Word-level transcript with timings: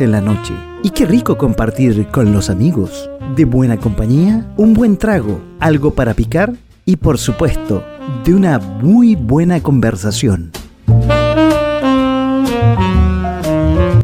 en 0.00 0.12
la 0.12 0.20
noche. 0.20 0.52
Y 0.82 0.90
qué 0.90 1.06
rico 1.06 1.38
compartir 1.38 2.08
con 2.08 2.32
los 2.32 2.50
amigos. 2.50 3.08
De 3.34 3.44
buena 3.44 3.78
compañía, 3.78 4.46
un 4.56 4.74
buen 4.74 4.96
trago, 4.96 5.40
algo 5.58 5.94
para 5.94 6.14
picar 6.14 6.52
y 6.84 6.96
por 6.96 7.18
supuesto, 7.18 7.84
de 8.24 8.34
una 8.34 8.58
muy 8.58 9.14
buena 9.14 9.62
conversación. 9.62 10.52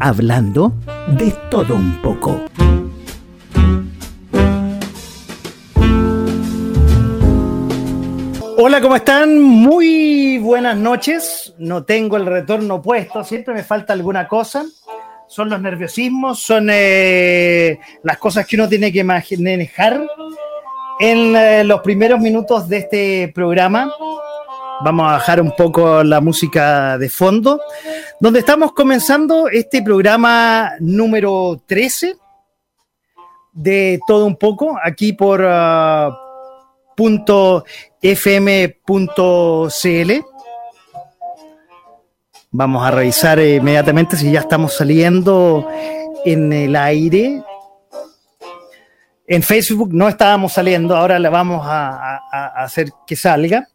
Hablando 0.00 0.72
de 1.18 1.34
todo 1.50 1.74
un 1.74 2.00
poco. 2.00 2.40
Hola, 8.56 8.80
¿cómo 8.80 8.96
están? 8.96 9.42
Muy 9.42 10.38
buenas 10.38 10.76
noches. 10.76 11.52
No 11.58 11.84
tengo 11.84 12.16
el 12.16 12.26
retorno 12.26 12.80
puesto, 12.80 13.24
siempre 13.24 13.52
me 13.54 13.64
falta 13.64 13.92
alguna 13.92 14.28
cosa. 14.28 14.64
Son 15.32 15.48
los 15.48 15.62
nerviosismos, 15.62 16.40
son 16.40 16.68
eh, 16.70 17.80
las 18.02 18.18
cosas 18.18 18.46
que 18.46 18.54
uno 18.54 18.68
tiene 18.68 18.92
que 18.92 19.02
manejar 19.02 20.06
en 21.00 21.34
eh, 21.34 21.64
los 21.64 21.80
primeros 21.80 22.20
minutos 22.20 22.68
de 22.68 22.76
este 22.76 23.32
programa. 23.34 23.90
Vamos 24.84 25.08
a 25.08 25.12
bajar 25.12 25.40
un 25.40 25.56
poco 25.56 26.04
la 26.04 26.20
música 26.20 26.98
de 26.98 27.08
fondo, 27.08 27.62
donde 28.20 28.40
estamos 28.40 28.74
comenzando 28.74 29.48
este 29.48 29.80
programa 29.80 30.72
número 30.80 31.62
13 31.64 32.14
de 33.54 34.00
todo 34.06 34.26
un 34.26 34.36
poco, 34.36 34.78
aquí 34.84 35.14
por 35.14 35.40
uh, 35.40 36.12
punto 36.94 37.64
fm.cl. 38.02 38.72
Vamos 42.54 42.86
a 42.86 42.90
revisar 42.90 43.40
inmediatamente 43.40 44.14
si 44.14 44.30
ya 44.30 44.40
estamos 44.40 44.74
saliendo 44.74 45.66
en 46.26 46.52
el 46.52 46.76
aire. 46.76 47.42
En 49.26 49.42
Facebook 49.42 49.88
no 49.94 50.06
estábamos 50.06 50.52
saliendo, 50.52 50.94
ahora 50.94 51.18
le 51.18 51.30
vamos 51.30 51.62
a, 51.64 52.20
hacer 52.62 52.90
que 53.06 53.16
salga. 53.16 53.66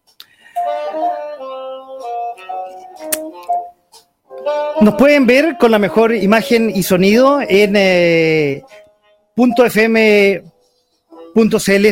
Nos 4.79 4.93
pueden 4.93 5.25
ver 5.25 5.57
con 5.57 5.71
la 5.71 5.79
mejor 5.79 6.13
imagen 6.13 6.69
y 6.69 6.83
sonido 6.83 7.41
en 7.41 7.73
eh, 7.75 8.63
.fm.cl 9.35 10.43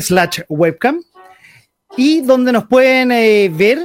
slash 0.02 0.42
webcam 0.50 1.02
y 1.98 2.22
donde 2.22 2.52
nos 2.52 2.68
pueden 2.68 3.12
eh, 3.12 3.50
ver 3.52 3.80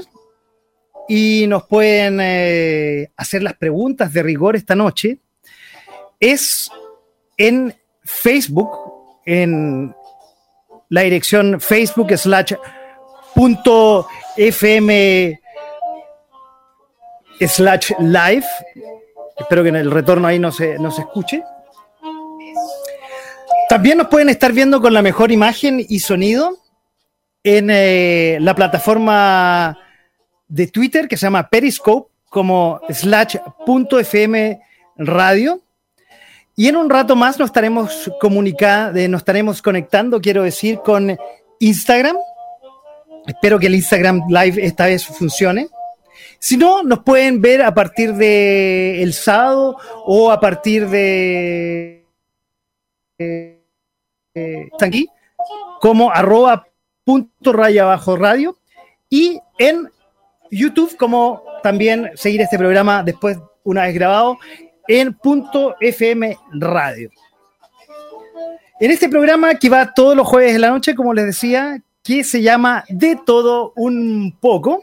y 1.12 1.48
nos 1.48 1.64
pueden 1.64 2.20
eh, 2.20 3.10
hacer 3.16 3.42
las 3.42 3.54
preguntas 3.54 4.12
de 4.12 4.22
rigor 4.22 4.54
esta 4.54 4.76
noche 4.76 5.18
es 6.20 6.70
en 7.36 7.74
Facebook, 8.04 8.70
en 9.26 9.92
la 10.88 11.00
dirección 11.00 11.60
Facebook 11.60 12.16
slash 12.16 12.54
punto 13.34 14.06
fm 14.36 15.40
slash 17.40 17.90
live. 17.98 18.46
Espero 19.36 19.64
que 19.64 19.70
en 19.70 19.76
el 19.76 19.90
retorno 19.90 20.28
ahí 20.28 20.38
no 20.38 20.52
se, 20.52 20.78
no 20.78 20.92
se 20.92 21.00
escuche. 21.00 21.42
También 23.68 23.98
nos 23.98 24.06
pueden 24.06 24.28
estar 24.28 24.52
viendo 24.52 24.80
con 24.80 24.94
la 24.94 25.02
mejor 25.02 25.32
imagen 25.32 25.84
y 25.88 25.98
sonido 25.98 26.56
en 27.42 27.68
eh, 27.68 28.38
la 28.40 28.54
plataforma 28.54 29.76
de 30.50 30.66
Twitter 30.66 31.08
que 31.08 31.16
se 31.16 31.26
llama 31.26 31.48
Periscope 31.48 32.10
como 32.28 32.80
slash 32.90 33.36
punto 33.64 33.98
fm 33.98 34.60
radio. 34.96 35.60
Y 36.56 36.68
en 36.68 36.76
un 36.76 36.90
rato 36.90 37.16
más 37.16 37.38
nos 37.38 37.48
estaremos 37.48 38.10
comunicando, 38.20 39.00
nos 39.08 39.20
estaremos 39.20 39.62
conectando, 39.62 40.20
quiero 40.20 40.42
decir, 40.42 40.80
con 40.84 41.16
Instagram. 41.58 42.16
Espero 43.26 43.58
que 43.58 43.68
el 43.68 43.76
Instagram 43.76 44.22
Live 44.28 44.64
esta 44.64 44.86
vez 44.86 45.06
funcione. 45.06 45.68
Si 46.38 46.56
no, 46.56 46.82
nos 46.82 47.00
pueden 47.00 47.40
ver 47.40 47.62
a 47.62 47.72
partir 47.72 48.14
de 48.14 49.02
el 49.02 49.14
sábado 49.14 49.76
o 50.04 50.30
a 50.30 50.40
partir 50.40 50.88
de 50.88 52.06
eh 53.18 54.70
aquí 54.80 55.08
como 55.80 56.10
arroba 56.10 56.66
punto 57.04 57.52
raya 57.52 57.82
abajo 57.82 58.16
radio 58.16 58.56
y 59.08 59.40
en 59.58 59.90
YouTube 60.50 60.96
como 60.96 61.42
también 61.62 62.10
seguir 62.14 62.40
este 62.40 62.58
programa 62.58 63.02
después 63.02 63.38
una 63.64 63.82
vez 63.82 63.94
grabado 63.94 64.38
en 64.88 65.14
punto 65.14 65.76
FM 65.80 66.36
radio. 66.52 67.10
En 68.80 68.90
este 68.90 69.08
programa 69.08 69.54
que 69.54 69.68
va 69.68 69.92
todos 69.92 70.16
los 70.16 70.26
jueves 70.26 70.54
de 70.54 70.58
la 70.58 70.70
noche, 70.70 70.94
como 70.94 71.12
les 71.12 71.26
decía, 71.26 71.82
que 72.02 72.24
se 72.24 72.42
llama 72.42 72.84
De 72.88 73.18
todo 73.24 73.72
un 73.76 74.36
poco. 74.40 74.80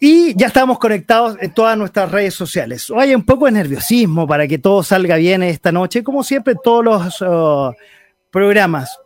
Y 0.00 0.34
ya 0.34 0.48
estamos 0.48 0.78
conectados 0.78 1.36
en 1.40 1.52
todas 1.52 1.76
nuestras 1.76 2.10
redes 2.10 2.34
sociales. 2.34 2.90
Hay 2.96 3.14
un 3.14 3.24
poco 3.24 3.44
de 3.44 3.52
nerviosismo 3.52 4.26
para 4.26 4.48
que 4.48 4.58
todo 4.58 4.82
salga 4.82 5.16
bien 5.16 5.42
esta 5.42 5.70
noche, 5.70 6.02
como 6.02 6.24
siempre, 6.24 6.54
todos 6.62 6.84
los 6.84 7.20
uh, 7.20 7.74
programas. 8.30 8.98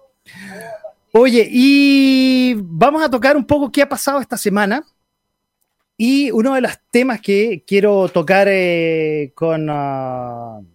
Oye, 1.16 1.46
y 1.48 2.54
vamos 2.56 3.00
a 3.00 3.08
tocar 3.08 3.36
un 3.36 3.46
poco 3.46 3.70
qué 3.70 3.82
ha 3.82 3.88
pasado 3.88 4.20
esta 4.20 4.36
semana. 4.36 4.84
Y 5.96 6.32
uno 6.32 6.54
de 6.54 6.60
los 6.60 6.72
temas 6.90 7.20
que 7.20 7.62
quiero 7.64 8.08
tocar 8.08 8.48
eh, 8.50 9.30
con, 9.32 9.70
uh, 9.70 10.66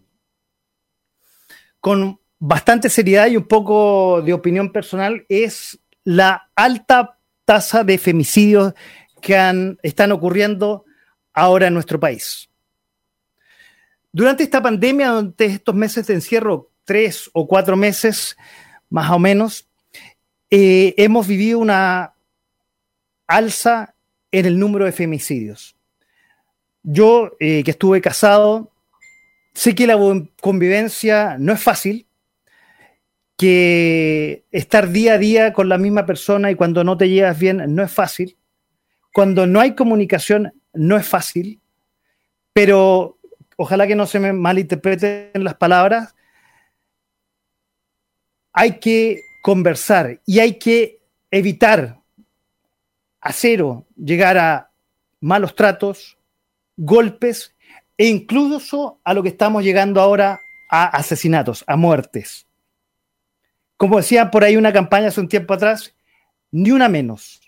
con 1.82 2.22
bastante 2.40 2.90
seriedad 2.90 3.28
y 3.28 3.36
un 3.36 3.50
poco 3.50 4.22
de 4.22 4.32
opinión 4.32 4.72
personal 4.72 5.26
es 5.28 5.78
la 6.06 6.50
alta 6.56 7.20
tasa 7.44 7.84
de 7.84 7.98
femicidios 7.98 8.74
que 9.22 9.36
han, 9.36 9.78
están 9.84 10.14
ocurriendo 10.14 10.86
ahora 11.34 11.68
en 11.68 11.74
nuestro 11.74 12.00
país. 12.00 12.50
Durante 14.14 14.44
esta 14.44 14.62
pandemia, 14.62 15.10
durante 15.10 15.48
estos 15.48 15.76
meses 15.76 16.08
de 16.08 16.14
encierro, 16.14 16.72
tres 16.86 17.30
o 17.34 17.46
cuatro 17.46 17.76
meses 17.76 18.38
más 18.90 19.12
o 19.12 19.20
menos, 19.20 19.69
eh, 20.50 20.96
hemos 20.98 21.28
vivido 21.28 21.60
una 21.60 22.14
alza 23.28 23.96
en 24.32 24.46
el 24.46 24.60
número 24.60 24.86
de 24.86 24.92
femicidios. 24.92 25.76
Yo, 26.84 27.36
eh, 27.40 27.64
que 27.64 27.72
estuve 27.72 28.02
casado, 28.02 28.72
sé 29.54 29.76
que 29.76 29.88
la 29.88 29.98
convivencia 30.42 31.38
no 31.38 31.54
es 31.54 31.62
fácil, 31.62 32.08
que 33.38 34.44
estar 34.52 34.90
día 34.90 35.14
a 35.14 35.18
día 35.18 35.54
con 35.54 35.70
la 35.70 35.78
misma 35.78 36.06
persona 36.06 36.52
y 36.52 36.56
cuando 36.56 36.84
no 36.84 36.98
te 36.98 37.10
llevas 37.10 37.40
bien 37.40 37.64
no 37.74 37.84
es 37.84 37.92
fácil, 37.92 38.38
cuando 39.14 39.48
no 39.48 39.60
hay 39.60 39.76
comunicación 39.76 40.54
no 40.74 40.98
es 40.98 41.08
fácil, 41.08 41.62
pero 42.54 43.18
ojalá 43.56 43.88
que 43.88 43.96
no 43.96 44.08
se 44.08 44.20
me 44.20 44.34
malinterpreten 44.34 45.44
las 45.44 45.56
palabras, 45.56 46.16
hay 48.52 48.80
que 48.80 49.22
conversar 49.50 50.22
y 50.28 50.38
hay 50.42 50.60
que 50.60 51.02
evitar 51.32 52.00
a 53.20 53.34
cero 53.34 53.88
llegar 53.96 54.38
a 54.38 54.70
malos 55.22 55.56
tratos, 55.56 56.20
golpes 56.78 57.56
e 57.98 58.06
incluso 58.06 59.00
a 59.04 59.16
lo 59.16 59.24
que 59.24 59.30
estamos 59.30 59.64
llegando 59.64 60.02
ahora 60.02 60.40
a 60.70 60.86
asesinatos, 60.90 61.64
a 61.66 61.78
muertes. 61.78 62.46
Como 63.76 63.98
decía 63.98 64.30
por 64.30 64.44
ahí 64.44 64.56
una 64.56 64.72
campaña 64.72 65.08
hace 65.08 65.20
un 65.20 65.28
tiempo 65.28 65.56
atrás, 65.56 65.96
ni 66.52 66.70
una 66.70 66.88
menos. 66.88 67.42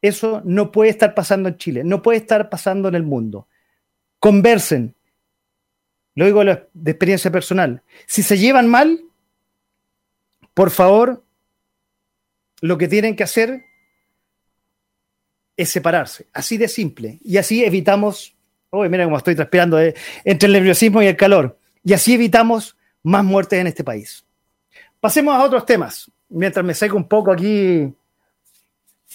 Eso 0.00 0.42
no 0.44 0.70
puede 0.70 0.90
estar 0.90 1.12
pasando 1.12 1.48
en 1.48 1.56
Chile, 1.56 1.82
no 1.82 2.02
puede 2.02 2.18
estar 2.18 2.50
pasando 2.50 2.86
en 2.86 2.94
el 2.94 3.02
mundo. 3.02 3.48
Conversen. 4.20 4.94
Lo 6.14 6.24
digo 6.24 6.44
de 6.44 6.90
experiencia 6.92 7.32
personal. 7.32 7.82
Si 8.06 8.22
se 8.22 8.38
llevan 8.38 8.68
mal, 8.68 9.00
por 10.54 10.70
favor, 10.70 11.24
lo 12.62 12.78
que 12.78 12.88
tienen 12.88 13.16
que 13.16 13.24
hacer 13.24 13.64
es 15.56 15.68
separarse, 15.68 16.26
así 16.32 16.56
de 16.56 16.68
simple. 16.68 17.18
Y 17.22 17.36
así 17.36 17.64
evitamos, 17.64 18.34
oh, 18.70 18.84
mira 18.84 19.04
cómo 19.04 19.18
estoy 19.18 19.34
transpirando 19.34 19.78
eh, 19.80 19.94
entre 20.24 20.46
el 20.46 20.52
nerviosismo 20.54 21.02
y 21.02 21.06
el 21.06 21.16
calor. 21.16 21.58
Y 21.84 21.92
así 21.92 22.14
evitamos 22.14 22.76
más 23.02 23.24
muertes 23.24 23.58
en 23.58 23.66
este 23.66 23.82
país. 23.82 24.24
Pasemos 25.00 25.34
a 25.34 25.42
otros 25.42 25.66
temas, 25.66 26.10
mientras 26.28 26.64
me 26.64 26.72
seco 26.72 26.96
un 26.96 27.08
poco 27.08 27.32
aquí, 27.32 27.92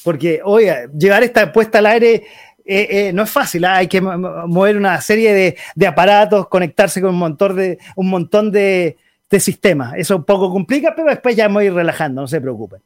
porque, 0.04 0.42
oye, 0.44 0.90
llevar 0.96 1.24
esta 1.24 1.52
puesta 1.52 1.80
al 1.80 1.86
aire 1.86 2.28
eh, 2.66 2.88
eh, 2.92 3.14
no 3.14 3.24
es 3.24 3.32
fácil, 3.32 3.64
¿ah? 3.64 3.78
hay 3.78 3.88
que 3.88 4.02
mover 4.02 4.76
una 4.76 5.00
serie 5.00 5.34
de, 5.34 5.58
de, 5.74 5.88
aparatos, 5.88 6.50
conectarse 6.50 7.00
con 7.00 7.12
un 7.12 7.20
montón 7.20 7.56
de, 7.56 7.80
un 7.96 8.10
montón 8.10 8.52
de, 8.52 8.98
de 9.30 9.40
sistemas. 9.40 9.94
Eso 9.96 10.18
un 10.18 10.26
poco 10.26 10.52
complica, 10.52 10.94
pero 10.94 11.08
después 11.08 11.34
ya 11.34 11.48
me 11.48 11.56
voy 11.56 11.70
relajando, 11.70 12.22
no 12.22 12.28
se 12.28 12.42
preocupen. 12.42 12.82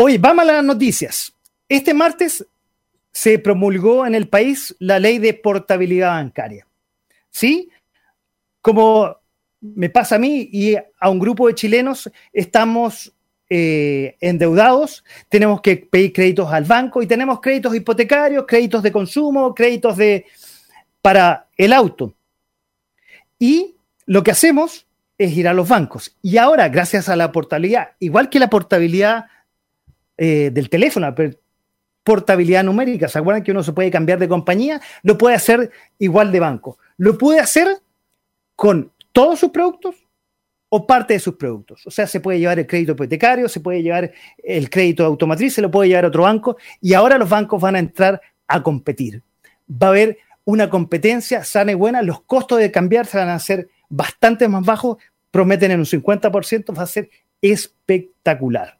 Oye, 0.00 0.18
vamos 0.18 0.42
a 0.42 0.52
las 0.52 0.64
noticias. 0.64 1.32
Este 1.68 1.92
martes 1.92 2.46
se 3.12 3.38
promulgó 3.38 4.06
en 4.06 4.14
el 4.14 4.28
país 4.28 4.74
la 4.78 4.98
ley 4.98 5.18
de 5.18 5.34
portabilidad 5.34 6.10
bancaria. 6.10 6.66
¿Sí? 7.30 7.70
como 8.68 9.16
me 9.60 9.88
pasa 9.88 10.16
a 10.16 10.18
mí 10.18 10.48
y 10.52 10.76
a 10.76 11.08
un 11.08 11.18
grupo 11.18 11.48
de 11.48 11.54
chilenos, 11.54 12.10
estamos 12.34 13.12
eh, 13.48 14.14
endeudados, 14.20 15.04
tenemos 15.30 15.62
que 15.62 15.76
pedir 15.78 16.12
créditos 16.12 16.52
al 16.52 16.64
banco 16.64 17.00
y 17.00 17.06
tenemos 17.06 17.40
créditos 17.40 17.74
hipotecarios, 17.74 18.44
créditos 18.46 18.82
de 18.82 18.92
consumo, 18.92 19.54
créditos 19.54 19.96
de, 19.96 20.26
para 21.00 21.46
el 21.56 21.72
auto. 21.72 22.14
Y 23.38 23.74
lo 24.04 24.22
que 24.22 24.32
hacemos 24.32 24.86
es 25.16 25.32
ir 25.32 25.48
a 25.48 25.54
los 25.54 25.66
bancos. 25.66 26.14
Y 26.20 26.36
ahora, 26.36 26.68
gracias 26.68 27.08
a 27.08 27.16
la 27.16 27.32
portabilidad, 27.32 27.92
igual 28.00 28.28
que 28.28 28.38
la 28.38 28.50
portabilidad 28.50 29.26
eh, 30.18 30.50
del 30.52 30.68
teléfono, 30.68 31.14
portabilidad 32.02 32.64
numérica, 32.64 33.06
¿se 33.06 33.18
acuerdan 33.18 33.42
que 33.42 33.52
uno 33.52 33.62
se 33.62 33.72
puede 33.72 33.90
cambiar 33.90 34.18
de 34.18 34.28
compañía? 34.28 34.80
Lo 35.02 35.16
puede 35.16 35.36
hacer 35.36 35.70
igual 35.98 36.32
de 36.32 36.40
banco. 36.40 36.78
Lo 36.96 37.16
puede 37.16 37.38
hacer 37.38 37.68
con 38.56 38.92
todos 39.12 39.38
sus 39.38 39.50
productos 39.50 39.94
o 40.70 40.86
parte 40.86 41.14
de 41.14 41.20
sus 41.20 41.36
productos. 41.36 41.86
O 41.86 41.90
sea, 41.90 42.06
se 42.06 42.20
puede 42.20 42.38
llevar 42.38 42.58
el 42.58 42.66
crédito 42.66 42.92
hipotecario, 42.92 43.48
se 43.48 43.60
puede 43.60 43.82
llevar 43.82 44.12
el 44.42 44.70
crédito 44.70 45.04
automatriz, 45.04 45.54
se 45.54 45.62
lo 45.62 45.70
puede 45.70 45.90
llevar 45.90 46.06
a 46.06 46.08
otro 46.08 46.22
banco 46.22 46.56
y 46.80 46.94
ahora 46.94 47.18
los 47.18 47.28
bancos 47.28 47.60
van 47.60 47.76
a 47.76 47.78
entrar 47.78 48.20
a 48.46 48.62
competir. 48.62 49.22
Va 49.70 49.88
a 49.88 49.90
haber 49.90 50.18
una 50.44 50.70
competencia 50.70 51.44
sana 51.44 51.72
y 51.72 51.74
buena, 51.74 52.00
los 52.02 52.22
costos 52.22 52.58
de 52.58 52.70
cambiar 52.70 53.06
se 53.06 53.18
van 53.18 53.28
a 53.28 53.34
hacer 53.34 53.68
bastante 53.90 54.48
más 54.48 54.64
bajos, 54.64 54.96
prometen 55.30 55.72
en 55.72 55.80
un 55.80 55.86
50%, 55.86 56.76
va 56.76 56.82
a 56.82 56.86
ser 56.86 57.10
espectacular. 57.42 58.77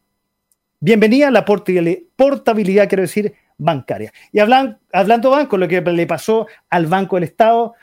Bienvenida 0.81 1.29
a 1.29 1.31
la 1.31 1.45
portabilidad, 1.45 2.89
quiero 2.89 3.03
decir, 3.03 3.35
bancaria. 3.57 4.13
Y 4.33 4.39
hablan, 4.39 4.79
hablando 4.93 5.31
banco, 5.31 5.57
lo 5.57 5.67
que 5.67 5.81
le 5.81 6.07
pasó 6.07 6.47
al 6.71 6.87
Banco 6.87 7.17
del 7.17 7.25
Estado 7.25 7.75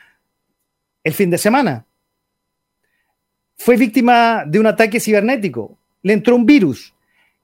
el 1.04 1.14
fin 1.14 1.30
de 1.30 1.38
semana. 1.38 1.86
Fue 3.58 3.78
víctima 3.78 4.44
de 4.46 4.60
un 4.60 4.68
ataque 4.68 5.00
cibernético, 5.00 5.78
le 6.02 6.14
entró 6.14 6.36
un 6.36 6.46
virus. 6.46 6.94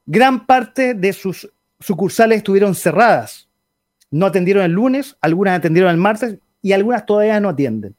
Gran 0.05 0.45
parte 0.45 0.93
de 0.93 1.13
sus 1.13 1.51
sucursales 1.79 2.37
estuvieron 2.37 2.75
cerradas 2.75 3.49
no 4.11 4.25
atendieron 4.25 4.63
el 4.63 4.73
lunes, 4.73 5.17
algunas 5.21 5.57
atendieron 5.57 5.89
el 5.89 5.97
martes 5.97 6.37
y 6.61 6.73
algunas 6.73 7.05
todavía 7.05 7.39
no 7.39 7.49
atienden. 7.49 7.95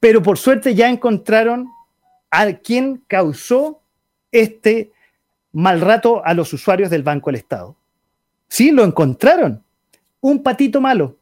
Pero 0.00 0.22
por 0.22 0.36
suerte 0.36 0.74
ya 0.74 0.90
encontraron 0.90 1.68
a 2.30 2.52
quien 2.52 3.02
causó 3.06 3.80
este 4.32 4.90
mal 5.56 5.80
rato 5.80 6.22
a 6.22 6.34
los 6.34 6.52
usuarios 6.52 6.90
del 6.90 7.02
Banco 7.02 7.30
del 7.30 7.40
Estado. 7.40 7.74
Sí, 8.46 8.72
lo 8.72 8.84
encontraron. 8.84 9.64
Un 10.20 10.42
patito 10.42 10.82
malo. 10.82 11.16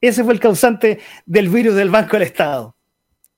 Ese 0.00 0.24
fue 0.24 0.32
el 0.32 0.40
causante 0.40 1.00
del 1.26 1.50
virus 1.50 1.74
del 1.74 1.90
Banco 1.90 2.12
del 2.12 2.22
Estado. 2.22 2.74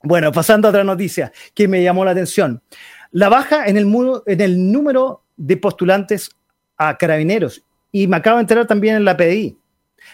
Bueno, 0.05 0.31
pasando 0.31 0.69
a 0.69 0.71
otra 0.71 0.85
noticia 0.85 1.33
que 1.53 1.67
me 1.67 1.83
llamó 1.83 2.05
la 2.05 2.13
atención. 2.13 2.63
La 3.11 3.29
baja 3.29 3.67
en 3.67 3.77
el, 3.77 4.71
número 4.71 5.25
de 5.37 5.57
postulantes 5.57 6.31
a 6.77 6.97
carabineros. 6.97 7.65
Y 7.91 8.07
me 8.07 8.19
acabo 8.19 8.37
de 8.37 8.43
enterar 8.43 8.69
también 8.69 8.95
en 8.95 9.05
la 9.05 9.17
PDI. 9.17 9.59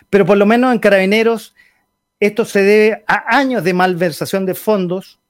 Pero 0.08 0.24
por 0.24 0.38
lo 0.38 0.46
menos 0.46 0.72
en 0.72 0.78
carabineros 0.78 1.54
esto 2.20 2.46
se 2.46 2.62
debe 2.62 3.04
a 3.06 3.36
años 3.36 3.64
de 3.64 3.74
malversación 3.74 4.46
de 4.46 4.54
fondos, 4.54 5.20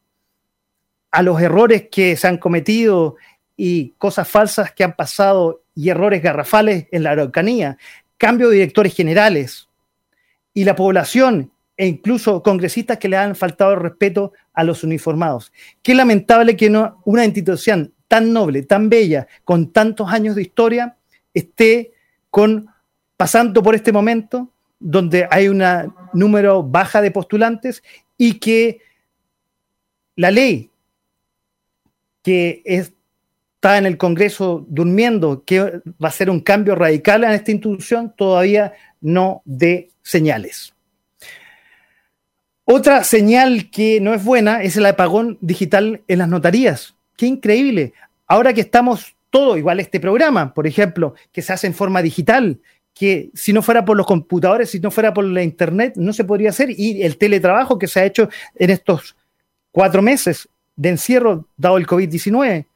a 1.10 1.22
los 1.22 1.40
errores 1.40 1.88
que 1.90 2.16
se 2.16 2.28
han 2.28 2.38
cometido 2.38 3.16
y 3.56 3.90
cosas 3.98 4.28
falsas 4.28 4.72
que 4.72 4.84
han 4.84 4.96
pasado 4.96 5.62
y 5.74 5.88
errores 5.88 6.22
garrafales 6.22 6.86
en 6.90 7.02
la 7.02 7.12
Araucanía, 7.12 7.78
cambio 8.18 8.48
de 8.48 8.54
directores 8.54 8.94
generales 8.94 9.68
y 10.54 10.64
la 10.64 10.76
población 10.76 11.52
e 11.76 11.86
incluso 11.86 12.42
congresistas 12.42 12.98
que 12.98 13.08
le 13.08 13.16
han 13.16 13.34
faltado 13.34 13.72
el 13.72 13.80
respeto 13.80 14.32
a 14.52 14.64
los 14.64 14.84
uniformados. 14.84 15.52
Qué 15.82 15.94
lamentable 15.94 16.56
que 16.56 16.70
una 17.04 17.24
institución 17.24 17.92
tan 18.08 18.32
noble, 18.32 18.62
tan 18.62 18.88
bella, 18.88 19.26
con 19.44 19.72
tantos 19.72 20.10
años 20.10 20.36
de 20.36 20.42
historia, 20.42 20.96
esté 21.32 21.92
con, 22.30 22.68
pasando 23.16 23.62
por 23.62 23.74
este 23.74 23.92
momento 23.92 24.50
donde 24.78 25.26
hay 25.30 25.48
un 25.48 25.62
número 26.12 26.62
baja 26.62 27.00
de 27.00 27.10
postulantes 27.10 27.82
y 28.18 28.38
que 28.38 28.80
la 30.16 30.30
ley 30.30 30.70
que 32.22 32.62
está 33.62 33.78
en 33.78 33.86
el 33.86 33.96
Congreso 33.96 34.66
durmiendo, 34.68 35.44
que 35.44 35.60
va 36.02 36.08
a 36.08 36.10
ser 36.10 36.28
un 36.30 36.40
cambio 36.40 36.74
radical 36.74 37.22
en 37.22 37.30
esta 37.30 37.52
institución, 37.52 38.12
todavía 38.16 38.72
no 39.00 39.40
dé 39.44 39.90
señales. 40.02 40.74
Otra 42.64 43.04
señal 43.04 43.70
que 43.70 44.00
no 44.00 44.14
es 44.14 44.24
buena 44.24 44.64
es 44.64 44.76
el 44.76 44.86
apagón 44.86 45.38
digital 45.40 46.02
en 46.08 46.18
las 46.18 46.28
notarías. 46.28 46.96
Qué 47.16 47.26
increíble. 47.26 47.92
Ahora 48.26 48.52
que 48.52 48.62
estamos 48.62 49.14
todo 49.30 49.56
igual 49.56 49.78
este 49.78 50.00
programa, 50.00 50.54
por 50.54 50.66
ejemplo, 50.66 51.14
que 51.30 51.40
se 51.40 51.52
hace 51.52 51.68
en 51.68 51.74
forma 51.74 52.02
digital, 52.02 52.58
que 52.92 53.30
si 53.32 53.52
no 53.52 53.62
fuera 53.62 53.84
por 53.84 53.96
los 53.96 54.06
computadores, 54.06 54.70
si 54.70 54.80
no 54.80 54.90
fuera 54.90 55.14
por 55.14 55.24
la 55.24 55.44
internet, 55.44 55.92
no 55.94 56.12
se 56.12 56.24
podría 56.24 56.50
hacer. 56.50 56.70
Y 56.76 57.04
el 57.04 57.16
teletrabajo 57.16 57.78
que 57.78 57.86
se 57.86 58.00
ha 58.00 58.04
hecho 58.06 58.28
en 58.56 58.70
estos 58.70 59.14
cuatro 59.70 60.02
meses 60.02 60.48
de 60.74 60.88
encierro 60.88 61.46
dado 61.56 61.76
el 61.76 61.86
COVID-19. 61.86 62.66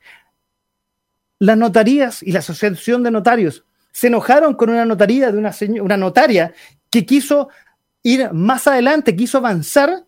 Las 1.38 1.56
notarías 1.56 2.22
y 2.22 2.32
la 2.32 2.38
Asociación 2.38 3.02
de 3.02 3.10
Notarios 3.10 3.64
se 3.92 4.08
enojaron 4.08 4.54
con 4.54 4.70
una 4.70 4.84
notaría 4.84 5.32
de 5.32 5.38
una, 5.38 5.54
una 5.82 5.96
notaria 5.96 6.52
que 6.90 7.04
quiso 7.04 7.48
ir 8.02 8.32
más 8.32 8.66
adelante, 8.66 9.16
quiso 9.16 9.38
avanzar 9.38 10.04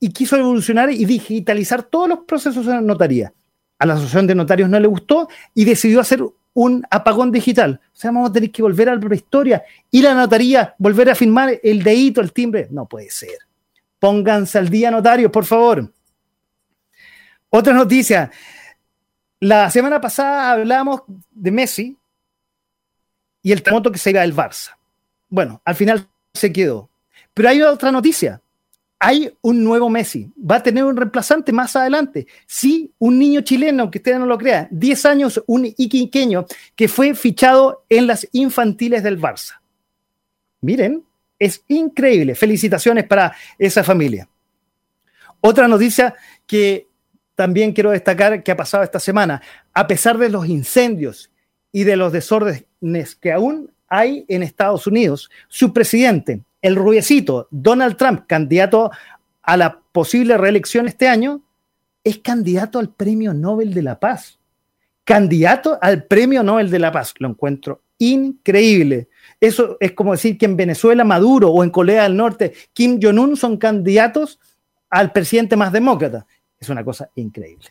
y 0.00 0.10
quiso 0.10 0.36
evolucionar 0.36 0.90
y 0.90 1.04
digitalizar 1.04 1.82
todos 1.82 2.08
los 2.08 2.20
procesos 2.20 2.64
de 2.66 2.72
la 2.72 2.80
notaría. 2.80 3.32
A 3.78 3.86
la 3.86 3.94
Asociación 3.94 4.26
de 4.26 4.34
Notarios 4.34 4.68
no 4.68 4.78
le 4.80 4.88
gustó 4.88 5.28
y 5.54 5.64
decidió 5.64 6.00
hacer 6.00 6.22
un 6.54 6.84
apagón 6.90 7.30
digital. 7.30 7.80
O 7.92 7.96
sea, 7.96 8.10
vamos 8.10 8.30
a 8.30 8.32
tener 8.32 8.50
que 8.50 8.62
volver 8.62 8.88
a 8.88 8.94
la 8.94 9.00
prehistoria 9.00 9.62
y 9.90 10.02
la 10.02 10.14
notaría, 10.14 10.74
volver 10.78 11.10
a 11.10 11.14
firmar 11.14 11.60
el 11.62 11.82
dedito, 11.82 12.20
el 12.20 12.32
timbre. 12.32 12.66
No 12.70 12.86
puede 12.86 13.10
ser. 13.10 13.38
Pónganse 13.98 14.58
al 14.58 14.68
día, 14.68 14.90
notarios, 14.90 15.30
por 15.30 15.44
favor. 15.44 15.92
Otra 17.50 17.72
noticia. 17.72 18.30
La 19.40 19.70
semana 19.70 20.00
pasada 20.00 20.50
hablamos 20.52 21.02
de 21.30 21.50
Messi 21.50 21.96
y 23.42 23.52
el 23.52 23.62
terremoto 23.62 23.92
que 23.92 23.98
se 23.98 24.10
iba 24.10 24.22
del 24.22 24.34
Barça. 24.34 24.76
Bueno, 25.28 25.60
al 25.64 25.74
final 25.74 26.08
se 26.34 26.52
quedó. 26.52 26.90
Pero 27.34 27.48
hay 27.48 27.62
otra 27.62 27.92
noticia 27.92 28.42
hay 29.00 29.32
un 29.42 29.62
nuevo 29.62 29.88
Messi, 29.88 30.30
va 30.38 30.56
a 30.56 30.62
tener 30.62 30.84
un 30.84 30.96
reemplazante 30.96 31.52
más 31.52 31.76
adelante. 31.76 32.26
Sí, 32.46 32.92
un 32.98 33.18
niño 33.18 33.42
chileno, 33.42 33.90
que 33.90 33.98
usted 33.98 34.18
no 34.18 34.26
lo 34.26 34.36
crea, 34.36 34.66
10 34.70 35.06
años, 35.06 35.42
un 35.46 35.66
iquiqueño, 35.66 36.46
que 36.74 36.88
fue 36.88 37.14
fichado 37.14 37.84
en 37.88 38.06
las 38.06 38.28
infantiles 38.32 39.02
del 39.02 39.20
Barça. 39.20 39.60
Miren, 40.60 41.04
es 41.38 41.62
increíble. 41.68 42.34
Felicitaciones 42.34 43.06
para 43.06 43.34
esa 43.58 43.84
familia. 43.84 44.28
Otra 45.40 45.68
noticia 45.68 46.16
que 46.46 46.87
también 47.38 47.72
quiero 47.72 47.92
destacar 47.92 48.42
que 48.42 48.50
ha 48.50 48.56
pasado 48.56 48.82
esta 48.82 48.98
semana, 48.98 49.40
a 49.72 49.86
pesar 49.86 50.18
de 50.18 50.28
los 50.28 50.48
incendios 50.48 51.30
y 51.70 51.84
de 51.84 51.94
los 51.94 52.12
desórdenes 52.12 53.14
que 53.14 53.30
aún 53.30 53.70
hay 53.86 54.24
en 54.26 54.42
Estados 54.42 54.88
Unidos, 54.88 55.30
su 55.46 55.72
presidente, 55.72 56.42
el 56.62 56.74
rubiecito 56.74 57.46
Donald 57.52 57.96
Trump, 57.96 58.24
candidato 58.26 58.90
a 59.40 59.56
la 59.56 59.78
posible 59.92 60.36
reelección 60.36 60.88
este 60.88 61.06
año, 61.06 61.40
es 62.02 62.18
candidato 62.18 62.80
al 62.80 62.88
Premio 62.92 63.32
Nobel 63.32 63.72
de 63.72 63.82
la 63.82 64.00
Paz. 64.00 64.40
Candidato 65.04 65.78
al 65.80 66.06
Premio 66.06 66.42
Nobel 66.42 66.72
de 66.72 66.80
la 66.80 66.90
Paz. 66.90 67.14
Lo 67.18 67.28
encuentro 67.28 67.82
increíble. 67.98 69.10
Eso 69.40 69.76
es 69.78 69.92
como 69.92 70.10
decir 70.10 70.36
que 70.38 70.46
en 70.46 70.56
Venezuela 70.56 71.04
Maduro 71.04 71.52
o 71.52 71.62
en 71.62 71.70
Corea 71.70 72.02
del 72.02 72.16
Norte 72.16 72.52
Kim 72.72 72.98
Jong-un 73.00 73.36
son 73.36 73.58
candidatos 73.58 74.40
al 74.90 75.12
presidente 75.12 75.56
más 75.56 75.72
demócrata. 75.72 76.26
Es 76.60 76.68
una 76.68 76.84
cosa 76.84 77.10
increíble. 77.14 77.66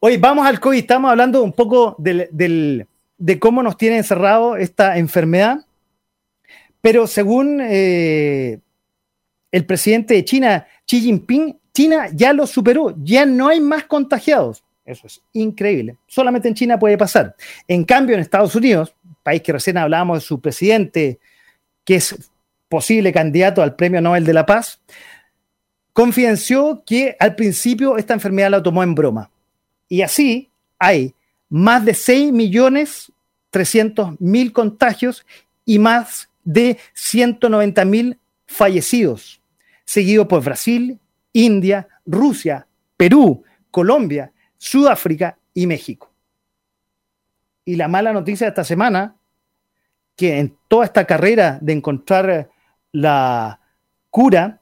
Hoy 0.00 0.16
vamos 0.16 0.46
al 0.46 0.60
COVID. 0.60 0.78
Estamos 0.78 1.10
hablando 1.10 1.42
un 1.42 1.52
poco 1.52 1.94
de 1.98 3.38
cómo 3.38 3.62
nos 3.62 3.76
tiene 3.76 3.98
encerrado 3.98 4.56
esta 4.56 4.96
enfermedad. 4.96 5.64
Pero 6.80 7.06
según 7.06 7.60
eh, 7.60 8.58
el 9.52 9.66
presidente 9.66 10.14
de 10.14 10.24
China, 10.24 10.66
Xi 10.86 11.00
Jinping, 11.00 11.58
China 11.72 12.08
ya 12.12 12.32
lo 12.32 12.46
superó, 12.46 12.94
ya 13.02 13.26
no 13.26 13.48
hay 13.48 13.60
más 13.60 13.84
contagiados. 13.84 14.64
Eso 14.84 15.06
es 15.06 15.20
increíble. 15.34 15.96
Solamente 16.06 16.48
en 16.48 16.54
China 16.54 16.78
puede 16.78 16.96
pasar. 16.96 17.36
En 17.68 17.84
cambio, 17.84 18.14
en 18.14 18.22
Estados 18.22 18.54
Unidos, 18.54 18.94
país 19.22 19.42
que 19.42 19.52
recién 19.52 19.76
hablábamos 19.76 20.18
de 20.18 20.26
su 20.26 20.40
presidente, 20.40 21.20
que 21.84 21.96
es 21.96 22.30
posible 22.68 23.12
candidato 23.12 23.62
al 23.62 23.76
Premio 23.76 24.00
Nobel 24.00 24.24
de 24.24 24.32
la 24.32 24.46
Paz, 24.46 24.80
confidenció 25.92 26.82
que 26.86 27.16
al 27.18 27.34
principio 27.34 27.96
esta 27.96 28.14
enfermedad 28.14 28.50
la 28.50 28.62
tomó 28.62 28.82
en 28.82 28.94
broma. 28.94 29.30
Y 29.88 30.02
así 30.02 30.50
hay 30.78 31.14
más 31.48 31.84
de 31.84 31.94
6 31.94 32.32
millones 32.32 33.12
300 33.50 34.20
mil 34.20 34.52
contagios 34.52 35.26
y 35.64 35.78
más 35.78 36.30
de 36.44 36.78
190 36.94 37.84
mil 37.84 38.18
fallecidos, 38.46 39.42
seguido 39.84 40.26
por 40.26 40.42
Brasil, 40.42 40.98
India, 41.32 41.88
Rusia, 42.06 42.66
Perú, 42.96 43.44
Colombia, 43.70 44.32
Sudáfrica 44.56 45.38
y 45.54 45.66
México. 45.66 46.12
Y 47.64 47.76
la 47.76 47.88
mala 47.88 48.12
noticia 48.12 48.46
de 48.46 48.50
esta 48.50 48.64
semana, 48.64 49.16
que 50.16 50.38
en 50.38 50.56
toda 50.68 50.84
esta 50.84 51.04
carrera 51.06 51.58
de 51.60 51.72
encontrar 51.72 52.50
la 52.92 53.60
cura, 54.10 54.59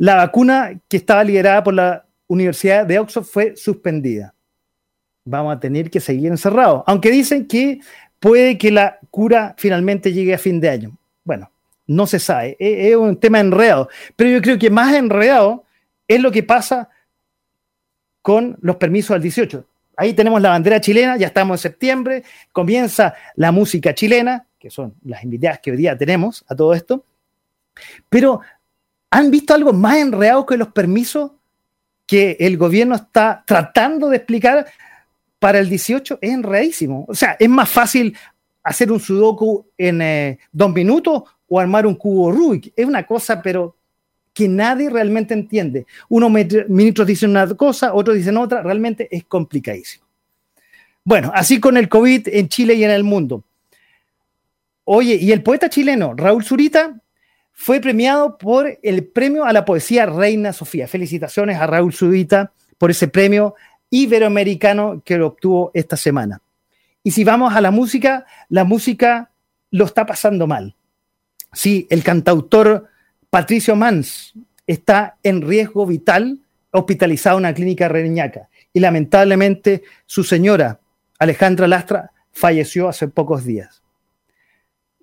la 0.00 0.14
vacuna 0.14 0.80
que 0.88 0.96
estaba 0.96 1.22
liderada 1.22 1.62
por 1.62 1.74
la 1.74 2.06
Universidad 2.26 2.86
de 2.86 2.98
Oxford 2.98 3.24
fue 3.24 3.54
suspendida. 3.54 4.32
Vamos 5.26 5.54
a 5.54 5.60
tener 5.60 5.90
que 5.90 6.00
seguir 6.00 6.28
encerrados, 6.28 6.82
aunque 6.86 7.10
dicen 7.10 7.46
que 7.46 7.80
puede 8.18 8.56
que 8.56 8.70
la 8.70 8.98
cura 9.10 9.54
finalmente 9.58 10.10
llegue 10.10 10.32
a 10.32 10.38
fin 10.38 10.58
de 10.58 10.70
año. 10.70 10.96
Bueno, 11.22 11.50
no 11.86 12.06
se 12.06 12.18
sabe, 12.18 12.56
es, 12.58 12.96
un 12.96 13.20
tema 13.20 13.40
enredado, 13.40 13.90
pero 14.16 14.30
yo 14.30 14.40
creo 14.40 14.58
que 14.58 14.70
más 14.70 14.94
enredado 14.94 15.64
es 16.08 16.18
lo 16.18 16.32
que 16.32 16.44
pasa 16.44 16.88
con 18.22 18.56
los 18.62 18.76
permisos 18.76 19.10
al 19.10 19.20
18. 19.20 19.66
Ahí 19.98 20.14
tenemos 20.14 20.40
la 20.40 20.48
bandera 20.48 20.80
chilena, 20.80 21.18
ya 21.18 21.26
estamos 21.26 21.58
en 21.58 21.70
septiembre, 21.70 22.24
comienza 22.52 23.12
la 23.36 23.52
música 23.52 23.94
chilena, 23.94 24.46
que 24.58 24.70
son 24.70 24.94
las 25.04 25.22
invitadas 25.24 25.60
que 25.60 25.72
hoy 25.72 25.76
día 25.76 25.98
tenemos 25.98 26.42
a 26.48 26.56
todo 26.56 26.72
esto, 26.72 27.04
pero 28.08 28.40
¿han 29.10 29.30
visto 29.30 29.54
algo 29.54 29.72
más 29.72 29.98
enredado 29.98 30.46
que 30.46 30.56
los 30.56 30.68
permisos 30.68 31.32
que 32.06 32.36
el 32.40 32.56
gobierno 32.56 32.94
está 32.94 33.44
tratando 33.46 34.08
de 34.08 34.16
explicar 34.16 34.66
para 35.38 35.58
el 35.58 35.68
18? 35.68 36.18
Es 36.20 36.30
enredísimo. 36.30 37.04
O 37.08 37.14
sea, 37.14 37.36
es 37.38 37.48
más 37.48 37.68
fácil 37.68 38.16
hacer 38.62 38.92
un 38.92 39.00
sudoku 39.00 39.66
en 39.76 40.02
eh, 40.02 40.38
dos 40.52 40.72
minutos 40.72 41.24
o 41.48 41.60
armar 41.60 41.86
un 41.86 41.94
cubo 41.94 42.30
Rubik. 42.30 42.72
Es 42.76 42.86
una 42.86 43.06
cosa, 43.06 43.42
pero 43.42 43.76
que 44.32 44.48
nadie 44.48 44.88
realmente 44.88 45.34
entiende. 45.34 45.86
Unos 46.08 46.30
ministros 46.30 47.06
dicen 47.06 47.30
una 47.30 47.46
cosa, 47.48 47.92
otros 47.92 48.16
dicen 48.16 48.36
otra, 48.36 48.62
realmente 48.62 49.08
es 49.10 49.24
complicadísimo. 49.24 50.04
Bueno, 51.02 51.32
así 51.34 51.58
con 51.58 51.76
el 51.76 51.88
COVID 51.88 52.28
en 52.28 52.48
Chile 52.48 52.74
y 52.74 52.84
en 52.84 52.90
el 52.90 53.02
mundo. 53.02 53.42
Oye, 54.84 55.16
y 55.16 55.32
el 55.32 55.42
poeta 55.42 55.68
chileno 55.68 56.14
Raúl 56.14 56.44
Zurita 56.44 57.00
fue 57.62 57.78
premiado 57.78 58.38
por 58.38 58.78
el 58.82 59.04
premio 59.04 59.44
a 59.44 59.52
la 59.52 59.66
poesía 59.66 60.06
Reina 60.06 60.54
Sofía. 60.54 60.88
Felicitaciones 60.88 61.58
a 61.58 61.66
Raúl 61.66 61.92
Zurita 61.92 62.54
por 62.78 62.90
ese 62.90 63.06
premio 63.06 63.54
iberoamericano 63.90 65.02
que 65.04 65.18
lo 65.18 65.26
obtuvo 65.26 65.70
esta 65.74 65.98
semana. 65.98 66.40
Y 67.02 67.10
si 67.10 67.22
vamos 67.22 67.54
a 67.54 67.60
la 67.60 67.70
música, 67.70 68.24
la 68.48 68.64
música 68.64 69.30
lo 69.72 69.84
está 69.84 70.06
pasando 70.06 70.46
mal. 70.46 70.74
Sí, 71.52 71.86
el 71.90 72.02
cantautor 72.02 72.88
Patricio 73.28 73.76
Mans 73.76 74.32
está 74.66 75.18
en 75.22 75.42
riesgo 75.42 75.84
vital, 75.84 76.38
hospitalizado 76.70 77.36
en 77.36 77.44
una 77.44 77.52
clínica 77.52 77.88
reñaca. 77.88 78.48
Y 78.72 78.80
lamentablemente 78.80 79.82
su 80.06 80.24
señora, 80.24 80.80
Alejandra 81.18 81.68
Lastra, 81.68 82.12
falleció 82.32 82.88
hace 82.88 83.06
pocos 83.08 83.44
días. 83.44 83.82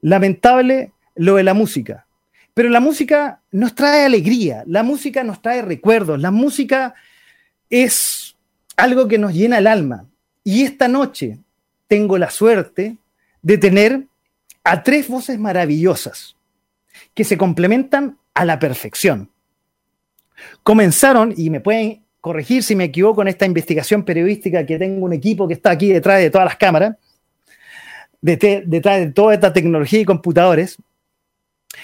Lamentable 0.02 0.92
lo 1.14 1.36
de 1.36 1.44
la 1.44 1.54
música. 1.54 2.07
Pero 2.58 2.70
la 2.70 2.80
música 2.80 3.40
nos 3.52 3.76
trae 3.76 4.04
alegría, 4.04 4.64
la 4.66 4.82
música 4.82 5.24
nos 5.24 5.44
trae 5.44 5.62
recuerdos, 5.62 6.20
la 6.20 6.32
música 6.32 6.96
es 7.70 8.36
algo 8.76 9.08
que 9.08 9.20
nos 9.20 9.36
llena 9.36 9.60
el 9.60 9.68
alma. 9.68 10.08
Y 10.44 10.64
esta 10.64 10.88
noche 10.88 11.38
tengo 11.88 12.18
la 12.18 12.32
suerte 12.32 12.98
de 13.44 13.58
tener 13.60 14.06
a 14.64 14.82
tres 14.82 15.08
voces 15.08 15.38
maravillosas 15.38 16.36
que 17.14 17.24
se 17.24 17.38
complementan 17.38 18.18
a 18.34 18.44
la 18.44 18.58
perfección. 18.58 19.30
Comenzaron, 20.64 21.36
y 21.38 21.52
me 21.52 21.60
pueden 21.60 22.02
corregir 22.22 22.64
si 22.64 22.76
me 22.76 22.86
equivoco 22.86 23.22
en 23.22 23.28
esta 23.28 23.46
investigación 23.46 24.02
periodística, 24.02 24.66
que 24.66 24.80
tengo 24.80 25.06
un 25.06 25.14
equipo 25.14 25.48
que 25.48 25.54
está 25.54 25.70
aquí 25.70 25.94
detrás 25.94 26.22
de 26.22 26.32
todas 26.32 26.46
las 26.46 26.58
cámaras, 26.58 26.96
detrás 28.20 29.00
de 29.00 29.12
toda 29.12 29.36
esta 29.36 29.54
tecnología 29.54 30.00
y 30.00 30.06
computadores, 30.06 30.80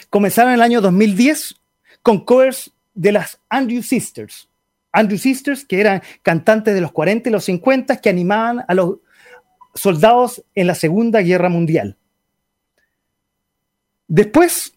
comenzaron 0.09 0.51
en 0.51 0.55
el 0.55 0.61
año 0.61 0.81
2010 0.81 1.55
con 2.01 2.23
covers 2.25 2.71
de 2.93 3.11
las 3.11 3.39
Andrew 3.49 3.81
Sisters. 3.81 4.49
Andrew 4.91 5.17
Sisters, 5.17 5.65
que 5.65 5.79
eran 5.79 6.03
cantantes 6.21 6.73
de 6.75 6.81
los 6.81 6.91
40 6.91 7.29
y 7.29 7.31
los 7.31 7.45
50, 7.45 7.97
que 7.97 8.09
animaban 8.09 8.63
a 8.67 8.73
los 8.73 8.97
soldados 9.73 10.43
en 10.53 10.67
la 10.67 10.75
Segunda 10.75 11.21
Guerra 11.21 11.49
Mundial. 11.49 11.97
Después 14.07 14.75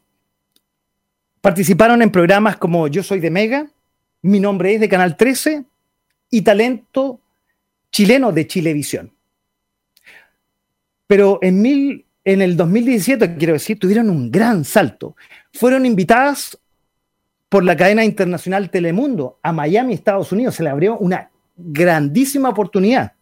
participaron 1.42 2.00
en 2.00 2.10
programas 2.10 2.56
como 2.56 2.88
Yo 2.88 3.02
Soy 3.02 3.20
de 3.20 3.30
Mega, 3.30 3.70
Mi 4.22 4.40
Nombre 4.40 4.74
es 4.74 4.80
de 4.80 4.88
Canal 4.88 5.16
13 5.16 5.64
y 6.30 6.42
Talento 6.42 7.20
Chileno 7.92 8.32
de 8.32 8.46
Chilevisión. 8.46 9.12
Pero 11.06 11.38
en, 11.42 11.60
mil, 11.60 12.05
en 12.26 12.42
el 12.42 12.56
2017, 12.56 13.36
quiero 13.36 13.52
decir, 13.52 13.78
tuvieron 13.78 14.10
un 14.10 14.32
gran 14.32 14.64
salto. 14.64 15.14
Fueron 15.52 15.86
invitadas 15.86 16.58
por 17.48 17.62
la 17.62 17.76
cadena 17.76 18.04
internacional 18.04 18.68
Telemundo 18.68 19.38
a 19.44 19.52
Miami, 19.52 19.94
Estados 19.94 20.32
Unidos. 20.32 20.56
Se 20.56 20.64
le 20.64 20.70
abrió 20.70 20.98
una 20.98 21.30
grandísima 21.56 22.48
oportunidad. 22.48 23.12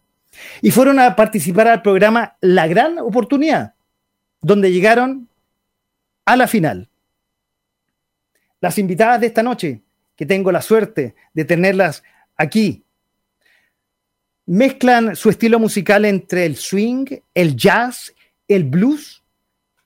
Y 0.59 0.71
fueron 0.71 0.99
a 0.99 1.15
participar 1.15 1.67
al 1.67 1.83
programa 1.83 2.35
La 2.41 2.65
Gran 2.65 2.97
Oportunidad, 2.97 3.75
donde 4.41 4.71
llegaron 4.71 5.29
a 6.25 6.35
la 6.35 6.47
final. 6.47 6.89
Las 8.59 8.79
invitadas 8.79 9.21
de 9.21 9.27
esta 9.27 9.43
noche, 9.43 9.83
que 10.15 10.25
tengo 10.25 10.51
la 10.51 10.63
suerte 10.63 11.13
de 11.31 11.45
tenerlas 11.45 12.01
aquí, 12.35 12.83
mezclan 14.47 15.15
su 15.15 15.29
estilo 15.29 15.59
musical 15.59 16.05
entre 16.05 16.47
el 16.47 16.55
swing, 16.55 17.05
el 17.35 17.55
jazz, 17.55 18.14
el 18.47 18.63
blues, 18.63 19.23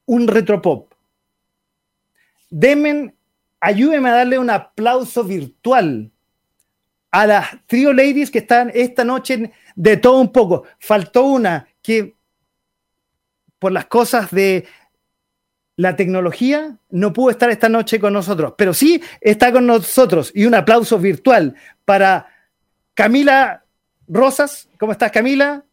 un 0.06 0.28
retropop. 0.28 0.94
Demen, 2.50 3.16
ayúdenme 3.60 4.10
a 4.10 4.14
darle 4.14 4.40
un 4.40 4.50
aplauso 4.50 5.24
virtual 5.24 6.12
a 7.12 7.26
las 7.26 7.48
trio 7.66 7.94
ladies 7.94 8.32
que 8.32 8.40
están 8.40 8.72
esta 8.74 9.04
noche 9.04 9.52
de 9.76 9.98
todo 9.98 10.20
un 10.20 10.32
poco. 10.32 10.66
Faltó 10.80 11.24
una 11.24 11.68
que 11.82 12.16
por 13.58 13.72
las 13.72 13.86
cosas 13.86 14.32
de 14.32 14.68
la 15.76 15.96
tecnología 15.96 16.78
no 16.90 17.14
pudo 17.14 17.30
estar 17.30 17.50
esta 17.50 17.70
noche 17.70 18.00
con 18.00 18.14
nosotros, 18.14 18.54
pero 18.58 18.74
sí 18.74 19.02
está 19.22 19.52
con 19.52 19.66
nosotros 19.66 20.32
y 20.34 20.46
un 20.46 20.56
aplauso 20.56 21.00
virtual 21.00 21.56
para 21.86 22.28
Camila 22.94 23.64
Rosas. 24.08 24.68
¿Cómo 24.78 24.92
estás, 24.92 25.12
Camila? 25.12 25.64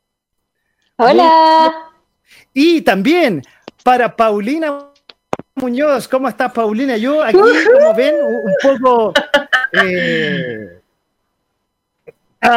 Hola. 0.96 1.85
Y 2.58 2.80
también 2.80 3.42
para 3.84 4.16
Paulina 4.16 4.78
Muñoz. 5.56 6.08
¿Cómo 6.08 6.26
estás, 6.26 6.52
Paulina? 6.52 6.96
Yo 6.96 7.22
aquí, 7.22 7.36
como 7.36 7.94
ven, 7.94 8.14
un 8.14 8.54
poco 8.62 9.12
eh, 9.84 10.80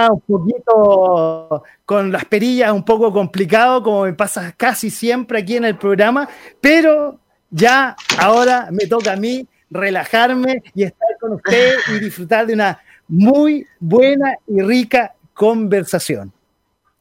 un 0.10 0.22
poquito 0.22 1.64
con 1.84 2.14
las 2.14 2.24
perillas, 2.24 2.72
un 2.72 2.86
poco 2.86 3.12
complicado, 3.12 3.84
como 3.84 4.06
me 4.06 4.14
pasa 4.14 4.54
casi 4.56 4.90
siempre 4.90 5.40
aquí 5.40 5.58
en 5.58 5.66
el 5.66 5.78
programa, 5.78 6.30
pero 6.62 7.20
ya 7.50 7.98
ahora 8.18 8.70
me 8.72 8.88
toca 8.88 9.12
a 9.12 9.18
mí 9.18 9.46
relajarme 9.70 10.64
y 10.76 10.84
estar 10.84 11.10
con 11.20 11.34
usted 11.34 11.76
y 11.90 12.00
disfrutar 12.00 12.48
de 12.48 12.54
una 12.54 12.80
muy 13.06 13.68
buena 13.82 14.34
y 14.48 14.62
rica 14.62 15.14
conversación. 15.34 16.32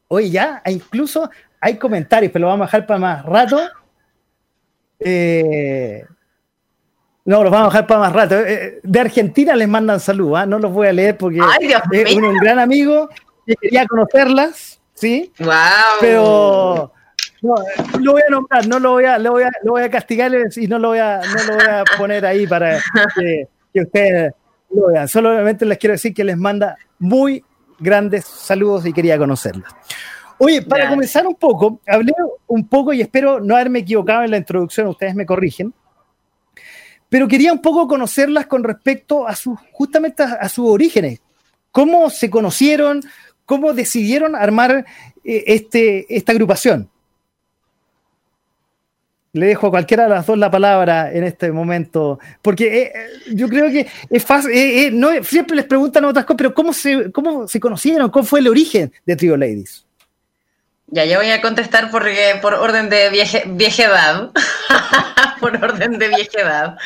Hoy 0.09 0.31
ya 0.31 0.61
incluso 0.65 1.29
hay 1.61 1.77
comentarios, 1.77 2.31
pero 2.31 2.43
lo 2.43 2.47
vamos 2.47 2.65
a 2.65 2.67
dejar 2.67 2.87
para 2.87 2.99
más 2.99 3.25
rato. 3.25 3.59
Eh, 4.99 6.03
no, 7.25 7.43
los 7.43 7.51
vamos 7.51 7.67
a 7.67 7.71
dejar 7.71 7.87
para 7.87 7.99
más 7.99 8.13
rato. 8.13 8.39
Eh, 8.39 8.53
eh, 8.53 8.79
de 8.81 8.99
Argentina 8.99 9.55
les 9.55 9.67
mandan 9.67 9.99
salud, 9.99 10.35
¿ah? 10.35 10.45
no 10.45 10.59
los 10.59 10.71
voy 10.71 10.87
a 10.87 10.93
leer 10.93 11.17
porque 11.17 11.39
es 11.91 12.15
un, 12.15 12.37
gran 12.37 12.59
amigo 12.59 13.09
y 13.45 13.55
quería 13.55 13.85
conocerlas, 13.85 14.81
¿sí? 14.93 15.31
Wow. 15.39 15.53
Pero 16.01 16.93
no, 17.41 17.55
lo 17.99 18.11
voy 18.13 18.21
a 18.27 18.31
nombrar, 18.31 18.67
no 18.67 18.79
lo 18.79 18.91
voy 18.91 19.05
a, 19.05 19.17
lo 19.17 19.31
voy 19.31 19.43
a, 19.43 19.51
lo 19.63 19.73
voy 19.73 19.83
a 19.83 19.89
castigar 19.89 20.31
y 20.55 20.67
no 20.67 20.79
lo 20.79 20.89
voy 20.89 20.99
a, 20.99 21.21
no 21.21 21.43
lo 21.43 21.53
voy 21.55 21.67
a 21.67 21.83
poner 21.97 22.25
ahí 22.25 22.47
para 22.47 22.79
que, 23.15 23.47
ustedes 23.81 24.33
lo 24.71 24.87
vean. 24.87 25.07
Solamente 25.07 25.65
les 25.65 25.77
quiero 25.77 25.93
decir 25.93 26.13
que 26.13 26.23
les 26.23 26.37
manda 26.37 26.77
muy 26.97 27.43
grandes 27.79 28.25
saludos 28.25 28.85
y 28.85 28.93
quería 28.93 29.17
conocerlas. 29.17 29.71
Oye, 30.39 30.61
para 30.61 30.89
comenzar 30.89 31.27
un 31.27 31.35
poco, 31.35 31.81
hablé 31.85 32.13
un 32.47 32.67
poco 32.67 32.93
y 32.93 33.01
espero 33.01 33.39
no 33.39 33.55
haberme 33.55 33.79
equivocado 33.79 34.23
en 34.23 34.31
la 34.31 34.37
introducción, 34.37 34.87
ustedes 34.87 35.13
me 35.13 35.25
corrigen 35.25 35.73
pero 37.09 37.27
quería 37.27 37.51
un 37.51 37.61
poco 37.61 37.87
conocerlas 37.87 38.45
con 38.45 38.63
respecto 38.63 39.27
a 39.27 39.35
sus, 39.35 39.57
justamente 39.71 40.21
a, 40.21 40.47
sus 40.47 40.69
orígenes. 40.69 41.19
¿Cómo 41.71 42.11
se 42.11 42.29
conocieron? 42.29 43.01
¿Cómo 43.45 43.73
decidieron 43.73 44.35
armar 44.35 44.85
eh, 45.23 45.43
este, 45.47 46.05
esta 46.15 46.33
agrupación? 46.33 46.87
le 49.31 49.45
dejo 49.45 49.67
a 49.67 49.69
cualquiera 49.69 50.03
de 50.03 50.09
las 50.09 50.25
dos 50.25 50.37
la 50.37 50.49
palabra 50.49 51.11
en 51.13 51.23
este 51.23 51.51
momento, 51.51 52.19
porque 52.41 52.83
eh, 52.83 52.93
yo 53.33 53.47
creo 53.47 53.69
que 53.69 53.85
es 54.09 54.23
fácil, 54.23 54.51
eh, 54.51 54.87
eh, 54.87 54.91
no, 54.91 55.23
siempre 55.23 55.55
les 55.55 55.65
preguntan 55.65 56.05
otras 56.05 56.25
cosas, 56.25 56.37
pero 56.37 56.53
¿cómo 56.53 56.73
se, 56.73 57.11
¿cómo 57.11 57.47
se 57.47 57.59
conocieron? 57.59 58.09
¿Cómo 58.09 58.25
fue 58.25 58.39
el 58.39 58.47
origen 58.47 58.91
de 59.05 59.15
Trio 59.15 59.37
Ladies? 59.37 59.85
Ya, 60.91 61.05
yo 61.05 61.19
voy 61.19 61.29
a 61.29 61.41
contestar 61.41 61.91
porque, 61.91 62.39
por 62.41 62.55
orden 62.55 62.89
de 62.89 63.09
vieje, 63.09 63.43
viejedad. 63.45 64.31
por 65.39 65.55
orden 65.63 65.99
de 65.99 66.07
viejedad. 66.07 66.77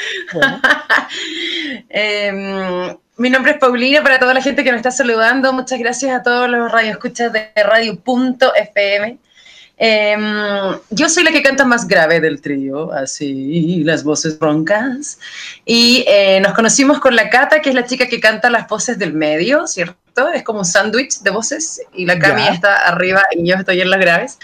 eh, 1.89 2.95
mi 3.17 3.29
nombre 3.29 3.53
es 3.53 3.57
Paulina, 3.59 4.03
para 4.03 4.19
toda 4.19 4.33
la 4.33 4.41
gente 4.41 4.63
que 4.63 4.71
me 4.71 4.77
está 4.77 4.91
saludando. 4.91 5.53
Muchas 5.53 5.79
gracias 5.79 6.19
a 6.19 6.23
todos 6.23 6.49
los 6.49 6.71
radioescuchas 6.71 7.31
de 7.31 7.49
Radio.fm. 7.55 9.17
Eh, 9.77 10.17
yo 10.89 11.09
soy 11.09 11.23
la 11.23 11.31
que 11.31 11.41
canta 11.41 11.63
más 11.65 11.87
grave 11.87 12.19
del 12.19 12.41
trío, 12.41 12.91
así, 12.91 13.83
las 13.83 14.03
voces 14.03 14.37
roncas. 14.39 15.17
Y 15.65 16.03
eh, 16.07 16.41
nos 16.41 16.53
conocimos 16.53 16.99
con 16.99 17.15
la 17.15 17.29
Cata, 17.29 17.61
que 17.61 17.69
es 17.69 17.75
la 17.75 17.85
chica 17.85 18.07
que 18.07 18.19
canta 18.19 18.49
las 18.49 18.67
voces 18.67 18.99
del 18.99 19.13
medio, 19.13 19.65
¿cierto? 19.65 20.02
Es 20.33 20.43
como 20.43 20.59
un 20.59 20.65
sándwich 20.65 21.19
de 21.19 21.31
voces 21.31 21.81
y 21.93 22.05
la 22.05 22.19
Cami 22.19 22.47
está 22.47 22.87
arriba 22.87 23.23
y 23.31 23.47
yo 23.47 23.55
estoy 23.55 23.81
en 23.81 23.89
las 23.89 23.99
graves. 23.99 24.37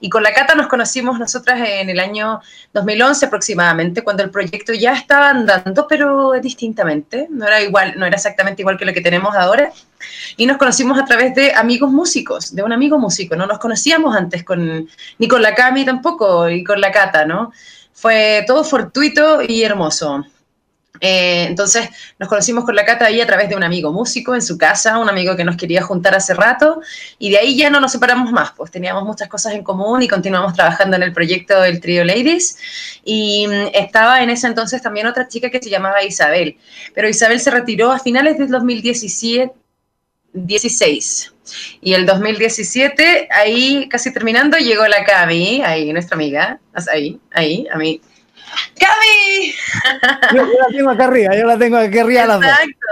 Y 0.00 0.10
con 0.10 0.22
la 0.22 0.34
Cata 0.34 0.54
nos 0.54 0.66
conocimos 0.66 1.18
nosotras 1.18 1.66
en 1.66 1.88
el 1.88 1.98
año 1.98 2.42
2011 2.74 3.24
aproximadamente, 3.24 4.02
cuando 4.02 4.22
el 4.22 4.30
proyecto 4.30 4.74
ya 4.74 4.92
estaba 4.92 5.30
andando, 5.30 5.86
pero 5.88 6.32
distintamente. 6.42 7.26
No 7.30 7.46
era 7.46 7.62
igual, 7.62 7.94
no 7.96 8.04
era 8.04 8.16
exactamente 8.16 8.60
igual 8.60 8.76
que 8.76 8.84
lo 8.84 8.92
que 8.92 9.00
tenemos 9.00 9.34
ahora. 9.34 9.72
Y 10.36 10.44
nos 10.44 10.58
conocimos 10.58 10.98
a 10.98 11.06
través 11.06 11.34
de 11.34 11.54
amigos 11.54 11.90
músicos, 11.90 12.54
de 12.54 12.62
un 12.62 12.72
amigo 12.72 12.98
músico. 12.98 13.34
No 13.34 13.46
nos 13.46 13.58
conocíamos 13.58 14.14
antes 14.14 14.44
con, 14.44 14.86
ni 15.18 15.26
con 15.26 15.40
la 15.40 15.54
Cami 15.54 15.86
tampoco, 15.86 16.50
y 16.50 16.62
con 16.64 16.82
la 16.82 16.92
Cata, 16.92 17.24
¿no? 17.24 17.50
Fue 17.94 18.44
todo 18.46 18.62
fortuito 18.62 19.40
y 19.40 19.62
hermoso. 19.62 20.26
Eh, 21.00 21.46
entonces 21.48 21.88
nos 22.18 22.28
conocimos 22.28 22.64
con 22.64 22.76
la 22.76 22.84
Cata 22.84 23.06
ahí 23.06 23.20
a 23.20 23.26
través 23.26 23.48
de 23.48 23.56
un 23.56 23.64
amigo 23.64 23.92
músico 23.92 24.34
en 24.34 24.42
su 24.42 24.56
casa, 24.56 24.98
un 24.98 25.08
amigo 25.08 25.34
que 25.36 25.44
nos 25.44 25.56
quería 25.56 25.82
juntar 25.82 26.14
hace 26.14 26.34
rato, 26.34 26.80
y 27.18 27.30
de 27.30 27.38
ahí 27.38 27.56
ya 27.56 27.68
no 27.68 27.80
nos 27.80 27.92
separamos 27.92 28.30
más, 28.30 28.52
pues 28.52 28.70
teníamos 28.70 29.04
muchas 29.04 29.28
cosas 29.28 29.54
en 29.54 29.64
común 29.64 30.02
y 30.02 30.08
continuamos 30.08 30.54
trabajando 30.54 30.96
en 30.96 31.02
el 31.02 31.12
proyecto 31.12 31.60
del 31.60 31.80
Trio 31.80 32.04
Ladies. 32.04 32.58
Y 33.04 33.46
mm, 33.48 33.70
estaba 33.74 34.22
en 34.22 34.30
ese 34.30 34.46
entonces 34.46 34.82
también 34.82 35.06
otra 35.06 35.26
chica 35.28 35.50
que 35.50 35.60
se 35.60 35.70
llamaba 35.70 36.02
Isabel, 36.04 36.58
pero 36.94 37.08
Isabel 37.08 37.40
se 37.40 37.50
retiró 37.50 37.90
a 37.90 37.98
finales 37.98 38.38
del 38.38 38.48
2017. 38.48 39.52
16. 40.34 41.32
Y 41.80 41.94
el 41.94 42.06
2017, 42.06 43.28
ahí 43.30 43.88
casi 43.88 44.12
terminando, 44.12 44.58
llegó 44.58 44.86
la 44.86 45.04
Cami, 45.04 45.62
ahí 45.62 45.92
nuestra 45.92 46.16
amiga, 46.16 46.60
ahí, 46.92 47.20
ahí, 47.30 47.66
a 47.72 47.76
mí, 47.78 48.00
¡Cami! 48.78 49.54
Yo, 50.34 50.44
yo, 50.46 50.58
la 50.58 50.66
tengo 50.70 50.90
acá 50.90 51.04
arriba, 51.04 51.36
yo 51.36 51.46
la 51.46 51.58
tengo 51.58 51.76
acá 51.76 52.00
arriba 52.00 52.26
las 52.26 52.40
dos. 52.40 52.50
Exacto. 52.50 52.86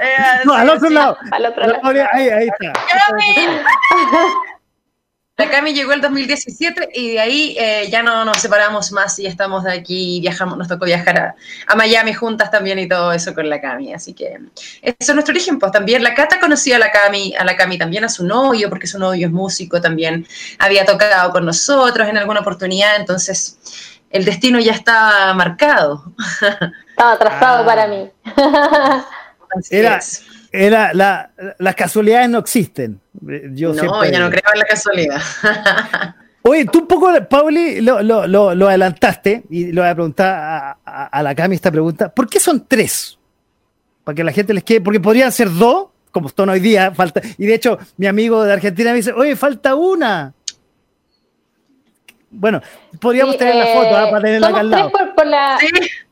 Eh, 0.00 0.16
no, 0.44 0.54
al 0.54 0.70
otro 0.70 0.88
sí, 0.88 0.94
lado. 0.94 1.18
Al 1.30 1.46
otro 1.46 1.66
lado. 1.66 1.80
Ahí, 2.12 2.28
ahí 2.28 2.48
está. 2.48 2.72
¡Cami! 3.06 3.34
La 5.40 5.48
Cami 5.48 5.72
llegó 5.72 5.94
el 5.94 6.02
2017 6.02 6.90
y 6.92 7.12
de 7.12 7.20
ahí 7.20 7.56
eh, 7.58 7.88
ya 7.90 8.02
no 8.02 8.26
nos 8.26 8.36
separamos 8.36 8.92
más 8.92 9.18
y 9.18 9.24
estamos 9.24 9.64
de 9.64 9.72
aquí, 9.72 10.20
viajamos, 10.20 10.58
nos 10.58 10.68
tocó 10.68 10.84
viajar 10.84 11.18
a, 11.18 11.34
a, 11.66 11.76
Miami 11.76 12.12
juntas 12.12 12.50
también 12.50 12.78
y 12.78 12.86
todo 12.86 13.10
eso 13.10 13.34
con 13.34 13.48
la 13.48 13.58
Cami, 13.58 13.94
así 13.94 14.12
que 14.12 14.38
eso 14.82 14.94
es 14.98 15.14
nuestro 15.14 15.32
origen, 15.32 15.58
pues 15.58 15.72
también 15.72 16.02
la 16.02 16.12
Cata 16.12 16.38
conocía 16.38 16.76
a 16.76 16.78
la 16.78 16.92
Cami, 16.92 17.34
a 17.38 17.44
la 17.44 17.56
Cami 17.56 17.78
también 17.78 18.04
a 18.04 18.10
su 18.10 18.26
novio, 18.26 18.68
porque 18.68 18.86
su 18.86 18.98
novio 18.98 19.28
es 19.28 19.32
músico, 19.32 19.80
también 19.80 20.26
había 20.58 20.84
tocado 20.84 21.32
con 21.32 21.46
nosotros 21.46 22.06
en 22.06 22.18
alguna 22.18 22.40
oportunidad, 22.40 22.96
entonces 22.96 23.56
el 24.10 24.24
destino 24.24 24.58
ya 24.58 24.72
estaba 24.72 25.32
marcado. 25.34 26.12
Estaba 26.90 27.18
trazado 27.18 27.62
ah. 27.62 27.66
para 27.66 27.86
mí. 27.86 28.10
Era, 29.70 29.98
era 30.52 30.94
la, 30.94 31.32
las 31.58 31.74
casualidades 31.74 32.28
no 32.30 32.38
existen. 32.38 33.00
Yo 33.52 33.72
no, 33.74 34.04
ya 34.04 34.20
no 34.20 34.30
creo 34.30 34.52
en 34.52 34.58
la 34.60 34.64
casualidad. 34.64 35.20
Oye, 36.42 36.66
tú 36.66 36.80
un 36.80 36.86
poco, 36.86 37.12
Pauli, 37.28 37.80
lo, 37.80 38.00
lo, 38.00 38.26
lo, 38.26 38.54
lo, 38.54 38.68
adelantaste 38.68 39.42
y 39.50 39.72
lo 39.72 39.82
voy 39.82 39.90
a 39.90 39.94
preguntar 39.94 40.34
a, 40.34 40.78
a, 40.84 41.06
a, 41.06 41.22
la 41.22 41.34
Cami 41.34 41.56
esta 41.56 41.70
pregunta. 41.70 42.14
¿Por 42.14 42.28
qué 42.28 42.40
son 42.40 42.64
tres? 42.66 43.18
Para 44.04 44.14
que 44.14 44.24
la 44.24 44.32
gente 44.32 44.54
les 44.54 44.64
quede, 44.64 44.80
porque 44.80 45.00
podrían 45.00 45.32
ser 45.32 45.52
dos, 45.52 45.88
como 46.10 46.28
están 46.28 46.48
hoy 46.48 46.60
día, 46.60 46.92
falta. 46.92 47.20
Y 47.36 47.46
de 47.46 47.54
hecho, 47.54 47.78
mi 47.96 48.06
amigo 48.06 48.42
de 48.42 48.52
Argentina 48.52 48.90
me 48.90 48.96
dice, 48.96 49.12
oye, 49.12 49.36
falta 49.36 49.74
una. 49.74 50.32
Bueno, 52.32 52.60
podríamos 53.00 53.32
sí, 53.32 53.38
tener 53.40 53.56
la 53.56 53.66
foto 53.66 53.88
¿eh? 53.88 54.10
para 54.10 54.20
tenerla 54.20 54.48
acá 54.48 54.60
al 54.60 54.70
lado. 54.70 54.90
Por, 54.92 55.14
por 55.16 55.26
la... 55.26 55.58
Sí, 55.58 55.66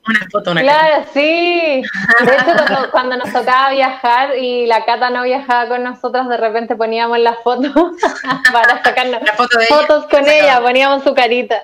una 0.08 0.20
foto, 0.32 0.50
una 0.50 0.60
Claro, 0.62 0.94
cara. 0.94 1.06
sí. 1.12 1.20
De 1.20 2.34
hecho, 2.34 2.44
cuando, 2.56 2.90
cuando, 2.90 3.16
nos 3.18 3.32
tocaba 3.32 3.70
viajar 3.70 4.36
y 4.36 4.66
la 4.66 4.84
Cata 4.84 5.10
no 5.10 5.22
viajaba 5.22 5.68
con 5.68 5.84
nosotros, 5.84 6.28
de 6.28 6.36
repente 6.36 6.74
poníamos 6.74 7.20
la 7.20 7.34
foto 7.34 7.72
para 8.52 8.82
sacarnos 8.82 9.20
foto 9.36 9.60
fotos 9.68 10.06
ella. 10.08 10.18
con 10.18 10.28
ella, 10.28 10.60
poníamos 10.60 11.04
su 11.04 11.14
carita. 11.14 11.62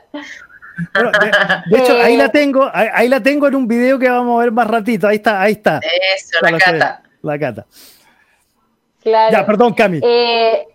Bueno, 0.92 1.10
de, 1.10 1.76
de, 1.76 1.82
hecho, 1.82 1.96
ahí 2.00 2.16
la 2.16 2.28
tengo, 2.28 2.70
ahí, 2.72 2.88
ahí, 2.92 3.08
la 3.08 3.20
tengo 3.20 3.48
en 3.48 3.56
un 3.56 3.66
video 3.66 3.98
que 3.98 4.08
vamos 4.08 4.38
a 4.38 4.44
ver 4.44 4.52
más 4.52 4.68
ratito. 4.68 5.08
Ahí 5.08 5.16
está, 5.16 5.40
ahí 5.40 5.52
está. 5.52 5.80
Eso, 6.16 6.38
la, 6.42 6.50
la 6.52 6.58
Cata. 6.58 7.02
La 7.22 7.38
Cata. 7.38 7.66
Claro. 9.02 9.32
Ya, 9.32 9.46
perdón, 9.46 9.74
Cami. 9.74 10.00
Eh, 10.02 10.66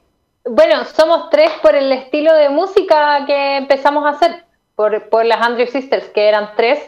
bueno, 0.50 0.86
somos 0.86 1.30
tres 1.30 1.52
por 1.62 1.76
el 1.76 1.92
estilo 1.92 2.34
de 2.34 2.50
música 2.50 3.26
que 3.26 3.58
empezamos 3.58 4.06
a 4.06 4.10
hacer, 4.10 4.46
por, 4.76 5.10
por, 5.10 5.26
las 5.26 5.42
Andrew 5.42 5.68
Sisters, 5.68 6.06
que 6.10 6.28
eran 6.28 6.52
tres, 6.56 6.80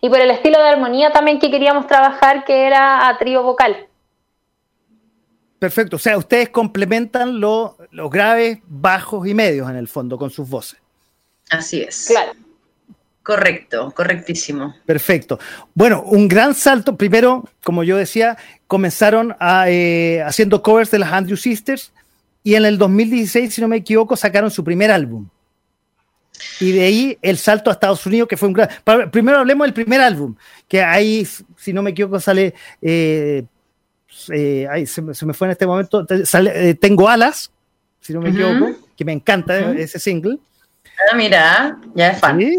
y 0.00 0.08
por 0.08 0.20
el 0.20 0.30
estilo 0.30 0.58
de 0.58 0.68
armonía 0.68 1.12
también 1.12 1.38
que 1.38 1.50
queríamos 1.50 1.86
trabajar, 1.86 2.44
que 2.44 2.66
era 2.66 3.08
a 3.08 3.18
trío 3.18 3.42
vocal. 3.42 3.86
Perfecto, 5.58 5.96
o 5.96 5.98
sea, 5.98 6.16
ustedes 6.16 6.48
complementan 6.48 7.38
lo, 7.38 7.76
los 7.90 8.10
graves, 8.10 8.58
bajos 8.66 9.26
y 9.26 9.34
medios 9.34 9.68
en 9.68 9.76
el 9.76 9.88
fondo 9.88 10.16
con 10.16 10.30
sus 10.30 10.48
voces. 10.48 10.80
Así 11.50 11.82
es. 11.82 12.06
Claro. 12.08 12.32
Correcto, 13.22 13.92
correctísimo. 13.94 14.74
Perfecto. 14.86 15.38
Bueno, 15.74 16.02
un 16.02 16.26
gran 16.26 16.54
salto. 16.54 16.96
Primero, 16.96 17.44
como 17.62 17.84
yo 17.84 17.98
decía, 17.98 18.38
comenzaron 18.66 19.36
a, 19.38 19.68
eh, 19.68 20.22
haciendo 20.22 20.62
covers 20.62 20.90
de 20.90 21.00
las 21.00 21.12
Andrew 21.12 21.36
Sisters 21.36 21.92
y 22.42 22.54
en 22.54 22.64
el 22.64 22.78
2016, 22.78 23.54
si 23.54 23.60
no 23.60 23.68
me 23.68 23.76
equivoco, 23.76 24.16
sacaron 24.16 24.50
su 24.50 24.64
primer 24.64 24.90
álbum. 24.90 25.28
Y 26.58 26.72
de 26.72 26.82
ahí 26.82 27.18
el 27.20 27.36
salto 27.36 27.70
a 27.70 27.74
Estados 27.74 28.04
Unidos, 28.06 28.28
que 28.28 28.36
fue 28.36 28.48
un 28.48 28.54
gran... 28.54 28.68
Primero 29.10 29.38
hablemos 29.38 29.66
del 29.66 29.74
primer 29.74 30.00
álbum, 30.00 30.34
que 30.66 30.82
ahí, 30.82 31.26
si 31.56 31.72
no 31.72 31.82
me 31.82 31.90
equivoco, 31.90 32.18
sale... 32.20 32.54
Eh, 32.80 33.44
eh, 34.32 34.66
ay, 34.70 34.86
se, 34.86 35.14
se, 35.14 35.26
me 35.26 35.34
fue 35.34 35.48
en 35.48 35.52
este 35.52 35.66
momento, 35.66 36.06
sale, 36.24 36.70
eh, 36.70 36.74
Tengo 36.74 37.08
Alas, 37.08 37.50
si 38.00 38.12
no 38.12 38.20
me 38.20 38.30
uh 38.30 38.32
-huh. 38.32 38.56
equivoco, 38.56 38.80
que 38.96 39.04
me 39.04 39.12
encanta 39.12 39.54
uh 39.54 39.56
-huh. 39.56 39.78
ese 39.78 39.98
single. 39.98 40.38
Ah, 40.84 41.16
mira, 41.16 41.78
ya 41.94 42.10
es 42.10 42.18
fan. 42.18 42.38
Sí. 42.38 42.58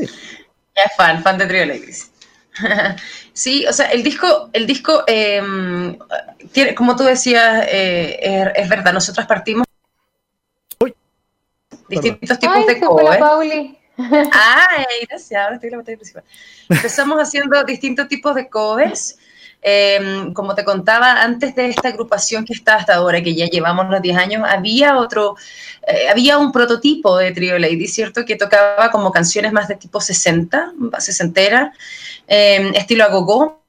Ya 0.76 0.84
es 0.84 0.96
fan, 0.96 1.22
fan 1.22 1.38
de 1.38 1.46
Trio 1.48 1.65
Ladies. 1.65 2.10
sí, 3.34 3.65
o 3.67 3.74
sea, 3.74 3.88
el 3.88 4.04
disco, 4.04 4.50
el 4.54 4.65
disco 4.65 5.04
eh, 5.08 5.41
tiene, 6.52 6.74
como 6.74 6.96
tú 6.96 7.04
decías, 7.04 7.65
eh, 7.70 8.20
es, 8.22 8.63
es, 8.63 8.70
verdad, 8.70 8.94
nosotros 8.94 9.26
partimos 9.26 9.65
distintos 11.91 12.39
tipos 12.39 12.56
Ay, 12.56 12.65
de 12.65 12.80
covers. 12.80 13.21
Ay, 13.97 14.86
gracias, 15.08 15.41
ahora 15.41 15.56
estoy 15.56 15.67
en 15.67 15.71
la 15.71 15.77
batalla 15.77 15.97
principal. 15.97 16.23
Empezamos 16.69 17.17
haciendo 17.19 17.63
distintos 17.63 18.08
tipos 18.08 18.36
de 18.36 18.49
covers. 18.49 19.17
Eh, 19.63 20.32
como 20.34 20.56
te 20.56 20.63
contaba, 20.63 21.21
antes 21.21 21.54
de 21.54 21.67
esta 21.67 21.89
agrupación 21.89 22.45
que 22.45 22.54
está 22.54 22.75
hasta 22.75 22.95
ahora, 22.95 23.21
que 23.21 23.36
ya 23.36 23.45
llevamos 23.45 23.89
los 23.89 24.01
10 24.01 24.17
años, 24.17 24.43
había 24.47 24.97
otro, 24.97 25.36
eh, 25.88 26.10
había 26.10 26.39
un 26.39 26.51
prototipo 26.51 27.15
de 27.17 27.32
Trio 27.32 27.60
Lady, 27.60 27.88
¿cierto? 27.88 28.25
Que 28.25 28.36
tocaba 28.36 28.89
como 28.89 29.12
canciones 29.12 29.54
más 29.54 29.67
de 29.67 29.75
tipo 29.75 30.01
60, 30.01 30.73
sesentera, 30.97 31.73
eh, 32.27 32.71
estilo 32.73 33.04
agogó. 33.04 33.62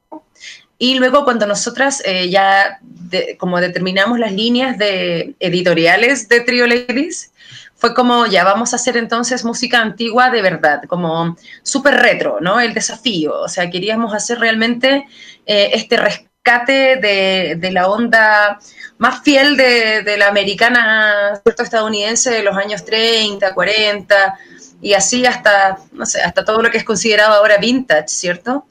Y 0.79 0.95
luego 0.95 1.23
cuando 1.23 1.45
nosotras 1.45 2.01
eh, 2.05 2.29
ya 2.29 2.79
de, 2.81 3.37
como 3.37 3.61
determinamos 3.61 4.19
las 4.19 4.33
líneas 4.33 4.77
de 4.77 5.35
editoriales 5.39 6.27
de 6.27 6.41
Trio 6.41 6.65
Ladies, 6.65 7.31
fue 7.83 7.93
como, 7.93 8.27
ya 8.27 8.45
vamos 8.45 8.71
a 8.71 8.77
hacer 8.77 8.95
entonces 8.95 9.43
música 9.43 9.81
antigua 9.81 10.29
de 10.29 10.41
verdad, 10.41 10.83
como 10.87 11.35
súper 11.63 11.95
retro, 11.95 12.37
¿no? 12.39 12.61
El 12.61 12.73
desafío, 12.73 13.41
o 13.41 13.49
sea, 13.49 13.69
queríamos 13.69 14.13
hacer 14.13 14.39
realmente 14.39 15.05
eh, 15.45 15.71
este 15.73 15.97
rescate 15.97 16.95
de, 16.95 17.69
la 17.73 17.89
onda 17.89 18.57
más 18.99 19.21
fiel 19.21 19.57
de, 19.57 20.15
la 20.17 20.29
americana, 20.29 21.41
¿cierto? 21.43 21.63
Estadounidense 21.63 22.31
de 22.31 22.43
los 22.43 22.55
años 22.55 22.85
30, 22.85 23.53
40, 23.53 24.39
y 24.81 24.93
así 24.93 25.25
hasta, 25.25 25.77
no 25.91 26.05
sé, 26.05 26.21
hasta 26.21 26.45
todo 26.45 26.61
lo 26.61 26.71
que 26.71 26.77
es 26.77 26.85
considerado 26.85 27.33
ahora 27.33 27.57
vintage, 27.57 28.07
¿cierto? 28.07 28.65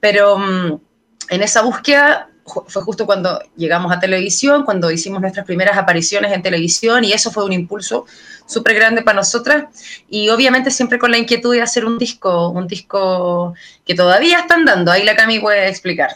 Pero 0.00 0.34
um, 0.34 0.80
en 1.28 1.42
esa 1.44 1.62
búsqueda 1.62 2.30
fue 2.46 2.82
justo 2.82 3.06
cuando 3.06 3.40
llegamos 3.56 3.92
a 3.92 3.98
televisión, 3.98 4.64
cuando 4.64 4.90
hicimos 4.90 5.20
nuestras 5.20 5.44
primeras 5.44 5.76
apariciones 5.76 6.32
en 6.32 6.42
televisión 6.42 7.04
y 7.04 7.12
eso 7.12 7.30
fue 7.30 7.44
un 7.44 7.52
impulso 7.52 8.06
súper 8.46 8.74
grande 8.74 9.02
para 9.02 9.16
nosotras 9.16 9.64
y 10.08 10.28
obviamente 10.28 10.70
siempre 10.70 10.98
con 10.98 11.10
la 11.10 11.18
inquietud 11.18 11.54
de 11.54 11.62
hacer 11.62 11.84
un 11.84 11.98
disco, 11.98 12.50
un 12.50 12.68
disco 12.68 13.54
que 13.84 13.94
todavía 13.94 14.40
están 14.40 14.64
dando, 14.64 14.92
ahí 14.92 15.04
la 15.04 15.16
Cami 15.16 15.40
puede 15.40 15.68
explicar 15.68 16.10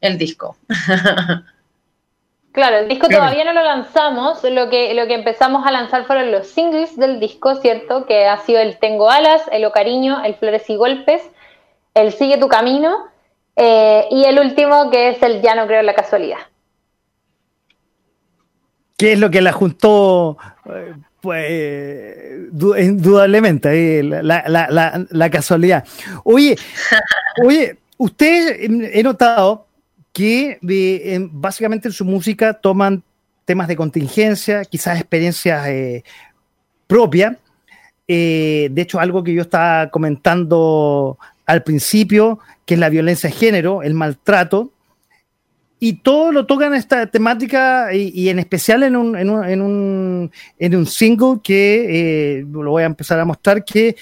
el 0.00 0.18
disco. 0.18 0.56
Claro, 2.50 2.78
el 2.78 2.88
disco 2.88 3.06
todavía 3.08 3.44
no 3.44 3.52
lo 3.52 3.62
lanzamos, 3.62 4.42
lo 4.42 4.68
que, 4.68 4.92
lo 4.92 5.06
que 5.06 5.14
empezamos 5.14 5.64
a 5.64 5.70
lanzar 5.70 6.06
fueron 6.06 6.32
los 6.32 6.48
singles 6.48 6.96
del 6.96 7.20
disco, 7.20 7.54
¿cierto? 7.54 8.04
Que 8.04 8.26
ha 8.26 8.38
sido 8.38 8.58
el 8.58 8.78
Tengo 8.78 9.10
Alas, 9.10 9.42
el 9.52 9.64
O 9.64 9.70
Cariño, 9.70 10.24
el 10.24 10.34
Flores 10.34 10.68
y 10.68 10.74
Golpes, 10.74 11.22
el 11.94 12.12
Sigue 12.12 12.36
tu 12.38 12.48
Camino 12.48 13.06
eh, 13.58 14.06
y 14.10 14.24
el 14.24 14.38
último 14.38 14.90
que 14.90 15.10
es 15.10 15.22
el 15.22 15.42
Ya 15.42 15.54
no 15.54 15.66
creo 15.66 15.80
en 15.80 15.86
la 15.86 15.94
casualidad. 15.94 16.38
¿Qué 18.96 19.12
es 19.12 19.18
lo 19.18 19.30
que 19.30 19.40
la 19.40 19.52
juntó? 19.52 20.38
Eh, 20.66 20.94
pues 21.20 22.80
indudablemente, 22.80 24.02
la, 24.02 25.30
casualidad. 25.30 25.84
Oye, 26.24 26.56
oye, 27.44 27.78
usted 27.96 28.56
he 28.92 29.02
notado 29.02 29.66
que 30.12 30.58
eh, 30.68 31.28
básicamente 31.30 31.88
en 31.88 31.92
su 31.92 32.04
música 32.04 32.54
toman 32.54 33.02
temas 33.44 33.68
de 33.68 33.76
contingencia, 33.76 34.64
quizás 34.64 34.98
experiencias 34.98 35.66
eh, 35.68 36.04
propias. 36.86 37.36
Eh, 38.06 38.68
de 38.70 38.82
hecho, 38.82 38.98
algo 38.98 39.22
que 39.22 39.32
yo 39.32 39.42
estaba 39.42 39.90
comentando 39.90 41.18
al 41.48 41.62
principio, 41.62 42.38
que 42.66 42.74
es 42.74 42.80
la 42.80 42.90
violencia 42.90 43.30
de 43.30 43.34
género, 43.34 43.82
el 43.82 43.94
maltrato, 43.94 44.70
y 45.80 45.94
todo 45.94 46.30
lo 46.30 46.44
tocan 46.44 46.74
esta 46.74 47.06
temática 47.06 47.94
y, 47.94 48.28
en 48.28 48.38
especial 48.38 48.82
en 48.82 48.96
un, 48.96 49.16
en 49.16 49.30
un, 49.30 49.44
en 49.44 49.62
un, 49.62 50.30
en 50.58 50.76
un 50.76 50.86
single 50.86 51.38
que 51.42 52.44
lo 52.50 52.70
voy 52.70 52.82
a 52.82 52.86
empezar 52.86 53.18
a 53.18 53.24
mostrar, 53.24 53.64
que 53.64 53.96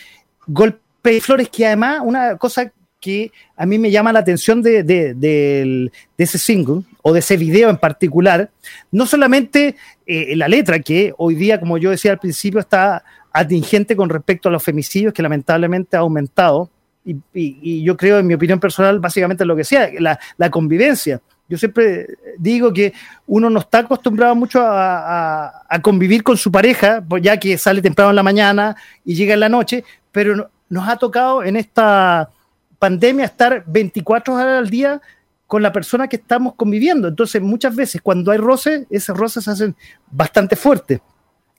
Golpe 0.48 1.14
y 1.14 1.20
Flores, 1.20 1.48
que 1.48 1.66
además 1.66 2.00
una 2.02 2.36
cosa 2.36 2.72
que 2.98 3.30
a 3.56 3.64
mí 3.64 3.78
me 3.78 3.92
llama 3.92 4.12
la 4.12 4.18
atención 4.18 4.60
de, 4.60 5.90
ese 6.18 6.38
single 6.38 6.82
o 7.02 7.12
de 7.12 7.20
ese 7.20 7.36
video 7.36 7.70
en 7.70 7.76
particular, 7.76 8.50
no 8.90 9.06
solamente 9.06 9.76
eh, 10.04 10.34
la 10.34 10.48
letra, 10.48 10.80
que 10.80 11.14
hoy 11.16 11.36
día, 11.36 11.60
como 11.60 11.78
yo 11.78 11.90
decía 11.90 12.10
al 12.10 12.18
principio, 12.18 12.58
está 12.58 13.04
atingente 13.32 13.94
con 13.94 14.08
respecto 14.08 14.48
a 14.48 14.52
los 14.52 14.64
femicidios, 14.64 15.12
que 15.12 15.22
lamentablemente 15.22 15.96
ha 15.96 16.00
aumentado, 16.00 16.70
y, 17.06 17.82
yo 17.84 17.96
creo, 17.96 18.18
en 18.18 18.26
mi 18.26 18.34
opinión 18.34 18.58
personal, 18.58 18.98
básicamente 18.98 19.44
lo 19.44 19.54
que 19.54 19.64
sea, 19.64 19.88
la, 19.98 20.50
convivencia. 20.50 21.20
Yo 21.48 21.56
siempre 21.56 22.08
digo 22.38 22.72
que 22.72 22.92
uno 23.26 23.48
no 23.48 23.60
está 23.60 23.78
acostumbrado 23.78 24.34
mucho 24.34 24.60
a, 24.60 25.62
a, 25.68 25.80
convivir 25.80 26.24
con 26.24 26.36
su 26.36 26.50
pareja, 26.50 27.04
pues 27.08 27.22
ya 27.22 27.38
que 27.38 27.56
sale 27.56 27.80
temprano 27.80 28.10
en 28.10 28.16
la 28.16 28.22
mañana 28.24 28.76
y 29.04 29.14
llega 29.14 29.34
en 29.34 29.40
la 29.40 29.48
noche, 29.48 29.84
pero 30.10 30.50
nos 30.68 30.88
ha 30.88 30.96
tocado 30.96 31.44
en 31.44 31.56
esta 31.56 32.30
pandemia 32.78 33.24
estar 33.24 33.62
24 33.66 34.34
horas 34.34 34.58
al 34.58 34.70
día 34.70 35.00
con 35.46 35.62
la 35.62 35.72
persona 35.72 36.08
que 36.08 36.16
estamos 36.16 36.54
conviviendo. 36.54 37.08
Entonces, 37.08 37.40
muchas 37.40 37.74
veces 37.74 38.00
cuando 38.02 38.32
hay 38.32 38.38
roces, 38.38 38.86
esos 38.90 39.16
roces 39.16 39.44
se 39.44 39.50
hacen 39.50 39.76
bastante 40.10 40.56
fuertes. 40.56 41.00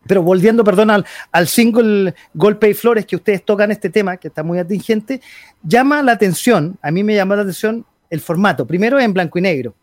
Pero 0.07 0.21
volviendo, 0.21 0.63
perdón, 0.63 0.91
al, 0.91 1.05
al, 1.31 1.47
single 1.47 2.13
Golpe 2.33 2.69
y 2.69 2.73
Flores 2.73 3.05
que 3.05 3.15
ustedes 3.15 3.43
tocan 3.43 3.71
este 3.71 3.89
tema, 3.89 4.17
que 4.17 4.29
está 4.29 4.43
muy 4.43 4.59
atingente, 4.59 5.21
llama 5.63 6.01
la 6.01 6.13
atención, 6.13 6.77
a 6.81 6.91
mí 6.91 7.03
me 7.03 7.15
llama 7.15 7.35
la 7.35 7.41
atención 7.43 7.85
el 8.09 8.21
formato. 8.21 8.65
Primero 8.65 8.99
en 8.99 9.13
blanco 9.13 9.39
y 9.39 9.41
negro, 9.41 9.75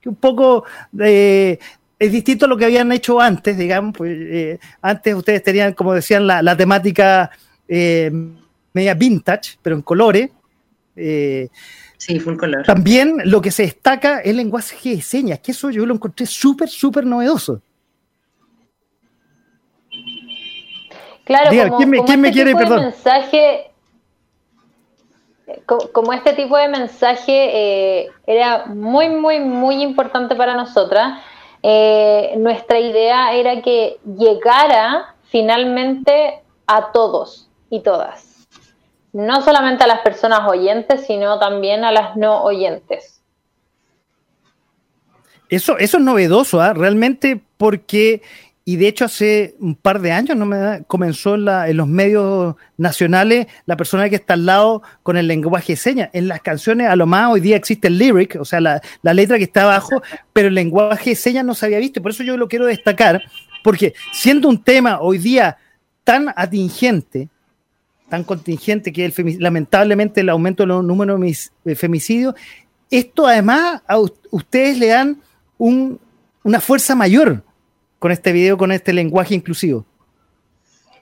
que 0.00 0.08
un 0.08 0.16
poco 0.16 0.64
eh, 0.98 1.58
es 1.98 2.12
distinto 2.12 2.46
a 2.46 2.48
lo 2.48 2.56
que 2.56 2.64
habían 2.64 2.90
hecho 2.92 3.20
antes, 3.20 3.56
digamos. 3.56 3.94
Pues, 3.96 4.16
eh, 4.18 4.58
antes 4.82 5.14
ustedes 5.14 5.42
tenían, 5.42 5.74
como 5.74 5.94
decían, 5.94 6.26
la, 6.26 6.56
temática 6.56 7.30
eh, 7.68 8.10
media 8.72 8.94
vintage, 8.94 9.58
pero 9.62 9.76
en 9.76 9.82
colores. 9.82 10.30
Sí, 10.96 12.18
full 12.18 12.36
color. 12.36 12.64
También 12.64 13.18
lo 13.24 13.42
que 13.42 13.50
se 13.50 13.64
destaca 13.64 14.20
es 14.20 14.30
el 14.30 14.38
lenguaje 14.38 14.96
de 14.96 15.02
señas, 15.02 15.40
que 15.40 15.52
eso 15.52 15.70
yo 15.70 15.84
lo 15.84 15.94
encontré 15.94 16.26
súper, 16.26 16.68
súper 16.68 17.04
novedoso. 17.04 17.62
Claro, 21.30 21.70
como, 21.70 21.76
¿quién 21.76 22.20
me, 22.20 22.28
este 22.28 22.42
quiere, 22.42 22.56
perdón? 22.56 22.80
Mensaje, 22.80 23.70
como, 25.92 26.12
este 26.12 26.32
tipo 26.32 26.56
de 26.56 26.66
mensaje 26.66 28.02
eh, 28.02 28.08
era 28.26 28.66
muy, 28.66 29.08
muy, 29.10 29.38
muy 29.38 29.80
importante 29.80 30.34
para 30.34 30.54
nosotras, 30.54 31.20
eh, 31.62 32.34
nuestra 32.38 32.80
idea 32.80 33.32
era 33.34 33.62
que 33.62 33.98
llegara 34.04 35.14
finalmente 35.28 36.42
a 36.66 36.90
todos 36.90 37.48
y 37.68 37.80
todas 37.80 38.30
no 39.12 39.42
solamente 39.42 39.84
a 39.84 39.86
las 39.86 40.00
personas 40.00 40.48
oyentes, 40.48 41.06
sino 41.06 41.38
también 41.38 41.84
a 41.84 41.92
las 41.92 42.16
no 42.16 42.42
oyentes. 42.42 43.20
Eso, 45.48 45.78
eso 45.78 45.98
es 45.98 46.04
novedoso, 46.04 46.60
¿ah? 46.60 46.72
realmente, 46.72 47.40
porque, 47.56 48.22
y 48.64 48.76
de 48.76 48.88
hecho 48.88 49.06
hace 49.06 49.56
un 49.58 49.74
par 49.74 50.00
de 50.00 50.12
años 50.12 50.36
no 50.36 50.44
me 50.46 50.84
comenzó 50.86 51.34
en, 51.34 51.76
los 51.76 51.88
medios 51.88 52.56
nacionales 52.76 53.46
la 53.66 53.76
persona 53.76 54.08
que 54.08 54.16
está 54.16 54.34
al 54.34 54.46
lado 54.46 54.82
con 55.02 55.16
el 55.16 55.26
lenguaje 55.26 55.72
de 55.72 55.76
señas. 55.76 56.10
En 56.12 56.28
las 56.28 56.40
canciones, 56.40 56.88
a 56.88 56.96
lo 56.96 57.06
más 57.06 57.30
hoy 57.30 57.40
día 57.40 57.56
existe 57.56 57.88
el 57.88 57.98
lyric, 57.98 58.36
o 58.38 58.44
sea, 58.44 58.60
la, 58.60 58.80
la 59.02 59.14
letra 59.14 59.38
que 59.38 59.44
está 59.44 59.62
abajo, 59.62 60.02
pero 60.32 60.48
el 60.48 60.54
lenguaje 60.54 61.10
de 61.10 61.16
señas 61.16 61.44
no 61.44 61.54
se 61.54 61.66
había 61.66 61.78
visto. 61.78 62.02
Por 62.02 62.10
eso 62.10 62.22
yo 62.22 62.36
lo 62.36 62.48
quiero 62.48 62.66
destacar, 62.66 63.22
porque 63.64 63.94
siendo 64.12 64.48
un 64.48 64.62
tema 64.62 65.00
hoy 65.00 65.18
día 65.18 65.56
tan 66.04 66.32
atingente, 66.36 67.28
tan 68.10 68.24
contingente 68.24 68.92
que 68.92 69.06
es 69.06 69.40
lamentablemente 69.40 70.20
el 70.20 70.28
aumento 70.28 70.64
de 70.64 70.68
los 70.68 70.84
números 70.84 71.50
de 71.64 71.74
femicidios, 71.76 72.34
esto 72.90 73.26
además 73.26 73.82
a 73.86 73.98
ustedes 74.30 74.78
le 74.78 74.88
dan 74.88 75.18
una 75.58 76.60
fuerza 76.60 76.94
mayor 76.94 77.42
con 78.00 78.10
este 78.10 78.32
video, 78.32 78.58
con 78.58 78.72
este 78.72 78.92
lenguaje 78.92 79.34
inclusivo. 79.36 79.86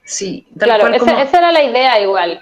Sí, 0.04 0.46
claro, 0.58 0.92
esa, 0.92 1.38
era 1.38 1.52
la 1.52 1.62
idea 1.62 2.00
igual. 2.00 2.40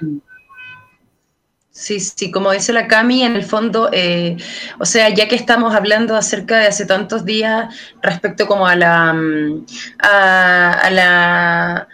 Sí, 1.70 2.00
sí, 2.00 2.30
como 2.30 2.52
dice 2.52 2.72
la 2.72 2.88
Cami, 2.88 3.22
en 3.22 3.36
el 3.36 3.44
fondo, 3.44 3.90
eh, 3.92 4.36
o 4.78 4.86
sea, 4.86 5.10
ya 5.10 5.28
que 5.28 5.34
estamos 5.34 5.74
hablando 5.74 6.16
acerca 6.16 6.58
de 6.58 6.68
hace 6.68 6.86
tantos 6.86 7.26
días 7.26 7.74
respecto 8.00 8.46
como 8.46 8.66
a 8.66 8.74
la, 8.76 9.12
mm, 9.12 9.66
a 9.98 10.88
la 10.90 11.88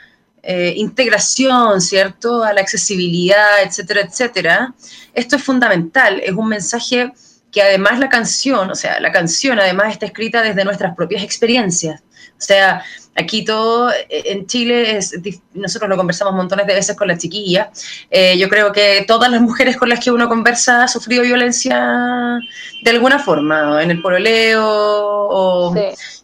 eh, 0.45 0.75
integración, 0.77 1.81
¿cierto? 1.81 2.45
A 2.45 2.53
la 2.53 2.61
accesibilidad, 2.61 3.63
etcétera, 3.65 4.03
etcétera. 4.03 4.75
Esto 5.15 5.37
es 5.37 5.43
fundamental, 5.43 6.21
es 6.21 6.33
un 6.33 6.49
mensaje 6.49 7.13
que 7.51 7.63
además 7.63 7.99
la 7.99 8.09
canción, 8.09 8.71
o 8.71 8.75
sea, 8.75 9.01
la 9.01 9.11
canción 9.11 9.59
además 9.59 9.93
está 9.93 10.07
escrita 10.07 10.43
desde 10.43 10.65
nuestras 10.65 10.95
propias 10.95 11.23
experiencias. 11.23 12.03
O 12.43 12.45
sea, 12.45 12.85
aquí 13.15 13.45
todo 13.45 13.91
eh, 13.93 14.07
en 14.09 14.47
Chile 14.49 14.97
es, 14.97 15.15
nosotros 15.55 15.89
lo 15.89 15.97
conversamos 15.97 16.35
montones 16.35 16.67
de 16.67 16.75
veces 16.75 16.97
con 16.97 17.07
la 17.07 17.17
chiquilla. 17.17 17.71
Eh, 18.11 18.37
yo 18.37 18.49
creo 18.49 18.73
que 18.73 19.05
todas 19.07 19.31
las 19.31 19.41
mujeres 19.41 19.77
con 19.77 19.89
las 19.89 20.01
que 20.03 20.11
uno 20.11 20.29
conversa 20.29 20.83
han 20.83 20.89
sufrido 20.89 21.23
violencia 21.23 22.41
de 22.83 22.91
alguna 22.91 23.21
forma, 23.21 23.81
en 23.81 23.93
el 23.93 24.03
pololeo 24.03 24.65
o 24.65 25.75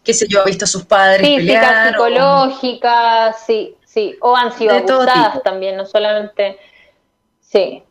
qué 0.03 0.13
sé 0.13 0.27
yo, 0.27 0.41
ha 0.41 0.45
visto 0.45 0.65
a 0.65 0.67
sus 0.67 0.83
padres 0.83 1.25
Física, 1.25 1.37
pelear. 1.37 1.87
psicológica, 1.89 3.33
sí. 3.45 3.75
Sí, 3.85 4.15
o 4.21 4.35
han 4.35 4.51
sido 4.51 4.75
abusadas 4.75 5.41
también, 5.41 5.75
no 5.75 5.85
solamente. 5.85 6.59
Sí. 7.39 7.81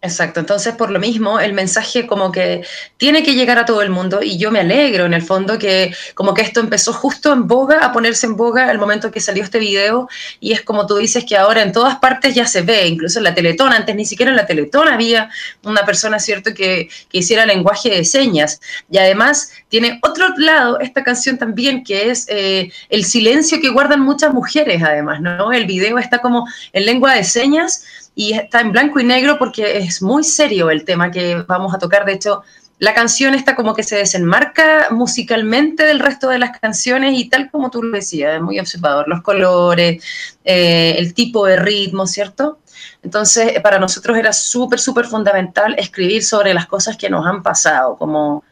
Exacto, 0.00 0.38
entonces 0.38 0.76
por 0.76 0.92
lo 0.92 1.00
mismo 1.00 1.40
el 1.40 1.52
mensaje 1.54 2.06
como 2.06 2.30
que 2.30 2.64
tiene 2.98 3.24
que 3.24 3.34
llegar 3.34 3.58
a 3.58 3.64
todo 3.64 3.82
el 3.82 3.90
mundo 3.90 4.20
y 4.22 4.38
yo 4.38 4.52
me 4.52 4.60
alegro 4.60 5.06
en 5.06 5.12
el 5.12 5.22
fondo 5.22 5.58
que 5.58 5.92
como 6.14 6.34
que 6.34 6.42
esto 6.42 6.60
empezó 6.60 6.92
justo 6.92 7.32
en 7.32 7.48
boga, 7.48 7.84
a 7.84 7.92
ponerse 7.92 8.26
en 8.26 8.36
boga 8.36 8.70
el 8.70 8.78
momento 8.78 9.10
que 9.10 9.18
salió 9.18 9.42
este 9.42 9.58
video 9.58 10.08
y 10.38 10.52
es 10.52 10.62
como 10.62 10.86
tú 10.86 10.98
dices 10.98 11.24
que 11.24 11.36
ahora 11.36 11.62
en 11.62 11.72
todas 11.72 11.96
partes 11.96 12.32
ya 12.36 12.46
se 12.46 12.62
ve, 12.62 12.86
incluso 12.86 13.18
en 13.18 13.24
la 13.24 13.34
Teletón, 13.34 13.72
antes 13.72 13.96
ni 13.96 14.04
siquiera 14.04 14.30
en 14.30 14.36
la 14.36 14.46
Teletón 14.46 14.86
había 14.86 15.30
una 15.64 15.84
persona, 15.84 16.20
¿cierto?, 16.20 16.54
que, 16.54 16.88
que 17.08 17.18
hiciera 17.18 17.44
lenguaje 17.44 17.90
de 17.90 18.04
señas 18.04 18.60
y 18.88 18.98
además 18.98 19.50
tiene 19.68 19.98
otro 20.04 20.28
lado 20.36 20.78
esta 20.78 21.02
canción 21.02 21.38
también 21.38 21.82
que 21.82 22.10
es 22.10 22.26
eh, 22.28 22.70
el 22.88 23.04
silencio 23.04 23.60
que 23.60 23.70
guardan 23.70 24.02
muchas 24.02 24.32
mujeres 24.32 24.80
además, 24.80 25.20
¿no? 25.20 25.52
El 25.52 25.66
video 25.66 25.98
está 25.98 26.20
como 26.20 26.46
en 26.72 26.86
lengua 26.86 27.14
de 27.14 27.24
señas 27.24 27.82
y 28.18 28.32
está 28.32 28.60
en 28.60 28.72
blanco 28.72 28.98
y 28.98 29.04
negro 29.04 29.38
porque 29.38 29.78
es 29.78 30.02
muy 30.02 30.24
serio 30.24 30.70
el 30.70 30.84
tema 30.84 31.12
que 31.12 31.36
vamos 31.46 31.72
a 31.72 31.78
tocar. 31.78 32.04
De 32.04 32.14
hecho, 32.14 32.42
la 32.80 32.92
canción 32.92 33.32
está 33.32 33.54
como 33.54 33.76
que 33.76 33.84
se 33.84 33.94
desenmarca 33.94 34.88
musicalmente 34.90 35.84
del 35.84 36.00
resto 36.00 36.28
de 36.28 36.40
las 36.40 36.58
canciones 36.58 37.16
y 37.16 37.28
tal 37.28 37.48
como 37.48 37.70
tú 37.70 37.80
lo 37.80 37.96
decías, 37.96 38.34
es 38.34 38.42
muy 38.42 38.58
observador, 38.58 39.06
los 39.06 39.22
colores, 39.22 40.02
eh, 40.44 40.96
el 40.98 41.14
tipo 41.14 41.46
de 41.46 41.58
ritmo, 41.58 42.08
¿cierto? 42.08 42.58
Entonces, 43.04 43.52
para 43.62 43.78
nosotros 43.78 44.18
era 44.18 44.32
súper, 44.32 44.80
súper 44.80 45.06
fundamental 45.06 45.76
escribir 45.78 46.24
sobre 46.24 46.54
las 46.54 46.66
cosas 46.66 46.96
que 46.96 47.08
nos 47.08 47.24
han 47.24 47.44
pasado, 47.44 47.96
como 47.96 48.42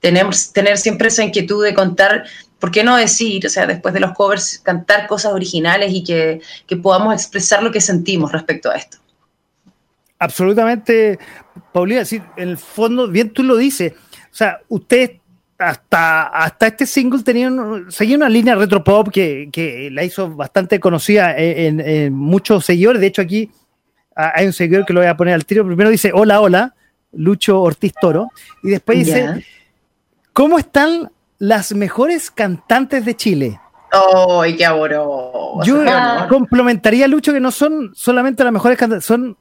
tener, 0.00 0.26
tener 0.54 0.78
siempre 0.78 1.08
esa 1.08 1.22
inquietud 1.22 1.62
de 1.62 1.74
contar, 1.74 2.24
¿por 2.58 2.70
qué 2.70 2.82
no 2.82 2.96
decir, 2.96 3.46
o 3.46 3.50
sea, 3.50 3.66
después 3.66 3.92
de 3.92 4.00
los 4.00 4.12
covers, 4.12 4.58
cantar 4.60 5.06
cosas 5.06 5.34
originales 5.34 5.92
y 5.92 6.02
que, 6.02 6.40
que 6.66 6.76
podamos 6.78 7.12
expresar 7.12 7.62
lo 7.62 7.70
que 7.70 7.82
sentimos 7.82 8.32
respecto 8.32 8.70
a 8.70 8.76
esto? 8.76 9.01
Absolutamente, 10.22 11.18
Paulina, 11.72 12.04
sí, 12.04 12.22
en 12.36 12.50
el 12.50 12.56
fondo, 12.56 13.08
bien 13.08 13.30
tú 13.30 13.42
lo 13.42 13.56
dices, 13.56 13.92
o 13.92 14.34
sea, 14.34 14.60
usted 14.68 15.16
hasta, 15.58 16.28
hasta 16.28 16.68
este 16.68 16.86
single 16.86 17.24
tenía 17.24 17.50
seguía 17.88 18.16
una 18.16 18.28
línea 18.28 18.54
retropop 18.54 19.08
que, 19.08 19.48
que 19.52 19.90
la 19.90 20.04
hizo 20.04 20.30
bastante 20.30 20.78
conocida 20.78 21.34
en, 21.36 22.12
muchos 22.12 22.64
seguidores. 22.64 23.00
De 23.00 23.08
hecho, 23.08 23.22
aquí 23.22 23.50
hay 24.14 24.46
un 24.46 24.52
seguidor 24.52 24.86
que 24.86 24.92
lo 24.92 25.00
voy 25.00 25.08
a 25.08 25.16
poner 25.16 25.34
al 25.34 25.44
tiro. 25.44 25.66
Primero 25.66 25.90
dice, 25.90 26.12
hola, 26.14 26.40
hola, 26.40 26.74
Lucho 27.12 27.60
Ortiz 27.60 27.92
Toro. 28.00 28.30
Y 28.62 28.70
después 28.70 28.98
dice, 28.98 29.44
¿cómo 30.32 30.56
están 30.56 31.10
las 31.38 31.74
mejores 31.74 32.30
cantantes 32.30 33.04
de 33.04 33.16
Chile? 33.16 33.60
¡Ay, 33.90 34.56
qué 34.56 34.66
amoroso! 34.66 35.64
Yo 35.64 35.82
complementaría, 36.28 37.08
Lucho, 37.08 37.32
que 37.32 37.40
no 37.40 37.50
son 37.50 37.90
solamente 37.92 38.44
las 38.44 38.52
mejores 38.52 38.78
cantantes, 38.78 39.04
son 39.04 39.36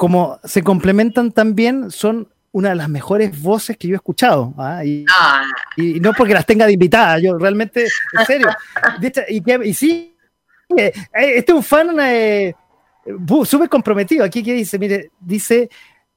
como 0.00 0.40
se 0.44 0.62
complementan 0.62 1.30
también, 1.30 1.90
son 1.90 2.26
una 2.52 2.70
de 2.70 2.74
las 2.74 2.88
mejores 2.88 3.38
voces 3.38 3.76
que 3.76 3.86
yo 3.86 3.92
he 3.92 3.96
escuchado. 3.96 4.54
¿ah? 4.56 4.80
Ah. 5.10 5.42
Y, 5.76 6.00
no 6.00 6.14
porque 6.14 6.32
las 6.32 6.46
tenga 6.46 6.64
de 6.64 6.72
invitada, 6.72 7.18
yo 7.18 7.36
realmente, 7.36 7.86
en 8.18 8.24
serio. 8.24 8.48
y, 9.62 9.74
sí, 9.74 10.16
eh, 10.74 10.90
este 11.12 11.52
es 11.52 11.54
un 11.54 11.62
fan 11.62 11.94
eh, 12.00 12.54
súper 13.44 13.68
comprometido. 13.68 14.24
Aquí 14.24 14.42
que 14.42 14.54
dice, 14.54 14.78
mire, 14.78 15.10
dice 15.20 15.68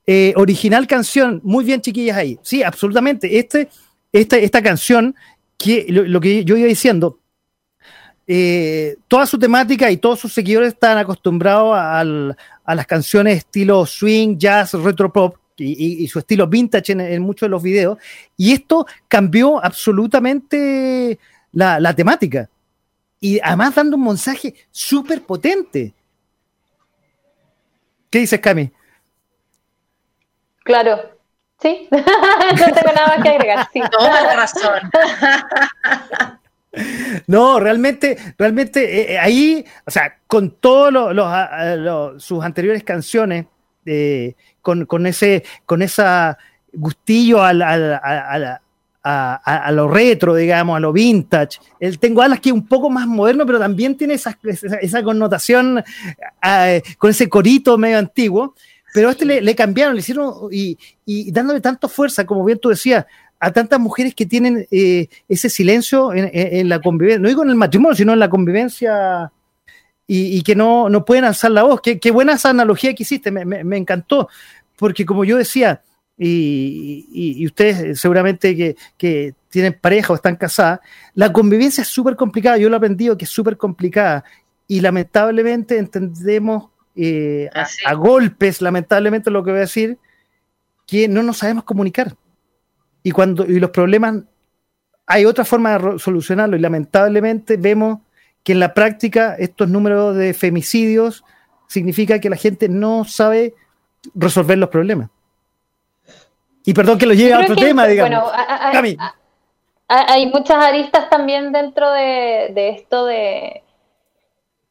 eh, 0.08 0.32
original 0.38 0.88
canción, 0.88 1.42
muy 1.44 1.66
bien 1.66 1.82
chiquillas 1.82 2.16
ahí. 2.16 2.40
Sí, 2.42 2.64
absolutamente. 2.64 3.38
Este, 3.38 3.68
esta, 4.14 4.38
esta 4.38 4.62
canción, 4.64 5.14
que 5.58 5.88
lo, 5.90 6.22
que 6.22 6.46
yo 6.46 6.56
iba 6.56 6.70
diciendo, 6.70 7.20
toda 9.10 9.26
su 9.26 9.38
temática 9.38 9.92
y 9.92 9.98
todos 9.98 10.22
sus 10.22 10.32
seguidores 10.32 10.70
están 10.70 10.98
acostumbrados 10.98 11.76
a 12.64 12.76
las 12.76 12.86
canciones 12.88 13.40
estilo 13.40 13.86
swing, 13.86 14.38
jazz, 14.38 14.74
retro 14.74 15.12
pop, 15.12 15.38
y, 15.58 16.08
su 16.08 16.20
estilo 16.20 16.48
vintage 16.48 16.94
en, 16.94 17.22
muchos 17.22 17.48
de 17.48 17.52
los 17.52 17.62
videos. 17.62 17.98
Y 18.38 18.54
esto 18.54 18.86
cambió 19.08 19.64
absolutamente 19.64 21.20
la, 21.52 21.96
temática. 21.96 22.50
Y 23.20 23.40
además 23.42 23.76
dando 23.76 23.98
un 23.98 24.06
mensaje 24.06 24.54
súper 24.72 25.22
potente. 25.22 25.94
¿Qué 28.10 28.20
dices, 28.20 28.40
Cami? 28.40 28.72
Claro, 30.64 31.18
sí. 31.62 31.88
no 31.92 32.74
tengo 32.74 32.94
nada 32.94 33.22
que 33.22 33.30
agregar. 33.30 33.70
Sí. 33.72 33.82
Toda 33.92 34.22
la 34.22 34.36
razón. 34.36 34.92
No, 37.28 37.60
realmente, 37.60 38.18
realmente 38.38 38.84
eh, 38.84 39.14
eh, 39.14 39.20
ahí, 39.20 39.66
o 39.86 39.92
sea, 39.92 40.18
con 40.28 40.52
todas 40.52 40.94
sus 42.22 42.44
anteriores 42.44 42.84
canciones, 42.84 43.46
eh, 43.86 44.36
con, 44.62 45.06
ese, 45.06 45.44
con 45.66 45.82
esa 45.82 46.38
gustillo 46.72 47.44
a, 47.44 47.54
lo 49.72 49.88
retro, 49.88 50.36
digamos, 50.36 50.78
a 50.78 50.80
lo 50.80 50.92
vintage. 50.94 51.60
El 51.80 52.00
Tengo 52.00 52.22
Alas 52.22 52.40
que 52.40 52.50
es 52.50 52.54
un 52.54 52.66
poco 52.66 52.90
más 52.90 53.06
moderno, 53.06 53.46
pero 53.46 53.60
también 53.60 53.96
tiene 53.96 54.16
esa, 54.16 54.38
esa, 54.82 55.04
connotación 55.04 55.84
con 56.98 57.12
ese 57.12 57.30
corito 57.30 57.78
medio 57.78 58.00
antiguo. 58.00 58.56
Pero 58.94 59.10
a 59.10 59.12
este 59.12 59.26
le, 59.26 59.56
cambiaron, 59.56 59.96
le 59.96 60.02
hicieron 60.02 60.34
y, 60.52 60.78
dándole 61.32 61.62
tanto 61.62 61.90
fuerza, 61.90 62.26
como 62.26 62.46
bien 62.46 62.60
tú 62.60 62.70
decías, 62.70 63.06
a 63.44 63.52
tantas 63.52 63.78
mujeres 63.78 64.16
que 64.16 64.26
tienen 64.26 64.66
eh, 64.72 65.10
ese 65.28 65.50
silencio 65.50 66.14
en, 66.14 66.70
la 66.70 66.80
convivencia, 66.80 67.20
no 67.20 67.28
digo 67.28 67.44
en 67.44 67.50
el 67.50 67.58
matrimonio, 67.58 67.94
sino 67.94 68.14
en 68.14 68.20
la 68.20 68.30
convivencia 68.30 69.34
y, 70.08 70.42
que 70.44 70.56
no, 70.56 70.88
no, 70.88 71.04
pueden 71.04 71.26
alzar 71.26 71.52
la 71.52 71.64
voz. 71.64 71.82
Qué, 71.82 72.12
buena 72.12 72.34
esa 72.34 72.52
analogía 72.52 72.94
que 72.96 73.04
hiciste, 73.04 73.32
me, 73.32 73.78
encantó, 73.78 74.30
porque 74.78 75.06
como 75.06 75.26
yo 75.26 75.36
decía, 75.36 75.82
y, 76.18 77.46
ustedes 77.46 78.00
seguramente 78.00 78.56
que, 78.56 78.78
que, 78.98 79.36
tienen 79.50 79.78
pareja 79.80 80.14
o 80.14 80.16
están 80.16 80.38
casadas, 80.38 80.80
la 81.14 81.34
convivencia 81.34 81.82
es 81.82 81.90
súper 81.90 82.16
complicada, 82.16 82.58
yo 82.58 82.70
lo 82.70 82.76
he 82.76 82.78
aprendido 82.78 83.18
que 83.18 83.26
es 83.26 83.30
súper 83.30 83.58
complicada 83.58 84.24
y 84.70 84.80
lamentablemente 84.80 85.78
entendemos 85.78 86.70
eh, 86.96 87.50
a, 87.54 87.68
a, 87.86 87.94
golpes, 87.94 88.62
lamentablemente 88.62 89.30
lo 89.30 89.44
que 89.44 89.52
voy 89.52 89.58
a 89.58 89.62
decir, 89.62 89.98
que 90.88 91.10
no 91.10 91.24
nos 91.24 91.40
sabemos 91.40 91.66
comunicar. 91.66 92.16
Y 93.04 93.12
cuando 93.12 93.46
y 93.46 93.60
los 93.60 93.70
problemas, 93.70 94.16
hay 95.06 95.26
otra 95.26 95.46
forma 95.46 95.78
de 95.78 96.00
solucionarlo 96.00 96.56
y 96.56 96.60
lamentablemente 96.60 97.58
vemos 97.58 98.00
que 98.44 98.54
en 98.54 98.60
la 98.60 98.74
práctica 98.74 99.36
estos 99.38 99.70
números 99.70 100.16
de 100.16 100.34
femicidios 100.34 101.24
significa 101.68 102.20
que 102.20 102.30
la 102.30 102.36
gente 102.36 102.70
no 102.70 103.04
sabe 103.06 103.54
resolver 104.16 104.58
los 104.58 104.70
problemas. 104.70 105.10
Y 106.66 106.74
perdón 106.74 106.98
que 106.98 107.06
lo 107.06 107.14
lleve 107.14 107.34
a 107.34 107.40
otro 107.40 107.56
tema, 107.56 107.88
digamos. 107.88 108.22
Bueno, 108.22 109.02
hay, 109.88 110.28
muchas 110.28 110.64
aristas 110.64 111.10
también 111.10 111.52
dentro 111.52 111.92
de, 111.92 112.70
esto 112.70 113.06
de, 113.06 113.64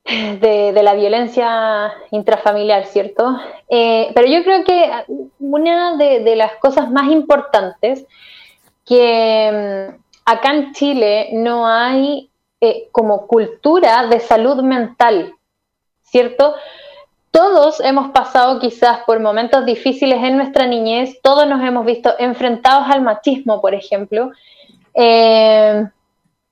de, 0.04 0.80
la 0.82 0.94
violencia 0.94 1.92
intrafamiliar, 2.10 2.86
¿cierto? 2.86 3.38
Eh, 3.68 4.10
pero 4.14 4.26
yo 4.26 4.42
creo 4.42 4.64
que 4.64 4.90
una 5.38 5.96
de, 5.96 6.36
las 6.36 6.56
cosas 6.56 6.90
más 6.90 7.10
importantes 7.10 8.04
que 8.84 9.88
mm, 9.92 10.02
acá 10.24 10.52
en 10.52 10.72
Chile 10.72 11.30
no 11.32 11.66
hay 11.66 12.30
eh, 12.60 12.88
como 12.90 13.26
cultura 13.26 14.06
de 14.06 14.20
salud 14.20 14.62
mental, 14.62 15.34
¿cierto? 16.02 16.54
Todos 17.30 17.80
hemos 17.80 18.10
pasado 18.10 18.60
quizás 18.60 19.00
por 19.06 19.20
momentos 19.20 19.64
difíciles 19.64 20.22
en 20.22 20.36
nuestra 20.36 20.66
niñez, 20.66 21.20
todos 21.22 21.46
nos 21.46 21.62
hemos 21.64 21.86
visto 21.86 22.14
enfrentados 22.18 22.86
al 22.90 23.02
machismo, 23.02 23.60
por 23.60 23.74
ejemplo, 23.74 24.32
eh, 24.94 25.86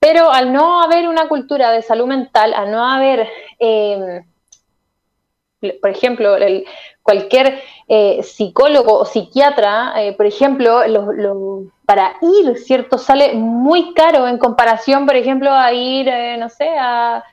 pero 0.01 0.33
al 0.33 0.53
no 0.53 0.83
haber 0.83 1.07
una 1.09 1.29
cultura 1.29 1.71
de 1.71 1.83
salud 1.83 2.07
mental, 2.07 2.53
al 2.55 2.73
no 2.73 2.85
haber, 2.85 3.29
eh, 3.61 4.23
por 5.81 5.91
ejemplo, 5.91 6.37
cualquier 7.03 7.63
psicólogo 8.23 8.99
o 9.01 9.05
psiquiatra, 9.05 9.95
por 10.17 10.25
ejemplo, 10.25 10.83
para 11.91 12.15
ir, 12.23 12.57
¿cierto? 12.57 12.99
Sale 12.99 13.35
muy 13.35 13.93
caro 13.95 14.29
en 14.29 14.39
comparación, 14.39 15.07
por 15.07 15.17
ejemplo, 15.17 15.53
a 15.53 15.73
ir, 15.73 16.09
eh, 16.09 16.37
no 16.39 16.49
sé, 16.49 16.69
a 16.79 17.25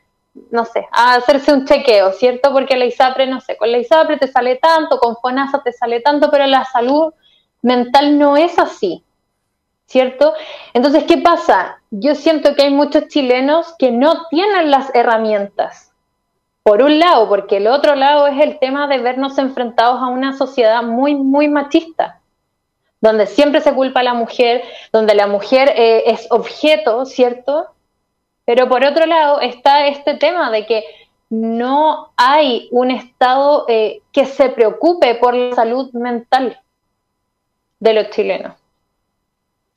no 0.50 0.66
sé, 0.66 0.88
a 0.92 1.14
hacerse 1.16 1.54
un 1.54 1.66
chequeo, 1.66 2.12
¿cierto? 2.12 2.52
Porque 2.52 2.76
la 2.76 2.86
ISAPRE, 2.86 3.28
no 3.28 3.40
sé, 3.40 3.56
con 3.56 3.72
la 3.72 3.78
ISAPRE 3.78 4.18
te 4.18 4.28
sale 4.28 4.56
tanto, 4.56 4.98
con 4.98 5.16
FONASA 5.18 5.62
te 5.62 5.74
sale 5.74 6.00
tanto, 6.00 6.32
pero 6.32 6.48
la 6.48 6.66
salud 6.66 7.14
mental 7.62 8.18
no 8.18 8.36
es 8.36 8.58
así, 8.58 9.04
¿cierto? 9.88 10.34
Entonces, 10.74 11.06
¿qué 11.06 11.18
pasa? 11.18 11.82
Yo 11.90 12.16
siento 12.16 12.56
que 12.56 12.64
hay 12.64 12.74
muchos 12.74 13.08
chilenos 13.08 13.74
que 13.80 13.92
no 13.92 14.28
tienen 14.28 14.70
las 14.70 14.94
herramientas. 14.94 15.92
Por 16.64 16.84
un 16.84 17.00
lado, 17.00 17.28
porque 17.28 17.58
el 17.58 17.68
otro 17.68 17.96
lado 17.96 18.28
es 18.28 18.40
el 18.40 18.60
tema 18.60 18.88
de 18.88 19.00
vernos 19.00 19.38
enfrentados 19.38 20.02
a 20.02 20.08
una 20.08 20.38
sociedad 20.38 20.84
muy, 20.84 21.16
muy 21.16 21.48
machista 21.48 22.20
donde 23.02 23.28
siempre 23.28 23.62
se 23.62 23.74
culpa 23.74 24.00
a 24.00 24.04
la 24.04 24.14
mujer, 24.14 24.64
donde 24.92 25.16
la 25.16 25.28
mujer 25.28 25.72
eh, 25.76 26.04
es 26.08 26.28
objeto, 26.32 27.06
¿cierto? 27.06 27.68
Pero 28.46 28.68
por 28.70 28.84
otro 28.84 29.06
lado 29.06 29.40
está 29.42 29.88
este 29.88 30.16
tema 30.16 30.52
de 30.52 30.66
que 30.66 30.84
no 31.30 32.12
hay 32.16 32.70
un 32.72 32.92
Estado 32.92 33.66
eh, 33.68 34.02
que 34.12 34.26
se 34.26 34.50
preocupe 34.50 35.16
por 35.16 35.36
la 35.36 35.56
salud 35.56 35.92
mental 35.94 36.60
de 37.80 37.94
los 37.94 38.10
chilenos. 38.10 38.54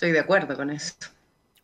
Estoy 0.00 0.12
de 0.12 0.20
acuerdo 0.20 0.56
con 0.56 0.70
eso. 0.70 0.94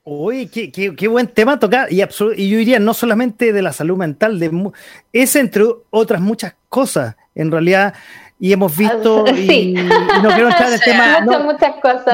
Uy, 0.05 0.49
qué, 0.49 1.09
buen 1.09 1.27
tema 1.27 1.59
tocar. 1.59 1.91
Y, 1.91 2.03
y, 2.03 2.51
yo 2.51 2.59
diría 2.59 2.79
no 2.79 2.93
solamente 2.93 3.51
de 3.51 3.63
la 3.63 3.73
salud 3.73 3.97
mental, 3.97 4.39
de, 4.39 4.73
es 5.11 5.37
entre 5.37 5.65
otras 5.89 6.21
muchas 6.21 6.55
cosas. 6.69 7.17
En 7.35 7.51
realidad, 7.51 7.95
y 8.39 8.53
hemos 8.53 8.77
visto 8.77 9.25
y, 9.35 9.73
no 9.73 10.29
quiero 10.35 10.51
entrar 10.51 10.71
en 10.71 10.81
temas 10.85 11.25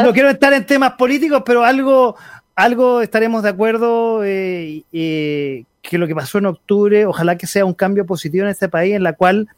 no, 0.05 0.13
quiero 0.13 0.31
estar 0.31 0.53
en 0.53 0.65
temas 0.65 0.93
políticos 0.93 1.43
pero 1.45 1.65
algo 1.65 2.15
algo 2.55 3.03
estaremos 3.03 3.43
de 3.43 3.49
acuerdo 3.49 4.23
eh, 4.23 4.85
eh, 4.93 5.65
que 5.81 5.99
lo 5.99 6.07
que 6.07 6.15
pasó 6.15 6.39
en 6.39 6.47
octubre 6.47 7.05
ojalá 7.05 7.37
que 7.37 7.49
sea 7.49 7.65
un 7.65 7.75
cambio 7.75 8.07
positivo 8.07 8.45
en 8.45 8.51
este 8.51 8.69
país 8.69 8.95
en 8.95 9.03
la 9.03 9.15
cual 9.15 9.49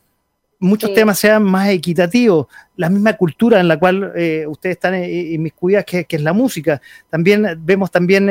muchos 0.65 0.93
temas 0.95 1.19
sean 1.19 1.43
más 1.43 1.69
equitativos 1.69 2.47
la 2.77 2.91
misma 2.91 3.13
cultura 3.15 3.61
en 3.61 3.69
la 3.69 3.79
cual 3.79 4.13
eh, 4.17 4.45
ustedes 4.49 4.77
están 4.77 4.95
inmiscuidas 5.05 5.85
que, 5.85 6.05
que 6.05 6.17
es 6.17 6.23
la 6.23 6.33
música 6.33 6.81
también 7.11 7.47
vemos 7.65 7.91
también 7.91 8.29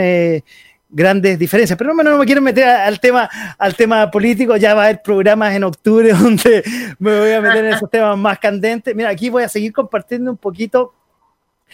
grandes 0.93 1.37
diferencias. 1.37 1.77
Pero 1.77 1.93
no, 1.93 2.03
no 2.03 2.17
me 2.17 2.25
quiero 2.25 2.41
meter 2.41 2.65
al 2.67 2.99
tema, 2.99 3.29
al 3.57 3.75
tema 3.75 4.09
político, 4.09 4.55
ya 4.55 4.73
va 4.73 4.83
a 4.83 4.85
haber 4.85 5.01
programas 5.01 5.53
en 5.53 5.63
octubre 5.63 6.13
donde 6.13 6.63
me 6.99 7.19
voy 7.19 7.31
a 7.31 7.41
meter 7.41 7.65
en 7.65 7.73
esos 7.73 7.89
temas 7.91 8.17
más 8.17 8.39
candentes. 8.39 8.95
Mira, 8.95 9.09
aquí 9.09 9.29
voy 9.29 9.43
a 9.43 9.49
seguir 9.49 9.73
compartiendo 9.73 10.31
un 10.31 10.37
poquito. 10.37 10.93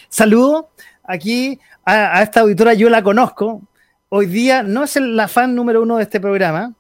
Saludo 0.07 0.69
aquí 1.03 1.59
a, 1.85 2.23
esta 2.23 2.39
auditora, 2.39 2.73
yo 2.73 2.89
la 2.89 3.03
conozco. 3.03 3.61
Hoy 4.07 4.25
día 4.25 4.63
no 4.63 4.85
es 4.85 4.95
la 4.95 5.27
fan 5.27 5.53
número 5.53 5.83
uno 5.83 5.97
de 5.97 6.03
este 6.03 6.19
programa, 6.19 6.73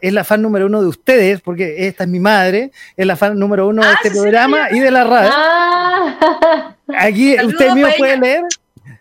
es 0.00 0.12
la 0.12 0.24
fan 0.24 0.42
número 0.42 0.66
uno 0.66 0.80
de 0.80 0.88
ustedes, 0.88 1.40
porque 1.40 1.86
esta 1.86 2.04
es 2.04 2.10
mi 2.10 2.20
madre, 2.20 2.72
es 2.96 3.06
la 3.06 3.16
fan 3.16 3.38
número 3.38 3.68
uno 3.68 3.82
de 3.82 3.88
ah, 3.88 3.94
este 4.02 4.10
programa 4.10 4.70
y 4.70 4.80
de 4.80 4.90
la 4.90 5.04
radio. 5.04 5.30
Ah. 5.32 6.74
Aquí 6.98 7.36
usted 7.44 7.72
mío 7.72 7.88
puede 7.96 8.16
leer. 8.16 8.44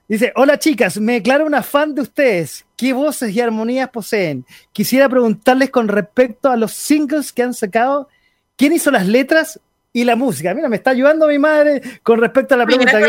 Dice, 0.08 0.32
hola 0.36 0.58
chicas, 0.58 0.98
me 1.00 1.13
declaro 1.13 1.46
una 1.46 1.62
fan 1.62 1.94
de 1.94 2.02
ustedes. 2.02 2.66
¿Qué 2.78 2.94
voces 2.94 3.32
y 3.32 3.42
armonías 3.42 3.90
poseen? 3.90 4.46
Quisiera 4.72 5.10
preguntarles 5.10 5.70
con 5.70 5.88
respecto 5.88 6.50
a 6.50 6.56
los 6.56 6.74
singles 6.74 7.34
que 7.34 7.44
han 7.44 7.54
sacado, 7.54 8.08
¿quién 8.56 8.72
hizo 8.72 8.90
las 8.90 9.06
letras 9.06 9.60
y 9.92 10.06
la 10.06 10.16
música? 10.16 10.54
Mira, 10.54 10.70
me 10.70 10.78
está 10.78 10.92
ayudando 10.92 11.28
mi 11.28 11.40
madre 11.40 11.82
con 12.04 12.22
respecto 12.22 12.56
a 12.56 12.58
la 12.58 12.66
pregunta. 12.66 13.00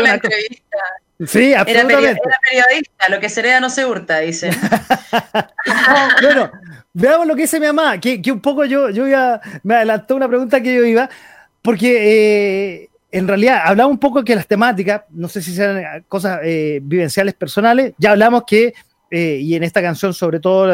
Sí, 1.25 1.53
absolutamente. 1.53 2.11
Era, 2.11 2.39
periodista, 2.49 3.09
lo 3.09 3.19
que 3.19 3.29
se 3.29 3.41
hereda 3.41 3.59
no 3.59 3.69
se 3.69 3.85
hurta, 3.85 4.19
dice. 4.19 4.51
bueno, 6.21 6.49
veamos 6.93 7.27
lo 7.27 7.35
que 7.35 7.43
dice 7.43 7.59
mi 7.59 7.67
mamá, 7.67 7.99
que, 7.99 8.21
un 8.31 8.41
poco 8.41 8.65
yo, 8.65 8.89
yo 8.89 9.07
iba, 9.07 9.39
me 9.63 9.75
adelantó 9.75 10.15
una 10.15 10.27
pregunta 10.27 10.61
que 10.61 10.73
yo 10.73 10.85
iba, 10.85 11.09
porque 11.61 12.83
eh, 12.83 12.89
en 13.11 13.27
realidad 13.27 13.61
hablaba 13.65 13.89
un 13.89 13.99
poco 13.99 14.23
que 14.23 14.35
las 14.35 14.47
temáticas, 14.47 15.03
no 15.11 15.27
sé 15.27 15.41
si 15.41 15.53
sean 15.53 16.03
cosas 16.07 16.39
eh, 16.43 16.79
vivenciales 16.81 17.33
personales, 17.33 17.93
ya 17.97 18.11
hablamos 18.11 18.43
que, 18.45 18.73
eh, 19.11 19.39
y 19.41 19.55
en 19.55 19.63
esta 19.63 19.81
canción 19.81 20.13
sobre 20.13 20.39
todo 20.39 20.73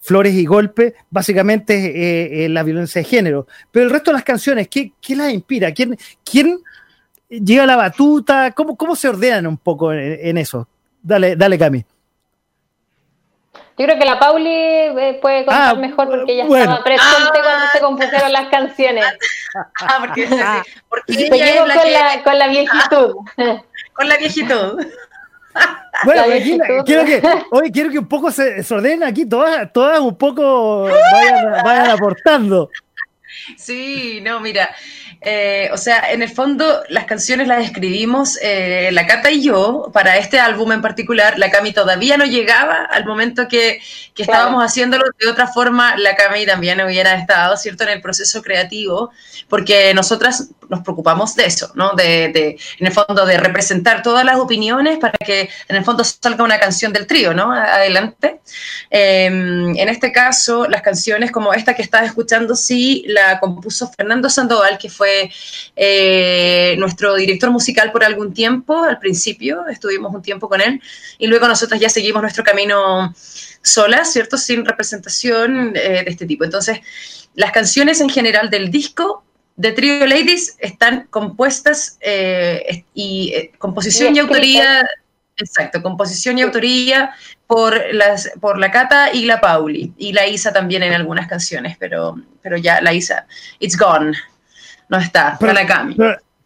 Flores 0.00 0.34
y 0.34 0.44
Golpe, 0.44 0.94
básicamente 1.10 2.46
la 2.48 2.62
violencia 2.62 3.00
de 3.00 3.08
género, 3.08 3.46
pero 3.70 3.86
el 3.86 3.90
resto 3.90 4.10
de 4.10 4.16
las 4.16 4.24
canciones, 4.24 4.68
¿qué, 4.68 4.92
qué 5.00 5.16
las 5.16 5.32
inspira? 5.32 5.72
¿Quién, 5.72 5.96
quién 6.22 6.58
llega 7.28 7.64
la 7.64 7.76
batuta? 7.76 8.52
¿Cómo, 8.52 8.76
cómo 8.76 8.96
se 8.96 9.08
ordenan 9.08 9.46
un 9.46 9.56
poco 9.56 9.92
en, 9.94 10.36
eso? 10.36 10.68
Dale, 11.02 11.36
dale, 11.36 11.58
Cami. 11.58 11.84
Yo 13.76 13.86
creo 13.86 13.98
que 13.98 14.04
la 14.04 14.20
Pauli 14.20 14.50
eh, 14.50 15.18
puede 15.20 15.44
contar 15.44 15.74
ah, 15.74 15.78
mejor 15.78 16.08
porque 16.08 16.32
ella 16.32 16.44
estaba 16.44 16.84
presente 16.84 17.40
cuando 17.42 17.66
se 17.72 17.80
compusieron 17.80 18.32
las 18.32 18.48
canciones. 18.48 19.04
Ah, 19.80 19.98
porque, 20.00 20.28
porque 20.88 21.28
ella 21.30 21.60
con, 21.60 21.68
la, 21.68 22.22
con 22.24 22.38
la 22.40 22.48
viejitud. 22.48 23.14
Con 23.92 24.08
la 24.08 24.16
viejitud. 24.16 24.84
Bueno, 26.04 26.24
quiero 26.84 27.04
que, 27.04 27.22
hoy 27.52 27.70
quiero 27.70 27.88
que 27.88 28.00
un 28.00 28.08
poco 28.08 28.32
se, 28.32 28.64
se 28.64 28.74
ordenen 28.74 29.04
aquí, 29.04 29.24
todas, 29.24 29.72
todas 29.72 30.00
un 30.00 30.16
poco 30.16 30.82
vayan, 30.82 31.62
vayan 31.62 31.90
aportando. 31.90 32.68
Sí, 33.56 34.20
no, 34.22 34.40
mira, 34.40 34.74
eh, 35.20 35.70
o 35.72 35.76
sea, 35.78 36.12
en 36.12 36.22
el 36.22 36.28
fondo 36.28 36.82
las 36.88 37.06
canciones 37.06 37.48
las 37.48 37.64
escribimos 37.64 38.38
eh, 38.42 38.90
la 38.92 39.06
Cata 39.06 39.30
y 39.30 39.42
yo 39.42 39.90
para 39.92 40.18
este 40.18 40.38
álbum 40.38 40.72
en 40.72 40.82
particular. 40.82 41.38
La 41.38 41.50
Cami 41.50 41.72
todavía 41.72 42.16
no 42.16 42.26
llegaba 42.26 42.84
al 42.84 43.06
momento 43.06 43.48
que, 43.48 43.80
estábamos 44.16 44.62
haciéndolo. 44.62 45.04
De 45.18 45.28
otra 45.28 45.46
forma, 45.46 45.96
la 45.96 46.14
Cami 46.14 46.46
también 46.46 46.80
hubiera 46.82 47.14
estado, 47.14 47.56
¿cierto?, 47.56 47.84
en 47.84 47.90
el 47.90 48.00
proceso 48.00 48.42
creativo, 48.42 49.10
porque 49.48 49.94
nosotras 49.94 50.50
nos 50.68 50.80
preocupamos 50.80 51.34
de 51.34 51.46
eso, 51.46 51.72
¿no? 51.74 51.92
De, 51.94 52.24
en 52.78 52.86
el 52.86 52.92
fondo, 52.92 53.26
de 53.26 53.36
representar 53.38 54.02
todas 54.02 54.24
las 54.24 54.36
opiniones 54.36 54.98
para 54.98 55.12
que 55.12 55.48
en 55.68 55.76
el 55.76 55.84
fondo 55.84 56.04
salga 56.04 56.44
una 56.44 56.58
canción 56.58 56.92
del 56.92 57.06
trío, 57.06 57.34
¿no? 57.34 57.52
Adelante. 57.52 58.40
Em, 58.90 59.76
en 59.76 59.88
este 59.88 60.12
caso, 60.12 60.66
las 60.68 60.82
canciones 60.82 61.30
como 61.30 61.52
esta 61.54 61.74
que 61.74 61.82
estás 61.82 62.04
escuchando, 62.04 62.54
sí, 62.56 63.04
la 63.08 63.40
compuso 63.40 63.90
Fernando 63.90 64.28
Sandoval, 64.28 64.78
que 64.78 64.90
fue 64.90 65.30
eh, 65.76 66.74
nuestro 66.78 67.14
director 67.14 67.50
musical 67.50 67.92
por 67.92 68.04
algún 68.04 68.32
tiempo, 68.32 68.84
al 68.84 68.98
principio 68.98 69.66
estuvimos 69.68 70.14
un 70.14 70.22
tiempo 70.22 70.48
con 70.48 70.60
él, 70.60 70.80
y 71.18 71.26
luego 71.26 71.48
nosotros 71.48 71.80
ya 71.80 71.88
seguimos 71.88 72.22
nuestro 72.22 72.44
camino 72.44 73.14
solas, 73.62 74.12
¿cierto? 74.12 74.36
Sin 74.36 74.64
representación 74.64 75.72
eh, 75.74 76.02
de 76.04 76.10
este 76.10 76.26
tipo. 76.26 76.44
Entonces, 76.44 76.80
las 77.34 77.50
canciones 77.50 78.00
en 78.00 78.08
general 78.08 78.50
del 78.50 78.70
disco 78.70 79.23
de 79.56 79.72
Trio 79.72 80.06
Ladies 80.06 80.56
están 80.58 81.06
compuestas 81.10 81.98
eh, 82.00 82.84
y 82.94 83.48
composición 83.58 84.16
y, 84.16 84.18
autoría, 84.18 84.84
exacto, 85.36 85.82
composición 85.82 86.38
y 86.38 86.42
autoría 86.42 87.14
por, 87.46 87.80
las, 87.94 88.30
por 88.40 88.58
la 88.58 88.70
Cata 88.70 89.12
y 89.12 89.26
la 89.26 89.40
Pauli, 89.40 89.92
y 89.96 90.12
la 90.12 90.26
Isa 90.26 90.52
también 90.52 90.82
en 90.82 90.92
algunas 90.92 91.28
canciones, 91.28 91.76
pero, 91.78 92.16
pero 92.42 92.56
ya 92.56 92.80
la 92.80 92.92
Isa, 92.92 93.26
it's 93.60 93.76
gone 93.76 94.14
no 94.88 94.98
está, 94.98 95.36
pero, 95.38 95.52
la 95.52 95.66
Cami. 95.66 95.96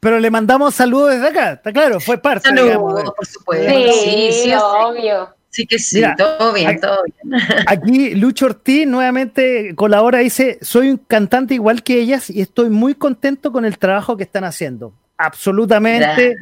Pero, 0.01 0.21
le 0.21 0.31
mandamos 0.31 0.75
saludos 0.75 1.15
desde 1.15 1.29
acá, 1.29 1.53
está 1.53 1.73
claro, 1.73 2.01
fue 2.01 2.19
parte. 2.19 2.49
Saludos, 2.49 3.13
por 3.17 3.27
supuesto. 3.27 3.69
Sí, 3.69 4.31
sí, 4.33 4.53
obvio. 4.55 5.35
Sí 5.51 5.67
que 5.67 5.79
sí, 5.79 6.03
todo 6.17 6.53
bien, 6.53 6.79
todo 6.81 6.99
bien. 7.05 7.41
Aquí 7.67 8.15
Lucho 8.15 8.47
Ortiz 8.47 8.87
nuevamente 8.87 9.75
colabora, 9.75 10.19
dice, 10.19 10.59
soy 10.61 10.91
un 10.91 10.99
cantante 10.99 11.55
igual 11.55 11.83
que 11.83 11.99
ellas 11.99 12.31
y 12.31 12.41
estoy 12.41 12.71
muy 12.71 12.95
contento 12.95 13.51
con 13.51 13.65
el 13.65 13.79
trabajo 13.79 14.17
que 14.17 14.25
están 14.25 14.45
haciendo. 14.45 14.93
Absolutamente. 15.17 16.37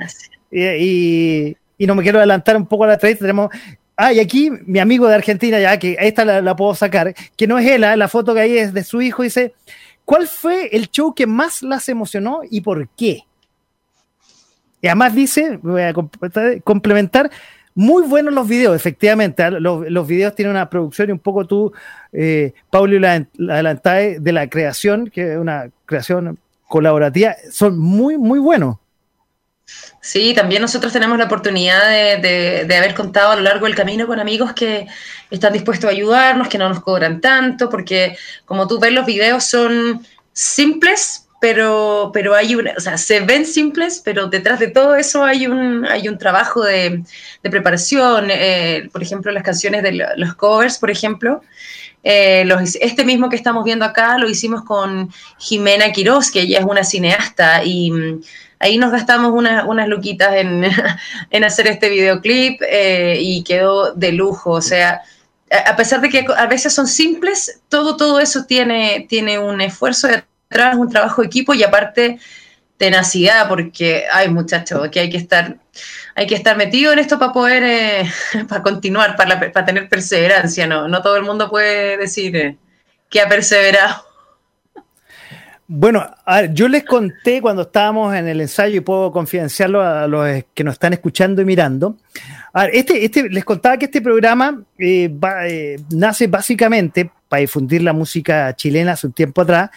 Y, 0.51 1.57
no 1.79 1.95
me 1.95 2.03
quiero 2.03 2.19
adelantar 2.19 2.57
un 2.57 2.67
poco 2.67 2.85
a 2.85 2.89
la 2.89 2.99
trayectoria, 2.99 3.33
tenemos... 3.33 3.51
Ah, 3.99 4.13
y 4.13 4.21
aquí 4.21 4.51
mi 4.67 4.79
amigo 4.79 5.09
de 5.09 5.15
Argentina, 5.15 5.59
ya 5.59 5.79
que 5.79 5.97
esta 5.99 6.25
la, 6.25 6.43
la 6.43 6.55
puedo 6.55 6.75
sacar, 6.75 7.15
que 7.35 7.47
no 7.47 7.59
es 7.59 7.67
él, 7.67 7.83
¿eh? 7.83 7.97
la 7.97 8.09
foto 8.09 8.35
que 8.35 8.41
ahí 8.41 8.59
es 8.59 8.75
de 8.75 8.85
su 8.85 9.01
hijo, 9.01 9.23
dice, 9.23 9.55
¿Cuál 10.07 10.29
fue 10.29 10.69
el 10.69 10.89
show 10.89 11.13
que 11.13 11.27
más 11.27 11.63
las 11.63 11.89
emocionó 11.89 12.43
y 12.49 12.61
por 12.61 12.89
qué? 12.91 13.25
Y 14.81 14.87
además 14.87 15.17
dice, 15.17 15.59
voy 15.61 15.83
a 15.83 15.93
complementar, 16.63 17.29
muy 17.77 18.05
buenos 18.05 18.33
los 18.33 18.49
videos, 18.49 18.75
efectivamente. 18.75 19.43
¿ah? 19.43 19.51
Los, 19.51 20.07
videos 20.07 20.35
tienen 20.35 20.53
una 20.53 20.69
producción 20.69 21.11
y 21.11 21.13
un 21.13 21.19
poco 21.19 21.47
tú, 21.47 21.73
eh, 22.13 22.55
Pauli, 22.71 22.99
la, 22.99 23.27
adelantaste 23.51 24.19
de 24.19 24.33
la 24.33 24.49
creación, 24.49 25.11
que 25.11 25.35
es 25.35 25.39
una 25.39 25.71
creación 25.85 26.39
colaborativa. 26.67 27.37
Son 27.53 27.79
muy, 27.79 28.17
muy 28.17 28.39
buenos. 28.39 28.79
Sí, 30.01 30.33
también 30.35 30.63
nosotros 30.63 30.93
tenemos 30.93 31.19
la 31.19 31.25
oportunidad 31.25 31.89
de, 31.89 32.77
haber 32.77 32.95
contado 32.95 33.33
a 33.33 33.37
lo 33.37 33.43
largo 33.43 33.67
del 33.67 33.75
camino 33.75 34.07
con 34.07 34.21
amigos 34.21 34.55
que 34.55 34.87
están 35.31 35.53
dispuestos 35.53 35.89
a 35.89 35.93
ayudarnos, 35.93 36.49
que 36.49 36.59
no 36.59 36.69
nos 36.71 36.81
cobran 36.81 37.21
tanto, 37.21 37.69
porque 37.69 38.17
como 38.47 38.67
tú 38.67 38.79
ves, 38.79 38.93
los 38.93 39.05
videos 39.05 39.45
son 39.45 40.07
simples, 40.33 41.26
pero, 41.47 42.11
pero 42.13 42.35
hay 42.35 42.57
una, 42.57 42.75
o 42.77 42.81
sea, 42.81 42.99
se 42.99 43.21
ven 43.21 43.47
simples, 43.47 44.03
pero 44.05 44.27
detrás 44.27 44.59
de 44.59 44.67
todo 44.67 44.97
eso 44.97 45.23
hay 45.23 45.47
un, 45.47 45.87
hay 45.87 46.09
un 46.09 46.19
trabajo 46.19 46.65
de, 46.65 47.05
preparación. 47.41 48.27
Eh, 48.31 48.89
por 48.93 49.01
ejemplo, 49.01 49.31
las 49.31 49.45
canciones 49.45 49.85
de 49.85 49.93
los 50.17 50.35
covers, 50.35 50.77
por 50.79 50.91
ejemplo. 50.91 51.43
Eh, 52.03 52.45
este 52.81 53.05
mismo 53.05 53.29
que 53.29 53.37
estamos 53.37 53.63
viendo 53.65 53.85
acá 53.85 54.19
lo 54.19 54.29
hicimos 54.29 54.65
con 54.65 55.09
Jimena 55.39 55.93
Quiroz, 55.93 56.33
que 56.33 56.41
ella 56.41 56.59
es 56.59 56.65
una 56.65 56.83
cineasta 56.83 57.63
y 57.63 57.93
ahí 58.59 58.77
nos 58.77 58.91
gastamos 58.91 59.31
unas 59.33 59.87
luquitas 59.87 60.35
en, 61.31 61.45
hacer 61.45 61.69
este 61.69 61.89
videoclip 61.89 62.61
eh, 62.69 63.19
y 63.21 63.45
quedó 63.45 63.95
de 63.95 64.11
lujo. 64.11 64.51
O 64.51 64.63
sea, 64.63 65.01
a 65.65 65.77
pesar 65.77 66.01
de 66.01 66.09
que 66.09 66.27
a 66.37 66.47
veces 66.47 66.75
son 66.75 66.89
simples, 66.89 67.61
todo, 67.69 67.97
todo 67.97 68.19
eso 68.19 68.47
tiene, 68.47 69.07
tiene 69.09 69.39
un 69.39 69.61
esfuerzo 69.61 70.09
detrás, 70.49 70.77
un 70.77 70.89
trabajo 70.89 71.23
de 71.23 71.29
equipo 71.29 71.55
y 71.55 71.63
aparte 71.63 72.19
tenacidad, 72.77 73.49
porque, 73.49 74.05
ay 74.13 74.29
muchachos, 74.29 74.89
que 74.91 75.01
hay 75.01 75.11
que 75.11 75.17
estar, 75.17 75.57
hay 76.15 76.27
que 76.27 76.35
estar 76.35 76.57
metido 76.57 76.93
en 76.93 76.99
esto 76.99 77.19
para 77.19 77.33
poder, 77.33 77.63
eh, 77.63 78.11
para 78.49 78.63
continuar, 78.63 79.17
para, 79.17 79.41
para, 79.53 79.67
tener 79.67 79.89
perseverancia, 79.89 80.67
¿no? 80.67 80.89
No 80.89 81.03
todo 81.03 81.17
el 81.17 81.23
mundo 81.23 81.51
puede 81.51 81.97
decir 81.97 82.37
eh, 82.37 82.57
que 83.09 83.21
ha 83.21 83.29
perseverado. 83.29 84.05
Bueno, 85.69 86.09
yo 86.53 86.69
les 86.69 86.85
conté 86.85 87.43
cuando 87.43 87.63
estábamos 87.63 88.15
en 88.15 88.29
el 88.29 88.41
ensayo 88.41 88.77
y 88.77 88.81
puedo 88.81 89.11
confidenciarlo 89.11 89.83
a 89.83 90.07
los 90.07 90.45
que 90.55 90.63
nos 90.63 90.75
están 90.75 90.93
escuchando 90.93 91.43
y 91.43 91.45
mirando. 91.45 91.97
este, 92.73 93.05
este, 93.05 93.29
les 93.29 93.45
contaba 93.45 93.77
que 93.77 93.87
este 93.87 94.01
programa 94.01 94.63
eh, 94.79 95.77
nace 95.91 96.29
básicamente 96.29 97.11
para 97.29 97.41
difundir 97.41 97.83
la 97.83 97.93
música 97.93 98.55
chilena 98.55 98.93
hace 98.93 99.09
un 99.09 99.13
tiempo 99.13 99.41
atrás, 99.41 99.71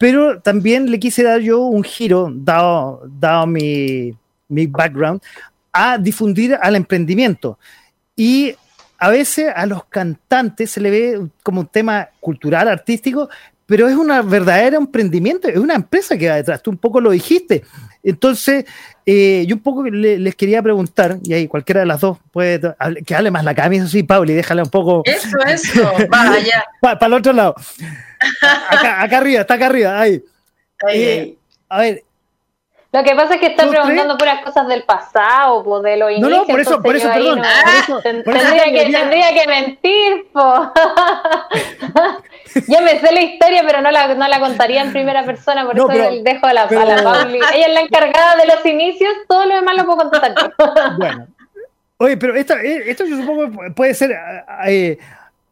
pero 0.00 0.40
también 0.40 0.90
le 0.90 0.98
quise 0.98 1.22
dar 1.22 1.42
yo 1.42 1.60
un 1.60 1.84
giro, 1.84 2.32
dado, 2.32 3.02
dado 3.06 3.46
mi, 3.46 4.16
mi 4.48 4.66
background, 4.66 5.20
a 5.74 5.98
difundir 5.98 6.58
al 6.58 6.74
emprendimiento. 6.74 7.58
Y 8.16 8.54
a 8.96 9.10
veces 9.10 9.52
a 9.54 9.66
los 9.66 9.84
cantantes 9.84 10.70
se 10.70 10.80
le 10.80 10.90
ve 10.90 11.26
como 11.42 11.60
un 11.60 11.66
tema 11.66 12.08
cultural, 12.18 12.68
artístico, 12.68 13.28
pero 13.66 13.88
es 13.90 13.94
un 13.94 14.08
verdadero 14.30 14.78
emprendimiento, 14.78 15.48
es 15.48 15.58
una 15.58 15.74
empresa 15.74 16.16
que 16.16 16.30
va 16.30 16.36
detrás, 16.36 16.62
tú 16.62 16.70
un 16.70 16.78
poco 16.78 16.98
lo 17.02 17.10
dijiste. 17.10 17.62
Entonces, 18.02 18.64
eh, 19.04 19.44
yo 19.46 19.54
un 19.54 19.62
poco 19.62 19.84
les 19.84 20.34
quería 20.34 20.62
preguntar, 20.62 21.18
y 21.22 21.34
ahí 21.34 21.46
cualquiera 21.46 21.80
de 21.80 21.86
las 21.86 22.00
dos 22.00 22.16
puede, 22.32 22.58
que 23.04 23.14
hable 23.14 23.30
más 23.30 23.44
la 23.44 23.54
camisa, 23.54 23.86
sí, 23.86 24.02
Pauli, 24.02 24.32
déjala 24.32 24.62
un 24.62 24.70
poco. 24.70 25.02
Eso, 25.04 25.36
eso, 25.46 25.92
vaya. 26.08 26.64
Para 26.80 27.06
el 27.06 27.12
otro 27.12 27.34
lado. 27.34 27.54
Acá, 28.68 29.18
arriba, 29.18 29.40
está 29.40 29.54
acá 29.54 29.66
arriba, 29.66 30.00
ahí. 30.00 30.22
Eh, 30.88 31.36
a 31.68 31.80
ver, 31.80 32.02
Lo 32.92 33.04
que 33.04 33.14
pasa 33.14 33.34
es 33.34 33.40
que 33.40 33.48
están 33.48 33.70
preguntando 33.70 34.16
puras 34.18 34.42
cosas 34.42 34.66
del 34.66 34.82
pasado, 34.84 35.62
pues 35.62 35.82
de 35.82 35.96
lo 35.96 36.10
inicios. 36.10 36.30
No, 36.30 36.38
no, 36.38 36.46
por 36.46 36.60
eso, 36.60 36.82
por 36.82 36.96
eso, 36.96 37.08
perdón. 37.12 37.42
tendría, 38.02 38.64
que, 38.64 38.90
tendría, 38.90 39.34
que, 39.34 39.46
mentir, 39.46 40.28
po. 40.32 40.72
Yo 42.66 42.80
me 42.82 42.98
sé 42.98 43.12
la 43.12 43.20
historia, 43.20 43.62
pero 43.64 43.80
no 43.80 43.90
la, 43.90 44.14
no 44.14 44.26
la 44.26 44.40
contaría 44.40 44.82
en 44.82 44.92
primera 44.92 45.24
persona, 45.24 45.64
por 45.64 45.76
eso 45.76 45.88
dejo 46.22 46.46
a 46.46 46.52
la, 46.52 46.62
a 46.62 46.84
la 46.84 47.02
Pauli. 47.02 47.38
Ella 47.54 47.66
es 47.66 47.74
la 47.74 47.80
encargada 47.86 48.36
de 48.36 48.46
los 48.46 48.66
inicios, 48.66 49.12
todo 49.28 49.46
lo 49.46 49.54
demás 49.54 49.76
lo 49.76 49.84
puedo 49.84 49.98
contar 49.98 50.34
Bueno. 50.98 51.26
Oye, 51.98 52.16
pero 52.16 52.34
esto, 52.34 52.54
eh, 52.56 52.84
esto 52.86 53.04
yo 53.04 53.18
supongo 53.18 53.74
puede 53.74 53.92
ser 53.92 54.18
eh, 54.66 54.98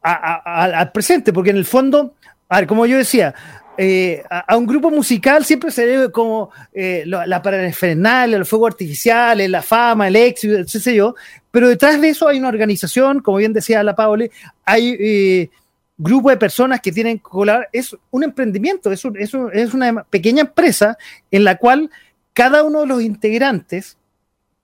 al 0.02 0.90
presente, 0.92 1.32
porque 1.32 1.50
en 1.50 1.58
el 1.58 1.66
fondo, 1.66 2.14
a 2.48 2.58
ver, 2.58 2.66
como 2.66 2.86
yo 2.86 2.96
decía, 2.96 3.34
eh, 3.80 4.24
a, 4.28 4.56
un 4.56 4.66
grupo 4.66 4.90
musical 4.90 5.44
siempre 5.44 5.70
se 5.70 5.86
debe 5.86 6.10
como 6.10 6.50
eh, 6.72 7.04
la 7.06 7.40
parafernalia, 7.40 8.36
los 8.36 8.48
fuegos 8.48 8.72
artificiales, 8.72 9.48
la 9.48 9.62
fama, 9.62 10.08
el 10.08 10.16
éxito, 10.16 10.56
qué 10.56 10.80
sé 10.80 10.96
yo, 10.96 11.14
pero 11.52 11.68
detrás 11.68 12.00
de 12.00 12.08
eso 12.08 12.26
hay 12.26 12.40
una 12.40 12.48
organización, 12.48 13.20
como 13.20 13.36
bien 13.36 13.52
decía 13.52 13.84
la 13.84 13.94
Paule, 13.94 14.32
hay 14.64 14.96
eh, 14.98 15.50
grupo 15.96 16.28
de 16.30 16.36
personas 16.38 16.80
que 16.80 16.90
tienen 16.90 17.18
que 17.18 17.22
colaborar, 17.22 17.68
es 17.72 17.96
un 18.10 18.24
emprendimiento, 18.24 18.90
es, 18.90 19.04
es, 19.14 19.74
una 19.74 20.02
pequeña 20.02 20.40
empresa 20.40 20.98
en 21.30 21.44
la 21.44 21.56
cual 21.56 21.88
cada 22.32 22.64
uno 22.64 22.80
de 22.80 22.86
los 22.88 23.00
integrantes 23.00 23.96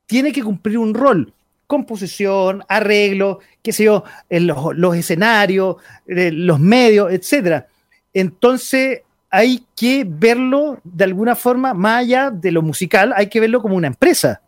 tiene 0.06 0.32
que 0.32 0.42
cumplir 0.42 0.78
un 0.78 0.92
rol 0.92 1.32
composición, 1.66 2.62
arreglo, 2.68 3.40
qué 3.62 3.72
sé 3.72 3.84
yo, 3.84 4.04
en 4.28 4.46
los, 4.46 4.76
los 4.76 4.96
escenarios, 4.96 5.76
los 6.06 6.60
medios, 6.60 7.10
etcétera. 7.10 7.68
Entonces, 8.14 9.02
hay 9.28 9.64
que 9.74 10.04
verlo 10.06 10.78
de 10.84 11.04
alguna 11.04 11.34
forma, 11.34 11.74
más 11.74 12.02
allá 12.02 12.30
de 12.30 12.52
lo 12.52 12.62
musical, 12.62 13.12
hay 13.16 13.28
que 13.28 13.40
verlo 13.40 13.60
como 13.60 13.74
una 13.74 13.88
empresa. 13.88 14.40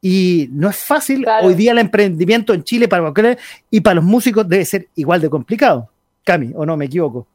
Y 0.00 0.48
no 0.52 0.70
es 0.70 0.78
fácil. 0.78 1.26
Hoy 1.42 1.52
día 1.52 1.72
el 1.72 1.78
emprendimiento 1.78 2.54
en 2.54 2.64
Chile 2.64 2.88
para 2.88 3.02
cualquiera 3.02 3.36
y 3.70 3.82
para 3.82 3.96
los 3.96 4.04
músicos 4.04 4.48
debe 4.48 4.64
ser 4.64 4.88
igual 4.94 5.20
de 5.20 5.28
complicado. 5.28 5.90
Cami, 6.24 6.52
¿o 6.54 6.64
no 6.64 6.74
me 6.76 6.86
equivoco? 6.86 7.26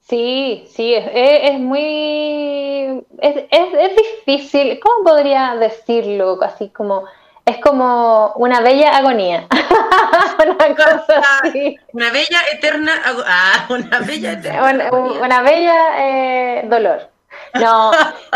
Sí, 0.00 0.64
sí, 0.68 0.92
es, 0.94 1.58
muy. 1.58 3.02
Es, 3.18 3.44
es, 3.50 3.96
difícil. 4.26 4.78
¿Cómo 4.80 5.04
podría 5.04 5.56
decirlo? 5.56 6.38
Así 6.42 6.68
como 6.68 7.04
es 7.44 7.58
como 7.58 8.32
una 8.36 8.60
bella 8.60 8.96
agonía. 8.96 9.46
una 10.38 10.76
cosa 10.76 11.22
así. 11.42 11.76
Una 11.92 12.10
bella 12.10 12.38
eterna. 12.52 12.92
Ah, 13.26 13.66
una 13.68 13.98
bella 14.00 14.32
eterna. 14.32 14.90
Una, 15.20 15.42
bella 15.42 15.76
eh, 15.98 16.66
dolor. 16.68 17.10
No, 17.54 17.90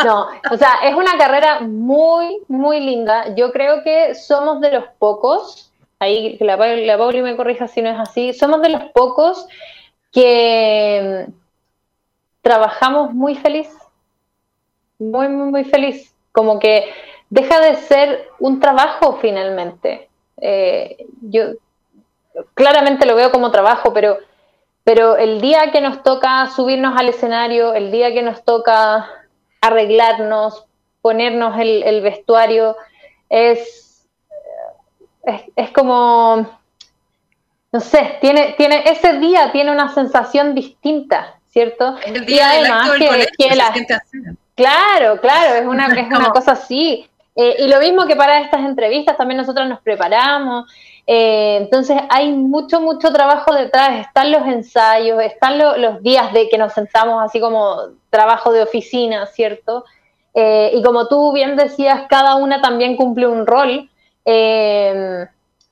no. 0.05 0.29
O 0.51 0.57
sea, 0.57 0.81
es 0.83 0.95
una 0.95 1.17
carrera 1.17 1.61
muy, 1.61 2.39
muy 2.49 2.81
linda. 2.81 3.35
Yo 3.37 3.53
creo 3.53 3.83
que 3.83 4.15
somos 4.15 4.61
de 4.61 4.73
los 4.73 4.85
pocos. 4.99 5.71
Ahí 5.99 6.37
la, 6.41 6.57
la 6.57 6.99
Pauli 6.99 7.23
me 7.23 7.37
corrija 7.37 7.69
si 7.69 7.83
no 7.83 7.91
es 7.91 7.99
así. 7.99 8.33
Somos 8.35 8.61
de 8.61 8.71
los 8.71 8.83
pocos 8.93 9.47
que 10.13 11.27
trabajamos 12.43 13.15
muy 13.15 13.37
feliz. 13.37 13.69
Muy, 14.99 15.29
muy, 15.29 15.51
muy 15.51 15.65
feliz. 15.65 16.13
Como 16.33 16.59
que 16.59 16.93
deja 17.31 17.61
de 17.61 17.77
ser 17.77 18.29
un 18.39 18.61
trabajo 18.61 19.19
finalmente. 19.21 20.09
Eh, 20.39 21.07
yo 21.23 21.53
claramente 22.55 23.07
lo 23.07 23.17
veo 23.17 23.31
como 23.31 23.51
trabajo, 23.51 23.93
pero, 23.93 24.19
pero 24.85 25.17
el 25.17 25.41
día 25.41 25.71
que 25.73 25.81
nos 25.81 26.03
toca 26.03 26.49
subirnos 26.55 26.99
al 26.99 27.09
escenario, 27.09 27.75
el 27.75 27.91
día 27.91 28.13
que 28.13 28.23
nos 28.23 28.45
toca 28.45 29.09
arreglarnos, 29.61 30.65
ponernos 31.01 31.59
el, 31.59 32.01
vestuario, 32.03 32.77
es, 33.29 34.07
es, 35.57 35.71
como, 35.71 36.59
no 37.73 37.81
sé, 37.81 38.19
tiene, 38.21 38.55
tiene, 38.57 38.83
ese 38.87 39.15
día 39.15 39.51
tiene 39.53 39.73
una 39.73 39.93
sensación 39.93 40.55
distinta, 40.55 41.39
¿cierto? 41.49 41.97
El 42.05 42.27
día 42.27 42.61
y 42.61 42.65
además 42.65 42.91
Claro, 44.57 45.21
claro, 45.21 45.55
es 45.55 45.67
una, 45.67 45.87
es 45.87 46.07
una 46.19 46.31
cosa 46.31 46.53
así. 46.53 47.09
Eh, 47.37 47.57
y 47.59 47.69
lo 47.69 47.79
mismo 47.81 48.07
que 48.07 48.17
para 48.17 48.41
estas 48.41 48.63
entrevistas, 48.63 49.19
también 49.19 49.37
nosotros 49.37 49.69
nos 49.69 49.81
preparamos. 49.81 50.73
Eh, 51.07 51.59
entonces 51.61 52.01
hay 52.09 52.33
mucho, 52.33 52.81
mucho 52.81 53.13
trabajo 53.13 53.55
detrás. 53.55 54.07
Están 54.07 54.33
los 54.33 54.47
ensayos, 54.47 55.23
están 55.23 55.59
los 55.59 56.03
días 56.03 56.33
de 56.33 56.49
que 56.49 56.57
nos 56.57 56.73
sentamos 56.73 57.23
así 57.23 57.39
como 57.39 57.77
trabajo 58.09 58.53
de 58.53 58.63
oficina, 58.63 59.27
¿cierto? 59.27 59.85
Eh, 60.35 60.73
y 60.75 60.83
como 60.83 61.09
tú 61.09 61.33
bien 61.33 61.57
decías, 61.57 62.05
cada 62.09 62.37
una 62.37 62.61
también 62.63 62.97
cumple 62.97 63.27
un 63.27 63.47
rol. 63.47 63.91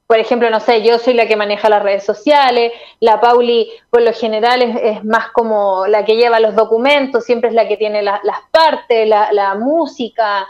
por 0.07 0.19
ejemplo, 0.19 0.51
no 0.51 0.61
sé, 0.61 0.83
yo 0.83 0.99
soy 0.99 1.15
la 1.15 1.27
que 1.27 1.35
maneja 1.35 1.69
las 1.71 1.83
redes 1.83 2.05
sociales, 2.05 2.73
la 3.01 3.21
Pauli 3.21 3.71
por 3.91 4.03
lo 4.03 4.12
general 4.12 4.62
es, 4.62 5.03
más 5.05 5.31
como 5.33 5.87
la 5.87 6.05
que 6.05 6.17
lleva 6.17 6.41
los 6.41 6.55
documentos, 6.55 7.25
siempre 7.25 7.49
es 7.49 7.55
la 7.55 7.67
que 7.67 7.79
tiene 7.79 8.03
las 8.03 8.21
partes, 8.53 9.09
la, 9.09 9.33
la 9.33 9.55
música, 9.55 10.47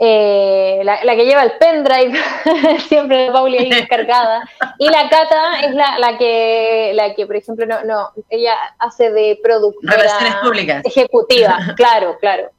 eh, 0.00 0.80
la, 0.84 1.16
que 1.16 1.24
lleva 1.24 1.42
el 1.42 1.52
pendrive, 1.58 2.16
siempre 2.88 3.30
Pauli 3.32 3.58
ahí 3.58 3.72
encargada, 3.72 4.48
y 4.78 4.88
la 4.88 5.08
Cata 5.08 5.60
es 5.64 5.74
la, 5.74 5.98
la, 5.98 6.16
que, 6.16 6.92
la 6.94 7.14
que, 7.14 7.26
por 7.26 7.34
ejemplo, 7.34 7.66
no, 7.66 7.82
no, 7.84 8.10
ella 8.30 8.54
hace 8.78 9.10
de 9.10 9.40
productora 9.42 10.80
ejecutiva, 10.84 11.58
claro, 11.76 12.16
claro. 12.20 12.50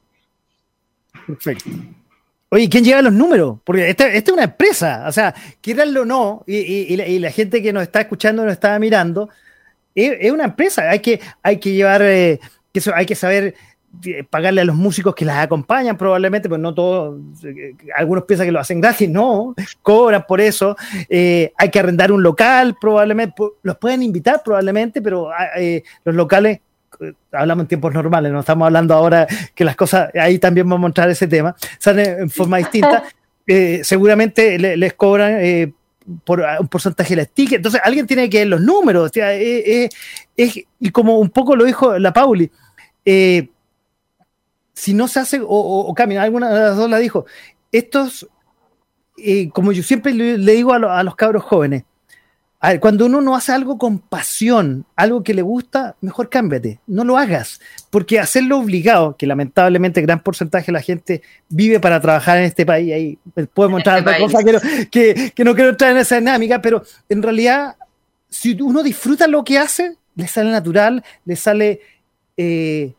Perfecto. 1.26 1.70
Oye, 2.50 2.68
¿quién 2.68 2.84
lleva 2.84 3.02
los 3.02 3.14
números? 3.14 3.60
Porque 3.64 3.90
esta, 3.90 4.08
es 4.08 4.28
una 4.30 4.44
empresa, 4.44 5.06
o 5.08 5.12
sea, 5.12 5.34
quieranlo 5.62 6.02
o 6.02 6.06
no, 6.06 6.44
y, 6.46 7.20
la, 7.20 7.32
gente 7.32 7.62
que 7.62 7.72
nos 7.72 7.84
está 7.84 8.02
escuchando, 8.02 8.44
nos 8.44 8.54
está 8.54 8.78
mirando, 8.80 9.30
es, 9.96 10.30
una 10.32 10.46
empresa, 10.46 10.90
hay 10.90 11.00
que, 11.00 11.22
hay 11.42 11.58
que 11.58 11.72
llevar, 11.72 12.02
eh, 12.02 12.40
hay 12.96 13.06
que 13.06 13.16
saber 13.16 13.56
pagarle 14.30 14.62
a 14.62 14.66
los 14.66 14.76
músicos 14.76 15.16
que 15.16 15.26
las 15.26 15.38
acompañan 15.38 15.98
probablemente, 15.98 16.48
pues 16.48 16.62
no 16.62 16.74
todos, 16.74 17.20
eh, 17.44 17.76
algunos 17.96 18.24
piensan 18.24 18.48
que 18.48 18.52
lo 18.52 18.60
hacen 18.60 18.80
gratis, 18.80 19.10
no, 19.10 19.56
cobran 19.82 20.26
por 20.28 20.40
eso, 20.40 20.76
eh, 21.10 21.52
hay 21.58 21.70
que 21.70 21.80
arrendar 21.80 22.12
un 22.12 22.24
local 22.24 22.76
probablemente, 22.80 23.36
los 23.64 23.78
pueden 23.78 24.04
invitar 24.04 24.42
probablemente, 24.44 25.02
pero 25.02 25.30
ah, 25.32 25.50
eh, 25.58 25.84
los 26.06 26.16
locales, 26.16 26.60
hablamos 27.32 27.64
en 27.64 27.68
tiempos 27.68 27.94
normales, 27.94 28.32
no 28.32 28.40
estamos 28.40 28.66
hablando 28.66 28.94
ahora 28.94 29.28
que 29.54 29.66
las 29.66 29.76
cosas, 29.76 30.12
ahí 30.16 30.40
también 30.40 30.68
vamos 30.68 30.86
a 30.86 30.88
mostrar 30.88 31.10
ese 31.10 31.28
tema, 31.28 31.56
salen 31.78 32.22
en 32.22 32.30
forma 32.30 32.58
distinta, 32.58 33.04
seguramente 33.84 34.60
les 34.60 34.94
cobran 34.94 35.74
por 36.24 36.44
un 36.60 36.68
porcentaje 36.68 37.16
de 37.16 37.24
las 37.24 37.30
tickets, 37.30 37.58
entonces 37.58 37.82
alguien 37.84 38.06
tiene 38.08 38.30
que 38.30 38.40
ver 38.40 38.48
los 38.48 38.62
números, 38.62 39.12
y 39.16 40.90
como 40.92 41.20
un 41.20 41.30
poco 41.30 41.56
lo 41.56 41.66
dijo 41.66 41.98
la 41.98 42.14
Pauli, 42.14 42.50
eh, 43.06 43.50
si 44.80 44.94
no 44.94 45.10
se 45.10 45.20
hace, 45.20 45.42
o, 45.42 45.46
o, 45.46 45.94
camina, 45.94 46.24
alguna 46.24 46.50
de 46.54 46.60
las 46.62 46.78
dos 46.78 46.90
la 46.90 47.00
dijo, 47.00 47.26
estos, 47.70 48.30
eh, 49.18 49.50
como 49.50 49.74
yo 49.74 49.84
siempre 49.84 50.14
le, 50.14 50.38
digo 50.38 50.72
a, 50.74 51.04
los 51.04 51.16
cabros 51.18 51.44
jóvenes, 51.44 51.84
a 52.62 52.70
ver, 52.70 52.80
cuando 52.80 53.06
uno 53.08 53.20
no 53.20 53.36
hace 53.36 53.52
algo 53.52 53.78
con 53.78 54.00
pasión, 54.00 54.86
algo 54.96 55.22
que 55.22 55.34
le 55.34 55.42
gusta, 55.42 55.98
mejor 56.00 56.30
cámbiate, 56.30 56.80
no 56.88 57.04
lo 57.04 57.18
hagas, 57.18 57.60
porque 57.90 58.22
hacerlo 58.22 58.58
obligado, 58.58 59.18
que 59.18 59.28
lamentablemente 59.28 60.02
gran 60.02 60.24
porcentaje 60.24 60.68
de 60.68 60.72
la 60.72 60.82
gente 60.82 61.24
vive 61.50 61.82
para 61.82 62.00
trabajar 62.00 62.38
en 62.38 62.46
este 62.46 62.66
país, 62.66 62.94
ahí 62.94 63.20
puedo 63.54 63.70
mostrar 63.70 63.98
este 63.98 64.10
otra 64.12 64.20
cosa 64.20 64.44
que 64.46 64.54
no, 64.54 64.60
que, 64.90 65.44
no 65.44 65.56
quiero 65.56 65.72
entrar 65.72 65.92
en 65.92 65.98
esa 65.98 66.16
dinámica, 66.20 66.62
pero 66.62 66.84
en 67.10 67.22
realidad, 67.22 67.76
si 68.30 68.54
uno 68.62 68.82
disfruta 68.82 69.28
lo 69.28 69.44
que 69.44 69.60
hace, 69.60 69.98
le 70.16 70.28
sale 70.28 70.52
natural, 70.52 71.04
le 71.26 71.36
sale 71.36 71.82
eh, 72.38 72.94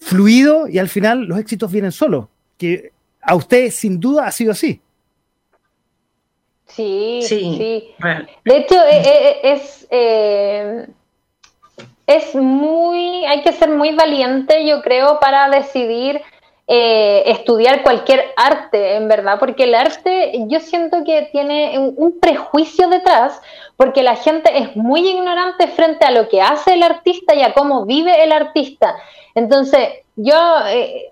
fluido 0.00 0.66
y 0.68 0.78
al 0.78 0.88
final 0.88 1.24
los 1.24 1.38
éxitos 1.38 1.70
vienen 1.70 1.92
solos, 1.92 2.26
que 2.58 2.92
a 3.20 3.34
usted 3.34 3.70
sin 3.70 4.00
duda 4.00 4.26
ha 4.26 4.32
sido 4.32 4.52
así. 4.52 4.80
Sí, 6.66 7.20
sí. 7.24 7.94
De 8.44 8.56
hecho, 8.56 8.76
eh, 8.76 9.02
eh, 9.04 9.40
es, 9.42 9.86
eh, 9.90 10.86
es 12.06 12.34
muy, 12.34 13.24
hay 13.26 13.42
que 13.42 13.52
ser 13.52 13.70
muy 13.70 13.94
valiente, 13.94 14.66
yo 14.66 14.80
creo, 14.82 15.18
para 15.20 15.48
decidir 15.50 16.20
estudiar 16.72 17.82
cualquier 17.82 18.32
arte, 18.36 18.94
en 18.94 19.08
verdad, 19.08 19.40
porque 19.40 19.64
el 19.64 19.74
arte 19.74 20.44
yo 20.46 20.60
siento 20.60 21.02
que 21.04 21.28
tiene 21.32 21.76
un, 21.78 22.20
prejuicio 22.20 22.88
detrás, 22.88 23.40
porque 23.76 24.04
la 24.04 24.14
gente 24.14 24.56
es 24.56 24.76
muy 24.76 25.08
ignorante 25.08 25.66
frente 25.66 26.04
a 26.04 26.12
lo 26.12 26.28
que 26.28 26.40
hace 26.40 26.74
el 26.74 26.84
artista 26.84 27.34
y 27.34 27.42
a 27.42 27.54
cómo 27.54 27.86
vive 27.86 28.22
el 28.22 28.30
artista. 28.30 28.94
Entonces, 29.34 29.88
yo, 30.14 30.36
eh, 30.68 31.10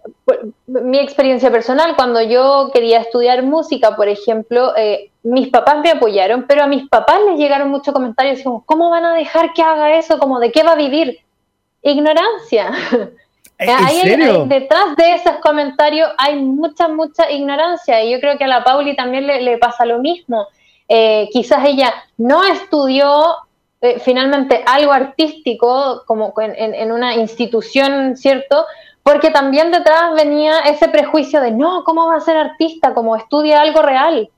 mi 0.66 0.98
experiencia 0.98 1.50
personal, 1.50 1.96
cuando 1.96 2.22
yo 2.22 2.70
quería 2.72 3.00
estudiar 3.00 3.42
música, 3.42 3.96
por 3.96 4.06
ejemplo, 4.06 4.76
eh, 4.76 5.10
mis 5.22 5.48
papás 5.48 5.78
me 5.82 5.90
apoyaron, 5.90 6.46
pero 6.46 6.62
a 6.62 6.66
mis 6.66 6.88
papás 6.88 7.18
les 7.28 7.38
llegaron 7.38 7.70
muchos 7.70 7.92
comentarios 7.92 8.42
como, 8.42 8.64
¿cómo 8.64 8.90
van 8.90 9.04
a 9.04 9.14
dejar 9.14 9.52
que 9.54 9.62
haga 9.62 9.96
eso? 9.96 10.18
Como, 10.18 10.38
¿de 10.38 10.52
qué 10.52 10.62
va 10.62 10.72
a 10.72 10.76
vivir? 10.76 11.18
Ignorancia. 11.82 12.70
detrás 13.58 14.96
de 14.96 15.14
esos 15.14 15.36
comentarios 15.42 16.08
hay 16.16 16.36
mucha, 16.36 16.86
mucha 16.86 17.30
ignorancia 17.30 18.02
y 18.04 18.12
yo 18.12 18.20
creo 18.20 18.38
que 18.38 18.44
a 18.44 18.48
la 18.48 18.62
Pauli 18.62 18.94
también 18.94 19.26
le, 19.26 19.58
pasa 19.58 19.84
lo 19.84 19.98
mismo. 19.98 20.46
Eh, 20.88 21.28
quizás 21.32 21.64
ella 21.64 21.92
no 22.16 22.44
estudió 22.44 23.36
eh, 23.80 23.98
finalmente 23.98 24.62
algo 24.64 24.92
artístico 24.92 26.04
como 26.06 26.32
en, 26.38 26.92
una 26.92 27.16
institución, 27.16 28.16
¿cierto? 28.16 28.64
Porque 29.02 29.30
también 29.30 29.72
detrás 29.72 30.14
venía 30.14 30.60
ese 30.60 30.88
prejuicio 30.88 31.40
de, 31.40 31.50
no, 31.50 31.82
¿cómo 31.84 32.06
va 32.06 32.16
a 32.16 32.20
ser 32.20 32.36
artista? 32.36 32.94
Como 32.94 33.16
estudia 33.16 33.60
algo 33.60 33.82
real. 33.82 34.30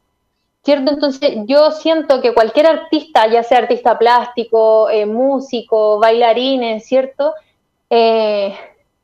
¿Cierto? 0.62 0.92
Entonces 0.92 1.36
yo 1.46 1.70
siento 1.70 2.20
que 2.20 2.34
cualquier 2.34 2.66
artista, 2.66 3.26
ya 3.26 3.42
sea 3.42 3.58
artista 3.58 3.98
plástico, 3.98 4.90
eh, 4.90 5.06
músico, 5.06 5.98
bailarines, 5.98 6.86
¿cierto? 6.86 7.32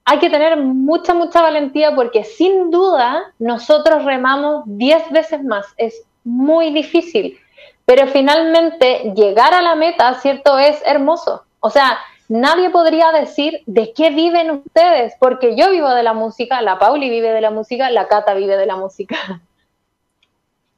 Hay 0.07 0.21
que 0.21 0.31
tener 0.31 0.57
mucha, 0.57 1.15
mucha 1.15 1.43
valentía 1.43 1.95
porque 1.95 2.23
sin 2.23 2.71
duda 2.71 3.35
nosotros 3.41 4.05
remamos 4.05 4.63
10 4.67 5.11
veces 5.11 5.43
más. 5.43 5.67
Es 5.77 6.03
muy 6.23 6.73
difícil. 6.73 7.39
Pero 7.85 8.07
finalmente 8.07 9.13
llegar 9.17 9.53
a 9.53 9.63
la 9.63 9.75
meta, 9.75 10.15
¿cierto? 10.15 10.59
Es 10.59 10.81
hermoso. 10.87 11.45
O 11.61 11.71
sea, 11.71 11.99
nadie 12.29 12.71
podría 12.71 13.11
decir 13.11 13.63
de 13.67 13.93
qué 13.93 14.11
viven 14.11 14.51
ustedes, 14.51 15.15
porque 15.19 15.57
yo 15.57 15.71
vivo 15.71 15.91
de 15.91 16.05
la 16.05 16.13
música, 16.13 16.63
la 16.63 16.79
Pauli 16.79 17.11
vive 17.11 17.33
de 17.33 17.41
la 17.41 17.51
música, 17.51 17.91
la 17.91 18.07
Cata 18.09 18.35
vive 18.35 18.57
de 18.57 18.67
la 18.67 18.77
música. 18.77 19.41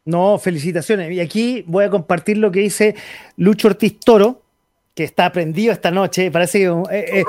No, 0.06 0.38
felicitaciones. 0.38 1.12
Y 1.12 1.20
aquí 1.20 1.64
voy 1.66 1.84
a 1.84 1.90
compartir 1.90 2.38
lo 2.38 2.50
que 2.50 2.60
dice 2.60 2.94
Lucho 3.36 3.68
Ortiz 3.68 4.00
Toro, 4.00 4.40
que 4.98 5.04
está 5.04 5.26
aprendido 5.26 5.72
esta 5.72 5.92
noche. 5.92 6.28
Parece 6.28 6.58
que 6.58 6.64
eh, 6.90 7.20
eh, 7.20 7.24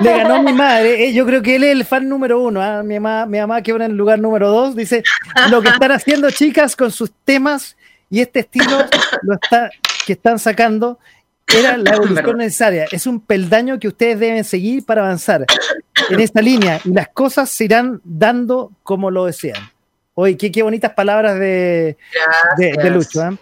le, 0.00 0.10
ganó, 0.16 0.44
mi 0.44 0.52
madre. 0.54 1.06
Eh, 1.06 1.12
yo 1.12 1.26
creo 1.26 1.42
que 1.42 1.56
él 1.56 1.64
es 1.64 1.72
el 1.72 1.84
fan 1.84 2.08
número 2.08 2.40
uno. 2.40 2.62
¿ah? 2.62 2.84
Mi, 2.84 3.00
mamá, 3.00 3.26
mi 3.26 3.36
mamá, 3.40 3.62
que 3.62 3.72
va 3.72 3.84
en 3.84 3.90
el 3.90 3.96
lugar 3.96 4.20
número 4.20 4.48
dos, 4.48 4.76
dice 4.76 5.02
lo 5.50 5.60
que 5.60 5.70
están 5.70 5.90
haciendo 5.90 6.30
chicas 6.30 6.76
con 6.76 6.92
sus 6.92 7.10
temas 7.24 7.76
y 8.08 8.20
este 8.20 8.38
estilo 8.40 8.86
lo 9.22 9.34
está, 9.34 9.70
que 10.06 10.12
están 10.12 10.38
sacando 10.38 11.00
era 11.52 11.76
la 11.76 11.96
evolución 11.96 12.36
necesaria. 12.36 12.86
Es 12.92 13.08
un 13.08 13.22
peldaño 13.22 13.80
que 13.80 13.88
ustedes 13.88 14.20
deben 14.20 14.44
seguir 14.44 14.86
para 14.86 15.00
avanzar 15.00 15.46
en 16.10 16.20
esta 16.20 16.40
línea 16.40 16.80
y 16.84 16.90
las 16.90 17.08
cosas 17.08 17.50
se 17.50 17.64
irán 17.64 18.00
dando 18.04 18.70
como 18.84 19.10
lo 19.10 19.24
desean. 19.24 19.68
Oye, 20.14 20.36
qué, 20.36 20.62
bonitas 20.62 20.92
palabras 20.92 21.40
de, 21.40 21.96
de, 22.56 22.90
Lucho. 22.90 23.20
¿eh? 23.20 23.36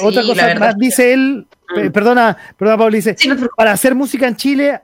otra 0.00 0.22
cosa 0.22 0.54
más 0.54 0.76
dice 0.76 1.12
él. 1.12 1.48
Perdona, 1.92 2.36
perdona 2.56 2.78
Pablo, 2.78 2.96
dice, 2.96 3.16
para 3.56 3.72
hacer 3.72 3.94
música 3.94 4.26
en 4.28 4.36
Chile 4.36 4.80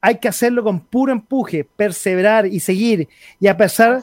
hay 0.00 0.18
que 0.18 0.28
hacerlo 0.28 0.64
con 0.64 0.80
puro 0.80 1.12
empuje, 1.12 1.64
perseverar 1.64 2.46
y 2.46 2.60
seguir. 2.60 3.08
Y 3.38 3.48
a 3.48 3.56
pesar 3.56 4.02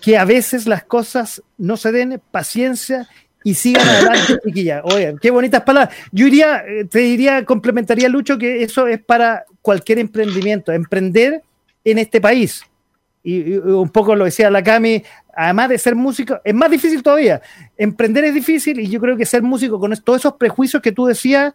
que 0.00 0.18
a 0.18 0.24
veces 0.24 0.66
las 0.66 0.84
cosas 0.84 1.42
no 1.56 1.76
se 1.76 1.92
den, 1.92 2.20
paciencia 2.30 3.08
y 3.44 3.54
sigan 3.54 3.88
adelante, 3.88 4.38
chiquilla. 4.44 4.82
Oye, 4.84 5.14
qué 5.20 5.30
bonitas 5.30 5.62
palabras. 5.62 5.94
Yo 6.10 6.26
iría, 6.26 6.64
eh, 6.66 6.84
te 6.84 6.98
diría, 6.98 7.44
complementaría, 7.44 8.08
Lucho, 8.08 8.38
que 8.38 8.62
eso 8.62 8.88
es 8.88 9.00
para 9.00 9.44
cualquier 9.62 10.00
emprendimiento, 10.00 10.72
emprender 10.72 11.42
en 11.84 11.98
este 11.98 12.20
país. 12.20 12.64
Y, 13.26 13.54
y 13.54 13.56
un 13.56 13.88
poco 13.88 14.14
lo 14.14 14.24
decía 14.24 14.48
la 14.50 14.62
Cami, 14.62 15.02
además 15.34 15.70
de 15.70 15.78
ser 15.78 15.96
músico, 15.96 16.40
es 16.44 16.54
más 16.54 16.70
difícil 16.70 17.02
todavía. 17.02 17.42
Emprender 17.76 18.24
es 18.24 18.34
difícil 18.34 18.78
y 18.78 18.88
yo 18.88 19.00
creo 19.00 19.16
que 19.16 19.26
ser 19.26 19.42
músico 19.42 19.80
con 19.80 19.92
todos 19.96 20.20
esos 20.20 20.34
prejuicios 20.34 20.80
que 20.80 20.92
tú 20.92 21.06
decías, 21.06 21.52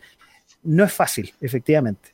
no 0.63 0.83
es 0.83 0.91
fácil, 0.91 1.33
efectivamente. 1.39 2.09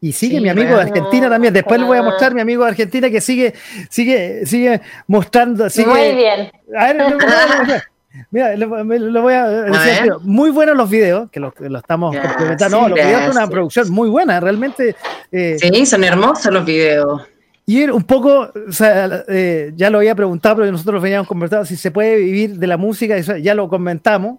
Y 0.00 0.12
sigue 0.12 0.40
mi 0.40 0.48
amigo 0.48 0.76
de 0.76 0.82
Argentina 0.82 1.28
también. 1.28 1.52
Después 1.52 1.78
le 1.78 1.86
voy 1.86 1.98
a 1.98 2.02
mostrar 2.02 2.32
mi 2.32 2.40
amigo 2.40 2.64
de 2.64 2.70
Argentina 2.70 3.10
que 3.10 3.20
sigue, 3.20 3.52
sigue, 3.90 4.46
sigue 4.46 4.80
mostrando. 5.06 5.66
Muy 5.86 6.14
bien. 6.14 6.52
A 6.74 6.92
ver, 6.92 7.82
Mira, 8.30 8.56
lo, 8.56 8.68
voy 9.22 9.34
a 9.34 9.46
decir. 9.46 10.10
muy 10.22 10.50
buenos 10.50 10.74
los 10.74 10.88
videos, 10.88 11.30
que 11.30 11.38
lo, 11.38 11.52
estamos 11.76 12.16
complementando. 12.16 12.80
No, 12.80 12.88
los 12.88 12.96
videos 12.96 13.22
son 13.24 13.32
una 13.32 13.46
producción 13.46 13.90
muy 13.90 14.08
buena, 14.08 14.40
realmente. 14.40 14.96
Eh, 15.30 15.58
sí, 15.60 15.84
son 15.84 16.02
hermosos 16.02 16.50
los 16.50 16.64
videos. 16.64 17.22
Y 17.68 17.82
un 17.82 18.04
poco, 18.04 18.52
o 18.68 18.72
sea, 18.72 19.24
eh, 19.26 19.72
ya 19.74 19.90
lo 19.90 19.98
había 19.98 20.14
preguntado, 20.14 20.56
pero 20.56 20.70
nosotros 20.70 21.02
veníamos 21.02 21.26
conversando 21.26 21.64
si 21.66 21.76
se 21.76 21.90
puede 21.90 22.16
vivir 22.16 22.58
de 22.58 22.66
la 22.68 22.76
música, 22.76 23.18
ya 23.18 23.54
lo 23.56 23.68
comentamos. 23.68 24.38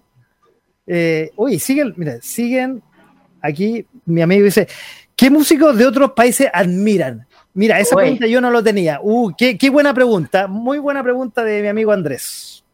Eh, 0.86 1.30
uy, 1.36 1.58
siguen, 1.58 1.92
mira, 1.98 2.18
siguen 2.22 2.82
aquí, 3.42 3.84
mi 4.06 4.22
amigo 4.22 4.46
dice, 4.46 4.66
¿qué 5.14 5.28
músicos 5.28 5.76
de 5.76 5.86
otros 5.86 6.12
países 6.12 6.48
admiran? 6.50 7.26
Mira, 7.52 7.78
esa 7.78 7.96
pregunta 7.96 8.26
yo 8.26 8.40
no 8.40 8.50
lo 8.50 8.64
tenía. 8.64 8.98
Uh, 9.02 9.34
qué, 9.36 9.58
qué, 9.58 9.68
buena 9.68 9.92
pregunta, 9.92 10.46
muy 10.46 10.78
buena 10.78 11.02
pregunta 11.02 11.44
de 11.44 11.60
mi 11.60 11.68
amigo 11.68 11.92
Andrés. 11.92 12.64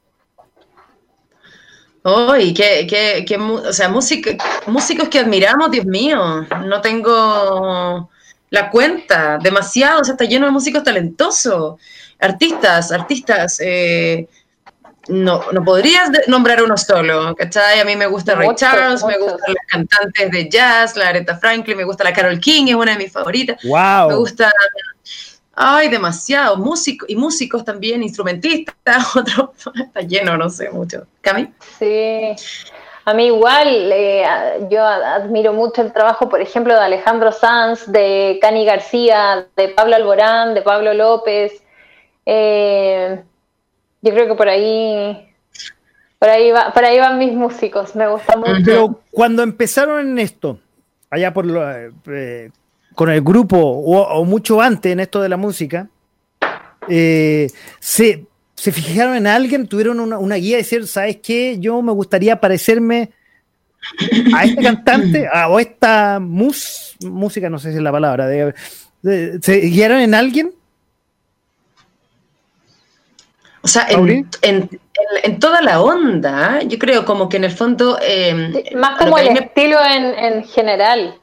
Uy, 2.05 2.55
qué, 2.55 2.87
qué, 2.89 3.25
qué, 3.27 3.37
o 3.39 3.73
sea, 3.73 3.89
músicos 3.89 5.09
que 5.09 5.19
admiramos, 5.19 5.73
Dios 5.73 5.87
mío, 5.87 6.47
no 6.65 6.81
tengo 6.81 8.09
la 8.55 8.71
cuenta, 8.71 9.37
demasiado, 9.43 10.01
o 10.01 10.05
sea, 10.05 10.13
está 10.13 10.25
lleno 10.27 10.47
de 10.47 10.53
músicos 10.53 10.85
talentosos, 10.85 11.75
artistas, 12.21 12.93
artistas, 12.93 13.59
eh, 13.61 14.29
no, 15.09 15.51
no 15.51 15.65
podrías 15.65 16.09
nombrar 16.29 16.63
uno 16.63 16.77
solo, 16.77 17.35
¿cachai? 17.35 17.81
A 17.81 17.85
mí 17.85 17.97
me 17.97 18.07
gusta 18.07 18.37
Ray 18.37 18.51
Charles, 18.55 19.05
me 19.05 19.19
gustan 19.19 19.55
las 19.55 19.67
cantantes 19.67 20.31
de 20.31 20.49
jazz, 20.49 20.97
la 20.97 21.09
Aretha 21.09 21.37
Franklin, 21.37 21.77
me 21.77 21.85
gusta 21.85 22.05
la 22.05 22.13
Carol 22.13 22.39
King, 22.39 22.69
es 22.69 22.77
una 22.77 22.93
de 22.93 22.99
mis 22.99 23.13
favoritas. 23.13 23.61
Wow. 23.65 24.11
Me 24.11 24.15
gusta, 24.15 24.53
ay, 25.57 25.89
demasiado, 25.89 26.57
músicos, 26.57 27.11
y 27.11 27.17
músicos 27.17 27.65
también, 27.65 28.05
instrumentistas, 28.05 29.17
otro, 29.17 29.53
está 29.77 30.01
lleno, 30.03 30.37
no 30.37 30.49
sé, 30.49 30.71
mucho. 30.71 31.09
¿Cami? 31.23 31.53
Sí. 31.77 32.37
A 33.07 33.13
mí 33.13 33.27
igual, 33.27 33.69
eh, 33.93 34.25
yo 34.71 34.83
admiro 34.83 35.53
mucho 35.53 35.83
el 35.83 35.93
trabajo, 35.93 36.29
por 36.29 36.41
ejemplo, 36.41 36.73
de 36.73 36.81
Alejandro 36.81 37.33
Sanz, 37.33 37.91
de 37.93 38.39
Cani 38.41 38.65
García, 38.65 39.47
de 39.57 39.69
Pablo 39.69 39.97
Alborán, 39.97 40.55
de 40.55 40.63
Pablo 40.63 40.95
López. 40.95 41.63
Eh, 42.25 43.23
yo 44.01 44.11
creo 44.11 44.27
que 44.27 44.35
por 44.35 44.49
ahí, 44.49 45.29
por 46.19 46.31
ahí, 46.31 46.51
va, 46.51 46.73
por 46.73 46.83
ahí 46.83 46.99
van 46.99 47.19
mis 47.19 47.35
músicos, 47.35 47.95
me 47.95 48.09
gusta 48.09 48.39
mucho. 48.39 48.53
Pero 48.65 49.01
cuando 49.11 49.43
empezaron 49.43 50.01
en 50.01 50.19
esto, 50.19 50.59
allá 51.11 51.35
por 51.35 51.45
eh, 52.11 52.51
con 52.95 53.11
el 53.11 53.21
grupo 53.21 53.59
o, 53.59 54.25
mucho 54.25 54.63
antes 54.63 54.91
en 54.91 55.01
esto 55.01 55.21
de 55.21 55.29
la 55.29 55.37
música, 55.37 55.89
se 56.89 58.27
se 58.55 58.73
fijaron 58.73 59.17
en 59.17 59.27
alguien, 59.27 59.67
tuvieron 59.67 60.01
una, 60.01 60.37
guía 60.37 60.57
de 60.57 60.63
decir, 60.63 60.87
¿sabes 60.87 61.19
qué? 61.23 61.57
Yo 61.59 61.83
me 61.83 61.93
gustaría 61.93 62.41
parecerme 62.41 63.11
a 64.35 64.45
este 64.45 64.63
cantante 64.63 65.29
o 65.49 65.59
a 65.59 65.61
esta 65.63 66.19
música, 66.21 67.51
no 67.51 67.59
sé 67.59 67.71
si 67.71 67.77
es 67.77 67.83
la 67.83 67.93
palabra, 67.93 68.29
¿se 69.03 69.61
guiaron 69.61 70.01
en 70.01 70.15
alguien? 70.15 70.53
O 73.63 73.69
sea, 73.69 73.87
en, 73.89 74.69
toda 75.41 75.63
la 75.63 75.81
onda, 75.81 76.61
yo 76.63 76.79
creo 76.79 77.05
como 77.05 77.31
que 77.31 77.39
en 77.39 77.45
el 77.45 77.51
fondo... 77.51 77.99
Eh, 78.03 78.73
más 78.77 78.99
como 78.99 79.19
el 79.19 79.29
estilo 79.29 79.79
en, 79.83 80.05
en 80.05 80.45
general 80.45 81.19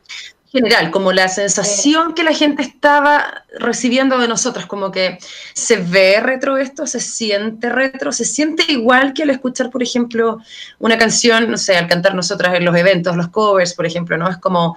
general, 0.52 0.91
como 0.91 1.14
la 1.14 1.30
sensación 1.30 2.14
que 2.14 2.24
la 2.24 2.34
gente 2.34 2.62
estaba 2.62 3.45
recibiendo 3.58 4.18
de 4.18 4.28
nosotros, 4.28 4.66
como 4.66 4.91
que 4.91 5.18
se 5.54 5.78
ve 5.78 6.20
retro 6.20 6.58
esto, 6.58 6.86
se 6.88 6.99
siente 6.99 7.70
retro, 7.70 8.12
se 8.12 8.26
siente 8.26 8.66
igual 8.68 9.14
que 9.14 9.24
al 9.24 9.30
escuchar, 9.30 9.70
por 9.70 9.82
ejemplo, 9.82 10.39
una 10.80 10.97
canción, 10.97 11.49
no 11.49 11.58
sé, 11.58 11.78
al 11.78 11.88
cantar 11.88 12.16
nosotras 12.16 12.54
en 12.56 12.66
los 12.66 12.76
eventos, 12.76 13.16
los 13.16 13.30
covers, 13.30 13.74
por 13.74 13.86
ejemplo, 13.86 14.18
¿no? 14.18 14.30
Es 14.30 14.38
como, 14.38 14.76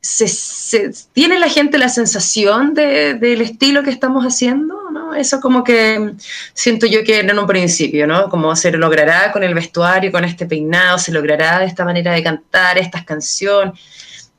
se, 0.00 0.92
tiene 1.12 1.38
la 1.38 1.48
gente 1.48 1.78
la 1.78 1.88
sensación 1.88 2.74
del 2.74 3.40
estilo 3.40 3.84
que 3.84 3.90
estamos 3.90 4.24
haciendo, 4.24 4.90
¿no? 4.90 5.14
Eso 5.14 5.40
como 5.40 5.62
que 5.62 6.14
siento 6.54 6.86
yo 6.86 7.04
que 7.04 7.20
en 7.20 7.38
un 7.38 7.46
principio, 7.46 8.08
¿no? 8.08 8.28
Como 8.28 8.56
se 8.56 8.72
logrará 8.72 9.30
con 9.30 9.44
el 9.44 9.54
vestuario, 9.54 10.10
con 10.10 10.24
este 10.24 10.46
peinado, 10.46 10.98
se 10.98 11.12
logrará 11.12 11.60
de 11.60 11.66
esta 11.66 11.84
manera 11.84 12.12
de 12.12 12.22
cantar 12.24 12.78
estas 12.78 13.04
canciones 13.04 13.78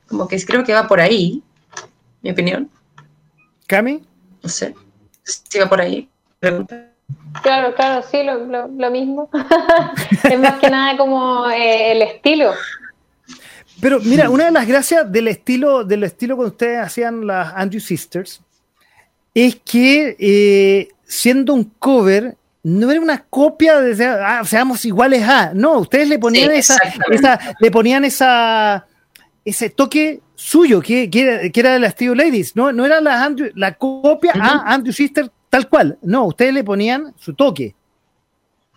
como 0.07 0.27
que 0.27 0.43
creo 0.45 0.63
que 0.63 0.73
va 0.73 0.87
por 0.87 0.99
ahí, 0.99 1.41
mi 2.21 2.31
opinión. 2.31 2.69
¿Cami? 3.67 4.01
No 4.43 4.49
sé, 4.49 4.75
si 5.23 5.59
va 5.59 5.67
por 5.67 5.81
ahí. 5.81 6.07
Pregunta. 6.39 6.91
Claro, 7.41 7.75
claro, 7.75 8.05
sí, 8.09 8.19
lo, 8.23 8.91
mismo. 8.91 9.29
es 10.23 10.39
más 10.39 10.55
que 10.59 10.69
nada 10.69 10.97
como 10.97 11.49
eh, 11.49 11.91
el 11.91 12.01
estilo. 12.01 12.53
Pero 13.81 13.99
mira, 13.99 14.29
una 14.29 14.45
de 14.45 14.51
las 14.51 14.67
gracias 14.67 15.11
del 15.11 15.27
estilo, 15.27 15.83
del 15.83 16.03
estilo 16.03 16.37
que 16.37 16.45
ustedes 16.45 16.79
hacían 16.79 17.27
las 17.27 17.53
Andrew 17.55 17.81
Sisters, 17.81 18.41
es 19.33 19.57
que 19.57 20.15
eh, 20.17 20.89
siendo 21.03 21.53
un 21.53 21.65
cover, 21.77 22.35
no 22.63 22.89
era 22.89 23.01
una 23.01 23.23
copia 23.23 23.79
de 23.79 24.05
ah, 24.05 24.43
seamos 24.45 24.85
iguales 24.85 25.23
a. 25.23 25.53
No, 25.53 25.79
ustedes 25.79 26.07
le 26.07 26.17
ponían 26.17 26.51
esa, 26.51 26.77
esa, 27.11 27.39
le 27.59 27.69
ponían 27.69 28.05
esa 28.05 28.87
ese 29.45 29.69
toque 29.69 30.21
suyo, 30.33 30.81
que, 30.81 31.09
que, 31.09 31.51
era, 31.53 31.73
de 31.73 31.79
las 31.79 31.93
Steve 31.93 32.15
Ladies, 32.15 32.55
no, 32.55 32.71
no 32.71 32.83
era 32.85 32.99
la, 32.99 33.33
la 33.53 33.73
copia 33.75 34.33
a 34.33 34.73
Andrew 34.73 34.91
Sister 34.91 35.31
tal 35.49 35.69
cual, 35.69 35.97
no, 36.01 36.25
ustedes 36.25 36.53
le 36.53 36.63
ponían 36.63 37.13
su 37.17 37.33
toque, 37.33 37.75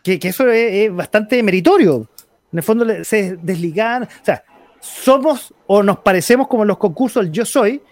que, 0.05 0.21
eso 0.23 0.49
es, 0.49 0.95
bastante 0.95 1.43
meritorio, 1.43 2.09
en 2.53 2.59
el 2.59 2.63
fondo 2.63 2.87
se 3.03 3.37
desligan, 3.37 4.05
o 4.05 4.25
sea, 4.25 4.45
somos 4.81 5.53
o 5.67 5.83
nos 5.83 5.99
parecemos 5.99 6.47
como 6.47 6.63
en 6.63 6.69
los 6.69 6.79
concursos 6.79 7.25
el 7.25 7.33
yo 7.33 7.45
soy, 7.45 7.83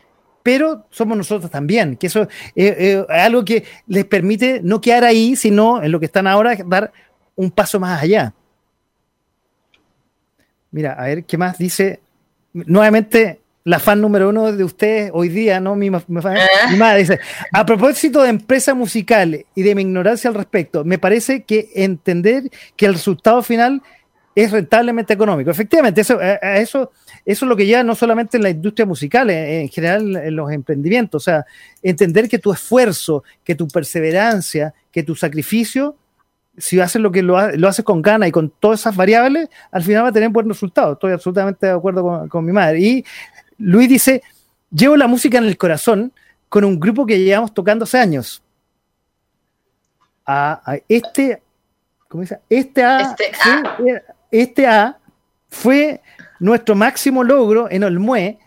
pero 0.42 0.86
somos 0.90 1.16
nosotros 1.16 1.50
también, 1.50 1.96
que 1.96 2.06
eso 2.06 2.28
es 2.54 3.04
algo 3.08 3.44
que 3.44 3.64
les 3.88 4.04
permite 4.04 4.60
no 4.62 4.80
quedar 4.80 5.02
ahí, 5.02 5.34
sino 5.34 5.82
en 5.82 5.90
lo 5.90 5.98
que 5.98 6.06
están 6.06 6.28
ahora, 6.28 6.56
dar 6.64 6.92
un 7.34 7.50
paso 7.50 7.80
más 7.80 8.00
allá. 8.00 8.32
Mira, 10.70 10.92
a 10.92 11.06
ver, 11.06 11.24
¿qué 11.24 11.36
más 11.36 11.58
dice? 11.58 12.00
Nuevamente, 12.64 13.40
la 13.64 13.78
fan 13.78 14.00
número 14.00 14.28
uno 14.28 14.52
de 14.52 14.64
ustedes 14.64 15.11
hoy 15.12 15.28
día, 15.28 15.61
¿no? 15.61 15.76
Mi, 15.76 15.90
madre 15.90 16.98
dice, 16.98 17.20
a 17.52 17.66
propósito 17.66 18.22
de 18.22 18.30
empresa 18.30 18.74
musical 18.74 19.44
y 19.54 19.62
de 19.62 19.74
mi 19.74 19.82
ignorancia 19.82 20.28
al 20.28 20.34
respecto, 20.34 20.84
me 20.84 20.98
parece 20.98 21.42
que 21.42 21.70
entender 21.74 22.44
que 22.76 22.86
el 22.86 22.94
resultado 22.94 23.42
final 23.42 23.82
es 24.36 24.52
rentablemente 24.52 25.12
económico. 25.12 25.50
Efectivamente, 25.50 26.00
eso, 26.00 26.20
eso, 26.20 26.92
eso 27.24 27.44
es 27.44 27.48
lo 27.48 27.57
que 27.57 27.66
lleva 27.66 27.82
no 27.82 27.94
solamente 27.94 28.36
en 28.36 28.44
la 28.44 28.50
industria 28.50 28.86
musical, 28.86 29.30
en, 29.30 29.68
general 29.68 30.14
en 30.16 30.36
los 30.36 30.52
emprendimientos. 30.52 31.22
O 31.22 31.24
sea, 31.24 31.44
entender 31.82 32.28
que 32.28 32.38
tu 32.38 32.52
esfuerzo, 32.52 33.24
que 33.42 33.54
tu 33.54 33.66
perseverancia, 33.66 34.74
que 34.92 35.02
tu 35.02 35.14
sacrificio, 35.14 35.96
si 36.59 36.80
haces 36.80 37.00
lo 37.02 37.11
que 37.11 37.22
lo, 37.22 37.36
haces 37.36 37.84
con 37.84 38.02
ganas 38.02 38.28
y 38.28 38.32
con 38.32 38.50
todas 38.50 38.80
esas 38.80 38.96
variables, 38.96 39.48
al 39.70 39.82
final 39.82 40.04
va 40.04 40.09
a 40.09 40.12
tener 40.12 40.30
buen 40.30 40.48
resultado. 40.48 40.94
Estoy 40.94 41.12
absolutamente 41.12 41.66
de 41.66 41.72
acuerdo 41.72 42.02
con, 42.02 42.28
con 42.28 42.44
mi 42.44 42.52
madre. 42.52 42.80
Y 42.80 43.04
Luis 43.59 43.88
dice, 43.88 44.22
llevo 44.70 44.96
la 44.96 45.07
música 45.07 45.38
en 45.38 45.44
el 45.44 45.57
corazón 45.57 46.12
con 46.48 46.64
un 46.64 46.78
grupo 46.78 47.07
que 47.07 47.18
llevamos 47.18 47.52
tocando 47.52 47.84
hace 47.84 47.98
años. 47.98 48.42
A, 50.24 50.78
este, 50.88 51.42
¿cómo 52.09 52.22
dice? 52.22 52.40
Este 52.48 52.82
A, 52.82 53.00
este, 53.00 53.32
fue, 53.34 54.02
este 54.30 54.66
A 54.66 54.98
fue 55.48 56.00
nuestro 56.40 56.74
máximo 56.74 57.22
logro 57.22 57.70
en 57.70 57.84
Olmué 57.84 58.38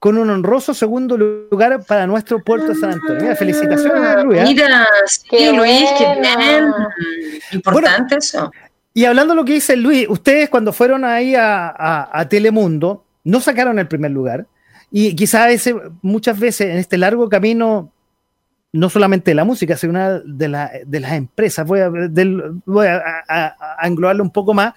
con 0.00 0.18
un 0.18 0.28
honroso 0.30 0.74
segundo 0.74 1.16
lugar 1.16 1.84
para 1.86 2.08
nuestro 2.08 2.42
puerto 2.42 2.68
de 2.68 2.74
San 2.74 2.92
Antonio. 2.94 3.36
felicitaciones, 3.36 4.24
Luis. 4.24 4.40
¿eh? 4.40 4.44
Mira, 4.44 4.88
sí, 5.06 5.52
Luis, 5.54 5.88
qué 5.96 6.20
bien. 6.20 6.72
Importante 7.52 8.16
eso. 8.16 8.50
Y 8.92 9.04
hablando 9.04 9.34
de 9.34 9.36
lo 9.36 9.44
que 9.44 9.52
dice 9.52 9.76
Luis, 9.76 10.06
ustedes 10.08 10.48
cuando 10.48 10.72
fueron 10.72 11.04
ahí 11.04 11.34
a 11.36 12.26
Telemundo, 12.28 13.04
no 13.22 13.40
sacaron 13.40 13.78
el 13.78 13.86
primer 13.86 14.10
lugar. 14.10 14.46
Y 14.90 15.14
quizás 15.14 15.70
muchas 16.02 16.38
veces 16.38 16.68
en 16.68 16.78
este 16.78 16.98
largo 16.98 17.28
camino, 17.28 17.92
no 18.72 18.90
solamente 18.90 19.30
de 19.30 19.36
la 19.36 19.44
música, 19.44 19.76
sino 19.76 19.92
una 19.92 20.20
de, 20.24 20.48
las 20.48 21.12
empresas, 21.12 21.66
voy, 21.66 21.80
a, 21.80 23.56
englobarlo 23.82 24.24
un 24.24 24.32
poco 24.32 24.52
más, 24.52 24.74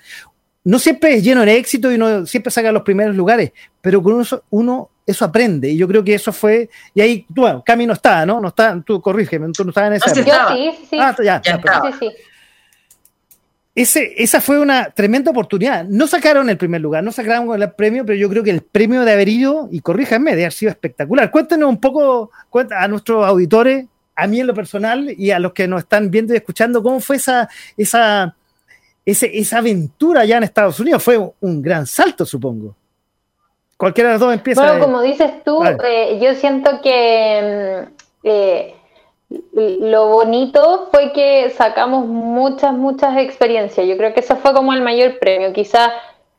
no 0.64 0.80
siempre 0.80 1.16
es 1.16 1.24
lleno 1.24 1.42
de 1.42 1.58
éxito 1.58 1.92
y 1.92 1.98
no 1.98 2.26
siempre 2.26 2.52
saca 2.52 2.72
los 2.72 2.84
primeros 2.84 3.16
lugares, 3.16 3.52
pero 3.82 4.02
con 4.02 4.22
eso 4.22 4.44
uno 4.50 4.90
eso 5.06 5.26
aprende. 5.26 5.70
Y 5.70 5.78
yo 5.78 5.88
creo 5.88 6.04
que 6.04 6.14
eso 6.14 6.32
fue. 6.32 6.70
Y 6.94 7.02
ahí, 7.02 7.26
bueno, 7.30 7.64
Cami 7.66 7.86
no 7.86 7.94
está, 7.94 8.26
¿no? 8.26 8.40
No 8.40 8.50
está, 8.50 8.82
tú 8.86 9.02
corrígeme, 9.02 9.52
tú 9.52 9.64
no 9.64 9.70
estabas 9.70 9.90
en 9.90 9.94
esa. 9.94 10.14
sí, 10.14 10.72
sí, 10.90 10.98
Ah, 11.00 11.16
ya, 11.24 11.42
ya, 11.42 11.62
sí, 11.62 11.98
sí 12.00 12.12
esa 13.76 14.40
fue 14.40 14.60
una 14.60 14.92
tremenda 14.92 15.32
oportunidad. 15.32 15.86
No 15.86 16.06
sacaron 16.06 16.50
el 16.50 16.58
primer 16.58 16.82
lugar, 16.82 17.04
no 17.04 17.12
sacaron 17.12 17.62
el 17.62 17.72
premio, 17.72 18.06
pero 18.06 18.18
yo 18.18 18.30
creo 18.30 18.44
que 18.44 18.52
el 18.52 18.62
premio 18.62 19.04
de 19.04 19.12
haber 19.12 19.30
ido, 19.30 19.68
y 19.72 19.80
corríjanme, 19.80 20.36
de 20.36 20.44
haber 20.44 20.54
sido 20.54 20.72
espectacular. 20.72 21.32
Cuéntenos 21.32 21.70
un 21.70 21.80
poco 21.80 22.30
a 22.72 22.88
nuestros 22.88 23.26
auditores, 23.26 23.86
a 24.16 24.28
mí 24.28 24.40
en 24.40 24.48
lo 24.48 24.54
personal 24.54 25.14
y 25.18 25.32
a 25.32 25.40
los 25.40 25.54
que 25.54 25.68
nos 25.68 25.82
están 25.82 26.12
viendo 26.12 26.34
y 26.34 26.38
escuchando, 26.38 26.84
cómo 26.84 27.00
fue 27.00 27.16
esa, 27.16 27.50
esa, 27.76 28.36
esa 29.06 29.58
aventura 29.58 30.22
allá 30.22 30.38
en 30.38 30.44
Estados 30.44 30.80
Unidos. 30.80 31.02
Fue 31.02 31.18
un 31.40 31.62
gran 31.62 31.88
salto, 31.88 32.26
supongo. 32.28 32.76
Cualquiera 33.84 34.12
de 34.12 34.14
los 34.14 34.22
dos 34.22 34.34
empieza. 34.34 34.64
Bueno, 34.64 34.80
como 34.80 35.02
dices 35.02 35.44
tú, 35.44 35.62
eh, 35.62 36.18
yo 36.22 36.36
siento 36.36 36.80
que. 36.82 37.86
Mm, 37.86 37.94
eh, 38.24 38.76
lo 39.52 40.08
bonito 40.08 40.88
fue 40.90 41.12
que 41.12 41.50
sacamos 41.50 42.06
muchas, 42.06 42.72
muchas 42.72 43.18
experiencias. 43.18 43.86
Yo 43.86 43.98
creo 43.98 44.14
que 44.14 44.22
eso 44.22 44.38
fue 44.38 44.54
como 44.54 44.72
el 44.72 44.82
mayor 44.82 45.20
premio. 45.20 45.52
Quizá 45.52 45.92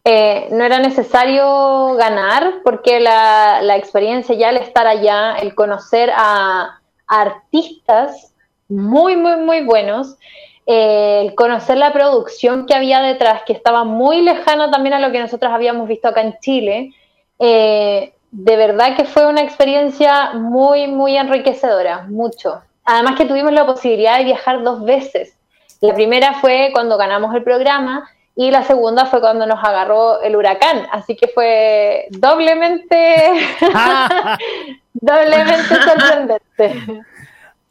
eh, 0.04 0.48
no 0.52 0.64
era 0.64 0.78
necesario 0.78 1.94
ganar 1.96 2.62
porque 2.64 2.98
la, 2.98 3.76
experiencia 3.76 4.34
ya 4.34 4.48
al 4.48 4.56
estar 4.56 4.86
allá, 4.86 5.34
el 5.34 5.54
conocer 5.54 6.10
a, 6.16 6.80
artistas 7.06 8.32
muy, 8.70 9.16
muy, 9.16 9.36
muy 9.36 9.60
buenos, 9.60 10.16
eh, 10.64 11.24
el 11.26 11.34
conocer 11.34 11.76
la 11.76 11.92
producción 11.92 12.64
que 12.64 12.74
había 12.74 13.02
detrás, 13.02 13.42
que 13.44 13.52
estaba 13.52 13.84
muy 13.84 14.22
lejana 14.22 14.70
también 14.70 14.94
a 14.94 14.98
lo 14.98 15.12
que 15.12 15.20
nosotros 15.20 15.52
habíamos 15.52 15.86
visto 15.88 16.08
acá 16.08 16.22
en 16.22 16.38
Chile. 16.40 16.94
Eh, 17.38 18.12
de 18.30 18.56
verdad 18.56 18.96
que 18.96 19.04
fue 19.04 19.26
una 19.26 19.42
experiencia 19.42 20.32
muy, 20.32 20.88
muy 20.88 21.16
enriquecedora, 21.16 22.06
mucho. 22.08 22.62
Además 22.84 23.14
que 23.16 23.24
tuvimos 23.24 23.52
la 23.52 23.64
posibilidad 23.64 24.18
de 24.18 24.24
viajar 24.24 24.62
dos 24.62 24.84
veces. 24.84 25.36
La 25.80 25.94
primera 25.94 26.34
fue 26.40 26.70
cuando 26.72 26.96
ganamos 26.96 27.34
el 27.34 27.42
programa 27.42 28.08
y 28.36 28.50
la 28.50 28.64
segunda 28.64 29.06
fue 29.06 29.20
cuando 29.20 29.46
nos 29.46 29.62
agarró 29.62 30.20
el 30.20 30.34
huracán. 30.34 30.86
Así 30.90 31.16
que 31.16 31.28
fue 31.28 32.06
doblemente, 32.10 33.32
doblemente 34.94 35.74
sorprendente. 35.84 37.02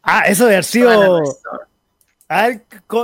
Ah, 0.02 0.24
eso 0.28 0.46
de 0.46 0.54
haber 0.54 0.64
sido... 0.64 1.24
A 2.30 2.48
ver, 2.48 2.62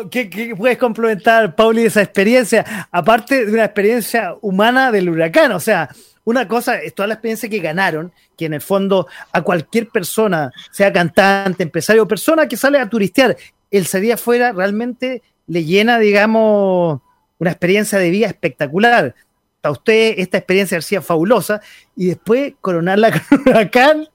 ¿qué, 0.09 0.55
puedes 0.57 0.77
complementar, 0.77 1.53
Pauli, 1.53 1.81
de 1.81 1.89
esa 1.89 2.01
experiencia? 2.01 2.87
Aparte 2.91 3.45
de 3.45 3.51
una 3.51 3.65
experiencia 3.65 4.35
humana 4.41 4.91
del 4.91 5.09
huracán, 5.09 5.51
o 5.51 5.59
sea, 5.59 5.89
una 6.29 6.47
cosa 6.47 6.79
es 6.79 6.93
toda 6.93 7.07
la 7.07 7.15
experiencia 7.15 7.49
que 7.49 7.57
ganaron, 7.57 8.13
que 8.37 8.45
en 8.45 8.53
el 8.53 8.61
fondo 8.61 9.07
a 9.31 9.41
cualquier 9.41 9.89
persona, 9.89 10.51
sea 10.71 10.93
cantante, 10.93 11.63
empresario 11.63 12.03
o 12.03 12.07
persona 12.07 12.47
que 12.47 12.55
sale 12.55 12.77
a 12.77 12.87
turistear, 12.87 13.35
el 13.71 13.87
salir 13.87 14.13
afuera 14.13 14.51
realmente 14.51 15.23
le 15.47 15.65
llena, 15.65 15.97
digamos, 15.97 17.01
una 17.39 17.49
experiencia 17.49 17.97
de 17.97 18.11
vida 18.11 18.27
espectacular. 18.27 19.15
Para 19.59 19.71
usted 19.71 20.19
esta 20.19 20.37
experiencia 20.37 20.77
ha 20.77 21.01
fabulosa 21.01 21.61
y 21.95 22.09
después 22.09 22.53
coronarla 22.61 23.11
con 23.11 23.21
un 23.39 23.49
huracán, 23.49 24.07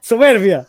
soberbia. 0.00 0.68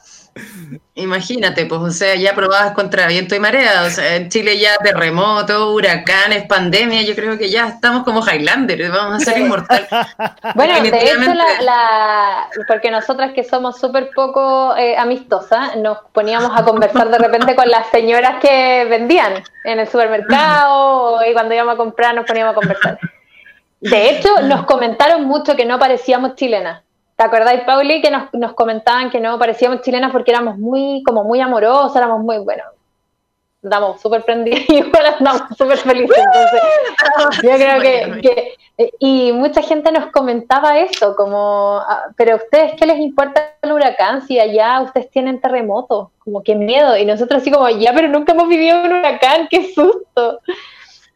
Imagínate, 0.96 1.68
pues, 1.68 1.80
o 1.80 1.92
sea, 1.92 2.16
ya 2.16 2.34
probadas 2.34 2.74
contra 2.74 3.06
viento 3.08 3.36
y 3.36 3.40
marea, 3.40 3.84
o 3.84 3.90
sea, 3.90 4.16
en 4.16 4.30
Chile 4.30 4.58
ya 4.58 4.76
terremotos, 4.78 5.76
huracanes, 5.76 6.48
pandemia, 6.48 7.04
yo 7.04 7.14
creo 7.14 7.38
que 7.38 7.52
ya 7.52 7.68
estamos 7.68 8.04
como 8.04 8.26
Highlander, 8.26 8.90
vamos 8.90 9.16
a 9.16 9.20
ser 9.20 9.38
inmortales. 9.40 9.88
Bueno, 10.56 10.82
de 10.82 10.98
hecho, 10.98 11.34
la, 11.62 12.50
porque 12.68 12.90
nosotras 12.90 13.34
que 13.34 13.44
somos 13.44 13.80
súper 13.80 14.10
poco 14.16 14.76
eh, 14.76 14.98
amistosas, 14.98 15.76
nos 15.76 16.00
poníamos 16.14 16.52
a 16.56 16.64
conversar 16.64 17.10
de 17.10 17.18
repente 17.20 17.56
con 17.56 17.70
las 17.70 17.88
señoras 17.90 18.40
que 18.42 18.86
vendían 18.90 19.44
en 19.66 19.80
el 19.80 19.88
supermercado 19.88 21.20
y 21.30 21.34
cuando 21.34 21.54
íbamos 21.54 21.76
a 21.76 21.78
comprar 21.78 22.16
nos 22.16 22.26
poníamos 22.26 22.54
a 22.54 22.56
conversar. 22.56 23.00
De 23.80 24.10
hecho, 24.10 24.42
nos 24.42 24.66
comentaron 24.66 25.26
mucho 25.26 25.56
que 25.56 25.66
no 25.66 25.78
parecíamos 25.78 26.36
chilenas 26.36 26.82
¿Te 27.18 27.24
acordáis, 27.24 27.62
Pauli, 27.62 28.02
que 28.02 28.12
nos, 28.12 28.32
nos, 28.34 28.54
comentaban 28.54 29.10
que 29.10 29.20
no 29.20 29.40
parecíamos 29.40 29.82
chilenas 29.82 30.12
porque 30.12 30.32
éramos 30.32 30.58
muy, 30.58 31.02
como 31.04 31.24
muy 31.24 31.42
amorosas, 31.42 31.96
éramos 31.96 32.22
muy, 32.22 32.38
bueno, 32.38 32.64
andamos 33.64 34.00
súper 34.00 34.24
prendidos 34.24 34.62
y 34.68 34.78
igual 34.78 35.06
andamos 35.18 35.42
súper 35.58 35.78
felices. 35.78 36.18
Entonces, 36.18 37.42
yo 37.44 37.56
creo 37.56 37.82
que, 38.22 38.56
y 39.00 39.32
mucha 39.32 39.64
gente 39.64 39.92
nos 39.92 40.12
comentaba 40.12 40.80
eso, 40.80 41.16
como, 41.16 41.82
ah, 41.88 42.04
pero 42.16 42.34
a 42.34 42.36
ustedes, 42.36 42.74
¿qué 42.78 42.86
les 42.86 43.00
importa 43.00 43.56
el 43.64 43.72
huracán 43.72 44.22
si 44.28 44.40
allá 44.40 44.82
ustedes 44.82 45.10
tienen 45.10 45.42
terremotos? 45.42 46.10
Como 46.20 46.44
qué 46.44 46.54
miedo. 46.54 46.96
Y 46.96 47.06
nosotros 47.06 47.42
así 47.42 47.50
como, 47.50 47.68
ya, 47.70 47.94
pero 47.94 48.10
nunca 48.10 48.34
hemos 48.34 48.48
vivido 48.48 48.80
un 48.84 48.94
huracán, 48.94 49.48
qué 49.50 49.74
susto. 49.74 50.40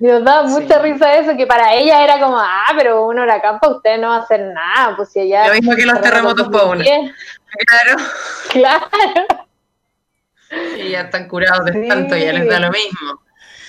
Y 0.01 0.05
nos 0.07 0.23
daba 0.23 0.47
mucha 0.47 0.79
risa 0.79 1.13
eso, 1.13 1.37
que 1.37 1.45
para 1.45 1.75
ella 1.75 2.03
era 2.03 2.19
como, 2.19 2.35
ah, 2.35 2.73
pero 2.75 3.05
un 3.05 3.19
huracán 3.19 3.59
para 3.59 3.75
usted 3.75 3.99
no 3.99 4.07
va 4.07 4.15
a 4.15 4.19
hacer 4.21 4.51
nada, 4.51 4.95
pues 4.95 5.11
si 5.11 5.19
ella... 5.19 5.47
Lo 5.47 5.53
mismo 5.53 5.75
que 5.75 5.85
los 5.85 6.01
terremotos 6.01 6.49
para 6.49 6.65
uno. 6.65 6.83
Claro. 6.83 8.03
Claro. 8.49 9.27
Y 10.77 10.89
ya 10.89 11.01
están 11.01 11.27
curados 11.27 11.65
de 11.65 11.87
tanto, 11.87 12.17
ya 12.17 12.33
les 12.33 12.49
da 12.49 12.59
lo 12.59 12.71
mismo. 12.71 13.21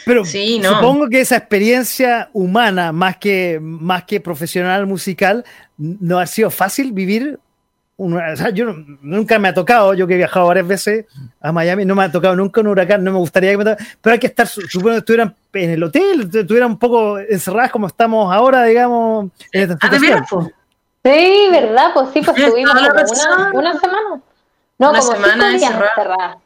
Pero 0.04 0.24
sí, 0.24 0.58
¿no? 0.58 0.70
supongo 0.70 1.08
que 1.08 1.20
esa 1.20 1.36
experiencia 1.36 2.30
humana, 2.32 2.90
más 2.92 3.18
que, 3.18 3.58
más 3.60 4.04
que 4.04 4.20
profesional 4.20 4.86
musical, 4.86 5.44
no 5.76 6.18
ha 6.18 6.26
sido 6.26 6.50
fácil 6.50 6.92
vivir 6.92 7.38
yo 8.54 8.74
nunca 9.02 9.38
me 9.38 9.48
ha 9.48 9.54
tocado, 9.54 9.94
yo 9.94 10.06
que 10.06 10.14
he 10.14 10.16
viajado 10.16 10.46
varias 10.46 10.66
veces 10.66 11.06
a 11.40 11.52
Miami, 11.52 11.84
no 11.84 11.94
me 11.94 12.04
ha 12.04 12.12
tocado 12.12 12.34
nunca 12.34 12.60
un 12.60 12.68
huracán, 12.68 13.04
no 13.04 13.12
me 13.12 13.18
gustaría 13.18 13.50
que 13.50 13.58
me 13.58 13.64
tocara, 13.64 13.90
pero 14.00 14.12
hay 14.14 14.18
que 14.18 14.26
estar, 14.26 14.46
supongo 14.46 14.90
que 14.90 14.98
estuvieran 14.98 15.36
en 15.52 15.70
el 15.70 15.82
hotel, 15.82 16.30
estuvieran 16.32 16.70
un 16.70 16.78
poco 16.78 17.18
encerradas 17.18 17.70
como 17.70 17.86
estamos 17.86 18.34
ahora, 18.34 18.64
digamos. 18.64 19.30
En 19.52 19.70
esta 19.70 19.78
ah, 19.80 19.90
Sí, 21.04 21.48
¿verdad? 21.50 21.90
Pues 21.94 22.10
sí, 22.12 22.22
pues 22.22 22.38
estuvimos 22.38 22.74
una, 22.74 23.50
una, 23.52 23.74
semana. 23.78 24.20
No, 24.78 24.90
una 24.90 25.00
como 25.00 25.12
semana 25.12 25.34
cinco 25.34 25.58
días 25.58 25.72
encerradas. 25.72 26.36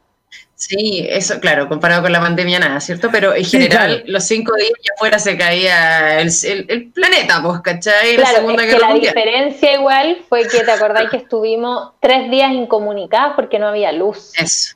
Sí, 0.57 1.05
eso, 1.07 1.39
claro, 1.39 1.69
comparado 1.69 2.01
con 2.01 2.11
la 2.11 2.19
pandemia 2.19 2.57
nada, 2.57 2.79
¿cierto? 2.79 3.09
Pero 3.11 3.35
en 3.35 3.45
general, 3.45 4.03
los 4.07 4.23
cinco 4.23 4.55
días 4.55 4.71
ya 4.83 4.91
afuera 4.95 5.19
se 5.19 5.37
caía 5.37 6.19
el, 6.19 6.31
el, 6.67 6.91
planeta, 6.91 7.43
pues, 7.43 7.61
¿cachai? 7.61 8.15
Claro, 8.15 8.49
la 8.49 8.63
es 8.63 8.73
que 8.73 8.79
la 8.79 8.93
diferencia 8.95 9.73
igual 9.75 10.17
fue 10.27 10.47
que 10.47 10.63
te 10.63 10.71
acordáis 10.71 11.11
que 11.11 11.17
estuvimos 11.17 11.91
tres 11.99 12.31
días 12.31 12.51
incomunicadas 12.53 13.33
porque 13.35 13.59
no 13.59 13.67
había 13.67 13.91
luz. 13.91 14.31
Eso, 14.35 14.75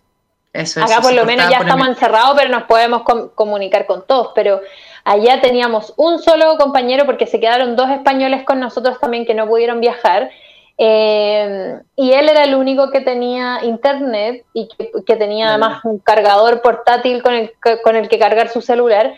eso. 0.54 0.84
Acá 0.84 1.02
por 1.02 1.14
lo 1.14 1.26
menos 1.26 1.50
ya 1.50 1.58
estamos 1.58 1.88
encerrados, 1.88 2.36
pero 2.38 2.52
nos 2.52 2.64
podemos 2.66 3.02
comunicar 3.34 3.88
con 3.88 4.06
todos, 4.06 4.34
pero 4.36 4.62
allá 5.04 5.42
teníamos 5.42 5.96
un 5.98 6.20
solo 6.20 6.58
compañero 6.58 7.08
porque 7.08 7.26
se 7.26 7.40
quedaron 7.40 7.76
dos 7.76 7.90
españoles 7.90 8.44
con 8.44 8.60
nosotros 8.60 9.00
también 9.00 9.26
que 9.26 9.34
no 9.34 9.48
pudieron 9.48 9.82
viajar 9.82 10.30
eh, 10.78 11.80
y 11.96 12.12
él 12.12 12.30
era 12.30 12.44
el 12.44 12.56
único 12.56 12.90
que 12.90 13.02
tenía 13.02 13.64
internet 13.64 14.46
y 14.54 14.68
que, 15.06 15.16
tenía 15.16 15.50
además 15.50 15.84
un 15.86 16.00
cargador 16.00 16.62
portátil 16.62 17.22
con 17.22 17.34
el, 17.34 17.54
con 17.84 17.96
el 17.96 18.10
que 18.10 18.20
cargar 18.20 18.50
su 18.50 18.62
celular. 18.62 19.14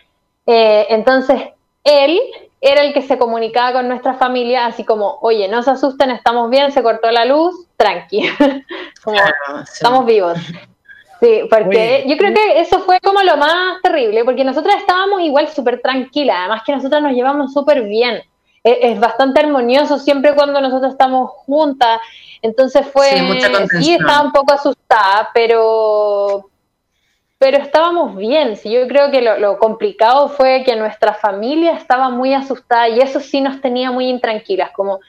Eh, 0.46 0.88
entonces, 0.90 1.42
él 1.84 2.20
era 2.60 2.82
el 2.82 2.94
que 2.94 3.02
se 3.02 3.18
comunicaba 3.18 3.74
con 3.74 3.88
nuestra 3.88 4.14
familia, 4.16 4.66
así 4.66 4.84
como, 4.84 5.20
oye, 5.22 5.48
no 5.48 5.64
se 5.64 5.72
asusten, 5.72 6.12
estamos 6.12 6.50
bien, 6.50 6.72
se 6.72 6.84
cortó 6.84 7.12
la 7.12 7.26
luz, 7.26 7.68
tranqui, 7.78 8.24
como, 9.04 9.18
estamos 9.64 10.06
vivos. 10.06 10.38
Sí, 11.20 11.42
porque 11.50 12.04
yo 12.08 12.18
creo 12.18 12.34
que 12.34 12.60
eso 12.60 12.82
fue 12.82 13.00
como 13.00 13.22
lo 13.24 13.38
más 13.38 13.82
terrible, 13.82 14.26
porque 14.26 14.44
nosotras 14.44 14.76
estábamos 14.78 15.22
igual 15.22 15.48
súper 15.48 15.82
tranquilas, 15.82 16.38
además 16.40 16.64
que 16.66 16.74
nosotras 16.74 17.02
nos 17.02 17.14
llevamos 17.14 17.54
súper 17.54 17.84
bien 17.84 18.22
es, 18.64 19.00
bastante 19.00 19.42
armonioso 19.42 20.00
siempre 20.00 20.34
cuando 20.36 20.60
nosotros 20.62 20.94
estamos 20.94 21.32
juntas. 21.32 22.00
Entonces 22.42 22.86
fue, 22.88 23.10
sí, 23.80 23.94
estaba 23.94 24.22
un 24.22 24.32
poco 24.32 24.54
asustada, 24.54 25.30
pero, 25.34 26.50
pero 27.38 27.58
estábamos 27.58 28.16
bien. 28.16 28.58
Sí, 28.58 28.72
yo 28.72 28.88
creo 28.88 29.12
que 29.12 29.22
lo, 29.22 29.58
complicado 29.58 30.30
fue 30.30 30.64
que 30.66 30.76
nuestra 30.76 31.14
familia 31.14 31.74
estaba 31.74 32.10
muy 32.10 32.34
asustada 32.34 32.90
y 32.90 33.00
eso 33.00 33.20
sí 33.20 33.42
nos 33.42 33.62
tenía 33.62 33.92
muy 33.92 34.08
intranquilas, 34.08 34.72
como 34.72 35.00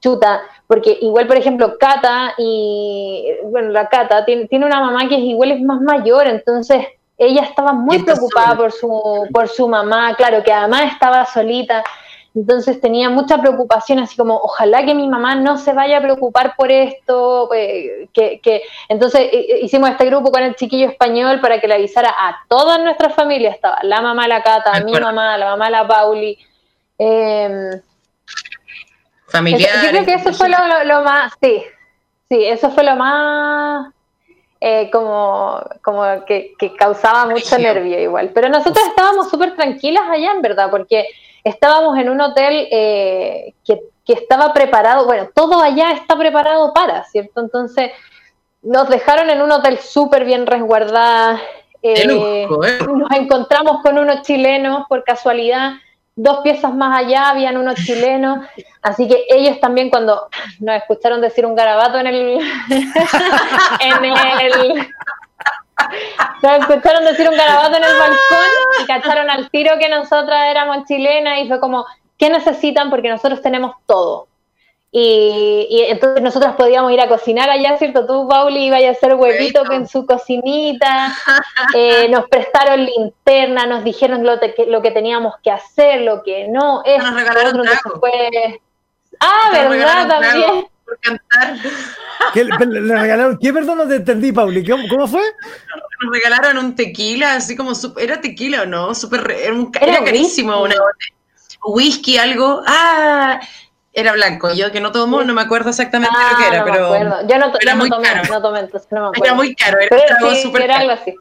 chuta, 0.00 0.40
porque 0.66 0.96
igual, 1.02 1.26
por 1.26 1.36
ejemplo, 1.36 1.76
Cata 1.78 2.32
y, 2.38 3.26
bueno, 3.44 3.68
la 3.68 3.88
Cata 3.88 4.24
tiene, 4.24 4.46
tiene 4.46 4.64
una 4.64 4.80
mamá 4.80 5.06
que 5.08 5.16
es 5.16 5.20
igual 5.20 5.50
es 5.50 5.60
más 5.60 5.80
mayor, 5.82 6.26
entonces 6.26 6.86
ella 7.18 7.42
estaba 7.42 7.74
muy 7.74 8.02
preocupada 8.02 8.56
por 8.56 8.72
su, 8.72 9.28
por 9.30 9.46
su 9.46 9.68
mamá, 9.68 10.14
claro, 10.16 10.42
que 10.42 10.50
además 10.50 10.90
estaba 10.90 11.26
solita. 11.26 11.84
Entonces 12.34 12.80
tenía 12.80 13.10
mucha 13.10 13.38
preocupación, 13.38 13.98
así 13.98 14.16
como, 14.16 14.36
ojalá 14.36 14.84
que 14.84 14.94
mi 14.94 15.08
mamá 15.08 15.34
no 15.34 15.58
se 15.58 15.72
vaya 15.72 15.98
a 15.98 16.00
preocupar 16.02 16.54
por 16.56 16.70
esto, 16.70 17.52
eh, 17.52 18.08
que, 18.12 18.62
entonces 18.88 19.22
eh, 19.22 19.30
eh, 19.32 19.58
hicimos 19.62 19.90
este 19.90 20.06
grupo 20.06 20.30
con 20.30 20.42
el 20.44 20.54
chiquillo 20.54 20.88
español 20.88 21.40
para 21.40 21.60
que 21.60 21.66
le 21.66 21.74
avisara 21.74 22.08
a 22.08 22.44
todas 22.48 22.78
nuestras 22.80 23.14
familias, 23.14 23.56
estaba 23.56 23.78
la 23.82 24.00
mamá 24.00 24.28
la 24.28 24.44
Cata, 24.44 24.80
mi 24.84 24.92
mamá, 24.92 25.36
la 25.38 25.46
mamá 25.46 25.70
la 25.70 25.88
Pauli. 25.88 26.38
Eh, 26.98 27.80
Familiar. 29.26 29.84
Yo 29.84 29.90
creo 29.90 30.04
que 30.04 30.14
eso 30.14 30.32
fue 30.32 30.48
lo, 30.48 31.02
más, 31.02 31.32
sí, 31.40 31.62
sí, 32.28 32.44
eso 32.44 32.70
fue 32.70 32.84
lo 32.84 32.94
más 32.94 33.92
como, 34.92 35.60
como 35.82 36.24
que, 36.26 36.54
causaba 36.78 37.26
mucho 37.26 37.58
nervio 37.58 37.98
igual. 37.98 38.30
Pero 38.32 38.48
nosotros 38.48 38.86
estábamos 38.86 39.30
súper 39.30 39.56
tranquilas 39.56 40.04
allá, 40.08 40.32
en 40.32 40.42
verdad, 40.42 40.70
porque 40.70 41.06
estábamos 41.44 41.98
en 41.98 42.08
un 42.08 42.20
hotel 42.20 42.68
eh, 42.70 43.54
que, 43.64 43.80
estaba 44.06 44.52
preparado, 44.52 45.06
bueno, 45.06 45.28
todo 45.32 45.62
allá 45.62 45.92
está 45.92 46.18
preparado 46.18 46.72
para, 46.74 47.04
¿cierto? 47.04 47.40
Entonces 47.42 47.92
nos 48.60 48.88
dejaron 48.88 49.30
en 49.30 49.40
un 49.40 49.52
hotel 49.52 49.78
súper 49.78 50.24
bien 50.24 50.46
resguardado. 50.46 51.38
Eh, 51.80 52.08
¿eh? 52.10 52.48
Nos 52.48 53.10
encontramos 53.12 53.80
con 53.82 53.98
unos 53.98 54.22
chilenos 54.22 54.86
por 54.88 55.04
casualidad, 55.04 55.74
dos 56.16 56.38
piezas 56.38 56.74
más 56.74 56.98
allá 56.98 57.28
habían 57.28 57.56
unos 57.56 57.76
chilenos, 57.76 58.40
así 58.82 59.06
que 59.06 59.26
ellos 59.30 59.60
también 59.60 59.90
cuando 59.90 60.28
nos 60.58 60.74
escucharon 60.76 61.20
decir 61.20 61.46
un 61.46 61.54
garabato 61.54 61.98
en 61.98 62.08
el, 62.08 62.40
en 63.80 64.04
el 64.04 64.88
nos 66.42 66.58
escucharon 66.58 67.04
decir 67.04 67.28
un 67.28 67.36
garabato 67.36 67.76
en 67.76 67.84
el 67.84 67.98
balcón 67.98 68.82
y 68.82 68.86
cacharon 68.86 69.30
al 69.30 69.50
tiro 69.50 69.78
que 69.78 69.88
nosotras 69.88 70.48
éramos 70.50 70.86
chilenas 70.86 71.38
y 71.40 71.48
fue 71.48 71.60
como, 71.60 71.86
¿qué 72.18 72.30
necesitan? 72.30 72.90
Porque 72.90 73.08
nosotros 73.08 73.42
tenemos 73.42 73.74
todo. 73.86 74.28
Y, 74.92 75.84
entonces 75.88 76.20
nosotros 76.20 76.56
podíamos 76.56 76.90
ir 76.90 77.00
a 77.00 77.06
cocinar 77.06 77.48
allá, 77.48 77.78
¿cierto? 77.78 78.06
Tú, 78.06 78.26
Pauli, 78.28 78.64
ibas 78.64 78.82
a 78.82 78.90
hacer 78.90 79.14
huevito 79.14 79.70
en 79.70 79.86
su 79.86 80.04
cocinita, 80.04 81.14
eh, 81.76 82.08
nos 82.10 82.28
prestaron 82.28 82.84
linterna, 82.84 83.66
nos 83.66 83.84
dijeron 83.84 84.24
lo, 84.24 84.32
lo, 84.66 84.82
que 84.82 84.90
teníamos 84.90 85.34
que 85.44 85.52
hacer, 85.52 86.00
lo 86.00 86.24
que 86.24 86.48
no, 86.48 86.82
es 86.84 86.98
nos 86.98 87.14
regalaron 87.14 87.64
fue... 88.00 88.60
Ah, 89.20 89.50
¿verdad? 89.52 90.08
También 90.08 90.66
cantar. 91.00 91.56
¿Qué, 92.34 92.44
le 92.44 92.98
regalaron? 92.98 93.38
¿Qué 93.38 93.52
perdón 93.52 93.78
no 93.78 93.88
te 93.88 93.96
entendí, 93.96 94.32
Pauli? 94.32 94.66
¿Cómo, 94.88 95.06
fue? 95.06 95.22
Nos 96.02 96.12
regalaron 96.12 96.58
un 96.58 96.74
tequila, 96.74 97.34
así 97.34 97.56
como, 97.56 97.72
¿era 97.98 98.20
tequila 98.20 98.62
o 98.62 98.66
no? 98.66 98.94
Super, 98.94 99.30
era, 99.30 100.04
carísimo 100.04 100.62
una 100.62 100.74
Whisky, 101.62 102.16
algo. 102.18 102.62
Ah, 102.66 103.40
era 103.92 104.12
blanco. 104.12 104.52
Yo 104.52 104.70
que 104.72 104.80
no 104.80 104.92
tomo, 104.92 105.22
no 105.22 105.34
me 105.34 105.42
acuerdo 105.42 105.70
exactamente 105.70 106.16
lo 106.30 106.38
que 106.38 106.46
era, 106.46 106.56
ah, 106.56 106.58
no 106.58 106.64
pero. 106.64 106.90
Me 106.90 106.96
acuerdo. 106.96 107.28
Yo 107.28 107.38
no, 107.38 107.52
era 107.60 107.74
muy 107.74 107.90
tomé, 107.90 108.08
caro. 108.08 108.22
no 108.30 108.42
tomé, 108.42 108.60
entonces 108.60 108.90
no 108.92 109.00
me 109.00 109.06
acuerdo. 109.08 109.24
Era 109.24 109.34
muy 109.34 109.54
caro, 109.54 109.78
era 109.78 109.96
algo 110.16 110.58
Era 110.58 110.92
así. 110.94 111.14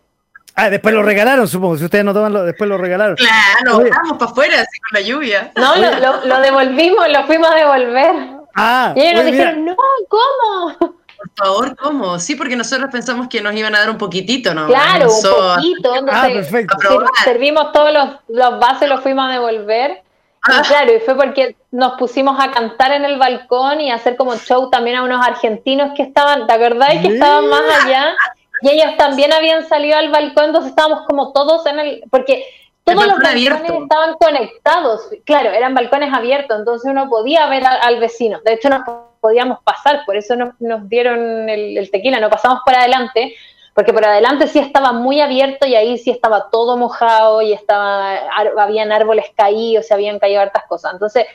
Ah, 0.56 0.70
después 0.70 0.94
lo 0.94 1.04
regalaron, 1.04 1.48
supongo. 1.48 1.78
Si 1.78 1.86
ustedes 1.86 2.04
no 2.04 2.14
toman, 2.14 2.34
lo, 2.34 2.44
después 2.44 2.70
lo 2.70 2.78
regalaron. 2.78 3.16
Claro, 3.16 3.82
vamos 3.90 4.18
para 4.18 4.32
afuera, 4.32 4.56
así 4.62 4.80
con 4.80 5.02
la 5.02 5.02
lluvia. 5.02 5.52
No, 5.56 5.76
lo, 5.76 6.00
lo, 6.00 6.26
lo 6.26 6.42
devolvimos, 6.42 7.08
lo 7.10 7.26
fuimos 7.26 7.50
a 7.50 7.56
devolver. 7.56 8.39
Ah, 8.60 8.94
y 8.96 9.02
ellos 9.02 9.16
nos 9.16 9.26
dijeron, 9.26 9.66
no, 9.66 9.76
¿cómo? 10.08 11.00
Por 11.20 11.30
favor, 11.36 11.76
¿cómo? 11.76 12.20
Sí, 12.20 12.36
porque 12.36 12.56
nosotros 12.56 12.90
pensamos 12.92 13.28
que 13.28 13.42
nos 13.42 13.54
iban 13.54 13.76
a 13.76 13.80
dar 13.80 13.90
un 13.90 13.98
poquitito, 13.98 14.54
¿no? 14.54 14.68
Claro, 14.68 15.08
un 15.10 15.22
poquito. 15.22 15.94
ah, 16.12 16.28
perfecto. 16.32 16.78
Servimos 17.24 17.72
todos 17.72 17.92
los, 17.94 18.10
los 18.30 18.60
vasos, 18.60 18.88
los 18.88 19.02
fuimos 19.02 19.30
a 19.30 19.34
devolver. 19.34 20.02
Y 20.48 20.52
ah. 20.54 20.64
claro, 20.66 20.94
y 20.96 21.00
fue 21.00 21.16
porque 21.16 21.58
nos 21.72 21.98
pusimos 21.98 22.40
a 22.40 22.52
cantar 22.52 22.94
en 22.94 23.04
el 23.04 23.18
balcón 23.18 23.82
y 23.82 23.92
a 23.92 23.96
hacer 23.96 24.16
como 24.16 24.36
show 24.38 24.70
también 24.70 24.96
a 24.96 25.04
unos 25.04 25.26
argentinos 25.26 25.92
que 25.96 26.04
estaban, 26.04 26.48
¿te 26.48 26.54
acordáis? 26.54 27.02
Que 27.02 27.10
estaban 27.10 27.50
más 27.50 27.64
allá. 27.84 28.14
Y 28.62 28.70
ellos 28.70 28.96
también 28.98 29.34
habían 29.34 29.68
salido 29.68 29.98
al 29.98 30.10
balcón, 30.10 30.46
entonces 30.46 30.70
estábamos 30.70 31.06
como 31.08 31.34
todos 31.34 31.66
en 31.66 31.80
el. 31.80 32.04
Porque 32.10 32.46
todos 32.94 33.08
los 33.08 33.20
balcones 33.20 33.82
estaban 33.82 34.14
conectados, 34.20 35.10
claro, 35.26 35.52
eran 35.52 35.74
balcones 35.74 36.14
abiertos, 36.14 36.60
entonces 36.60 36.90
uno 36.90 37.10
podía 37.10 37.48
ver 37.48 37.64
al, 37.66 38.00
vecino. 38.00 38.40
De 38.44 38.54
hecho, 38.54 38.70
no 38.70 38.84
podíamos 39.20 39.60
pasar, 39.64 40.04
por 40.06 40.16
eso 40.16 40.36
nos, 40.36 40.90
dieron 40.90 41.50
el, 41.50 41.90
tequila, 41.92 42.20
no 42.20 42.30
pasamos 42.30 42.60
por 42.66 42.76
adelante, 42.76 43.36
porque 43.74 43.94
por 43.94 44.06
adelante 44.06 44.48
sí 44.48 44.60
estaba 44.60 44.92
muy 44.92 45.22
abierto 45.22 45.66
y 45.66 45.76
ahí 45.76 45.98
sí 45.98 46.12
estaba 46.12 46.50
todo 46.50 46.78
mojado 46.78 47.42
y 47.42 47.54
estaba, 47.54 48.16
habían 48.58 48.92
árboles 48.92 49.26
caídos, 49.36 49.88
se 49.88 49.94
habían 49.94 50.20
caído 50.20 50.42
hartas 50.42 50.64
cosas. 50.68 50.94
Entonces, 50.94 51.26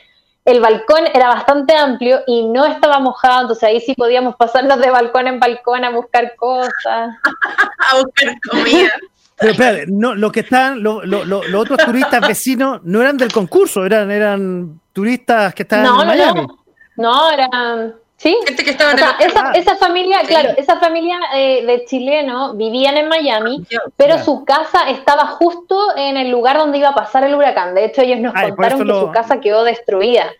el 0.45 0.61
balcón 0.61 1.07
era 1.11 1.29
bastante 1.29 1.75
amplio 1.75 2.21
y 2.27 2.45
no 2.45 2.65
estaba 2.65 2.99
mojado, 2.99 3.41
entonces 3.41 3.63
ahí 3.63 3.81
sí 3.81 3.95
podíamos 3.95 4.35
pasarnos 4.35 4.79
de 4.79 4.91
balcón 4.91 5.27
en 5.27 5.39
balcón 5.39 5.83
a 5.83 5.89
buscar 5.89 6.35
cosas. 6.35 7.15
a 7.91 7.95
buscar 7.95 8.35
comida. 8.47 8.91
Pero 9.37 9.51
espérate, 9.51 9.85
no, 9.87 10.15
lo 10.15 10.31
que 10.31 10.41
están, 10.41 10.81
los 10.81 11.03
otros 11.55 11.77
turistas 11.85 12.25
vecinos 12.25 12.81
no 12.83 13.01
eran 13.01 13.17
del 13.17 13.31
concurso, 13.31 13.85
eran, 13.85 14.09
eran 14.09 14.79
turistas 14.93 15.53
que 15.53 15.63
estaban 15.63 15.85
en 15.85 16.07
Miami. 16.07 16.41
No, 16.97 17.29
no, 17.29 17.31
eran. 17.31 17.95
Sí, 18.17 18.33
Gente 18.47 18.63
que 18.63 18.71
estaba 18.71 18.93
esa, 19.19 19.51
esa, 19.51 19.75
familia, 19.75 20.19
claro, 20.25 20.51
esa 20.55 20.79
familia 20.79 21.19
eh, 21.35 21.65
de 21.65 21.83
chilenos 21.83 22.55
vivían 22.55 22.95
en 22.95 23.09
Miami, 23.09 23.67
pero 23.97 24.23
su 24.23 24.45
casa 24.45 24.89
estaba 24.89 25.27
justo 25.27 25.77
en 25.97 26.15
el 26.15 26.31
lugar 26.31 26.57
donde 26.57 26.77
iba 26.77 26.89
a 26.89 26.95
pasar 26.95 27.25
el 27.25 27.35
huracán. 27.35 27.75
De 27.75 27.83
hecho, 27.83 28.03
ellos 28.03 28.21
nos 28.21 28.33
contaron 28.33 28.87
que 28.87 28.93
su 28.93 29.11
casa 29.11 29.41
quedó 29.41 29.65
destruida. 29.65 30.31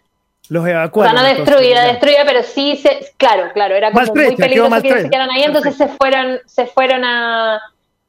Los 0.47 0.65
evacuaron. 0.65 1.17
O 1.17 1.19
sea, 1.19 1.33
no 1.33 1.35
destruida, 1.35 1.83
destruida, 1.83 2.23
pero 2.25 2.43
sí, 2.43 2.77
se, 2.77 3.11
claro, 3.17 3.51
claro, 3.53 3.75
era 3.75 3.91
como 3.91 4.05
muy 4.05 4.35
peligroso 4.37 4.81
que 4.81 5.01
se 5.01 5.09
quedaran 5.09 5.31
ahí, 5.31 5.43
entonces 5.43 5.75
se 5.75 5.89
fueron, 5.89 6.39
se 6.45 6.67
fueron 6.67 7.03
a, 7.03 7.59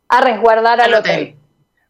a 0.09 0.21
resguardar 0.21 0.81
al 0.81 0.95
hotel. 0.95 1.37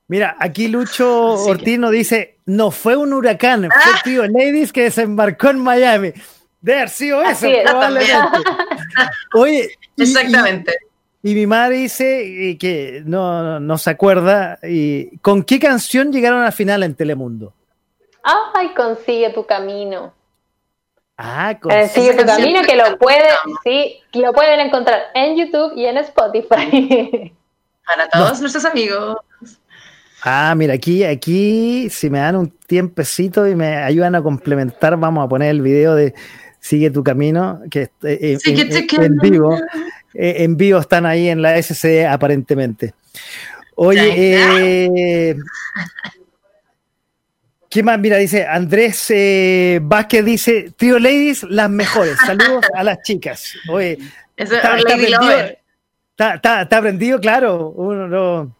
Mira, 0.08 0.36
aquí 0.38 0.68
Lucho 0.68 1.34
Ortiz 1.46 1.78
nos 1.78 1.90
dice, 1.90 2.38
no 2.46 2.70
fue 2.70 2.96
un 2.96 3.12
huracán, 3.12 3.68
fue 3.70 3.92
el 3.92 4.02
tío 4.02 4.26
Ladies 4.26 4.72
que 4.72 4.84
desembarcó 4.84 5.50
en 5.50 5.58
Miami. 5.58 6.12
De 6.60 6.74
haber 6.74 6.88
sido 6.88 7.22
eso, 7.22 7.46
Oye, 9.34 9.70
exactamente. 9.96 10.74
Y, 11.22 11.34
mi 11.34 11.46
madre 11.46 11.76
dice 11.76 12.50
eh, 12.50 12.58
que 12.58 13.02
no, 13.04 13.60
no 13.60 13.78
se 13.78 13.90
acuerda. 13.90 14.58
Y, 14.62 15.16
¿Con 15.18 15.42
qué 15.44 15.60
canción 15.60 16.12
llegaron 16.12 16.42
al 16.42 16.52
final 16.52 16.82
en 16.82 16.94
Telemundo? 16.94 17.52
Ay, 18.22 18.74
consigue 18.74 19.30
tu 19.30 19.46
camino. 19.46 20.12
Ah, 21.16 21.56
con 21.60 21.72
eh, 21.72 21.88
Sigue 21.88 22.14
tu 22.14 22.26
camino 22.26 22.62
que 22.62 22.76
lo 22.76 22.98
puede, 22.98 23.28
sí, 23.64 24.02
lo 24.12 24.32
pueden 24.32 24.60
encontrar 24.60 25.00
en 25.14 25.36
YouTube 25.36 25.72
y 25.76 25.86
en 25.86 25.98
Spotify. 25.98 27.32
Para 27.86 28.08
todos 28.08 28.40
nuestros 28.40 28.64
amigos. 28.64 29.16
Ah, 30.22 30.54
mira, 30.56 30.74
aquí, 30.74 31.04
aquí, 31.04 31.88
si 31.88 32.10
me 32.10 32.18
dan 32.18 32.36
un 32.36 32.50
tiempecito 32.50 33.46
y 33.46 33.54
me 33.54 33.76
ayudan 33.76 34.16
a 34.16 34.22
complementar, 34.22 34.96
vamos 34.96 35.24
a 35.24 35.28
poner 35.28 35.50
el 35.50 35.62
video 35.62 35.94
de 35.94 36.14
Sigue 36.58 36.90
tu 36.90 37.04
camino, 37.04 37.60
que 37.70 37.90
eh, 38.02 38.36
en, 38.44 39.18
vivo. 39.18 39.56
Eh, 40.14 40.36
en 40.38 40.56
vivo 40.56 40.80
están 40.80 41.06
ahí 41.06 41.28
en 41.28 41.40
la 41.40 41.56
SC 41.62 42.04
aparentemente. 42.04 42.92
Oye, 43.76 44.10
eh, 44.16 45.36
¿qué 47.70 47.82
más? 47.84 48.00
Mira, 48.00 48.16
dice 48.16 48.44
Andrés 48.44 49.12
Vázquez, 49.82 50.24
dice, 50.24 50.72
Trio 50.76 50.98
Ladies, 50.98 51.44
las 51.44 51.70
mejores. 51.70 52.16
Saludos 52.26 52.64
a 52.74 52.82
las 52.82 53.00
chicas. 53.02 53.54
Oye, 53.68 53.98
está, 54.36 54.76
aprendido, 56.18 57.20
claro. 57.20 57.70
Uno 57.70 58.08
no 58.08 58.56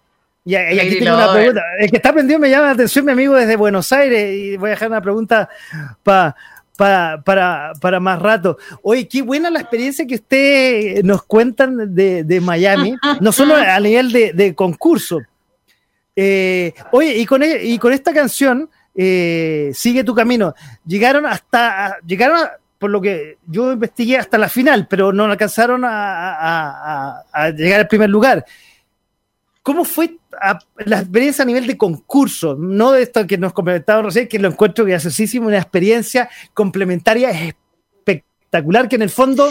y, 0.47 0.55
aquí 0.55 1.01
tengo 1.01 1.17
una 1.17 1.33
pregunta. 1.33 1.63
El 1.81 1.91
que 1.91 1.97
está 1.97 2.11
aprendiendo 2.11 2.41
me 2.41 2.51
llama 2.51 2.67
la 2.67 2.73
atención 2.73 3.05
mi 3.05 3.11
amigo 3.11 3.35
desde 3.35 3.57
Buenos 3.57 3.91
Aires 3.91 4.33
y 4.33 4.57
voy 4.57 4.69
a 4.69 4.71
dejar 4.71 4.89
una 4.89 5.01
pregunta 5.01 5.49
para, 6.05 6.37
para, 6.77 7.73
para 7.81 7.99
más 7.99 8.23
rato. 8.23 8.57
Oye, 8.83 9.09
qué 9.09 9.23
buena 9.23 9.51
la 9.51 9.59
experiencia 9.59 10.07
que 10.07 10.15
ustedes 10.15 11.03
nos 11.03 11.25
cuentan 11.25 11.93
de, 11.93 12.41
Miami, 12.41 12.95
no 13.21 13.33
solo 13.33 13.57
a 13.57 13.81
nivel 13.81 14.13
de, 14.13 14.55
concurso. 14.55 15.21
Eh, 16.15 16.73
oye, 16.93 17.17
y 17.17 17.27
con, 17.27 17.43
e, 17.43 17.65
y 17.65 17.79
con 17.79 17.93
esta 17.93 18.13
canción, 18.13 18.71
eh, 18.99 19.73
Sigue 19.75 20.05
tu 20.05 20.15
camino, 20.15 20.55
llegaron 20.87 21.27
hasta, 21.27 21.99
llegaron 22.07 22.39
por 22.79 22.91
lo 22.91 23.01
que 23.01 23.39
yo 23.47 23.73
investigué 23.73 24.19
hasta 24.19 24.39
la 24.39 24.49
final, 24.49 24.87
pero 24.89 25.13
no 25.13 25.25
alcanzaron 25.25 25.83
a, 25.85 27.25
a 27.33 27.51
llegar 27.51 27.81
al 27.81 27.89
primer 27.89 28.11
lugar. 28.11 28.45
¿Cómo 29.67 29.85
fue 29.85 30.19
la 30.85 31.01
experiencia 31.01 31.43
a 31.43 31.47
nivel 31.47 31.67
de 31.67 31.77
concurso? 31.77 32.55
No 32.55 32.93
de 32.93 33.03
esto 33.03 33.27
que 33.27 33.37
nos 33.37 33.53
comentaban 33.53 34.05
recién, 34.05 34.29
que 34.29 34.39
lo 34.39 34.47
encuentro 34.47 34.85
graciosísimo, 34.85 35.49
una 35.49 35.59
experiencia 35.59 36.31
complementaria 36.55 37.31
espectacular 37.31 38.89
que 38.89 38.95
en 38.95 39.03
el 39.03 39.11
fondo 39.11 39.51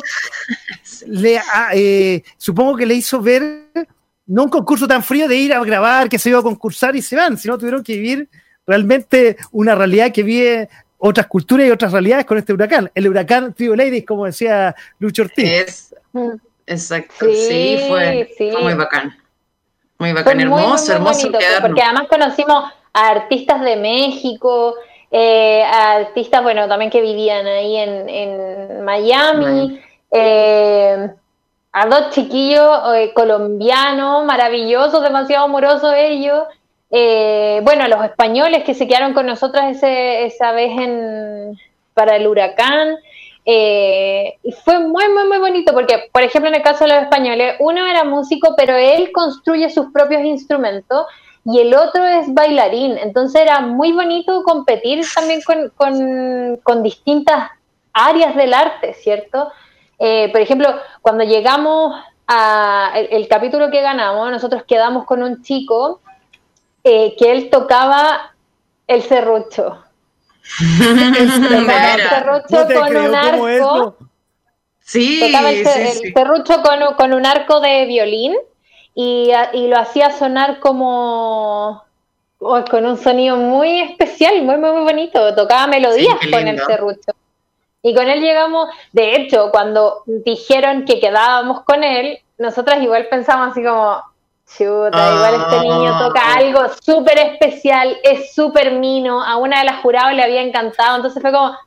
le, 1.07 1.41
eh, 1.73 2.23
supongo 2.38 2.78
que 2.78 2.86
le 2.86 2.93
hizo 2.93 3.21
ver 3.21 3.67
no 4.26 4.43
un 4.43 4.49
concurso 4.49 4.88
tan 4.88 5.03
frío 5.03 5.28
de 5.28 5.36
ir 5.36 5.53
a 5.53 5.61
grabar, 5.63 6.07
que 6.07 6.17
se 6.17 6.30
iba 6.30 6.39
a 6.39 6.43
concursar 6.43 6.95
y 6.95 7.01
se 7.01 7.17
van, 7.17 7.38
sino 7.38 7.57
tuvieron 7.57 7.84
que 7.84 7.97
vivir 7.97 8.30
realmente 8.65 9.36
una 9.51 9.76
realidad 9.76 10.13
que 10.13 10.23
vive 10.23 10.69
otras 10.98 11.28
culturas 11.28 11.68
y 11.68 11.72
otras 11.72 11.91
realidades 11.91 12.26
con 12.26 12.38
este 12.38 12.54
huracán. 12.54 12.91
El 12.93 13.08
huracán 13.08 13.54
Trio 13.54 13.76
Ladies, 13.76 14.06
como 14.06 14.26
decía 14.26 14.76
Lucho 15.00 15.24
Ortiz. 15.24 15.93
exacto, 16.66 17.26
sí, 17.26 17.80
fue 17.88 18.30
muy 18.62 18.74
bacán. 18.74 19.16
Muy 19.98 20.12
bacán, 20.12 20.41
hermoso, 20.41 20.93
hermoso. 20.93 21.32
porque 21.62 21.82
además 21.82 22.08
conocimos 22.10 22.66
a 22.93 23.10
artistas 23.10 23.62
de 23.62 23.78
México, 23.78 24.76
eh, 25.12 25.64
a 25.64 25.93
artistas, 25.93 26.43
bueno, 26.43 26.68
también 26.68 26.91
que 26.91 27.02
vivían 27.02 27.46
ahí 27.46 27.78
en, 27.78 28.84
Miami, 28.84 29.80
eh, 30.12 31.10
a 31.72 31.86
dos 31.88 32.10
chiquillos 32.12 32.96
eh, 32.96 33.12
colombianos, 33.14 34.26
maravillosos, 34.26 35.02
demasiado 35.02 35.46
amorosos 35.46 35.93
ellos. 35.96 36.43
Bueno, 37.64 37.88
los 37.88 38.04
españoles 38.06 38.64
que 38.64 38.74
se 38.74 38.88
quedaron 38.88 39.14
con 39.14 39.26
nosotros 39.26 39.64
ese, 39.66 40.26
esa 40.26 40.52
vez 40.52 40.72
en, 40.80 41.60
para 41.96 42.16
el 42.16 42.28
huracán. 42.28 42.98
Eh, 43.48 44.38
y 44.43 44.52
fue 44.52 44.80
muy, 44.80 45.08
muy, 45.10 45.28
muy 45.28 45.38
bonito 45.38 45.72
porque, 45.74 46.10
por 46.12 46.24
ejemplo, 46.24 46.50
en 46.50 46.56
el 46.56 46.64
caso 46.64 46.84
de 46.84 46.93
los 46.93 47.04
españoles, 47.04 47.56
uno 47.60 47.86
era 47.86 48.04
músico, 48.04 48.56
pero 48.58 48.76
él 48.76 49.12
construye 49.12 49.70
sus 49.70 49.91
propios 49.91 50.24
instrumentos 50.24 51.06
y 51.46 51.60
el 51.60 51.76
otro 51.76 52.04
es 52.06 52.32
bailarín. 52.34 52.98
Entonces 52.98 53.41
era 53.41 53.62
muy 53.62 53.91
bonito 53.91 54.43
competir 54.43 55.04
también 55.14 55.41
con, 56.64 56.84
distintas 56.84 57.52
áreas 57.93 58.36
del 58.36 58.54
arte, 58.54 58.93
¿cierto? 58.93 59.52
Eh, 60.00 60.30
por 60.32 60.41
ejemplo, 60.41 60.68
cuando 61.02 61.24
llegamos 61.24 61.96
a 62.28 62.93
el, 62.96 63.28
capítulo 63.28 63.70
que 63.70 63.82
ganamos, 63.82 64.32
nosotros 64.32 64.64
quedamos 64.64 65.06
con 65.06 65.22
un 65.22 65.43
chico 65.43 66.02
eh, 66.88 67.16
que 67.18 67.32
él 67.32 67.50
tocaba 67.50 68.36
el 68.86 69.02
serrucho. 69.02 69.84
serrucho 72.10 72.68
con 72.80 72.96
un 72.96 73.16
arco. 73.16 73.98
Sí, 74.82 75.20
tocaba 75.20 75.50
el, 75.50 75.66
serrucho 75.66 76.62
con, 76.96 77.14
un 77.14 77.26
arco 77.26 77.60
de 77.60 77.88
violín 77.88 78.36
y, 78.94 79.32
lo 79.68 79.80
hacía 79.80 80.12
sonar 80.12 80.60
como 80.60 81.84
con 82.38 82.86
un 82.86 82.98
sonido 82.98 83.38
muy 83.38 83.80
especial, 83.82 84.44
muy, 84.44 84.58
muy, 84.58 84.72
muy 84.72 84.84
bonito. 84.84 85.34
Tocaba 85.34 85.66
melodías 85.66 86.20
con 86.32 86.48
el 86.48 86.60
serrucho. 86.60 87.14
Y 87.82 87.96
con 87.96 88.08
él 88.08 88.22
llegamos, 88.22 88.70
de 88.92 89.16
hecho, 89.16 89.50
cuando 89.52 90.04
dijeron 90.06 90.86
que 90.86 91.00
quedábamos 91.00 91.64
con 91.64 91.84
él, 91.84 92.20
nosotras 92.38 92.84
igual 92.84 93.08
pensamos 93.08 93.52
así 93.52 93.64
como, 93.64 94.04
Chuta, 94.48 95.16
igual 95.16 95.36
este 95.36 95.60
niño 95.62 95.91
ah. 95.93 96.06
toca 96.08 96.34
algo 96.36 96.62
súper 96.82 97.18
especial, 97.20 97.98
es 98.04 98.34
súper 98.34 98.74
mino, 98.74 99.22
a 99.22 99.38
una 99.38 99.60
de 99.60 99.66
las 99.66 99.82
jurados 99.82 100.14
le 100.14 100.24
había 100.24 100.41
encantado, 100.41 100.98
entonces 100.98 101.22
fue 101.22 101.32
como, 101.32 101.58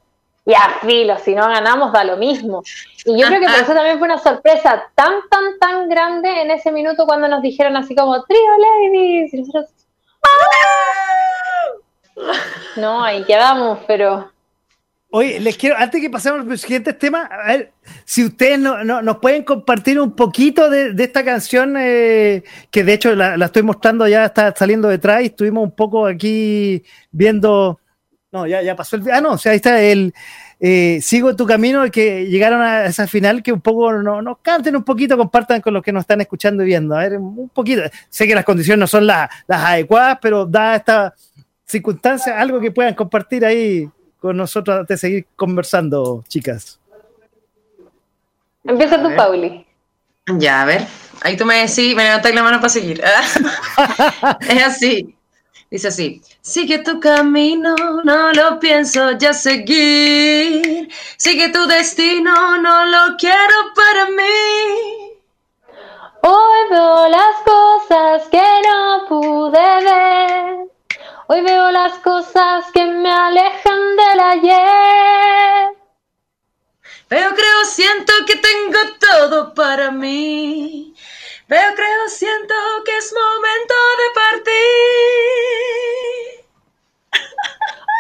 ya 0.47 0.79
filo, 0.81 1.19
si 1.19 1.35
no 1.35 1.47
ganamos 1.49 1.93
da 1.93 2.05
lo 2.05 2.17
mismo. 2.17 2.63
Y 3.05 3.19
yo 3.21 3.27
creo 3.27 3.41
que 3.41 3.47
por 3.47 3.61
eso 3.61 3.75
también 3.75 3.99
fue 3.99 4.07
una 4.07 4.19
sorpresa 4.19 4.91
tan, 4.95 5.29
tan, 5.29 5.59
tan 5.59 5.89
grande 5.89 6.43
en 6.43 6.51
ese 6.51 6.73
minuto 6.73 7.05
cuando 7.05 7.29
nos 7.29 7.43
dijeron 7.43 7.77
así 7.77 7.95
como, 7.95 8.23
Trio 8.25 8.53
Ladies, 8.59 9.35
y 9.35 9.41
nosotros, 9.41 9.67
¡Ah! 10.23 10.29
No, 12.77 13.03
ahí 13.03 13.25
quedamos, 13.25 13.79
pero 13.87 14.31
Oye, 15.11 15.41
les 15.41 15.57
quiero, 15.57 15.75
antes 15.79 16.03
que 16.03 16.11
pasemos 16.11 16.47
al 16.47 16.59
siguiente 16.59 16.93
tema, 16.93 17.23
a 17.23 17.47
ver 17.47 17.73
si 18.05 18.27
ustedes 18.27 18.59
no, 18.59 18.85
nos 18.85 19.19
pueden 19.19 19.43
compartir 19.43 19.99
un 19.99 20.15
poquito 20.15 20.69
de, 20.69 20.93
esta 21.03 21.25
canción, 21.25 21.77
eh, 21.79 22.45
que 22.71 22.85
de 22.85 22.93
hecho 22.93 23.15
la, 23.15 23.43
estoy 23.43 23.63
mostrando, 23.63 24.07
ya 24.07 24.27
está 24.27 24.55
saliendo 24.55 24.87
detrás 24.89 25.23
y 25.23 25.27
estuvimos 25.27 25.65
un 25.65 25.71
poco 25.71 26.07
aquí 26.07 26.85
viendo. 27.11 27.81
No, 28.31 28.47
ya, 28.47 28.61
ya 28.61 28.77
pasó 28.77 28.97
el. 28.97 29.11
Ah, 29.11 29.23
no, 29.23 29.33
o 29.33 29.39
sea, 29.39 29.53
ahí 29.53 29.57
está 29.57 29.81
el. 29.81 30.13
Eh, 30.61 30.99
sigo 31.01 31.35
tu 31.35 31.47
camino, 31.47 31.91
que 31.91 32.27
llegaron 32.27 32.61
a 32.61 32.85
esa 32.85 33.07
final, 33.07 33.43
que 33.43 33.53
un 33.53 33.63
poco 33.63 33.91
nos 33.91 34.23
no, 34.23 34.39
canten 34.43 34.77
un 34.77 34.85
poquito, 34.85 35.17
compartan 35.17 35.63
con 35.63 35.73
los 35.73 35.83
que 35.83 35.93
nos 35.93 36.03
están 36.03 36.21
escuchando 36.21 36.63
y 36.65 36.67
viendo. 36.67 36.95
A 36.95 37.01
ver, 37.01 37.17
un 37.17 37.49
poquito. 37.49 37.81
Sé 38.11 38.27
que 38.27 38.35
las 38.35 38.45
condiciones 38.45 38.81
no 38.81 38.87
son 38.87 39.07
las 39.07 39.31
adecuadas, 39.49 40.19
pero 40.21 40.45
da 40.45 40.77
esta 40.77 41.15
circunstancia, 41.65 42.39
algo 42.39 42.61
que 42.61 42.73
puedan 42.73 42.95
compartir 42.95 43.47
ahí 43.47 43.89
con 44.21 44.37
nosotros 44.37 44.87
de 44.87 44.97
seguir 44.97 45.27
conversando, 45.37 46.25
chicas. 46.29 46.79
Empieza 48.65 49.03
tú, 49.03 49.15
Pauli. 49.17 49.67
Ya, 50.39 50.63
a 50.63 50.65
ver. 50.67 50.87
Ahí 51.23 51.37
tú 51.37 51.45
me 51.45 51.57
decís, 51.57 51.95
me 51.97 52.05
levantas 52.05 52.35
la 52.35 52.43
mano 52.43 52.59
para 52.59 52.69
seguir. 52.69 53.03
es 54.49 54.65
así. 54.65 55.15
Dice 55.71 55.89
así, 55.89 56.23
sigue 56.41 56.79
tu 56.79 56.99
camino, 56.99 57.75
no 58.03 58.33
lo 58.33 58.59
pienso 58.59 59.13
ya 59.19 59.35
seguir. 59.35 60.89
Sigue 61.19 61.51
tu 61.51 61.67
destino, 61.67 62.57
no 62.57 62.87
lo 62.87 63.17
quiero 63.19 63.55
para 63.75 64.07
mí. 64.07 65.19
Hoy 66.23 66.71
veo 66.71 67.09
las 67.11 67.37
cosas 67.45 68.29
que 68.31 68.43
no 68.67 69.09
pude 69.09 69.85
ver. 69.85 70.69
Hoy 71.31 71.43
veo 71.43 71.71
las 71.71 71.93
cosas 71.99 72.65
que 72.73 72.87
me 72.87 73.13
alejan 73.13 73.97
del 73.97 74.19
ayer. 74.19 75.77
Veo, 77.11 77.35
creo, 77.35 77.65
siento 77.67 78.15
que 78.27 78.37
tengo 78.37 78.79
todo 78.99 79.53
para 79.53 79.91
mí. 79.91 80.95
Veo, 81.47 81.75
creo, 81.75 82.09
siento 82.09 82.55
que 82.83 82.97
es 82.97 83.13
momento 83.13 83.75
de 83.99 84.11
partir. 84.15 84.55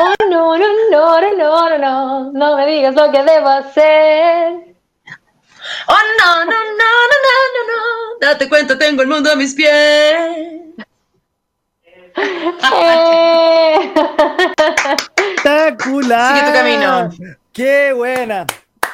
Oh, 0.00 0.14
no, 0.30 0.56
no, 0.56 0.66
no, 0.90 1.20
no, 1.20 1.36
no, 1.36 1.78
no, 1.78 2.32
no 2.32 2.56
me 2.56 2.66
digas 2.66 2.94
lo 2.94 3.12
que 3.12 3.22
debo 3.22 3.48
hacer. 3.48 4.74
Oh, 5.86 6.02
no, 6.18 6.44
no, 6.46 6.50
no, 6.50 6.50
no, 6.50 7.18
no, 7.26 7.36
no, 7.52 7.62
no, 7.66 8.18
date 8.22 8.48
cuenta, 8.48 8.78
tengo 8.78 9.02
el 9.02 9.08
mundo 9.08 9.30
a 9.30 9.36
mis 9.36 9.54
pies. 9.54 10.62
Espectacular. 15.38 16.36
Sigue 16.36 16.46
tu 16.46 16.52
camino. 16.52 17.10
Qué 17.52 17.92
buena. 17.94 18.46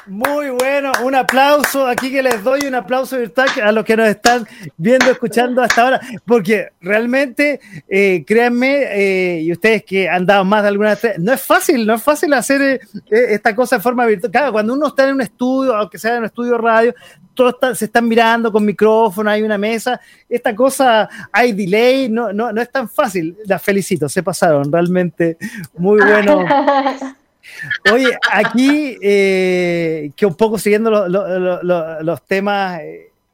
Muy 0.07 0.51
bueno, 0.51 0.93
un 1.03 1.15
aplauso 1.15 1.87
aquí 1.87 2.11
que 2.11 2.23
les 2.23 2.43
doy, 2.45 2.61
un 2.67 2.75
aplauso 2.75 3.17
virtual 3.19 3.49
a 3.63 3.73
los 3.73 3.85
que 3.85 3.97
nos 3.97 4.09
están 4.09 4.47
viendo, 4.77 5.11
escuchando 5.11 5.63
hasta 5.63 5.83
ahora, 5.83 6.01
porque 6.27 6.69
realmente, 6.81 7.61
eh, 7.89 8.23
créanme, 8.27 8.83
eh, 8.91 9.41
y 9.43 9.53
ustedes 9.53 9.83
que 9.85 10.09
han 10.09 10.27
dado 10.27 10.45
más 10.45 10.63
de 10.63 10.69
alguna 10.69 10.91
vez, 10.91 11.19
no 11.19 11.33
es 11.33 11.41
fácil, 11.41 11.87
no 11.87 11.95
es 11.95 12.03
fácil 12.03 12.35
hacer 12.35 12.61
eh, 12.61 12.81
esta 13.11 13.55
cosa 13.55 13.77
de 13.77 13.83
forma 13.83 14.05
virtual. 14.05 14.31
Claro, 14.31 14.53
cuando 14.53 14.75
uno 14.75 14.89
está 14.89 15.09
en 15.09 15.15
un 15.15 15.23
estudio, 15.23 15.75
aunque 15.75 15.99
sea 15.99 16.13
en 16.13 16.19
un 16.19 16.25
estudio 16.27 16.59
radio, 16.59 16.95
todos 17.33 17.79
se 17.79 17.87
están 17.87 18.07
mirando 18.07 18.53
con 18.53 18.65
micrófono, 18.65 19.31
hay 19.31 19.43
una 19.43 19.57
mesa, 19.57 19.99
esta 20.29 20.55
cosa, 20.55 21.09
hay 21.33 21.53
delay, 21.53 22.11
no, 22.11 22.33
no, 22.33 22.53
no 22.53 22.61
es 22.61 22.71
tan 22.71 22.89
fácil. 22.91 23.37
Las 23.47 23.63
felicito, 23.63 24.09
se 24.09 24.23
pasaron, 24.23 24.71
realmente 24.71 25.39
muy 25.79 26.01
bueno. 26.01 26.45
Oye, 27.93 28.17
aquí, 28.31 28.97
eh, 29.03 30.11
que 30.17 30.27
un 30.27 30.35
poco 30.35 30.59
siguiendo 30.59 30.91
los 30.91 32.27
temas 32.27 32.81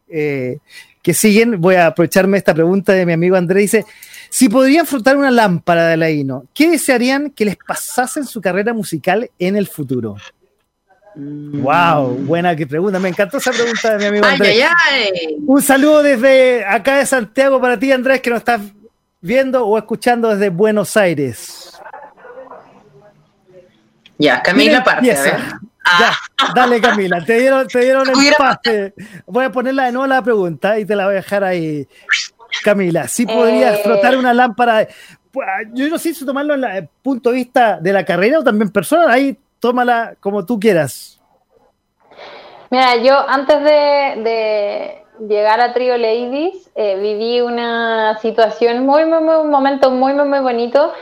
eh, 0.08 0.58
que 1.02 1.14
siguen, 1.14 1.60
voy 1.60 1.76
a 1.76 1.86
aprovecharme 1.86 2.38
esta 2.38 2.54
pregunta 2.54 2.92
de 2.92 3.06
mi 3.06 3.12
amigo 3.12 3.36
Andrés. 3.36 3.72
Dice, 3.72 3.86
si 4.28 4.48
podrían 4.48 4.86
frotar 4.86 5.16
una 5.16 5.30
lámpara 5.30 5.88
de 5.88 5.96
la 5.96 6.10
INO, 6.10 6.44
¿qué 6.54 6.70
desearían 6.70 7.30
que 7.30 7.44
les 7.44 7.56
pasase 7.56 8.20
en 8.20 8.26
su 8.26 8.40
carrera 8.40 8.72
musical 8.74 9.30
en 9.38 9.56
el 9.56 9.66
futuro? 9.66 10.16
Wow, 11.16 12.18
mm. 12.18 12.26
buena 12.26 12.54
que 12.54 12.66
pregunta. 12.66 12.98
Me 12.98 13.08
encantó 13.08 13.38
esa 13.38 13.50
pregunta 13.50 13.96
de 13.96 13.98
mi 13.98 14.04
amigo 14.06 14.26
Andrés. 14.26 14.64
Un 15.46 15.60
saludo 15.60 16.02
desde 16.02 16.64
acá 16.64 16.98
de 16.98 17.06
Santiago 17.06 17.60
para 17.60 17.78
ti, 17.78 17.90
Andrés, 17.90 18.20
que 18.20 18.30
nos 18.30 18.38
estás 18.38 18.60
viendo 19.20 19.66
o 19.66 19.76
escuchando 19.76 20.28
desde 20.28 20.50
Buenos 20.50 20.96
Aires. 20.96 21.59
Ya, 24.20 24.42
Camila 24.42 24.84
parte. 24.84 25.10
A 25.10 25.22
ver. 25.22 25.34
Ya, 25.98 26.12
dale 26.54 26.80
Camila, 26.80 27.24
te 27.24 27.38
dieron, 27.38 27.66
te 27.66 27.80
dieron 27.80 28.06
el 28.08 28.34
pase. 28.36 28.94
Voy 29.26 29.46
a 29.46 29.50
ponerla 29.50 29.86
de 29.86 29.92
nuevo 29.92 30.06
la 30.06 30.22
pregunta 30.22 30.78
y 30.78 30.84
te 30.84 30.94
la 30.94 31.06
voy 31.06 31.14
a 31.14 31.16
dejar 31.16 31.42
ahí. 31.42 31.88
Camila, 32.62 33.08
si 33.08 33.24
podrías 33.24 33.78
eh. 33.78 33.80
frotar 33.82 34.16
una 34.18 34.34
lámpara, 34.34 34.86
pues, 35.32 35.46
yo 35.72 35.88
no 35.88 35.98
sé 35.98 36.12
si 36.12 36.26
tomarlo 36.26 36.54
en 36.54 36.64
el 36.64 36.88
punto 37.02 37.30
de 37.30 37.36
vista 37.36 37.78
de 37.80 37.92
la 37.92 38.04
carrera 38.04 38.40
o 38.40 38.44
también 38.44 38.70
personal, 38.70 39.10
ahí 39.10 39.38
tómala 39.58 40.14
como 40.20 40.44
tú 40.44 40.60
quieras. 40.60 41.18
Mira, 42.68 42.96
yo 42.96 43.26
antes 43.28 43.62
de, 43.64 45.02
llegar 45.26 45.60
a 45.60 45.72
Trio 45.72 45.96
Ladies 45.96 46.70
eh, 46.74 46.98
viví 47.00 47.40
una 47.40 48.18
situación 48.18 48.84
muy, 48.84 49.06
muy, 49.06 49.22
muy, 49.22 49.36
un 49.36 49.50
momento 49.50 49.90
muy, 49.90 50.12
muy, 50.12 50.28
muy 50.28 50.40
bonito 50.40 50.92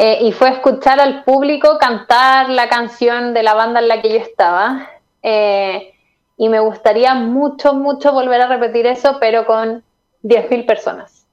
eh, 0.00 0.20
y 0.22 0.30
fue 0.30 0.50
escuchar 0.50 1.00
al 1.00 1.24
público 1.24 1.76
cantar 1.76 2.50
la 2.50 2.68
canción 2.68 3.34
de 3.34 3.42
la 3.42 3.54
banda 3.54 3.80
en 3.80 3.88
la 3.88 4.00
que 4.00 4.10
yo 4.10 4.16
estaba. 4.18 4.88
Eh, 5.24 5.92
y 6.36 6.48
me 6.48 6.60
gustaría 6.60 7.14
mucho, 7.14 7.74
mucho 7.74 8.12
volver 8.12 8.40
a 8.40 8.46
repetir 8.46 8.86
eso, 8.86 9.18
pero 9.18 9.44
con 9.44 9.82
10.000 10.22 10.66
personas. 10.66 11.26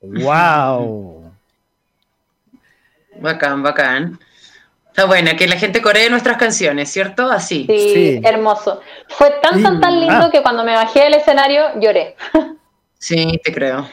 ¡Wow! 0.00 1.30
Bacán, 3.20 3.62
bacán. 3.62 4.18
Está 4.88 5.04
buena, 5.04 5.36
que 5.36 5.46
la 5.46 5.56
gente 5.56 5.82
coree 5.82 6.08
nuestras 6.08 6.38
canciones, 6.38 6.90
¿cierto? 6.90 7.30
Así. 7.30 7.66
Sí, 7.68 8.18
hermoso. 8.24 8.80
Fue 9.08 9.30
tan, 9.42 9.62
tan, 9.62 9.78
tan 9.78 10.00
lindo 10.00 10.24
ah. 10.24 10.30
que 10.32 10.42
cuando 10.42 10.64
me 10.64 10.74
bajé 10.74 11.00
del 11.00 11.14
escenario 11.14 11.78
lloré. 11.78 12.16
Sí, 12.98 13.38
te 13.44 13.52
creo. 13.52 13.86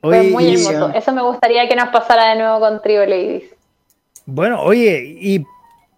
Fue 0.00 0.22
muy 0.24 0.54
hermoso. 0.54 0.92
Eso 0.94 1.12
me 1.12 1.22
gustaría 1.22 1.68
que 1.68 1.74
nos 1.74 1.88
pasara 1.88 2.30
de 2.30 2.36
nuevo 2.36 2.60
con 2.60 2.80
Trio 2.82 3.04
Ladies. 3.04 3.44
Bueno, 4.26 4.62
oye, 4.62 5.16
y 5.20 5.44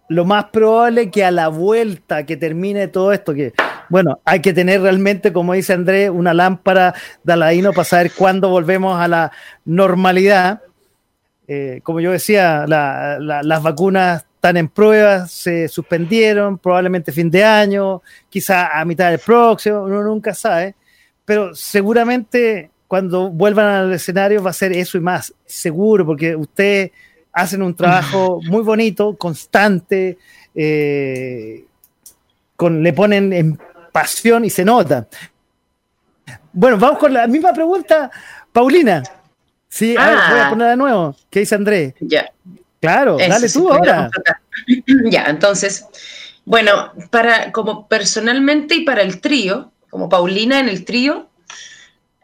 lo 0.07 0.25
más 0.25 0.45
probable 0.45 1.11
que 1.11 1.23
a 1.23 1.31
la 1.31 1.49
vuelta 1.49 2.25
que 2.25 2.37
termine 2.37 2.87
todo 2.87 3.13
esto, 3.13 3.33
que 3.33 3.53
bueno, 3.89 4.19
hay 4.25 4.39
que 4.39 4.53
tener 4.53 4.81
realmente, 4.81 5.33
como 5.33 5.53
dice 5.53 5.73
Andrés, 5.73 6.09
una 6.09 6.33
lámpara 6.33 6.95
de 7.23 7.33
Aladino 7.33 7.73
para 7.73 7.83
saber 7.83 8.11
cuándo 8.13 8.49
volvemos 8.49 8.99
a 8.99 9.07
la 9.07 9.31
normalidad. 9.65 10.61
Eh, 11.47 11.81
como 11.83 11.99
yo 11.99 12.11
decía, 12.11 12.65
las 12.67 13.63
vacunas 13.63 14.25
están 14.35 14.57
en 14.57 14.69
pruebas, 14.69 15.29
se 15.31 15.67
suspendieron, 15.67 16.57
probablemente 16.57 17.11
fin 17.11 17.29
de 17.29 17.43
año, 17.43 18.01
quizá 18.29 18.79
a 18.79 18.85
mitad 18.85 19.11
del 19.11 19.19
próximo, 19.19 19.83
uno 19.83 20.01
nunca 20.01 20.33
sabe, 20.33 20.73
pero 21.25 21.53
seguramente 21.53 22.70
cuando 22.91 23.29
vuelvan 23.29 23.67
al 23.67 23.93
escenario 23.93 24.43
va 24.43 24.49
a 24.49 24.53
ser 24.53 24.73
eso 24.73 24.97
y 24.97 24.99
más, 24.99 25.33
seguro, 25.45 26.05
porque 26.05 26.35
ustedes 26.35 26.91
hacen 27.31 27.61
un 27.61 27.73
trabajo 27.73 28.41
muy 28.49 28.63
bonito, 28.63 29.15
constante, 29.15 30.17
eh, 30.53 31.63
con, 32.57 32.83
le 32.83 32.91
ponen 32.91 33.31
en 33.31 33.57
pasión 33.93 34.43
y 34.43 34.49
se 34.49 34.65
nota. 34.65 35.07
Bueno, 36.51 36.77
vamos 36.77 36.99
con 36.99 37.13
la 37.13 37.27
misma 37.27 37.53
pregunta, 37.53 38.11
Paulina. 38.51 39.03
Sí, 39.69 39.95
voy 39.95 40.03
a 40.03 40.47
ah. 40.47 40.49
poner 40.49 40.71
de 40.71 40.75
nuevo. 40.75 41.15
¿Qué 41.29 41.39
dice 41.39 41.55
Andrés? 41.55 41.93
Ya. 42.01 42.29
Claro, 42.81 43.15
dale 43.17 43.47
tú 43.47 43.71
ahora. 43.71 44.09
Ya, 45.09 45.27
entonces, 45.27 45.85
bueno, 46.43 46.91
para 47.09 47.53
como 47.53 47.87
personalmente 47.87 48.75
y 48.75 48.83
para 48.83 49.01
el 49.01 49.21
trío, 49.21 49.71
como 49.89 50.09
Paulina 50.09 50.59
en 50.59 50.67
el 50.67 50.83
trío, 50.83 51.30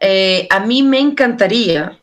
eh, 0.00 0.46
a 0.50 0.60
mí 0.60 0.82
me 0.82 1.00
encantaría 1.00 1.98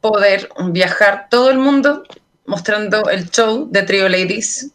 poder 0.00 0.48
viajar 0.70 1.28
todo 1.30 1.50
el 1.50 1.58
mundo 1.58 2.04
mostrando 2.46 3.08
el 3.10 3.30
show 3.30 3.68
de 3.70 3.82
Trio 3.82 4.08
Ladies, 4.08 4.72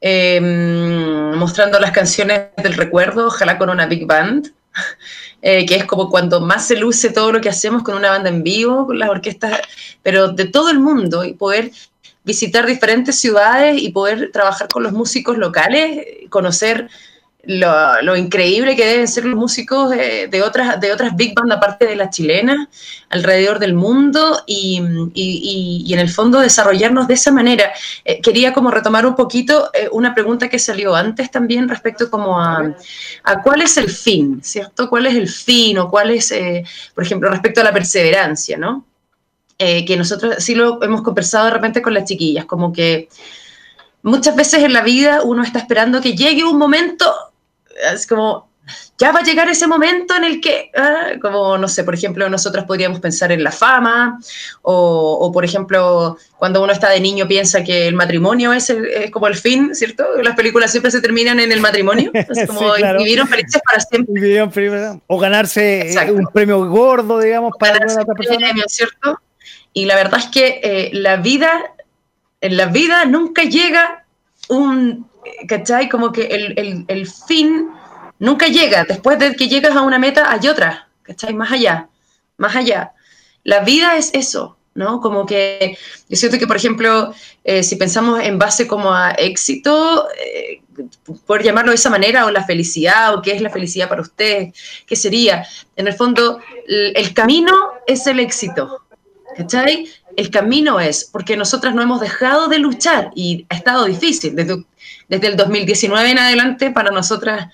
em, 0.00 1.34
mostrando 1.36 1.78
las 1.80 1.92
canciones 1.92 2.48
del 2.62 2.74
recuerdo, 2.74 3.28
ojalá 3.28 3.58
con 3.58 3.70
una 3.70 3.86
big 3.86 4.06
band, 4.06 4.52
eh, 5.42 5.64
que 5.66 5.76
es 5.76 5.84
como 5.84 6.10
cuando 6.10 6.40
más 6.40 6.66
se 6.66 6.76
luce 6.76 7.10
todo 7.10 7.32
lo 7.32 7.40
que 7.40 7.48
hacemos 7.48 7.82
con 7.82 7.96
una 7.96 8.10
banda 8.10 8.28
en 8.28 8.42
vivo, 8.42 8.86
con 8.86 8.98
las 8.98 9.08
orquestas, 9.08 9.60
pero 10.02 10.28
de 10.28 10.46
todo 10.46 10.70
el 10.70 10.78
mundo 10.78 11.24
y 11.24 11.32
poder 11.34 11.70
visitar 12.24 12.66
diferentes 12.66 13.18
ciudades 13.18 13.80
y 13.80 13.90
poder 13.90 14.30
trabajar 14.32 14.68
con 14.68 14.82
los 14.82 14.92
músicos 14.92 15.38
locales, 15.38 16.04
conocer 16.28 16.90
lo, 17.46 18.16
increíble 18.16 18.74
que 18.74 18.86
deben 18.86 19.06
ser 19.06 19.24
los 19.24 19.38
músicos 19.38 19.90
de, 19.90 20.42
otras, 20.44 20.80
de 20.80 20.92
otras 20.92 21.14
big 21.14 21.34
band 21.34 21.52
aparte 21.52 21.86
de 21.86 21.96
las 21.96 22.10
chilenas 22.10 22.68
alrededor 23.08 23.58
del 23.58 23.74
mundo 23.74 24.42
y, 24.46 24.78
en 25.92 25.98
el 25.98 26.08
fondo 26.08 26.40
desarrollarnos 26.40 27.06
de 27.06 27.14
esa 27.14 27.30
manera. 27.30 27.72
Eh, 28.04 28.20
quería 28.20 28.52
como 28.52 28.70
retomar 28.70 29.06
un 29.06 29.14
poquito 29.14 29.70
eh, 29.72 29.88
una 29.92 30.14
pregunta 30.14 30.48
que 30.48 30.58
salió 30.58 30.94
antes 30.94 31.30
también 31.30 31.68
respecto 31.68 32.10
como 32.10 32.40
a, 32.40 32.74
cuál 33.42 33.62
es 33.62 33.76
el 33.76 33.90
fin, 33.90 34.40
¿cierto? 34.42 34.88
¿Cuál 34.88 35.06
es 35.06 35.14
el 35.14 35.28
fin 35.28 35.78
o 35.78 35.88
cuál 35.88 36.10
es, 36.10 36.32
eh, 36.32 36.64
por 36.94 37.04
ejemplo, 37.04 37.30
respecto 37.30 37.60
a 37.60 37.64
la 37.64 37.72
perseverancia, 37.72 38.56
¿no? 38.56 38.84
que 39.58 39.96
nosotros 39.96 40.34
sí 40.44 40.54
lo 40.54 40.82
hemos 40.82 41.00
conversado 41.00 41.46
de 41.46 41.52
repente 41.52 41.80
con 41.80 41.94
las 41.94 42.04
chiquillas, 42.04 42.44
como 42.44 42.74
que 42.74 43.08
muchas 44.02 44.36
veces 44.36 44.62
en 44.62 44.74
la 44.74 44.82
vida 44.82 45.22
uno 45.22 45.42
está 45.42 45.60
esperando 45.60 46.02
que 46.02 46.14
llegue 46.14 46.44
un 46.44 46.58
momento 46.58 47.10
es 47.92 48.06
como, 48.06 48.48
ya 48.98 49.12
va 49.12 49.20
a 49.20 49.22
llegar 49.22 49.48
ese 49.48 49.66
momento 49.66 50.16
en 50.16 50.24
el 50.24 50.40
que, 50.40 50.70
ah, 50.74 51.12
como, 51.20 51.58
no 51.58 51.68
sé, 51.68 51.84
por 51.84 51.94
ejemplo, 51.94 52.28
nosotros 52.28 52.64
podríamos 52.64 53.00
pensar 53.00 53.30
en 53.30 53.44
la 53.44 53.52
fama, 53.52 54.18
o, 54.62 55.30
por 55.32 55.44
ejemplo, 55.44 56.16
cuando 56.36 56.62
uno 56.62 56.72
está 56.72 56.90
de 56.90 57.00
niño 57.00 57.28
piensa 57.28 57.62
que 57.62 57.86
el 57.86 57.94
matrimonio 57.94 58.52
es, 58.52 58.74
como 59.12 59.28
el 59.28 59.36
fin, 59.36 59.74
¿cierto? 59.74 60.04
Las 60.22 60.34
películas 60.34 60.70
siempre 60.70 60.90
se 60.90 61.00
terminan 61.00 61.38
en 61.40 61.52
el 61.52 61.60
matrimonio, 61.60 62.10
es 62.14 62.46
como 62.46 62.72
vivieron 62.98 63.28
felices 63.28 63.60
para 63.64 63.80
siempre. 63.80 64.40
O 65.06 65.18
ganarse 65.18 65.92
eh, 65.92 66.12
un 66.12 66.26
premio 66.32 66.66
gordo, 66.68 67.20
digamos, 67.20 67.52
para 67.58 67.78
una 67.84 68.02
otra 68.02 68.14
persona. 68.14 68.52
¿cierto? 68.66 69.20
Y 69.72 69.84
la 69.84 69.94
verdad 69.96 70.20
es 70.20 70.26
que 70.26 70.60
eh, 70.62 70.90
la 70.94 71.16
vida, 71.16 71.74
en 72.40 72.56
la 72.56 72.66
vida 72.66 73.04
nunca 73.04 73.42
llega 73.42 74.06
un 74.48 75.06
¿cachai? 75.48 75.88
Como 75.88 76.12
que 76.12 76.54
el, 76.88 77.06
fin 77.06 77.68
nunca 78.18 78.46
llega. 78.48 78.84
Después 78.84 79.18
de 79.18 79.34
que 79.34 79.48
llegas 79.48 79.76
a 79.76 79.82
una 79.82 79.98
meta, 79.98 80.30
hay 80.30 80.48
otra, 80.48 80.88
¿cachai? 81.02 81.34
Más 81.34 81.52
allá, 81.52 81.88
más 82.36 82.56
allá. 82.56 82.92
La 83.44 83.60
vida 83.60 83.96
es 83.96 84.10
eso, 84.14 84.56
¿no? 84.74 85.00
Como 85.00 85.26
que 85.26 85.78
yo 86.08 86.16
siento 86.16 86.38
que, 86.38 86.46
por 86.46 86.56
ejemplo, 86.56 87.14
eh, 87.44 87.62
si 87.62 87.76
pensamos 87.76 88.20
en 88.20 88.38
base 88.38 88.66
como 88.66 88.92
a 88.92 89.12
éxito, 89.12 90.08
eh, 90.20 90.62
por 91.26 91.42
llamarlo 91.42 91.70
de 91.70 91.76
esa 91.76 91.90
manera, 91.90 92.26
o 92.26 92.30
la 92.30 92.44
felicidad, 92.44 93.14
o 93.14 93.22
qué 93.22 93.32
es 93.32 93.40
la 93.40 93.50
felicidad 93.50 93.88
para 93.88 94.02
usted, 94.02 94.48
¿qué 94.86 94.96
sería? 94.96 95.46
En 95.76 95.86
el 95.86 95.94
fondo, 95.94 96.40
el, 96.66 97.14
camino 97.14 97.54
es 97.86 98.06
el 98.06 98.20
éxito, 98.20 98.82
¿cachai? 99.36 99.88
El 100.16 100.30
camino 100.30 100.80
es, 100.80 101.04
porque 101.04 101.36
nosotras 101.36 101.74
no 101.74 101.82
hemos 101.82 102.00
dejado 102.00 102.48
de 102.48 102.58
luchar 102.58 103.10
y 103.14 103.46
ha 103.50 103.56
estado 103.56 103.84
difícil. 103.84 104.34
Desde, 104.34 104.64
desde 105.08 105.26
el 105.28 105.36
2019 105.36 106.10
en 106.10 106.18
adelante 106.18 106.70
para 106.70 106.90
nosotras 106.90 107.48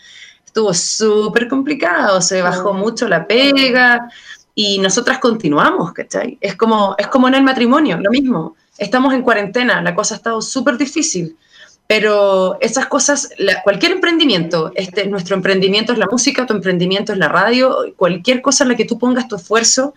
estuvo 0.46 0.72
súper 0.74 1.48
complicado, 1.48 2.20
se 2.20 2.42
bajó 2.42 2.74
mucho 2.74 3.08
la 3.08 3.26
pega 3.26 4.08
y 4.54 4.78
nosotras 4.78 5.18
continuamos, 5.18 5.92
¿cachai? 5.92 6.38
Es 6.40 6.56
como, 6.56 6.94
es 6.98 7.06
como 7.06 7.28
en 7.28 7.34
el 7.34 7.42
matrimonio, 7.42 7.98
lo 7.98 8.10
mismo. 8.10 8.54
Estamos 8.78 9.14
en 9.14 9.22
cuarentena, 9.22 9.80
la 9.80 9.94
cosa 9.94 10.14
ha 10.14 10.18
estado 10.18 10.42
súper 10.42 10.76
difícil, 10.76 11.36
pero 11.86 12.58
esas 12.60 12.86
cosas, 12.86 13.30
cualquier 13.64 13.92
emprendimiento, 13.92 14.72
este, 14.74 15.06
nuestro 15.06 15.36
emprendimiento 15.36 15.92
es 15.92 15.98
la 15.98 16.08
música, 16.10 16.46
tu 16.46 16.54
emprendimiento 16.54 17.12
es 17.12 17.18
la 17.18 17.28
radio, 17.28 17.94
cualquier 17.96 18.42
cosa 18.42 18.64
en 18.64 18.70
la 18.70 18.76
que 18.76 18.84
tú 18.84 18.98
pongas 18.98 19.28
tu 19.28 19.36
esfuerzo, 19.36 19.94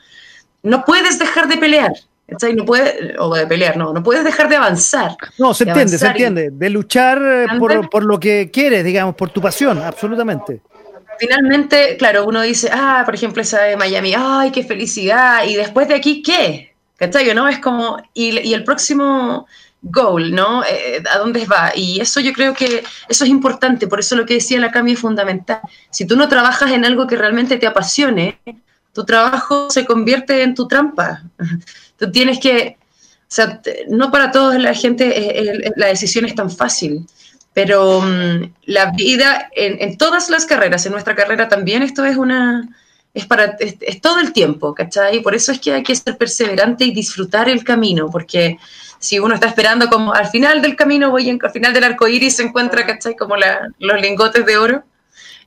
no 0.63 0.86
puedes 0.86 1.20
dejar 1.20 1.47
de 1.47 1.57
pelear. 1.57 1.91
No 2.28 2.65
puede, 2.65 3.15
o 3.19 3.34
de 3.36 3.45
pelear, 3.45 3.78
no, 3.78 3.93
no 3.93 4.01
puedes 4.01 4.23
dejar 4.23 4.49
de 4.49 4.55
avanzar. 4.55 5.15
No, 5.38 5.53
se 5.53 5.63
entiende, 5.63 5.97
se 5.97 6.07
entiende. 6.07 6.49
De 6.51 6.69
luchar 6.69 7.21
eh, 7.21 7.47
por, 7.59 7.89
por, 7.89 8.03
lo 8.03 8.19
que 8.19 8.49
quieres, 8.51 8.84
digamos, 8.84 9.15
por 9.15 9.30
tu 9.30 9.41
pasión, 9.41 9.78
absolutamente. 9.82 10.61
Finalmente, 11.19 11.95
claro, 11.97 12.26
uno 12.26 12.41
dice, 12.41 12.69
ah, 12.73 13.03
por 13.05 13.13
ejemplo, 13.13 13.41
esa 13.41 13.61
de 13.61 13.78
Miami, 13.78 14.13
ay, 14.17 14.51
qué 14.51 14.63
felicidad, 14.63 15.45
y 15.45 15.55
después 15.55 15.88
de 15.88 15.95
aquí, 15.95 16.23
¿qué? 16.23 16.73
¿Cachai? 16.97 17.34
¿No? 17.36 17.47
Es 17.47 17.59
como, 17.59 18.01
y, 18.13 18.39
y 18.39 18.53
el 18.53 18.63
próximo 18.63 19.45
goal, 19.86 20.34
¿no? 20.34 20.63
Eh, 20.63 21.03
¿A 21.13 21.19
dónde 21.19 21.45
va? 21.45 21.71
Y 21.76 22.01
eso 22.01 22.19
yo 22.19 22.34
creo 22.34 22.53
que 22.53 22.84
eso 23.07 23.23
es 23.23 23.30
importante, 23.30 23.88
por 23.88 23.99
eso 23.99 24.15
lo 24.15 24.26
que 24.26 24.36
decía 24.36 24.59
la 24.59 24.71
Cami 24.71 24.93
es 24.93 24.99
fundamental. 24.99 25.61
Si 25.91 26.05
tú 26.05 26.15
no 26.15 26.28
trabajas 26.28 26.71
en 26.71 26.86
algo 26.86 27.07
que 27.07 27.15
realmente 27.15 27.57
te 27.57 27.67
apasione, 27.67 28.39
tu 28.93 29.05
trabajo 29.05 29.69
se 29.69 29.86
convierte 29.86 30.41
en 30.41 30.55
tu 30.55 30.67
trampa. 30.67 31.23
Tú 31.98 32.12
tienes 32.12 32.39
que, 32.39 32.78
o 32.80 33.26
sea, 33.28 33.62
no 33.89 34.12
para 34.12 34.32
toda 34.32 34.58
la 34.60 34.74
gente 34.74 35.39
eh, 35.39 35.72
la 35.76 35.88
decisión 35.88 36.26
es 36.26 36.36
tan 36.36 36.52
fácil, 36.52 37.06
pero 37.54 38.02
mm, 38.02 38.54
la 38.66 38.91
vida 38.91 39.50
en, 39.56 39.98
todas 39.98 40.30
las 40.30 40.46
carreras, 40.46 40.86
en 40.86 40.91
nuestra 40.91 41.16
carrera 41.16 41.48
también 41.48 41.84
esto 41.84 42.04
es 42.04 42.18
una, 42.18 42.68
es 43.14 43.26
para, 43.26 43.56
es, 43.60 44.02
todo 44.02 44.20
el 44.20 44.34
tiempo, 44.34 44.76
¿cachai? 44.76 45.22
Por 45.22 45.34
eso 45.34 45.54
es 45.54 45.60
que 45.60 45.74
hay 45.74 45.84
que 45.84 45.96
ser 45.96 46.18
perseverante 46.18 46.84
y 46.84 46.93
disfrutar 46.93 47.48
el 47.48 47.64
camino, 47.64 48.10
porque 48.12 48.58
si 49.00 49.20
uno 49.20 49.36
está 49.36 49.48
esperando 49.48 49.88
como 49.88 50.14
al 50.14 50.28
final 50.28 50.62
del 50.62 50.76
camino, 50.76 51.12
voy 51.12 51.30
al 51.30 51.52
final 51.52 51.74
del 51.74 51.86
arco 51.86 52.08
iris 52.08 52.36
se 52.36 52.43
encuentra, 52.43 52.86
¿cachai? 52.86 53.16
Como 53.16 53.36
los 53.80 54.02
lingotes 54.02 54.46
de 54.46 54.58
oro. 54.58 54.84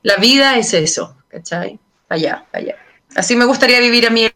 La 0.01 0.15
vida 0.15 0.57
es 0.57 0.73
eso, 0.73 1.15
¿cachai? 1.27 1.77
Allá, 2.07 2.45
allá. 2.53 2.75
Así 3.15 3.35
me 3.35 3.45
gustaría 3.45 3.79
vivir 3.81 4.07
a 4.07 4.09
mí 4.09 4.29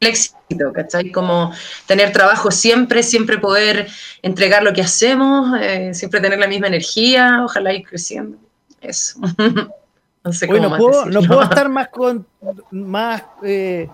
el 0.00 0.08
éxito, 0.08 0.72
¿cachai? 0.72 1.10
Como 1.10 1.52
tener 1.86 2.12
trabajo 2.12 2.50
siempre, 2.50 3.02
siempre 3.02 3.38
poder 3.38 3.88
entregar 4.22 4.62
lo 4.62 4.72
que 4.72 4.82
hacemos, 4.82 5.58
eh, 5.60 5.92
siempre 5.94 6.20
tener 6.20 6.38
la 6.38 6.46
misma 6.46 6.68
energía, 6.68 7.42
ojalá 7.44 7.72
ir 7.72 7.86
creciendo. 7.86 8.38
Eso. 8.80 9.18
no 10.24 10.32
sé 10.32 10.46
cómo 10.46 10.60
no, 10.60 10.76
puedo, 10.76 11.42
estar 11.42 11.68
más 11.68 11.88
con 11.88 12.26
más 12.70 13.22
eh, 13.42 13.88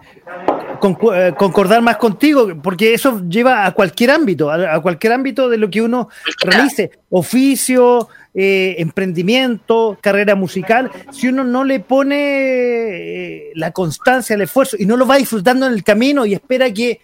eh, 1.14 1.34
concordar 1.38 1.80
más 1.80 1.96
contigo, 1.96 2.48
porque 2.62 2.92
eso 2.92 3.22
lleva 3.26 3.64
a 3.64 3.72
cualquier 3.72 4.10
ámbito, 4.10 4.50
a, 4.50 4.80
cualquier 4.82 5.14
ámbito 5.14 5.48
de 5.48 5.56
lo 5.56 5.70
que 5.70 5.80
uno 5.80 6.08
realice, 6.40 6.90
oficio, 7.10 8.08
eh, 8.36 8.74
emprendimiento, 8.78 9.96
carrera 10.00 10.34
musical, 10.34 10.90
si 11.12 11.28
uno 11.28 11.44
no 11.44 11.62
le 11.62 11.78
pone 11.78 12.16
eh, 12.18 13.52
la 13.54 13.70
constancia, 13.70 14.34
el 14.34 14.42
esfuerzo 14.42 14.76
y 14.76 14.86
no 14.86 14.96
lo 14.96 15.06
va 15.06 15.18
disfrutando 15.18 15.66
en 15.66 15.72
el 15.72 15.84
camino 15.84 16.26
y 16.26 16.34
espera 16.34 16.72
que 16.72 17.00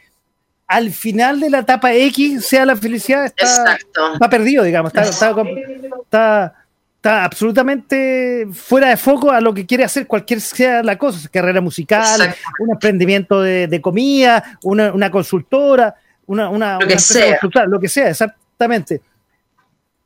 al 0.67 0.91
final 0.91 1.39
de 1.39 1.51
la 1.51 1.61
etapa 1.61 1.95
X 1.95 2.45
sea 2.47 2.67
la 2.67 2.75
felicidad, 2.75 3.27
está, 3.27 3.79
perdido, 4.29 4.65
digamos, 4.65 4.93
está, 4.93 6.55
absolutamente 7.03 8.49
fuera 8.53 8.89
de 8.89 8.97
foco 8.97 9.31
a 9.31 9.41
lo 9.41 9.55
que 9.55 9.67
quiere 9.67 9.85
hacer 9.85 10.09
cualquier 10.09 10.41
sea 10.41 10.83
la 10.83 10.99
cosa, 10.99 11.29
carrera 11.29 11.61
musical, 11.61 12.35
un 12.59 12.73
emprendimiento 12.73 13.41
de, 13.41 13.81
comida, 13.81 14.59
una, 14.65 15.11
consultora, 15.13 15.95
una, 16.27 16.49
una, 16.51 16.79
lo 16.81 16.89
que 16.89 16.99
sea. 16.99 17.39
lo 17.69 17.79
que 17.79 17.89
sea, 17.89 18.11
exactamente. 18.11 19.01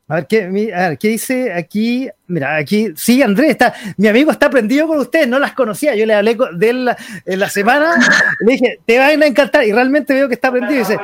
A 0.06 0.16
ver, 0.16 0.26
¿qué, 0.26 0.96
¿qué 1.00 1.08
dice 1.08 1.52
aquí? 1.54 2.10
Mira, 2.26 2.56
aquí, 2.56 2.92
sí, 2.94 3.22
Andrés, 3.22 3.52
está, 3.52 3.74
mi 3.96 4.06
amigo 4.06 4.30
está 4.30 4.50
prendido 4.50 4.86
con 4.86 4.98
ustedes, 4.98 5.26
no 5.26 5.38
las 5.38 5.54
conocía, 5.54 5.94
yo 5.94 6.04
le 6.04 6.14
hablé 6.14 6.36
de 6.56 6.70
él 6.70 6.90
en 7.24 7.40
la 7.40 7.48
semana, 7.48 7.94
le 8.40 8.52
dije, 8.52 8.80
te 8.84 8.98
van 8.98 9.22
a 9.22 9.26
encantar, 9.26 9.64
y 9.64 9.72
realmente 9.72 10.12
veo 10.12 10.28
que 10.28 10.34
está 10.34 10.50
prendido, 10.50 10.80
dice, 10.80 10.98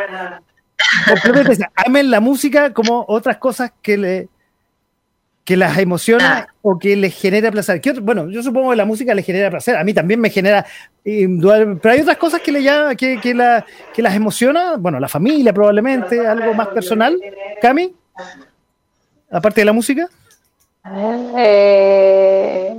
dice, 1.48 1.66
amen 1.74 2.10
la 2.10 2.20
música 2.20 2.74
como 2.74 3.06
otras 3.08 3.38
cosas 3.38 3.72
que 3.80 3.96
le 3.96 4.28
que 5.44 5.56
las 5.56 5.78
emociona 5.78 6.46
o 6.62 6.78
que 6.78 6.94
les 6.94 7.18
genera 7.18 7.50
placer. 7.50 7.80
Bueno, 8.02 8.30
yo 8.30 8.40
supongo 8.40 8.70
que 8.70 8.76
la 8.76 8.84
música 8.84 9.14
les 9.14 9.24
genera 9.24 9.50
placer, 9.50 9.76
a 9.76 9.82
mí 9.82 9.94
también 9.94 10.20
me 10.20 10.28
genera, 10.28 10.66
pero 11.02 11.90
hay 11.90 12.00
otras 12.02 12.18
cosas 12.18 12.42
que 12.42 12.52
le 12.52 12.62
llama, 12.62 12.94
que, 12.94 13.18
que, 13.18 13.34
la, 13.34 13.64
que 13.94 14.02
las 14.02 14.14
emociona, 14.14 14.76
bueno, 14.76 15.00
la 15.00 15.08
familia 15.08 15.54
probablemente, 15.54 16.24
algo 16.24 16.52
más 16.52 16.68
personal, 16.68 17.18
Cami 17.62 17.94
aparte 19.30 19.60
de 19.60 19.64
la 19.64 19.72
música? 19.72 20.08
Eh, 21.36 22.74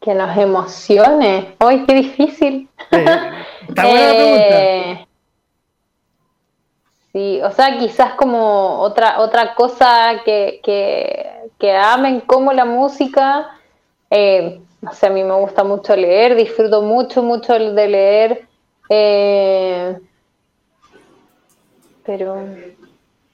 que 0.00 0.14
nos 0.14 0.36
emocione. 0.36 1.54
¡Ay, 1.58 1.84
qué 1.86 1.94
difícil! 1.94 2.68
está 3.68 3.86
buena 3.86 4.06
la 4.06 4.14
pregunta. 4.14 4.64
Eh, 4.64 5.06
sí, 7.12 7.40
o 7.42 7.50
sea, 7.52 7.78
quizás 7.78 8.14
como 8.14 8.80
otra, 8.80 9.20
otra 9.20 9.54
cosa 9.54 10.22
que, 10.24 10.60
que, 10.62 11.76
amen 11.76 12.20
como 12.20 12.52
la 12.52 12.64
música. 12.64 13.50
Eh, 14.10 14.60
no 14.80 14.92
sé, 14.92 15.06
a 15.06 15.10
mí 15.10 15.22
me 15.22 15.34
gusta 15.34 15.62
mucho 15.62 15.94
leer, 15.94 16.34
disfruto 16.34 16.82
mucho, 16.82 17.22
mucho 17.22 17.52
de 17.52 17.88
leer. 17.88 18.48
pero 22.04 22.44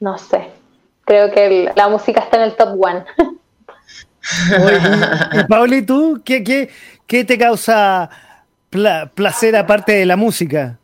no 0.01 0.19
sé, 0.19 0.51
creo 1.07 1.31
que 1.31 1.73
la 1.75 1.89
música 1.89 2.21
está 2.21 2.37
en 2.37 2.43
el 2.43 2.57
top 2.57 2.77
one. 2.79 3.05
Pauli, 5.49 5.83
¿tú 5.83 6.21
qué, 6.25 6.69
qué, 7.07 7.25
te 7.25 7.39
causa 7.39 8.11
placer 9.15 9.57
aparte 9.57 9.93
de 9.93 10.05
la 10.05 10.17
música? 10.17 10.79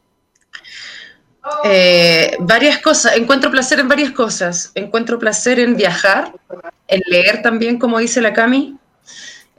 Eh, 1.64 2.36
varias 2.38 2.78
cosas, 2.78 3.16
encuentro 3.16 3.50
placer 3.50 3.80
en 3.80 3.88
varias 3.88 4.12
cosas. 4.12 4.70
Encuentro 4.74 5.18
placer 5.18 5.58
en 5.58 5.76
viajar, 5.76 6.32
en 6.86 7.02
leer 7.06 7.42
también, 7.42 7.78
como 7.78 7.98
dice 7.98 8.20
la 8.20 8.32
Cami. 8.32 8.78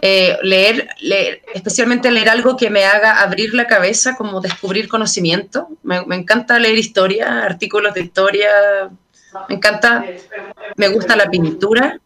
Eh, 0.05 0.37
leer, 0.41 0.89
leer, 0.99 1.41
especialmente 1.53 2.11
leer 2.11 2.29
algo 2.29 2.57
que 2.57 2.69
me 2.69 2.83
haga 2.83 3.21
abrir 3.21 3.53
la 3.53 3.67
cabeza, 3.67 4.15
como 4.15 4.39
descubrir 4.39 4.87
conocimiento. 4.87 5.67
Me, 5.83 6.05
me 6.05 6.15
encanta 6.15 6.57
leer 6.57 6.77
historia, 6.77 7.43
artículos 7.43 7.93
de 7.93 8.01
historia, 8.01 8.49
me 9.49 9.55
encanta, 9.55 10.05
me 10.77 10.87
gusta 10.89 11.15
la 11.15 11.29
pintura. 11.29 11.99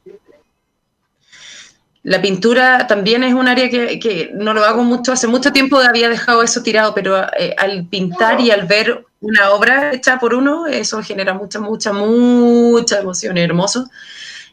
La 2.04 2.22
pintura 2.22 2.88
también 2.88 3.24
es 3.24 3.34
un 3.34 3.48
área 3.48 3.70
que, 3.70 4.32
no 4.34 4.54
lo 4.54 4.64
hago 4.64 4.84
mucho, 4.84 5.12
hace 5.12 5.28
mucho 5.28 5.52
tiempo 5.52 5.78
había 5.78 6.08
dejado 6.10 6.42
eso 6.42 6.64
tirado, 6.64 6.94
pero 6.94 7.22
eh, 7.38 7.54
al 7.58 7.86
pintar 7.88 8.40
y 8.40 8.50
al 8.50 8.66
ver 8.66 9.06
una 9.20 9.52
obra 9.52 9.94
hecha 9.94 10.20
por 10.20 10.34
uno, 10.34 10.68
eso 10.68 11.04
genera 11.04 11.34
mucha, 11.34 11.60
mucha, 11.60 11.92
mucha 11.92 13.00
emoción, 13.00 13.38
hermoso. 13.38 13.90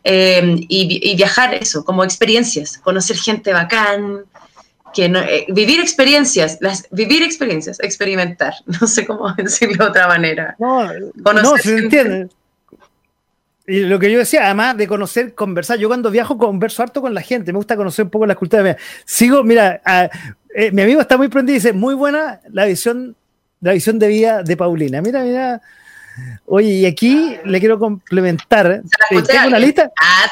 Eh, 0.02 0.56
y, 0.68 1.16
viajar, 1.16 1.54
eso, 1.54 1.84
como 1.84 2.04
experiencias, 2.04 2.78
conocer 2.78 3.16
gente 3.16 3.52
bacán, 3.52 4.24
que 4.92 5.08
no, 5.08 5.20
eh, 5.20 5.46
vivir 5.48 5.80
experiencias, 5.80 6.58
las, 6.60 6.86
vivir 6.90 7.22
experiencias, 7.22 7.80
experimentar, 7.80 8.54
no 8.66 8.86
sé 8.86 9.06
cómo 9.06 9.32
decirlo 9.36 9.84
de 9.84 9.90
otra 9.90 10.08
manera. 10.08 10.56
No, 10.58 10.92
no 10.92 11.56
se 11.56 11.78
entiende. 11.78 12.28
Y 13.66 13.80
lo 13.80 13.98
que 13.98 14.12
yo 14.12 14.18
decía, 14.18 14.44
además 14.44 14.76
de 14.76 14.86
conocer, 14.86 15.34
conversar, 15.34 15.78
yo 15.78 15.88
cuando 15.88 16.10
viajo 16.10 16.36
converso 16.36 16.82
harto 16.82 17.00
con 17.00 17.14
la 17.14 17.22
gente, 17.22 17.52
me 17.52 17.56
gusta 17.56 17.76
conocer 17.76 18.04
un 18.04 18.10
poco 18.10 18.26
la 18.26 18.34
cultura. 18.34 18.76
Sigo, 19.06 19.42
mira, 19.42 19.80
eh, 20.54 20.70
mi 20.70 20.82
amigo 20.82 21.00
está 21.00 21.16
muy 21.16 21.28
prendido 21.28 21.54
y 21.54 21.60
dice, 21.60 21.72
muy 21.72 21.94
buena 21.94 22.40
la 22.50 22.66
visión, 22.66 23.16
la 23.60 23.72
visión 23.72 23.98
de 23.98 24.08
vida 24.08 24.42
de 24.42 24.56
Paulina. 24.56 25.00
Mira, 25.00 25.22
mira. 25.22 25.62
Oye, 26.46 26.68
y 26.68 26.86
aquí 26.86 27.36
le 27.44 27.58
quiero 27.58 27.78
complementar. 27.78 28.82
¿Se 28.84 29.14
la 29.14 29.20
eh, 29.20 29.22
¿Tengo 29.22 29.48
una 29.48 29.58
lista? 29.58 29.90
Ah, 29.98 30.30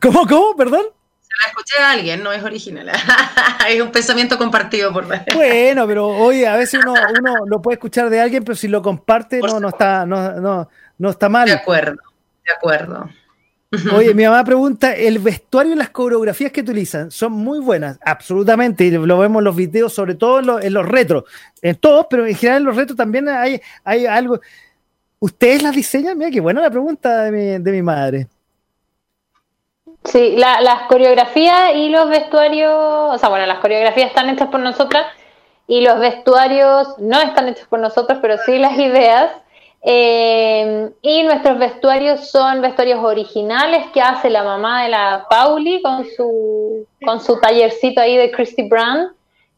¿Cómo, 0.00 0.26
cómo? 0.26 0.56
Perdón. 0.56 0.86
Se 1.20 1.34
la 1.42 1.48
escuché 1.48 1.78
a 1.80 1.90
alguien, 1.90 2.22
no 2.22 2.32
es 2.32 2.44
original. 2.44 2.88
es 3.68 3.80
un 3.82 3.90
pensamiento 3.90 4.38
compartido 4.38 4.92
por 4.92 5.06
Bueno, 5.34 5.86
pero 5.88 6.06
oye, 6.06 6.46
a 6.46 6.56
veces 6.56 6.80
uno, 6.82 6.94
uno 7.18 7.46
lo 7.46 7.60
puede 7.60 7.74
escuchar 7.74 8.08
de 8.08 8.20
alguien, 8.20 8.44
pero 8.44 8.54
si 8.54 8.68
lo 8.68 8.80
comparte, 8.80 9.40
no, 9.40 9.58
no 9.58 9.68
está, 9.68 10.06
no, 10.06 10.32
no, 10.34 10.68
no 10.96 11.10
está 11.10 11.28
mal. 11.28 11.46
De 11.46 11.54
acuerdo. 11.54 12.05
De 12.46 12.52
acuerdo. 12.56 13.10
Oye, 13.94 14.14
mi 14.14 14.24
mamá 14.24 14.44
pregunta, 14.44 14.94
¿el 14.94 15.18
vestuario 15.18 15.72
y 15.72 15.76
las 15.76 15.90
coreografías 15.90 16.52
que 16.52 16.60
utilizan 16.60 17.10
son 17.10 17.32
muy 17.32 17.58
buenas? 17.58 17.98
Absolutamente, 18.04 18.84
y 18.84 18.90
lo 18.90 19.18
vemos 19.18 19.40
en 19.40 19.44
los 19.44 19.56
videos, 19.56 19.92
sobre 19.92 20.14
todo 20.14 20.60
en 20.60 20.72
los, 20.72 20.86
retros, 20.86 21.24
en 21.60 21.76
todos, 21.76 22.06
pero 22.08 22.26
en 22.26 22.34
general 22.34 22.62
en 22.62 22.66
los 22.66 22.76
retros 22.76 22.96
también 22.96 23.28
hay, 23.28 23.60
hay 23.84 24.06
algo. 24.06 24.40
¿Ustedes 25.18 25.62
las 25.62 25.74
diseñan? 25.74 26.16
Mira, 26.16 26.30
qué 26.30 26.40
buena 26.40 26.60
la 26.60 26.70
pregunta 26.70 27.24
de 27.24 27.58
mi, 27.58 27.82
madre. 27.82 28.28
Sí, 30.04 30.36
las 30.36 30.82
coreografías 30.88 31.74
y 31.74 31.88
los 31.88 32.08
vestuarios, 32.08 32.70
o 32.72 33.18
sea, 33.18 33.28
bueno, 33.28 33.46
las 33.46 33.58
coreografías 33.58 34.08
están 34.08 34.28
hechas 34.30 34.48
por 34.48 34.60
nosotras 34.60 35.06
y 35.66 35.80
los 35.80 35.98
vestuarios 35.98 36.96
no 36.98 37.20
están 37.20 37.48
hechos 37.48 37.66
por 37.66 37.80
nosotros, 37.80 38.18
pero 38.22 38.36
sí 38.46 38.56
las 38.58 38.78
ideas 38.78 39.32
Eh, 39.88 40.90
y 41.00 41.22
nuestros 41.22 41.58
vestuarios 41.60 42.28
son 42.28 42.60
vestuarios 42.60 42.98
originales 43.04 43.86
que 43.94 44.00
hace 44.02 44.28
la 44.30 44.42
mamá 44.42 44.82
de 44.82 44.88
la 44.88 45.26
Pauli 45.30 45.80
con 45.80 46.04
su, 46.16 46.84
con 47.04 47.20
su 47.20 47.38
tallercito 47.38 48.00
ahí 48.00 48.16
de 48.16 48.32
Christy 48.32 48.68
Brand. 48.68 49.12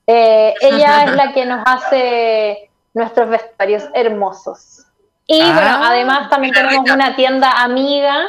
Eh, 0.07 0.55
ella 0.61 1.05
es 1.05 1.13
la 1.17 1.33
que 1.33 1.47
nos 1.47 1.63
hace 1.65 2.71
nuestros 2.93 3.31
vestuarios 3.31 3.85
hermosos. 3.95 4.85
Y 5.27 5.41
bueno, 5.41 5.61
Ah, 5.63 5.89
además 5.93 6.29
también 6.29 6.53
tenemos 6.53 6.91
una 6.91 7.17
tienda 7.17 7.51
amiga, 7.63 8.27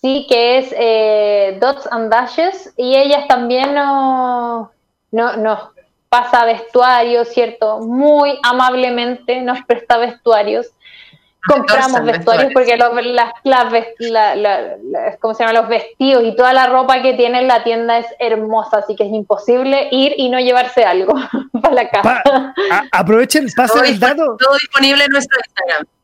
sí, 0.00 0.26
que 0.28 0.58
es 0.58 0.72
eh, 0.78 1.58
Dots 1.60 1.88
and 1.90 2.12
Dashes, 2.12 2.72
y 2.76 2.94
ellas 2.96 3.26
también 3.26 3.74
nos, 3.74 4.68
no- 5.10 5.36
nos 5.36 5.58
pasa 6.08 6.44
vestuarios, 6.44 7.26
¿cierto? 7.28 7.80
Muy 7.80 8.38
amablemente 8.44 9.40
nos 9.42 9.60
presta 9.64 9.96
vestuarios. 9.98 10.68
Compramos 11.46 12.04
vestuarios 12.04 12.52
porque 12.52 12.76
los, 12.76 12.94
las, 13.06 13.32
las 13.44 13.72
la- 13.98 14.34
la- 14.36 14.76
la- 14.82 15.16
¿cómo 15.20 15.34
se 15.34 15.44
llama? 15.44 15.58
los 15.60 15.68
vestidos 15.68 16.24
y 16.24 16.34
toda 16.36 16.52
la 16.52 16.66
ropa 16.66 17.02
que 17.02 17.14
tiene 17.14 17.40
en 17.40 17.48
la 17.48 17.62
tienda 17.64 17.98
es 17.98 18.06
hermosa, 18.18 18.78
así 18.78 18.96
que 18.96 19.04
es 19.04 19.12
imposible 19.12 19.88
ir 19.90 20.14
y 20.16 20.28
no 20.30 20.38
llevarse 20.40 20.84
algo 20.84 21.14
para 21.62 21.74
la 21.74 21.88
casa. 21.90 22.22
Pa- 22.24 22.54
a- 22.70 22.84
aprovechen, 22.92 23.46
Todo, 23.54 23.66
pasen 23.66 23.84
el 23.86 23.98
dato. 24.00 24.36
todo 24.38 24.54
disponible 24.54 25.04
en 25.04 25.10
nuestro 25.10 25.38
Instagram. 25.44 25.86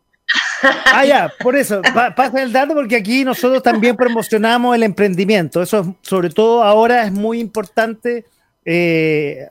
Ah, 0.93 1.05
ya, 1.05 1.33
por 1.43 1.57
eso, 1.57 1.83
pa- 1.93 2.15
pasa 2.15 2.41
el 2.43 2.53
dato 2.53 2.73
porque 2.75 2.95
aquí 2.97 3.25
nosotros 3.25 3.63
también 3.65 3.97
promocionamos 3.97 4.77
el 4.77 4.83
emprendimiento. 4.85 5.61
Eso, 5.63 5.81
es- 5.81 5.87
sobre 6.09 6.31
todo 6.31 6.63
ahora, 6.63 7.03
es 7.05 7.11
muy 7.13 7.41
importante 7.41 8.25
eh, 8.65 9.49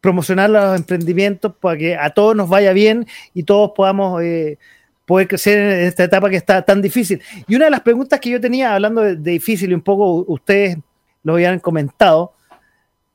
promocionar 0.00 0.50
los 0.50 0.76
emprendimientos 0.76 1.52
para 1.60 1.76
que 1.78 1.96
a 1.96 2.10
todos 2.10 2.34
nos 2.34 2.48
vaya 2.48 2.72
bien 2.72 3.06
y 3.34 3.42
todos 3.44 3.70
podamos 3.76 4.20
eh, 4.22 4.58
poder 5.06 5.28
crecer 5.28 5.58
en 5.58 5.86
esta 5.86 6.04
etapa 6.04 6.28
que 6.28 6.36
está 6.36 6.60
tan 6.62 6.82
difícil. 6.82 7.22
Y 7.46 7.54
una 7.54 7.66
de 7.66 7.70
las 7.70 7.80
preguntas 7.80 8.20
que 8.20 8.28
yo 8.30 8.40
tenía, 8.40 8.74
hablando 8.74 9.00
de, 9.02 9.16
difícil, 9.16 9.70
y 9.70 9.74
un 9.74 9.80
poco 9.80 10.24
ustedes 10.26 10.76
lo 11.22 11.34
habían 11.34 11.60
comentado, 11.60 12.34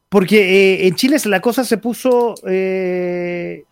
porque 0.10 0.40
eh, 0.84 0.88
en 0.88 0.96
Chile 0.96 1.18
la 1.26 1.40
cosa 1.42 1.64
se 1.64 1.78
puso 1.78 2.36
eh, 2.48 3.64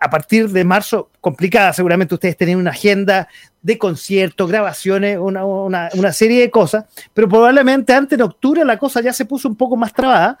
a 0.00 0.10
partir 0.10 0.48
de 0.48 0.64
marzo 0.64 1.10
complicada. 1.20 1.72
Seguramente 1.72 2.14
ustedes 2.14 2.36
tenían 2.36 2.58
una 2.58 2.70
agenda 2.70 3.28
de 3.62 3.78
conciertos, 3.78 4.48
grabaciones, 4.50 5.18
una, 5.18 5.44
una- 5.44 6.12
serie 6.12 6.40
de 6.40 6.50
cosas, 6.50 6.84
pero 7.12 7.28
probablemente 7.28 7.92
antes 7.92 8.18
de 8.18 8.24
octubre 8.24 8.64
la 8.64 8.78
cosa 8.78 9.00
ya 9.00 9.12
se 9.12 9.24
puso 9.24 9.48
un 9.48 9.56
poco 9.56 9.76
más 9.76 9.92
trabada. 9.92 10.38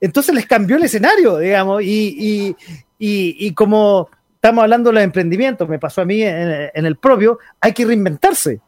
Entonces 0.00 0.34
les 0.34 0.46
cambió 0.46 0.76
el 0.76 0.84
escenario, 0.84 1.38
digamos, 1.38 1.82
y- 1.82 2.54
y 2.98 3.52
como 3.54 4.08
estamos 4.38 4.62
hablando 4.62 4.90
de 4.90 4.94
los 4.94 5.02
emprendimientos, 5.02 5.68
me 5.68 5.80
pasó 5.80 6.00
a 6.00 6.04
mí 6.04 6.22
en, 6.22 6.86
el 6.86 6.96
propio, 6.96 7.40
hay 7.60 7.72
que 7.72 7.84
reinventarse. 7.84 8.60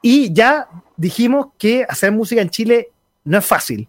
Y 0.00 0.32
ya 0.32 0.68
dijimos 0.96 1.48
que 1.58 1.84
hacer 1.88 2.12
música 2.12 2.40
en 2.40 2.50
Chile 2.50 2.90
no 3.24 3.38
es 3.38 3.44
fácil. 3.44 3.88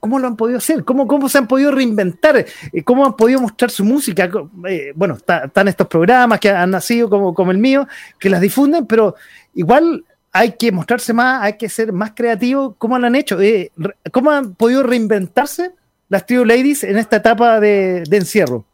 ¿Cómo 0.00 0.18
lo 0.18 0.26
han 0.26 0.36
podido 0.36 0.58
hacer? 0.58 0.84
¿Cómo, 0.84 1.06
cómo 1.06 1.28
se 1.28 1.38
han 1.38 1.46
podido 1.46 1.70
reinventar? 1.70 2.36
Eh, 2.72 2.82
¿Cómo 2.82 3.06
han 3.06 3.14
podido 3.14 3.40
mostrar 3.40 3.70
su 3.70 3.84
música? 3.84 4.28
Eh, 4.68 4.92
bueno, 4.96 5.14
está- 5.14 5.44
están 5.44 5.68
estos 5.68 5.86
programas 5.86 6.40
que 6.40 6.50
han 6.50 6.72
nacido 6.72 7.08
como, 7.08 7.32
como 7.32 7.52
el 7.52 7.58
mío, 7.58 7.86
que 8.18 8.28
las 8.28 8.40
difunden, 8.40 8.84
pero 8.86 9.14
igual 9.54 10.04
hay 10.32 10.56
que 10.56 10.72
mostrarse 10.72 11.12
más, 11.12 11.40
hay 11.44 11.56
que 11.56 11.68
ser 11.68 11.92
más 11.92 12.10
creativo. 12.16 12.74
¿Cómo 12.78 12.98
lo 12.98 13.06
han 13.06 13.14
hecho? 13.14 13.40
Eh, 13.40 13.70
¿Cómo 14.10 14.32
han 14.32 14.56
podido 14.56 14.82
reinventarse 14.82 15.70
las 16.08 16.26
Trio 16.26 16.44
Ladies 16.44 16.82
en 16.82 16.98
esta 16.98 17.16
etapa 17.16 17.60
de 17.60 18.02
encierro? 18.10 18.66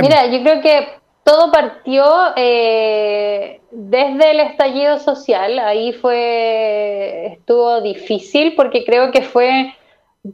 Mira, 0.00 0.26
yo 0.26 0.42
creo 0.42 0.60
que 0.60 0.88
todo 1.24 1.50
partió 1.50 2.04
eh, 2.36 3.60
desde 3.70 4.30
el 4.30 4.40
estallido 4.40 4.98
social. 4.98 5.58
Ahí 5.58 5.92
fue, 5.92 7.26
estuvo 7.32 7.80
difícil 7.80 8.54
porque 8.56 8.84
creo 8.84 9.10
que 9.10 9.22
fue, 9.22 9.74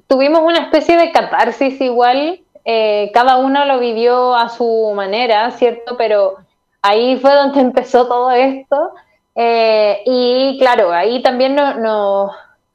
tuvimos 0.07 0.43
una 0.43 0.61
especie 0.61 0.97
de 0.97 1.13
catarsis 1.13 1.81
igual. 1.81 2.41
eh, 2.65 3.11
cada 3.13 3.37
uno 3.39 3.65
lo 3.65 3.81
vivió 3.81 4.35
a 4.37 4.49
su 4.49 4.93
manera, 4.95 5.51
¿cierto? 5.53 5.97
Pero 5.97 6.37
ahí 6.83 7.17
fue 7.19 7.33
donde 7.35 7.61
empezó 7.69 8.07
todo 8.07 8.31
esto. 8.31 8.93
Eh, 9.35 10.03
y 10.07 10.59
claro, 10.61 10.93
ahí 10.93 11.23
también 11.23 11.55
no, 11.55 11.75
no- 11.75 12.31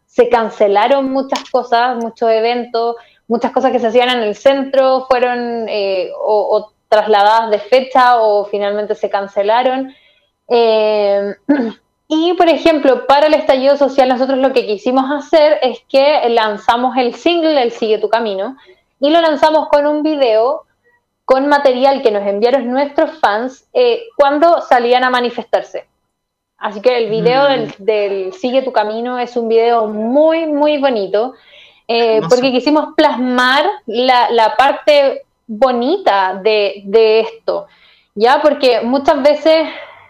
se 0.06 0.30
cancelaron 0.30 1.12
muchas 1.12 1.48
cosas, 1.52 1.98
muchos 2.04 2.30
eventos, 2.32 2.96
muchas 3.28 3.52
cosas 3.52 3.72
que 3.72 3.78
se 3.80 3.88
hacían 3.88 4.10
en 4.10 4.24
el 4.24 4.36
centro 4.36 5.06
fueron 5.08 5.68
eh, 5.70 6.10
o 6.20 6.72
trasladadas 6.90 7.52
de 7.52 7.60
fecha 7.60 8.18
o 8.22 8.46
finalmente 8.46 8.96
se 8.96 9.10
cancelaron. 9.10 9.94
Eh, 10.48 11.36
y, 12.08 12.34
por 12.34 12.48
ejemplo, 12.50 13.06
para 13.06 13.28
el 13.28 13.34
estallido 13.34 13.78
social 13.78 14.10
nosotros 14.10 14.38
lo 14.40 14.54
que 14.54 14.66
quisimos 14.66 15.06
hacer 15.12 15.60
es 15.62 15.80
que 15.90 16.28
lanzamos 16.30 16.96
el 16.98 17.14
single 17.16 17.62
El 17.62 17.72
Sigue 17.72 17.98
Tu 18.00 18.10
Camino 18.10 18.56
y 19.00 19.10
lo 19.10 19.22
lanzamos 19.22 19.68
con 19.70 19.86
un 19.86 20.04
video 20.04 20.64
con 21.26 21.48
material 21.48 22.02
que 22.02 22.12
nos 22.12 22.26
enviaron 22.26 22.72
nuestros 22.72 23.20
fans 23.20 23.68
eh, 23.74 24.04
cuando 24.16 24.62
salían 24.62 25.04
a 25.04 25.10
manifestarse. 25.10 25.86
Así 26.58 26.82
que 26.82 26.98
el 26.98 27.10
video 27.10 27.44
Mm. 27.44 27.52
del, 27.52 27.76
del 27.80 28.34
Sigue 28.34 28.62
tu 28.62 28.72
Camino 28.72 29.20
es 29.20 29.36
un 29.36 29.48
video 29.48 29.88
muy, 29.88 30.48
muy 30.48 30.78
bonito, 30.80 31.34
eh, 31.88 32.22
porque 32.30 32.52
quisimos 32.52 32.96
plasmar 32.96 33.66
la, 33.86 34.30
la 34.32 34.56
parte 34.56 35.27
bonita 35.48 36.40
de, 36.44 36.84
de 36.86 37.22
esto, 37.22 37.68
¿ya? 38.14 38.42
Porque 38.42 38.82
muchas 38.82 39.24
veces 39.24 39.68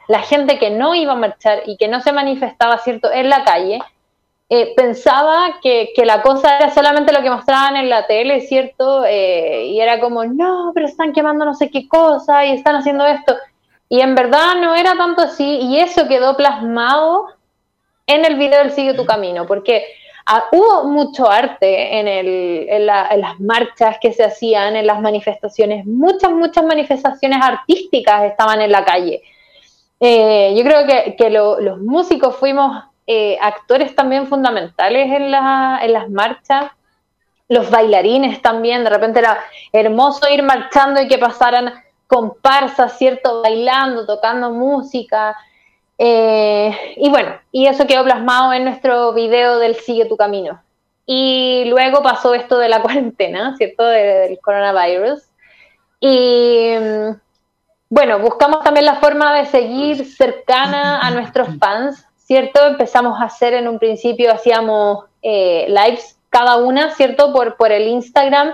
la 0.07 0.19
gente 0.19 0.57
que 0.57 0.71
no 0.71 0.95
iba 0.95 1.13
a 1.13 1.17
marchar 1.17 1.61
y 1.65 1.77
que 1.77 1.87
no 1.87 2.01
se 2.01 2.11
manifestaba, 2.11 2.77
¿cierto?, 2.79 3.11
en 3.11 3.29
la 3.29 3.43
calle, 3.43 3.79
eh, 4.49 4.73
pensaba 4.75 5.59
que, 5.61 5.91
que 5.93 6.05
la 6.05 6.21
cosa 6.21 6.57
era 6.57 6.73
solamente 6.73 7.11
lo 7.11 7.21
que 7.21 7.29
mostraban 7.29 7.75
en 7.75 7.89
la 7.89 8.07
tele, 8.07 8.39
¿cierto? 8.41 9.03
Eh, 9.05 9.65
y 9.65 9.81
era 9.81 9.99
como, 9.99 10.23
no, 10.23 10.71
pero 10.73 10.87
están 10.87 11.11
quemando 11.11 11.43
no 11.43 11.53
sé 11.53 11.69
qué 11.69 11.87
cosa 11.87 12.45
y 12.45 12.53
están 12.53 12.77
haciendo 12.77 13.05
esto. 13.05 13.35
Y 13.89 13.99
en 13.99 14.15
verdad 14.15 14.55
no 14.61 14.73
era 14.75 14.95
tanto 14.95 15.21
así, 15.21 15.59
y 15.61 15.79
eso 15.79 16.07
quedó 16.07 16.37
plasmado 16.37 17.27
en 18.05 18.23
el 18.25 18.35
video 18.35 18.59
del 18.59 18.71
Sigue 18.71 18.93
tu 18.93 19.05
Camino, 19.05 19.45
porque 19.45 19.85
ah, 20.27 20.45
hubo 20.51 20.85
mucho 20.85 21.29
arte 21.29 21.99
en, 21.99 22.07
el, 22.07 22.67
en, 22.69 22.85
la- 22.85 23.07
en 23.11 23.21
las 23.21 23.39
marchas 23.39 23.97
que 24.01 24.13
se 24.13 24.23
hacían, 24.23 24.75
en 24.75 24.85
las 24.85 25.01
manifestaciones, 25.01 25.85
muchas, 25.85 26.31
muchas 26.31 26.63
manifestaciones 26.65 27.39
artísticas 27.41 28.25
estaban 28.25 28.61
en 28.61 28.71
la 28.71 28.85
calle. 28.85 29.21
Eh, 29.99 30.53
yo 30.55 30.63
creo 30.63 30.85
que, 30.85 31.15
que 31.15 31.29
lo- 31.29 31.59
los 31.59 31.79
músicos 31.79 32.35
fuimos 32.35 32.83
eh, 33.07 33.37
actores 33.41 33.95
también 33.95 34.27
fundamentales 34.27 35.07
en, 35.07 35.23
en 35.23 35.93
las 35.93 36.09
marchas, 36.09 36.71
los 37.49 37.69
bailarines 37.71 38.41
también, 38.41 38.83
de 38.83 38.89
repente 38.89 39.19
era 39.19 39.39
hermoso 39.71 40.27
ir 40.29 40.43
marchando 40.43 41.01
y 41.01 41.07
que 41.07 41.17
pasaran 41.17 41.73
comparsas, 42.05 42.97
¿cierto? 42.97 43.41
Bailando, 43.41 44.05
tocando 44.05 44.51
música. 44.51 45.35
Eh, 45.97 46.93
y 46.97 47.09
bueno, 47.09 47.39
y 47.51 47.67
eso 47.67 47.87
quedó 47.87 48.03
plasmado 48.03 48.53
en 48.53 48.63
nuestro 48.65 49.13
video 49.13 49.57
del 49.59 49.75
Sigue 49.75 50.05
tu 50.05 50.17
Camino. 50.17 50.61
Y 51.05 51.63
luego 51.67 52.03
pasó 52.03 52.33
esto 52.33 52.57
de 52.57 52.69
la 52.69 52.81
cuarentena, 52.83 53.55
¿cierto? 53.57 53.83
De- 53.85 54.03
del 54.29 54.39
coronavirus. 54.39 55.23
Y 55.99 56.73
mm, 56.79 57.15
bueno, 57.89 58.19
buscamos 58.19 58.63
también 58.63 58.85
la 58.85 58.95
forma 58.97 59.33
de 59.33 59.45
seguir 59.45 60.05
cercana 60.05 60.99
a 60.99 61.11
nuestros 61.11 61.47
fans, 61.59 62.05
¿cierto? 62.17 62.65
Empezamos 62.67 63.19
a 63.19 63.25
hacer 63.25 63.53
en 63.53 63.67
un 63.67 63.79
principio, 63.79 64.31
hacíamos 64.33 65.05
eh, 65.21 65.65
lives 65.69 66.17
cada 66.29 66.57
una, 66.57 66.91
¿cierto? 66.91 67.31
Por, 67.33 67.55
por 67.55 67.71
el 67.71 67.87
Instagram 67.87 68.53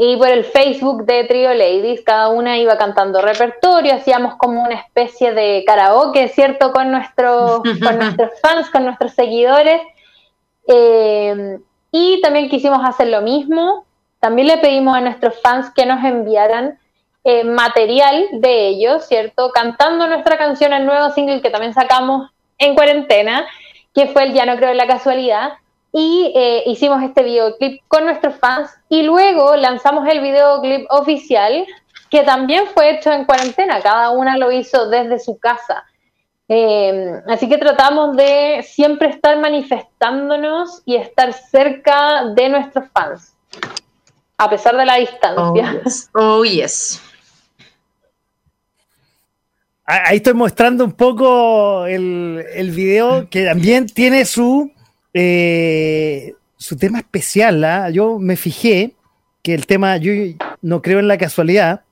y 0.00 0.16
por 0.16 0.28
el 0.28 0.44
Facebook 0.44 1.06
de 1.06 1.24
Trio 1.24 1.52
Ladies, 1.52 2.02
cada 2.02 2.28
una 2.28 2.56
iba 2.56 2.78
cantando 2.78 3.20
repertorio, 3.20 3.96
hacíamos 3.96 4.36
como 4.36 4.62
una 4.62 4.76
especie 4.76 5.34
de 5.34 5.64
karaoke, 5.66 6.28
¿cierto? 6.28 6.70
Con, 6.72 6.92
nuestros 6.92 7.62
con 7.82 7.98
nuestros 7.98 8.30
fans, 8.40 8.70
con 8.70 8.84
nuestros 8.84 9.12
seguidores. 9.14 9.80
Eh, 10.68 11.58
y 11.90 12.20
también 12.20 12.48
quisimos 12.48 12.78
hacer 12.88 13.08
lo 13.08 13.22
mismo. 13.22 13.86
También 14.20 14.46
le 14.46 14.58
pedimos 14.58 14.96
a 14.96 15.00
nuestros 15.00 15.40
fans 15.40 15.72
que 15.74 15.84
nos 15.84 16.04
enviaran 16.04 16.78
eh, 17.24 17.42
material 17.42 18.28
de 18.34 18.68
ellos, 18.68 19.04
¿cierto? 19.04 19.50
Cantando 19.52 20.06
nuestra 20.06 20.38
canción, 20.38 20.72
el 20.72 20.86
nuevo 20.86 21.10
single 21.10 21.42
que 21.42 21.50
también 21.50 21.74
sacamos 21.74 22.30
en 22.58 22.76
cuarentena, 22.76 23.46
que 23.92 24.06
fue 24.06 24.22
el 24.22 24.32
Ya 24.32 24.46
no 24.46 24.54
creo 24.58 24.70
en 24.70 24.76
la 24.76 24.86
casualidad. 24.86 25.54
Y 25.92 26.32
eh, 26.36 26.62
hicimos 26.66 27.02
este 27.02 27.22
videoclip 27.22 27.82
con 27.88 28.04
nuestros 28.04 28.36
fans 28.36 28.70
y 28.88 29.02
luego 29.02 29.56
lanzamos 29.56 30.06
el 30.08 30.20
videoclip 30.20 30.86
oficial 30.90 31.66
que 32.10 32.22
también 32.22 32.64
fue 32.74 32.90
hecho 32.96 33.12
en 33.12 33.24
cuarentena, 33.24 33.80
cada 33.80 34.10
una 34.10 34.36
lo 34.36 34.50
hizo 34.52 34.88
desde 34.88 35.18
su 35.18 35.38
casa. 35.38 35.84
Eh, 36.48 37.12
así 37.28 37.48
que 37.48 37.58
tratamos 37.58 38.16
de 38.16 38.64
siempre 38.66 39.08
estar 39.10 39.38
manifestándonos 39.38 40.80
y 40.86 40.96
estar 40.96 41.32
cerca 41.34 42.24
de 42.34 42.48
nuestros 42.48 42.86
fans, 42.94 43.34
a 44.38 44.48
pesar 44.48 44.74
de 44.76 44.86
la 44.86 44.94
Oh, 44.94 45.00
distancia. 45.00 45.80
yes. 45.84 46.10
Oh, 46.14 46.44
yes. 46.44 47.02
ahí 49.84 50.16
estoy 50.18 50.34
mostrando 50.34 50.84
un 50.84 50.92
poco 50.92 51.86
el, 51.86 52.44
el 52.54 52.70
video 52.70 53.28
que 53.30 53.44
también 53.44 53.86
tiene 53.86 54.24
su, 54.24 54.70
eh, 55.20 56.34
su 56.56 56.76
tema 56.76 56.98
especial. 56.98 57.64
¿ah? 57.64 57.90
Yo 57.90 58.20
me 58.20 58.36
fijé 58.36 58.94
que 59.42 59.52
el 59.52 59.66
tema, 59.66 59.96
yo 59.96 60.12
no 60.62 60.80
creo 60.80 61.00
en 61.00 61.08
la 61.08 61.18
casualidad, 61.18 61.82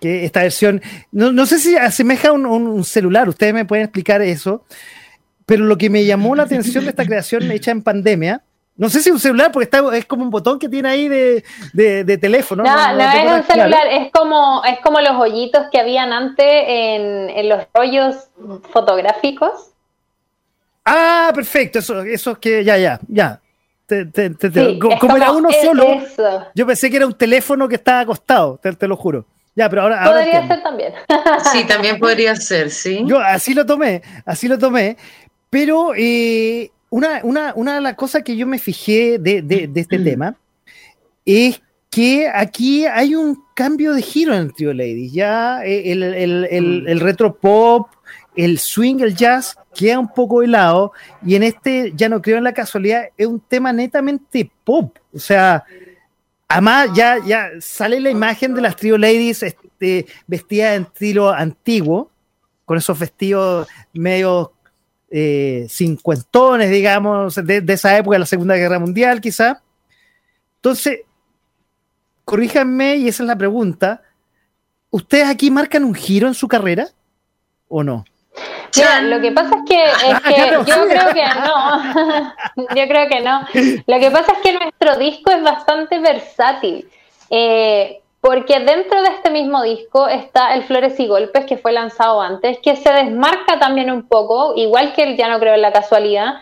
que 0.00 0.24
esta 0.24 0.42
versión, 0.42 0.82
no, 1.12 1.46
sé 1.46 1.60
si 1.60 1.76
asemeja 1.76 2.30
a 2.30 2.32
un, 2.32 2.84
celular, 2.84 3.28
ustedes 3.28 3.54
me 3.54 3.64
pueden 3.64 3.84
explicar 3.84 4.22
eso, 4.22 4.64
pero 5.46 5.64
lo 5.64 5.78
que 5.78 5.88
me 5.88 6.04
llamó 6.04 6.34
la 6.34 6.42
atención 6.42 6.82
de 6.82 6.90
esta 6.90 7.04
creación 7.04 7.48
hecha 7.52 7.70
en 7.70 7.82
pandemia, 7.82 8.42
no 8.76 8.88
sé 8.88 9.00
si 9.00 9.12
un 9.12 9.20
celular, 9.20 9.52
porque 9.52 9.64
está, 9.64 9.96
es 9.96 10.06
como 10.06 10.24
un 10.24 10.30
botón 10.30 10.58
que 10.58 10.68
tiene 10.68 10.88
ahí 10.88 11.06
de, 11.06 11.44
de, 11.72 12.18
teléfono. 12.18 12.64
No, 12.64 12.94
no, 12.94 13.00
es 13.00 13.32
un 13.32 13.42
celular, 13.44 13.86
es 13.88 14.10
como, 14.10 14.64
es 14.64 14.80
como 14.80 15.00
los 15.00 15.12
hoyitos 15.12 15.66
que 15.70 15.78
habían 15.78 16.12
antes 16.12 16.44
en, 16.46 17.30
en 17.30 17.48
los 17.48 17.60
rollos 17.72 18.16
fotográficos. 18.72 19.71
Ah, 20.84 21.30
perfecto, 21.34 21.78
eso, 21.78 22.02
eso 22.02 22.38
que 22.38 22.64
ya, 22.64 22.76
ya, 22.76 23.00
ya. 23.08 23.40
como, 25.00 25.16
era 25.16 25.30
uno 25.32 25.48
solo, 25.62 26.00
yo 26.54 26.66
pensé 26.66 26.90
que 26.90 26.96
era 26.96 27.06
un 27.06 27.14
teléfono 27.14 27.68
que 27.68 27.76
estaba 27.76 28.00
acostado, 28.00 28.58
te, 28.58 28.88
lo 28.88 28.96
juro. 28.96 29.26
Ya, 29.54 29.68
pero 29.68 29.82
ahora. 29.82 30.04
Podría 30.04 30.48
ser 30.48 30.62
también. 30.62 30.92
sí, 31.52 31.64
también 31.66 31.98
podría 31.98 32.34
ser, 32.36 32.70
sí. 32.70 33.02
Yo 33.06 33.20
así 33.20 33.54
lo 33.54 33.66
tomé, 33.66 34.02
así 34.24 34.48
lo 34.48 34.58
tomé. 34.58 34.96
Pero 35.50 35.92
eh, 35.94 36.70
una, 36.88 37.20
una, 37.22 37.52
una, 37.54 37.74
de 37.74 37.80
las 37.82 37.94
cosas 37.94 38.22
que 38.22 38.36
yo 38.36 38.46
me 38.46 38.58
fijé 38.58 39.18
de, 39.18 39.42
de, 39.42 39.70
este 39.74 39.98
mm. 39.98 40.04
tema 40.04 40.36
es 41.26 41.60
que 41.90 42.26
aquí 42.32 42.86
hay 42.86 43.14
un 43.14 43.44
cambio 43.54 43.92
de 43.92 44.00
giro 44.00 44.32
en 44.32 44.40
el 44.40 44.54
Trio 44.54 44.72
Ladies. 44.72 45.12
Ya 45.12 45.62
eh, 45.62 45.92
el, 45.92 46.02
el, 46.02 46.46
el, 46.50 46.82
mm. 46.82 46.88
el 46.88 47.00
retro 47.00 47.34
pop, 47.36 47.88
el 48.34 48.58
swing, 48.58 49.00
el 49.00 49.14
jazz 49.14 49.56
queda 49.74 49.98
un 49.98 50.12
poco 50.12 50.42
helado 50.42 50.92
y 51.24 51.34
en 51.34 51.42
este, 51.42 51.92
ya 51.94 52.08
no 52.08 52.22
creo 52.22 52.38
en 52.38 52.44
la 52.44 52.54
casualidad, 52.54 53.04
es 53.16 53.26
un 53.26 53.40
tema 53.40 53.72
netamente 53.72 54.50
pop. 54.64 54.96
O 55.14 55.18
sea, 55.18 55.64
además 56.48 56.90
ya, 56.94 57.18
ya 57.24 57.50
sale 57.60 58.00
la 58.00 58.10
imagen 58.10 58.54
de 58.54 58.62
las 58.62 58.76
Trio 58.76 58.98
Ladies 58.98 59.42
este, 59.42 60.06
vestidas 60.26 60.76
en 60.76 60.82
estilo 60.82 61.30
antiguo, 61.30 62.10
con 62.64 62.78
esos 62.78 62.98
vestidos 62.98 63.68
medio 63.92 64.52
eh, 65.10 65.66
cincuentones, 65.68 66.70
digamos, 66.70 67.34
de, 67.34 67.62
esa 67.68 67.96
época, 67.98 68.14
de 68.14 68.20
la 68.20 68.26
Segunda 68.26 68.56
Guerra 68.56 68.78
Mundial, 68.78 69.20
quizá. 69.20 69.62
Entonces, 70.56 71.00
corríjanme, 72.24 72.96
y 72.96 73.08
esa 73.08 73.22
es 73.22 73.26
la 73.26 73.36
pregunta, 73.36 74.02
¿ustedes 74.90 75.28
aquí 75.28 75.50
marcan 75.50 75.84
un 75.84 75.94
giro 75.94 76.28
en 76.28 76.34
su 76.34 76.48
carrera 76.48 76.88
o 77.68 77.82
no? 77.82 78.04
Lo 79.02 79.20
que 79.20 79.32
pasa 79.32 79.56
es 79.56 79.62
que, 79.68 79.84
yo 80.50 80.64
creo 80.64 81.12
que 81.12 81.24
no. 81.24 82.34
yo 82.76 82.88
creo 82.88 83.08
que 83.08 83.20
no. 83.20 83.46
Lo 83.86 84.00
que 84.00 84.10
pasa 84.10 84.32
es 84.32 84.38
que 84.38 84.52
nuestro 84.52 84.96
disco 84.96 85.30
es 85.30 85.42
bastante 85.42 85.98
versátil. 85.98 86.88
Eh, 87.30 88.00
porque 88.20 88.60
dentro 88.60 89.02
de 89.02 89.08
este 89.08 89.30
mismo 89.30 89.62
disco 89.62 90.06
está 90.06 90.54
el 90.54 90.62
Flores 90.62 90.98
y 91.00 91.08
Golpes 91.08 91.44
que 91.44 91.56
fue 91.56 91.72
lanzado 91.72 92.20
antes, 92.20 92.58
que 92.62 92.76
se 92.76 92.92
desmarca 92.92 93.58
también 93.58 93.90
un 93.90 94.06
poco, 94.06 94.54
igual 94.54 94.92
que 94.94 95.02
el 95.02 95.16
Ya 95.16 95.28
no 95.28 95.40
creo 95.40 95.54
en 95.54 95.62
la 95.62 95.72
casualidad, 95.72 96.34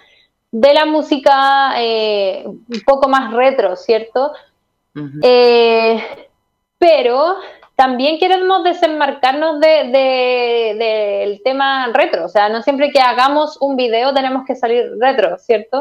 de 0.52 0.74
la 0.74 0.84
música 0.84 1.72
eh, 1.78 2.44
un 2.44 2.80
poco 2.84 3.08
más 3.08 3.32
retro, 3.32 3.76
¿cierto? 3.76 4.32
Eh, 5.22 6.04
pero 6.76 7.36
también 7.80 8.18
queremos 8.18 8.62
desenmarcarnos 8.62 9.58
del 9.58 9.90
de, 9.90 11.40
tema 11.42 11.90
retro, 11.94 12.26
o 12.26 12.28
sea, 12.28 12.50
no 12.50 12.60
siempre 12.60 12.90
que 12.90 13.00
hagamos 13.00 13.56
un 13.58 13.74
video 13.74 14.12
tenemos 14.12 14.44
que 14.46 14.54
salir 14.54 14.84
retro, 14.98 15.38
¿cierto? 15.38 15.80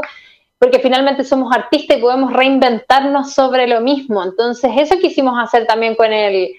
Porque 0.57 0.79
finalmente 0.79 1.25
somos 1.25 1.53
artistas 1.53 1.97
y 1.97 1.99
podemos 1.99 2.31
reinventarnos 2.31 3.33
sobre 3.33 3.67
lo 3.67 3.81
mismo. 3.81 4.23
Entonces, 4.23 4.71
eso 4.77 4.97
quisimos 4.99 5.37
hacer 5.43 5.67
también 5.67 5.95
con 5.95 6.13
el, 6.13 6.51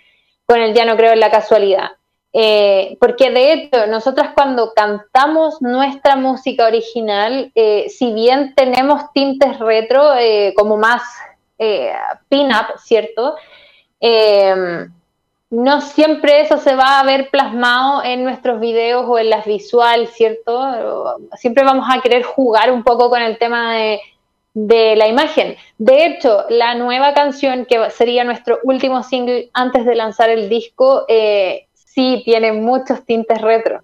con 0.44 0.60
el 0.60 0.74
Ya 0.74 0.84
no 0.84 0.94
creo 0.94 1.14
en 1.14 1.20
la 1.20 1.30
casualidad. 1.30 1.92
Eh, 2.34 2.98
porque 3.00 3.30
de 3.30 3.54
hecho, 3.54 3.86
nosotras 3.86 4.32
cuando 4.34 4.74
cantamos 4.74 5.62
nuestra 5.62 6.16
música 6.16 6.66
original, 6.66 7.50
eh, 7.54 7.86
si 7.88 8.12
bien 8.12 8.54
tenemos 8.54 9.10
tintes 9.14 9.58
retro, 9.58 10.14
eh, 10.18 10.52
como 10.54 10.76
más 10.76 11.02
pin-up, 12.28 12.78
¿cierto? 12.78 13.36
No 15.50 15.80
siempre 15.80 16.42
eso 16.42 16.58
se 16.58 16.76
va 16.76 17.00
a 17.00 17.04
ver 17.04 17.28
plasmado 17.30 18.04
en 18.04 18.22
nuestros 18.22 18.60
videos 18.60 19.04
o 19.08 19.18
en 19.18 19.30
las 19.30 19.44
visuales, 19.46 20.10
¿cierto? 20.14 21.16
Siempre 21.36 21.64
vamos 21.64 21.88
a 21.90 22.00
querer 22.00 22.22
jugar 22.22 22.70
un 22.70 22.84
poco 22.84 23.10
con 23.10 23.20
el 23.20 23.36
tema 23.36 23.74
de, 23.74 24.00
la 24.54 25.08
imagen. 25.08 25.56
De 25.78 26.06
hecho, 26.06 26.44
la 26.50 26.74
nueva 26.74 27.14
canción, 27.14 27.66
que 27.66 27.90
sería 27.90 28.22
nuestro 28.22 28.60
último 28.62 29.02
single 29.02 29.50
antes 29.52 29.84
de 29.84 29.96
lanzar 29.96 30.30
el 30.30 30.48
disco, 30.48 31.04
eh, 31.08 31.66
sí 31.74 32.22
tiene 32.24 32.52
muchos 32.52 33.04
tintes 33.04 33.40
retro. 33.40 33.82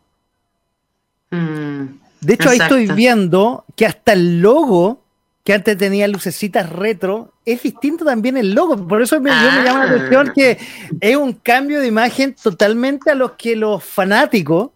Mm, 1.30 1.86
de 2.20 2.34
hecho, 2.34 2.50
ahí 2.50 2.58
estoy 2.58 2.86
viendo 2.88 3.64
que 3.74 3.86
hasta 3.86 4.12
el 4.12 4.40
logo 4.40 4.98
que 5.46 5.54
antes 5.54 5.78
tenía 5.78 6.08
lucecitas 6.08 6.68
retro, 6.68 7.32
es 7.44 7.62
distinto 7.62 8.04
también 8.04 8.36
el 8.36 8.52
logo. 8.52 8.88
Por 8.88 9.00
eso 9.00 9.20
me, 9.20 9.30
llama 9.30 9.62
la 9.62 9.72
ah. 9.74 9.82
atención 9.84 10.32
que 10.34 10.58
es 11.00 11.16
un 11.16 11.34
cambio 11.34 11.78
de 11.80 11.86
imagen 11.86 12.34
totalmente 12.34 13.12
a 13.12 13.14
los 13.14 13.34
que 13.34 13.54
los 13.54 13.84
fanáticos, 13.84 14.70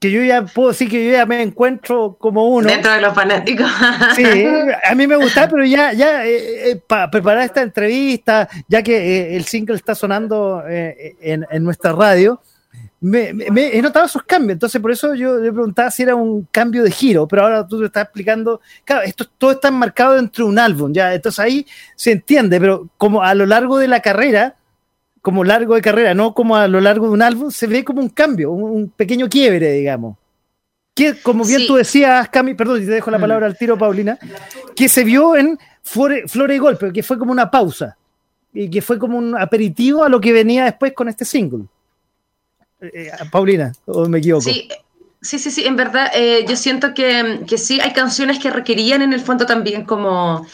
que 0.00 0.10
yo 0.10 0.22
ya 0.22 0.46
puedo 0.46 0.70
decir 0.70 0.88
que 0.88 1.04
yo 1.04 1.12
ya 1.12 1.26
me 1.26 1.42
encuentro 1.42 2.16
como 2.18 2.48
uno. 2.48 2.66
Dentro 2.66 2.92
de 2.92 3.02
los 3.02 3.14
fanáticos. 3.14 3.70
Sí, 4.16 4.24
a 4.24 4.94
mí 4.94 5.06
me 5.06 5.16
gusta, 5.16 5.46
pero 5.50 5.66
ya, 5.66 5.92
ya 5.92 6.24
eh, 6.24 6.70
eh, 6.70 6.82
para 6.86 7.10
preparar 7.10 7.44
esta 7.44 7.60
entrevista, 7.60 8.48
ya 8.68 8.82
que 8.82 8.96
eh, 8.96 9.36
el 9.36 9.44
single 9.44 9.76
está 9.76 9.94
sonando 9.94 10.64
en, 10.66 11.44
en 11.50 11.62
nuestra 11.62 11.92
radio, 11.92 12.40
me, 13.00 13.30
he 13.56 13.80
notado 13.80 14.06
esos 14.06 14.22
cambios, 14.24 14.54
entonces 14.54 14.80
por 14.80 14.90
eso 14.90 15.14
yo 15.14 15.38
le 15.38 15.52
preguntaba 15.52 15.90
si 15.90 16.02
era 16.02 16.16
un 16.16 16.48
cambio 16.50 16.82
de 16.82 16.90
giro, 16.90 17.28
pero 17.28 17.42
ahora 17.42 17.66
tú 17.66 17.78
te 17.78 17.86
estás 17.86 18.04
explicando, 18.04 18.60
claro, 18.84 19.02
esto 19.02 19.24
todo 19.38 19.52
está 19.52 19.68
enmarcado 19.68 20.14
dentro 20.14 20.44
de 20.44 20.50
un 20.50 20.58
álbum, 20.58 20.92
ya, 20.92 21.14
entonces 21.14 21.38
ahí 21.38 21.66
se 21.94 22.12
entiende, 22.12 22.58
pero 22.58 22.88
como 22.96 23.22
a 23.22 23.34
lo 23.34 23.46
largo 23.46 23.78
de 23.78 23.86
la 23.86 24.00
carrera, 24.00 24.56
como 25.22 25.44
largo 25.44 25.74
de 25.74 25.82
carrera, 25.82 26.14
no 26.14 26.34
como 26.34 26.56
a 26.56 26.66
lo 26.66 26.80
largo 26.80 27.06
de 27.06 27.12
un 27.12 27.22
álbum, 27.22 27.50
se 27.50 27.66
ve 27.66 27.84
como 27.84 28.00
un 28.00 28.08
cambio, 28.08 28.50
un, 28.50 28.88
pequeño 28.88 29.28
quiebre, 29.28 29.72
digamos. 29.72 30.16
Que, 30.94 31.20
como 31.20 31.44
bien 31.44 31.66
tú 31.66 31.76
decías, 31.76 32.28
Cami, 32.28 32.54
perdón, 32.54 32.80
te 32.80 32.86
dejo 32.86 33.10
la 33.10 33.18
mm. 33.18 33.20
palabra 33.20 33.46
al 33.46 33.56
tiro, 33.56 33.78
Paulina, 33.78 34.18
que 34.74 34.88
se 34.88 35.04
vio 35.04 35.36
en 35.36 35.58
Flore, 35.82 36.24
y 36.54 36.58
Golpe, 36.58 36.92
que 36.92 37.02
fue 37.04 37.18
como 37.18 37.30
una 37.30 37.50
pausa, 37.50 37.96
y 38.52 38.68
que 38.68 38.82
fue 38.82 38.98
como 38.98 39.18
un 39.18 39.36
aperitivo 39.36 40.02
a 40.02 40.08
lo 40.08 40.20
que 40.20 40.32
venía 40.32 40.64
después 40.64 40.92
con 40.92 41.08
este 41.08 41.24
single. 41.24 41.66
Eh, 42.80 43.10
Paulina, 43.30 43.72
¿o 43.86 44.08
me 44.08 44.18
equivoco? 44.18 44.42
Sí. 44.42 44.68
Sí, 45.20 45.40
sí, 45.40 45.66
en 45.66 45.74
verdad 45.74 46.12
eh, 46.14 46.44
yo 46.48 46.54
siento 46.54 46.94
que, 46.94 47.44
sí 47.56 47.80
hay 47.80 47.92
canciones 47.92 48.38
que 48.38 48.50
requerían 48.50 49.02
en 49.02 49.12
el 49.12 49.18
fondo 49.18 49.46
también 49.46 49.84
como 49.84 50.46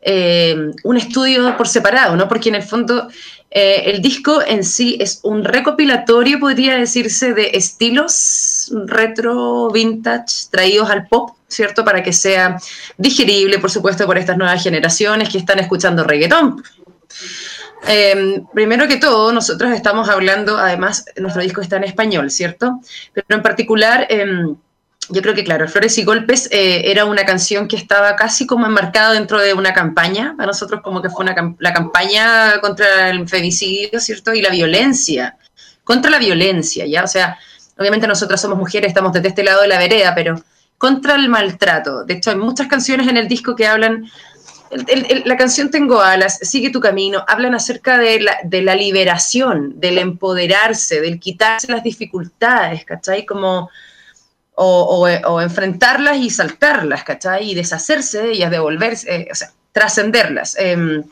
eh, 0.00 0.56
un 0.84 0.96
estudio 0.96 1.56
por 1.56 1.66
separado, 1.66 2.14
¿no? 2.14 2.28
Porque 2.28 2.48
en 2.48 2.54
el 2.54 2.62
fondo 2.62 3.08
el 3.50 4.00
disco 4.00 4.40
en 4.46 4.62
sí 4.62 4.96
es 5.00 5.20
un 5.24 5.44
recopilatorio, 5.44 6.38
podría 6.38 6.76
decirse, 6.76 7.34
de 7.34 7.50
estilos 7.54 8.72
retro, 8.86 9.70
vintage, 9.72 10.46
traídos 10.50 10.88
al 10.88 11.08
pop, 11.08 11.36
¿cierto? 11.48 11.84
Para 11.84 12.02
que 12.04 12.12
sea 12.12 12.58
digerible, 12.96 13.58
por 13.58 13.72
supuesto, 13.72 14.06
por 14.06 14.18
estas 14.18 14.38
nuevas 14.38 14.62
generaciones 14.62 15.28
que 15.28 15.38
están 15.38 15.58
escuchando 15.58 16.04
reggaetón. 16.04 16.62
Em, 17.86 18.46
primero 18.54 18.86
que 18.86 18.96
todo, 18.96 19.32
nosotros 19.32 19.72
estamos 19.72 20.08
hablando, 20.08 20.56
además, 20.56 21.04
nuestro 21.16 21.42
disco 21.42 21.60
está 21.60 21.76
en 21.76 21.84
español, 21.84 22.30
¿cierto? 22.30 22.80
Pero 23.12 23.26
en 23.28 23.42
particular, 23.42 24.06
em, 24.08 24.56
yo 25.08 25.20
creo 25.20 25.34
que, 25.34 25.44
claro, 25.44 25.68
Flores 25.68 25.98
y 25.98 26.04
Golpes 26.04 26.48
eh, 26.52 26.90
era 26.90 27.04
una 27.04 27.24
canción 27.24 27.66
que 27.66 27.76
estaba 27.76 28.14
casi 28.14 28.46
como 28.46 28.66
enmarcada 28.66 29.12
dentro 29.12 29.40
de 29.40 29.52
una 29.52 29.74
campaña, 29.74 30.34
para 30.36 30.46
nosotros 30.48 30.80
como 30.82 31.02
que 31.02 31.10
fue 31.10 31.24
una, 31.24 31.34
la 31.58 31.72
campaña 31.72 32.60
contra 32.60 33.10
el 33.10 33.28
femicidio, 33.28 33.98
¿cierto? 33.98 34.32
Y 34.32 34.42
la 34.42 34.50
violencia, 34.50 35.36
contra 35.82 36.10
la 36.10 36.18
violencia, 36.18 36.86
¿ya? 36.86 37.02
O 37.02 37.08
sea, 37.08 37.36
obviamente 37.76 38.06
nosotras 38.06 38.40
somos 38.40 38.58
mujeres, 38.58 38.88
estamos 38.88 39.12
desde 39.12 39.28
este 39.28 39.42
lado 39.42 39.62
de 39.62 39.68
la 39.68 39.78
vereda, 39.78 40.14
pero 40.14 40.36
contra 40.78 41.16
el 41.16 41.28
maltrato. 41.28 42.04
De 42.04 42.14
hecho, 42.14 42.30
hay 42.30 42.36
muchas 42.36 42.68
canciones 42.68 43.08
en 43.08 43.16
el 43.16 43.28
disco 43.28 43.54
que 43.56 43.66
hablan 43.66 44.10
la 45.24 45.36
canción 45.36 45.70
Tengo 45.70 46.00
alas, 46.00 46.38
Sigue 46.42 46.70
tu 46.70 46.80
camino, 46.80 47.24
hablan 47.28 47.54
acerca 47.54 47.98
de 47.98 48.20
la, 48.20 48.36
de 48.44 48.62
la, 48.62 48.74
liberación, 48.74 49.78
del 49.80 49.98
empoderarse, 49.98 51.00
del 51.00 51.20
quitarse 51.20 51.70
las 51.70 51.82
dificultades, 51.82 52.84
¿cachai? 52.84 53.26
Como, 53.26 53.70
o, 54.54 55.08
o, 55.26 55.40
enfrentarlas 55.40 56.18
y 56.18 56.30
saltarlas, 56.30 57.04
¿cachai? 57.04 57.50
Y 57.50 57.54
deshacerse 57.54 58.22
de 58.22 58.32
ellas, 58.32 58.50
devolverse, 58.50 59.14
eh, 59.14 59.28
o 59.30 59.34
sea, 59.34 59.52
trascenderlas. 59.72 60.56
Em, 60.58 61.02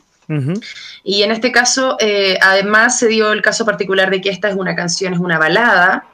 y 1.03 1.23
en 1.23 1.31
este 1.31 1.51
caso, 1.51 1.97
eh, 1.99 2.37
además 2.41 2.97
se 2.97 3.07
dio 3.07 3.33
el 3.33 3.41
caso 3.41 3.65
particular 3.65 4.09
de 4.09 4.21
que 4.21 4.29
esta 4.29 4.49
es 4.49 4.55
una 4.55 4.75
canción, 4.75 5.13
es 5.13 5.19
una 5.19 5.37
balada, 5.37 6.05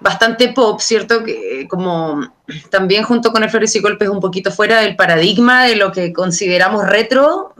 bastante 0.00 0.48
pop, 0.48 0.80
¿cierto? 0.80 1.24
Que 1.24 1.66
como 1.68 2.32
también 2.70 3.04
junto 3.04 3.32
con 3.32 3.42
el 3.42 3.50
Flores 3.50 3.74
y 3.76 3.80
Golpes 3.80 4.08
un 4.08 4.20
poquito 4.20 4.50
fuera 4.50 4.80
del 4.80 4.96
paradigma 4.96 5.64
de 5.64 5.76
lo 5.76 5.92
que 5.92 6.12
consideramos 6.12 6.86
retro, 6.86 7.54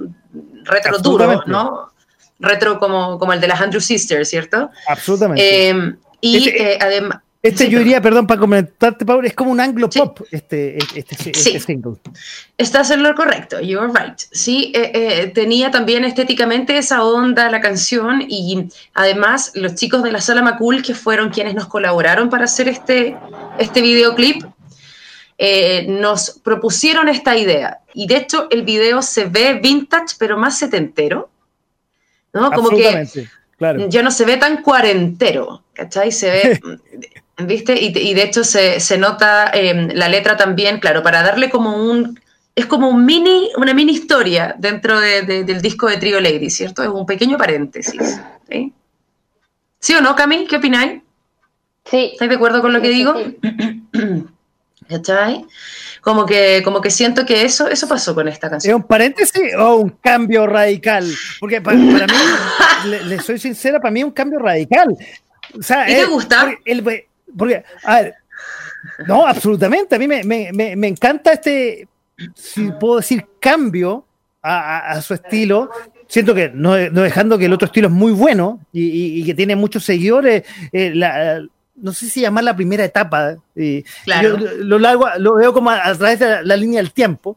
retro 0.65 0.99
duro, 0.99 1.43
¿no? 1.47 1.93
Retro 2.39 2.79
como, 2.79 3.19
como 3.19 3.33
el 3.33 3.41
de 3.41 3.49
las 3.49 3.61
Andrew 3.61 3.81
Sisters, 3.81 4.29
¿cierto? 4.29 4.71
Absolutamente. 4.89 5.71
Eh, 5.71 5.95
y 6.21 6.49
este, 6.49 6.73
eh, 6.73 6.79
además... 6.81 7.21
Este 7.45 7.69
yo 7.69 7.79
diría, 7.79 8.01
perdón, 8.01 8.27
para 8.27 8.41
comentarte, 8.41 9.05
Paul, 9.05 9.27
es 9.27 9.35
como 9.35 9.51
un 9.51 9.61
anglo 9.61 9.91
pop 9.91 10.19
este, 10.31 10.79
este, 10.79 11.01
este, 11.01 11.35
sí. 11.35 11.61
single. 11.61 11.97
Estás 12.57 12.91
en 12.91 13.03
lo 13.03 13.15
correcto, 13.15 13.61
you're 13.61 13.89
right. 13.89 14.19
Sí, 14.33 14.73
eh, 14.75 14.91
eh, 14.95 15.27
tenía 15.27 15.71
también 15.71 16.07
estéticamente 16.07 16.79
esa 16.79 17.05
onda 17.05 17.51
la 17.51 17.61
canción 17.61 18.25
y 18.27 18.69
además 18.95 19.53
los 19.55 19.75
chicos 19.75 20.03
de 20.03 20.11
la 20.11 20.23
Sala 20.23 20.41
Macul, 20.41 20.83
que 20.83 20.95
fueron 20.95 21.29
quienes 21.29 21.55
nos 21.55 21.67
colaboraron 21.67 22.31
para 22.31 22.45
hacer 22.45 22.67
este, 22.67 23.15
este 23.59 23.83
videoclip, 23.83 24.43
nos 25.87 26.41
propusieron 26.43 27.11
esta 27.11 27.37
idea. 27.37 27.81
Y 27.93 28.07
de 28.07 28.17
hecho 28.17 28.49
el 28.51 28.63
video 28.63 29.03
se 29.03 29.27
ve 29.27 29.61
vintage, 29.63 30.17
pero 30.19 30.39
más 30.39 30.59
setentero. 30.59 31.29
¿no? 32.35 32.51
Como 32.53 32.71
que 32.71 33.07
claro. 33.57 33.89
ya 33.89 34.03
no 34.03 34.11
se 34.11 34.25
ve 34.25 34.37
tan 34.37 34.63
cuarentero, 34.63 35.63
¿cachai? 35.73 36.13
Se 36.13 36.31
ve, 36.31 36.61
¿viste? 37.39 37.81
Y, 37.81 38.15
de 38.15 38.23
hecho 38.23 38.45
se, 38.45 38.99
nota 38.99 39.51
em, 39.53 39.89
la 39.93 40.09
letra 40.09 40.37
también, 40.37 40.79
claro, 40.81 41.03
para 41.03 41.23
darle 41.23 41.51
como 41.51 41.77
un... 41.77 42.21
Es 42.57 42.67
como 42.67 42.89
un 42.89 43.05
mini, 43.05 43.51
una 43.57 43.75
mini 43.75 43.91
historia 43.93 44.55
dentro 44.57 45.01
del 45.01 45.61
disco 45.61 45.89
de 45.89 45.97
Trio 45.97 46.21
Lady, 46.21 46.51
¿cierto? 46.51 46.85
Es 46.85 46.89
un 46.89 47.05
pequeño 47.05 47.37
paréntesis. 47.37 48.21
¿sí? 48.49 48.73
¿Sí 49.81 49.95
o 49.97 50.01
no, 50.01 50.15
Cami? 50.15 50.47
¿Qué 50.47 50.59
opináis? 50.59 51.03
Sí. 51.85 52.11
¿Estáis 52.13 52.29
de 52.29 52.37
acuerdo 52.37 52.63
con 52.63 52.73
lo 52.73 52.81
que 52.81 52.91
digo? 52.91 53.13
¿Cachai? 54.89 55.45
como 56.05 56.27
que, 56.27 56.61
como 56.63 56.83
que 56.83 56.91
siento 56.91 57.25
que 57.25 57.47
eso, 57.47 57.67
eso 57.67 57.89
pasó 57.89 58.15
con 58.15 58.29
esta 58.29 58.51
canción. 58.51 58.77
¿Es 58.77 58.77
un 58.77 58.87
paréntesis 58.87 59.55
o 59.59 59.77
un 59.77 59.89
cambio 59.89 60.47
radical? 60.47 61.11
Porque 61.41 61.63
para, 61.63 61.79
mí, 61.79 61.95
le, 63.07 63.19
soy 63.21 63.39
sincera, 63.39 63.81
para 63.81 63.91
mí 63.91 64.01
es 64.01 64.07
un 64.07 64.13
cambio 64.13 64.39
radical. 64.39 64.95
O 65.59 65.63
sea, 65.63 65.91
¿Y 65.91 65.95
te 65.95 66.05
gusta? 66.05 66.53
Porque, 67.37 67.65
a 67.83 68.03
ver, 68.03 68.15
no, 69.07 69.27
absolutamente. 69.27 69.97
A 69.97 69.99
mí 69.99 70.07
me, 70.07 70.23
me, 70.25 70.77
me, 70.77 70.89
encanta 70.89 71.33
este, 71.33 71.89
si 72.35 72.71
puedo 72.73 72.97
decir, 72.97 73.27
cambio 73.41 74.05
a, 74.43 74.93
a, 74.93 75.03
su 75.03 75.15
estilo. 75.15 75.71
Siento 76.07 76.35
que, 76.35 76.51
no, 76.51 76.77
no, 76.91 77.03
dejando 77.03 77.39
que 77.39 77.47
el 77.47 77.53
otro 77.53 77.67
estilo 77.67 77.89
es 77.89 77.95
muy 77.95 78.13
bueno 78.13 78.61
y, 78.73 79.21
y, 79.21 79.25
que 79.25 79.35
tiene 79.35 79.57
muchos 79.57 79.85
seguidores, 79.85 80.45
eh, 80.73 80.93
la, 80.95 81.43
no 81.77 81.93
sé 81.93 82.09
si 82.09 82.21
llamar 82.21 82.45
la 82.45 82.57
primera 82.57 82.85
etapa, 82.85 83.37
eh, 83.57 83.85
lo, 84.61 84.79
largo, 84.79 85.07
lo 85.19 85.35
veo 85.35 85.53
como 85.53 85.71
a, 85.71 85.95
través 85.95 86.19
de 86.19 86.43
la, 86.43 86.57
línea 86.57 86.81
del 86.81 86.93
tiempo, 86.93 87.37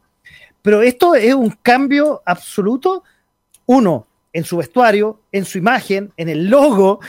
pero 0.62 0.82
esto 0.82 1.14
es 1.14 1.34
un 1.34 1.50
cambio 1.62 2.22
absoluto, 2.24 3.02
uno, 3.66 4.06
en 4.32 4.44
su 4.44 4.58
vestuario, 4.58 5.20
en 5.32 5.44
su 5.44 5.58
imagen, 5.58 6.12
en 6.16 6.28
el 6.28 6.48
logo, 6.48 7.00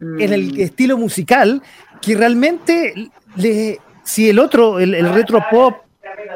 en 0.00 0.32
el 0.32 0.54
mm. 0.54 0.60
estilo 0.60 0.98
musical, 0.98 1.62
que 2.02 2.16
realmente, 2.16 3.10
le, 3.36 3.78
si 4.02 4.28
el 4.28 4.38
otro, 4.38 4.78
el, 4.80 5.08
retro 5.12 5.42
pop, 5.50 5.76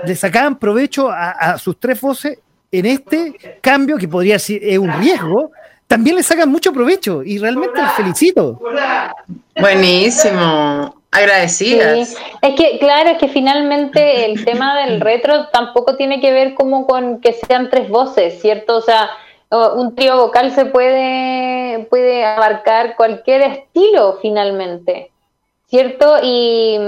le 0.04 0.14
sacaban 0.14 0.58
provecho 0.58 1.10
a, 1.10 1.30
a, 1.30 1.58
sus 1.58 1.78
tres 1.78 2.00
voces, 2.00 2.38
en 2.72 2.86
este 2.86 3.34
cambio, 3.60 3.96
que 3.96 4.08
podría 4.08 4.38
ser 4.38 4.60
es 4.62 4.78
un 4.78 4.92
riesgo, 4.92 5.50
también 5.86 6.16
le 6.16 6.22
sacan 6.22 6.50
mucho 6.50 6.72
provecho 6.72 7.22
y 7.22 7.38
realmente 7.38 7.80
les 7.80 7.92
felicito. 7.92 8.60
Buenísimo, 9.60 10.94
agradecidas. 11.12 12.16
Es 12.42 12.54
que, 12.54 12.78
claro, 12.78 13.10
es 13.10 13.18
que 13.18 13.28
finalmente 13.28 14.24
el 14.24 14.44
tema 14.44 14.80
del 14.80 15.00
retro 15.00 15.48
tampoco 15.48 15.96
tiene 15.96 16.20
que 16.20 16.32
ver 16.32 16.54
como 16.54 16.86
con 16.86 17.20
que 17.20 17.32
sean 17.32 17.70
tres 17.70 17.88
voces, 17.88 18.40
¿cierto? 18.40 18.76
O 18.76 18.80
sea, 18.80 19.10
un 19.50 19.94
trío 19.94 20.16
vocal 20.16 20.52
se 20.52 20.66
puede, 20.66 21.86
puede 21.88 22.24
abarcar 22.24 22.96
cualquier 22.96 23.42
estilo 23.42 24.18
finalmente, 24.20 25.12
¿cierto? 25.68 26.18
Y, 26.22 26.78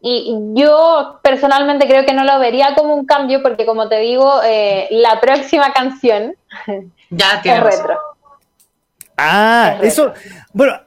y 0.00 0.36
yo 0.54 1.20
personalmente 1.22 1.86
creo 1.86 2.04
que 2.04 2.12
no 2.12 2.24
lo 2.24 2.38
vería 2.38 2.74
como 2.74 2.94
un 2.94 3.06
cambio 3.06 3.42
porque, 3.42 3.64
como 3.64 3.88
te 3.88 4.00
digo, 4.00 4.40
eh, 4.44 4.86
la 4.90 5.20
próxima 5.20 5.72
canción 5.72 6.34
ya 7.10 7.40
es 7.42 7.60
retro. 7.60 7.98
Ah, 9.16 9.78
eso, 9.80 10.12
bueno, 10.52 10.78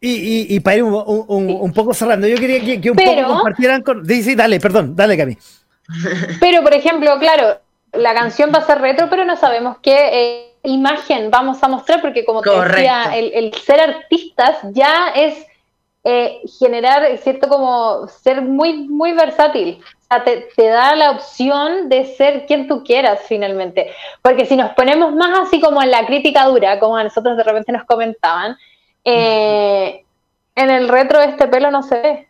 y, 0.00 0.54
y, 0.54 0.60
para 0.60 0.76
ir 0.76 0.82
un, 0.84 1.72
poco 1.74 1.92
cerrando, 1.92 2.28
yo 2.28 2.36
quería 2.36 2.80
que, 2.80 2.90
un 2.90 2.96
poco 2.96 3.34
compartieran 3.34 3.82
con... 3.82 4.06
Sí, 4.06 4.34
dale, 4.34 4.60
perdón, 4.60 4.94
dale, 4.94 5.16
Cami. 5.16 5.36
Pero, 6.40 6.62
por 6.62 6.72
ejemplo, 6.72 7.18
claro, 7.18 7.60
la 7.92 8.14
canción 8.14 8.52
va 8.54 8.58
a 8.58 8.66
ser 8.66 8.80
retro, 8.80 9.08
pero 9.08 9.24
no 9.24 9.36
sabemos 9.36 9.78
qué 9.82 9.96
eh, 10.12 10.54
imagen 10.64 11.30
vamos 11.30 11.62
a 11.62 11.68
mostrar, 11.68 12.00
porque 12.00 12.24
como 12.24 12.42
te 12.42 12.50
decía, 12.50 13.16
el, 13.16 13.52
ser 13.54 13.80
artistas 13.80 14.58
ya 14.72 15.08
es 15.16 15.46
eh, 16.10 16.40
generar, 16.58 17.18
¿cierto? 17.18 17.48
Como 17.48 18.08
ser 18.08 18.40
muy, 18.40 18.88
muy 18.88 19.12
versátil 19.12 19.82
te, 20.24 20.68
da 20.68 20.94
la 20.94 21.10
opción 21.10 21.88
de 21.88 22.06
ser 22.16 22.46
quien 22.46 22.66
tú 22.66 22.82
quieras 22.82 23.20
finalmente. 23.28 23.92
Porque 24.22 24.46
si 24.46 24.56
nos 24.56 24.72
ponemos 24.72 25.14
más 25.14 25.38
así 25.40 25.60
como 25.60 25.82
en 25.82 25.90
la 25.90 26.06
crítica 26.06 26.46
dura, 26.46 26.80
como 26.80 26.96
a 26.96 27.04
nosotros 27.04 27.36
de 27.36 27.44
repente 27.44 27.72
nos 27.72 27.84
comentaban, 27.84 28.56
eh, 29.04 30.04
en 30.54 30.70
el 30.70 30.88
retro 30.88 31.20
este 31.20 31.46
pelo 31.48 31.70
no 31.70 31.82
se 31.82 32.00
ve. 32.00 32.28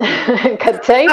¿Cachai? 0.58 1.06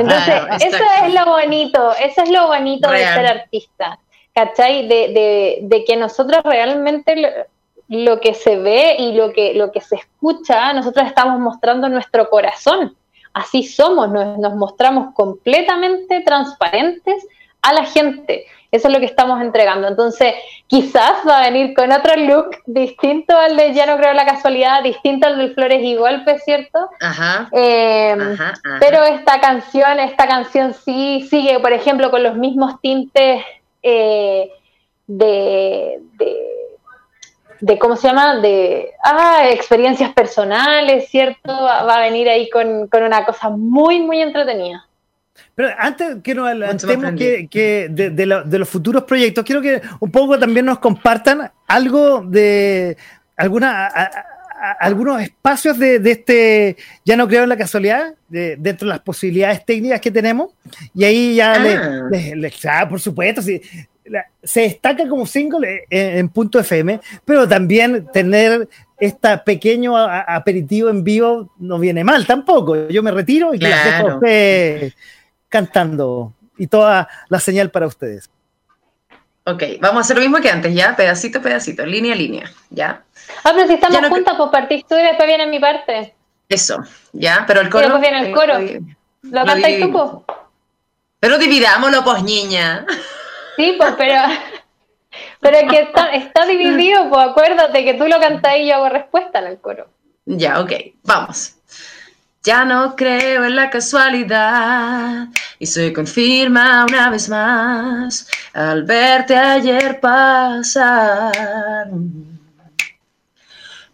Entonces, 0.00 0.42
eso 0.60 0.84
es 1.04 1.14
lo 1.14 1.26
bonito, 1.26 1.92
eso 2.00 2.22
es 2.22 2.30
lo 2.30 2.46
bonito 2.46 2.90
de 2.90 2.98
ser 2.98 3.26
artista. 3.26 3.98
¿Cachai? 4.32 4.86
De, 4.88 5.60
de, 5.62 5.84
que 5.84 5.96
nosotros 5.96 6.42
realmente 6.44 7.46
lo, 7.88 8.20
que 8.20 8.34
se 8.34 8.56
ve 8.56 8.96
y 8.98 9.12
lo 9.12 9.32
que, 9.32 9.54
lo 9.54 9.72
que 9.72 9.80
se 9.80 9.96
escucha, 9.96 10.72
nosotros 10.72 11.06
estamos 11.06 11.38
mostrando 11.40 11.88
nuestro 11.88 12.28
corazón 12.30 12.96
así 13.34 13.64
somos, 13.64 14.10
nos, 14.10 14.54
mostramos 14.54 15.12
completamente 15.12 16.22
transparentes 16.22 17.26
a 17.60 17.74
la 17.74 17.84
gente. 17.84 18.46
Eso 18.70 18.88
es 18.88 18.94
lo 18.94 19.00
que 19.00 19.06
estamos 19.06 19.40
entregando. 19.40 19.86
Entonces, 19.86 20.34
quizás 20.66 21.14
va 21.28 21.38
a 21.38 21.50
venir 21.50 21.74
con 21.74 21.92
otro 21.92 22.16
look 22.16 22.56
distinto 22.66 23.36
al 23.36 23.56
de 23.56 23.72
Ya 23.72 23.86
no 23.86 23.96
creo 23.96 24.12
la 24.14 24.24
casualidad, 24.24 24.82
distinto 24.82 25.28
al 25.28 25.38
del 25.38 25.54
Flores 25.54 25.80
y 25.82 25.94
Golpes, 25.94 26.42
¿cierto? 26.44 26.88
Ajá, 27.00 27.48
em, 27.52 28.36
Pero 28.80 29.04
esta 29.04 29.40
canción, 29.40 30.00
esta 30.00 30.26
canción 30.26 30.74
sí 30.74 31.26
sigue, 31.30 31.60
por 31.60 31.72
ejemplo, 31.72 32.10
con 32.10 32.22
los 32.22 32.36
mismos 32.36 32.80
tintes 32.80 33.44
eh, 33.82 34.50
de 35.06 36.00
de 36.14 36.53
cómo 37.80 37.96
se 37.96 38.08
llama, 38.08 38.40
de 38.40 38.90
ah, 39.02 39.48
experiencias 39.50 40.12
personales, 40.12 41.08
¿cierto? 41.08 41.52
Va 41.52 41.96
a 41.96 42.00
venir 42.00 42.28
ahí 42.28 42.48
con, 42.50 42.88
una 42.92 43.24
cosa 43.24 43.50
muy, 43.50 44.00
muy 44.00 44.20
entretenida. 44.20 44.86
Pero 45.54 45.68
antes 45.78 46.16
que 46.22 46.34
nos 46.34 46.46
adelantemos 46.46 47.12
que, 47.14 47.88
de, 47.90 48.58
los 48.58 48.68
futuros 48.68 49.04
proyectos, 49.04 49.44
quiero 49.44 49.62
que 49.62 49.82
un 50.00 50.10
poco 50.10 50.38
también 50.38 50.66
nos 50.66 50.78
compartan 50.78 51.50
algo 51.66 52.22
de 52.22 52.96
alguna, 53.36 53.88
algunos 54.80 55.22
espacios 55.22 55.78
de, 55.78 55.96
este, 56.04 56.76
ya 57.04 57.16
no 57.16 57.28
creo 57.28 57.44
en 57.44 57.48
la 57.48 57.56
casualidad, 57.56 58.14
dentro 58.28 58.86
de 58.86 58.94
las 58.94 59.00
posibilidades 59.00 59.64
técnicas 59.64 60.00
que 60.00 60.10
tenemos. 60.10 60.50
Y 60.94 61.04
ahí 61.04 61.36
ya 61.36 61.58
le, 61.58 61.76
ah. 61.76 62.80
ah, 62.80 62.88
por 62.88 63.00
supuesto, 63.00 63.42
sí, 63.42 63.60
se 64.42 64.60
destaca 64.62 65.08
como 65.08 65.26
single 65.26 65.86
en, 65.90 66.28
punto 66.28 66.58
FM, 66.60 67.00
pero 67.24 67.48
también 67.48 68.06
tener 68.12 68.68
este 68.98 69.38
pequeño 69.38 69.96
aperitivo 69.96 70.88
en 70.88 71.02
vivo 71.02 71.52
no 71.58 71.78
viene 71.78 72.04
mal 72.04 72.26
tampoco. 72.26 72.88
Yo 72.88 73.02
me 73.02 73.10
retiro 73.10 73.54
y 73.54 73.58
que 73.58 73.68
dejo 73.68 74.14
usted 74.16 74.92
cantando 75.48 76.32
y 76.58 76.66
toda 76.66 77.08
la 77.28 77.40
señal 77.40 77.70
para 77.70 77.86
ustedes. 77.86 78.30
Ok, 79.46 79.62
vamos 79.80 79.98
a 79.98 80.00
hacer 80.00 80.16
lo 80.16 80.22
mismo 80.22 80.40
que 80.40 80.50
antes, 80.50 80.74
¿ya? 80.74 80.96
Pedacito, 80.96 81.42
pedacito, 81.42 81.84
línea, 81.84 82.14
línea, 82.14 82.50
¿ya? 82.70 83.02
Ah, 83.42 83.52
pero 83.54 83.66
si 83.66 83.74
estamos 83.74 84.08
juntas, 84.08 84.34
pues 84.38 84.50
partís 84.50 84.86
tú 84.86 84.94
y 84.96 85.02
después 85.02 85.26
viene 85.26 85.46
mi 85.46 85.60
parte. 85.60 86.14
Eso, 86.48 86.82
¿ya? 87.12 87.44
Pero 87.46 87.60
el 87.60 87.68
coro... 87.68 87.84
Y 87.84 87.90
después 87.90 88.10
viene 88.10 88.26
el 88.26 88.34
coro. 88.34 88.54
¿Lo, 89.22 89.44
cantáis 89.44 89.80
tú, 89.80 89.92
pues? 89.92 90.38
Pero 91.20 91.38
dividámoslo, 91.38 92.04
pues, 92.04 92.22
niña. 92.22 92.86
Sí, 93.56 93.74
pues, 93.78 93.94
pero, 93.96 94.20
pero 95.40 95.68
que 95.68 95.80
está, 95.80 96.08
está 96.10 96.46
dividido, 96.46 97.08
pues 97.08 97.28
acuérdate 97.28 97.84
que 97.84 97.94
tú 97.94 98.06
lo 98.06 98.20
cantas 98.20 98.56
y 98.58 98.68
yo 98.68 98.76
hago 98.76 98.88
respuesta 98.88 99.38
el 99.40 99.58
coro. 99.58 99.88
Ya, 100.26 100.60
ok, 100.60 100.72
vamos. 101.02 101.56
Ya 102.42 102.64
no 102.64 102.94
creo 102.94 103.44
en 103.44 103.56
la 103.56 103.70
casualidad 103.70 105.28
y 105.58 105.66
se 105.66 105.92
confirma 105.94 106.84
una 106.86 107.08
vez 107.08 107.28
más 107.30 108.28
al 108.52 108.82
verte 108.84 109.34
ayer 109.34 109.98
pasar. 109.98 111.32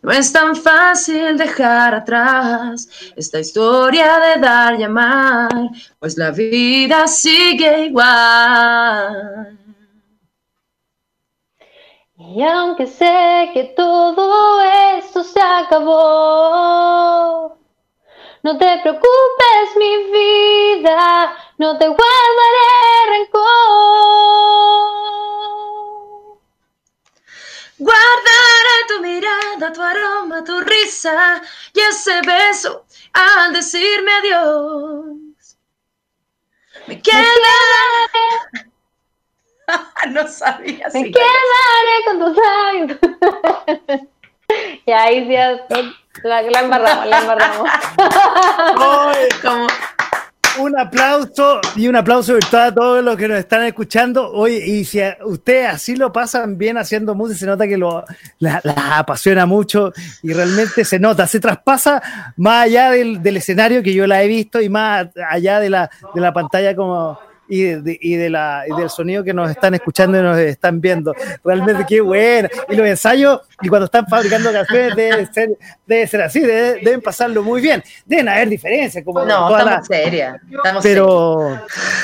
No 0.02 0.12
es 0.12 0.32
tan 0.32 0.56
fácil 0.56 1.36
dejar 1.36 1.94
atrás 1.94 2.88
esta 3.16 3.38
historia 3.38 4.18
de 4.18 4.40
dar 4.40 4.80
y 4.80 4.82
amar, 4.82 5.50
pues 5.98 6.16
la 6.16 6.30
vida 6.30 7.06
sigue 7.06 7.86
igual. 7.86 9.58
Y 12.16 12.42
aunque 12.42 12.86
sé 12.86 13.50
que 13.52 13.74
todo 13.76 14.60
esto 14.96 15.22
se 15.22 15.40
acabó, 15.40 15.90
no 18.42 18.56
te 18.56 18.78
preocupes 18.82 19.76
mi 19.76 19.96
vida, 20.12 21.36
no 21.58 21.76
te 21.76 21.86
guardaré 21.86 23.10
rencor. 23.10 23.40
Guardaré 27.80 28.76
tu 28.88 29.00
mirada, 29.00 29.72
tu 29.72 29.82
aroma, 29.82 30.44
tu 30.44 30.60
risa 30.60 31.40
y 31.72 31.80
ese 31.80 32.20
beso 32.20 32.84
al 33.14 33.54
decirme 33.54 34.12
adiós. 34.12 35.56
Me 36.86 37.00
quedaré. 37.00 37.26
no 40.10 40.28
sabía. 40.28 40.88
Me 40.92 41.10
quedaré 41.10 41.96
con 42.04 42.18
tus 42.18 42.36
labios. 42.36 42.98
y 44.86 44.92
ahí 44.92 45.26
ya 45.26 45.66
la, 46.22 46.42
la 46.42 46.60
embarramos, 46.60 47.06
la 47.06 47.18
embarramos. 47.18 47.70
Como 49.42 49.66
un 50.58 50.78
aplauso 50.78 51.60
y 51.76 51.88
un 51.88 51.96
aplauso 51.96 52.34
virtual 52.34 52.68
a 52.68 52.74
todos 52.74 53.04
los 53.04 53.16
que 53.16 53.28
nos 53.28 53.38
están 53.38 53.64
escuchando. 53.64 54.30
hoy 54.30 54.54
y 54.54 54.84
si 54.84 55.00
ustedes 55.24 55.68
así 55.68 55.96
lo 55.96 56.12
pasan 56.12 56.58
bien 56.58 56.78
haciendo 56.78 57.14
música, 57.14 57.38
se 57.38 57.46
nota 57.46 57.66
que 57.66 57.76
lo, 57.76 58.04
apasiona 58.98 59.46
mucho 59.46 59.92
y 60.22 60.32
realmente 60.32 60.84
se 60.84 60.98
nota, 60.98 61.26
se 61.26 61.40
traspasa 61.40 62.02
más 62.36 62.64
allá 62.64 62.90
del, 62.90 63.22
del, 63.22 63.36
escenario 63.36 63.82
que 63.82 63.94
yo 63.94 64.06
la 64.06 64.22
he 64.22 64.28
visto 64.28 64.60
y 64.60 64.68
más 64.68 65.08
allá 65.28 65.60
de 65.60 65.70
la, 65.70 65.90
de 66.14 66.20
la 66.20 66.32
pantalla 66.32 66.74
como 66.74 67.18
y, 67.50 67.64
de, 67.64 67.98
y, 68.00 68.14
de 68.14 68.30
la, 68.30 68.64
y 68.66 68.80
del 68.80 68.88
sonido 68.88 69.24
que 69.24 69.34
nos 69.34 69.50
están 69.50 69.74
escuchando 69.74 70.18
y 70.18 70.22
nos 70.22 70.38
están 70.38 70.80
viendo. 70.80 71.12
Realmente 71.44 71.84
qué 71.86 72.00
bueno. 72.00 72.48
Y 72.68 72.76
los 72.76 72.86
ensayos, 72.86 73.40
y 73.60 73.68
cuando 73.68 73.86
están 73.86 74.06
fabricando 74.06 74.52
canciones, 74.52 74.94
debe 74.94 75.26
ser, 75.26 75.50
debe 75.84 76.06
ser 76.06 76.22
así, 76.22 76.40
deben 76.40 77.00
pasarlo 77.02 77.42
muy 77.42 77.60
bien. 77.60 77.82
Deben 78.06 78.28
haber 78.28 78.48
diferencias. 78.48 79.04
Como 79.04 79.24
no, 79.24 79.50
estamos 79.50 79.64
la, 79.64 79.82
serias. 79.82 80.40
pero, 80.80 81.58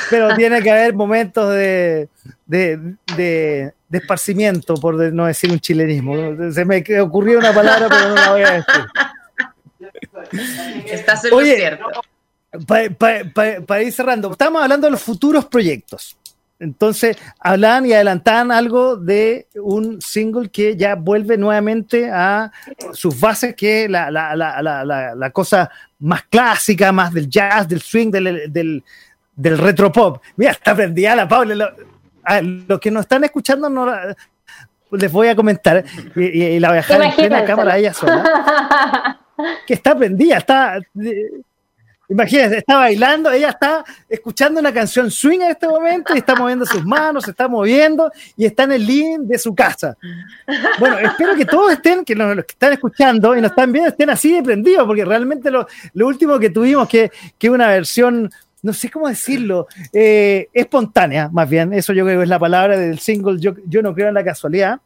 pero 0.09 0.35
tiene 0.35 0.61
que 0.61 0.69
haber 0.69 0.93
momentos 0.93 1.49
de, 1.53 2.09
de, 2.45 2.77
de, 3.15 3.73
de, 3.87 3.97
esparcimiento, 3.97 4.75
por 4.75 4.95
no 5.13 5.27
decir 5.27 5.49
un 5.49 5.61
chilenismo. 5.61 6.51
Se 6.51 6.65
me 6.65 6.83
ocurrió 6.99 7.39
una 7.39 7.53
palabra, 7.53 7.87
pero 7.89 8.09
no 8.09 8.15
la 8.15 8.31
voy 8.31 8.41
a 8.41 8.51
decir. 8.51 8.85
Estás 10.91 11.23
en 11.23 11.31
lo 11.31 11.39
cierto 11.39 11.85
para 12.65 13.81
ir 13.81 13.91
cerrando, 13.91 14.31
estamos 14.31 14.61
hablando 14.61 14.87
de 14.87 14.91
los 14.91 15.01
futuros 15.01 15.45
proyectos. 15.45 16.17
Entonces, 16.59 17.17
hablan 17.39 17.85
y 17.85 17.93
adelantaban 17.93 18.51
algo 18.51 18.95
de 18.95 19.47
un 19.55 20.01
single 20.01 20.49
que 20.49 20.75
ya 20.75 20.95
vuelve 20.95 21.37
nuevamente 21.37 22.09
a 22.09 22.51
sus 22.93 23.19
bases, 23.19 23.55
que 23.55 23.83
es 23.83 23.89
la, 23.91 24.09
la, 24.09 24.35
la, 24.35 25.15
la 25.15 25.29
cosa 25.31 25.69
más 25.99 26.23
clásica, 26.23 26.91
más 26.91 27.13
del 27.13 27.29
jazz, 27.29 27.67
del 27.67 27.81
swing, 27.81 28.09
del, 28.09 28.51
del, 28.51 28.83
del 29.35 29.57
retropop. 29.57 30.23
Mira, 30.35 30.51
está 30.51 30.75
prendida 30.75 31.15
la 31.15 31.27
Paula. 31.27 31.75
los 32.41 32.79
que 32.79 32.89
nos 32.89 33.01
están 33.01 33.23
escuchando 33.23 33.69
no 33.69 33.85
les 34.91 35.11
voy 35.11 35.27
a 35.27 35.35
comentar 35.35 35.83
y, 36.15 36.59
la 36.59 36.69
voy 36.69 36.77
a 36.77 36.81
dejar 36.81 37.01
en 37.03 37.15
plena 37.15 37.45
cámara 37.45 37.77
ella 37.77 37.93
sola. 37.93 39.19
que 39.67 39.75
está 39.75 39.95
prendida, 39.95 40.37
está 40.37 40.79
Imagínense, 42.09 42.59
está 42.59 42.77
bailando, 42.77 43.29
ella 43.31 43.49
está 43.49 43.83
escuchando 44.07 44.61
una 44.61 44.73
canción 44.73 45.11
swing 45.11 45.41
en 45.41 45.51
este 45.51 45.67
momento 45.67 46.15
y 46.15 46.19
está 46.19 46.35
moviendo 46.35 46.65
sus 46.65 46.85
manos, 46.85 47.25
se 47.25 47.31
está 47.31 47.49
moviendo 47.49 48.09
y 48.37 48.45
está 48.45 48.63
en 48.63 48.71
el 48.71 48.85
living 48.85 49.27
de 49.27 49.37
su 49.37 49.53
casa. 49.53 49.97
Bueno, 50.79 50.97
espero 50.99 51.35
que 51.35 51.43
todos 51.43 51.73
estén, 51.73 52.05
que 52.05 52.15
los, 52.15 52.33
que 52.45 52.53
están 52.53 52.71
escuchando 52.71 53.35
y 53.35 53.41
nos 53.41 53.51
están 53.51 53.73
viendo, 53.73 53.89
estén 53.89 54.09
así 54.09 54.33
de 54.33 54.41
prendidos, 54.41 54.85
porque 54.85 55.03
realmente 55.03 55.51
lo, 55.51 55.67
lo 55.93 56.07
último 56.07 56.39
que 56.39 56.49
tuvimos, 56.49 56.87
que, 56.87 57.11
que 57.37 57.49
una 57.49 57.67
versión, 57.67 58.31
no 58.61 58.71
sé 58.71 58.89
cómo 58.89 59.09
decirlo, 59.09 59.67
eh, 59.91 60.47
espontánea, 60.53 61.29
más 61.33 61.49
bien, 61.49 61.73
eso 61.73 61.91
yo 61.91 62.05
creo 62.05 62.19
que 62.19 62.23
es 62.23 62.29
la 62.29 62.39
palabra 62.39 62.77
del 62.77 62.99
single, 62.99 63.37
yo, 63.37 63.53
yo 63.65 63.81
no 63.81 63.93
creo 63.93 64.07
en 64.07 64.13
la 64.13 64.23
casualidad 64.23 64.79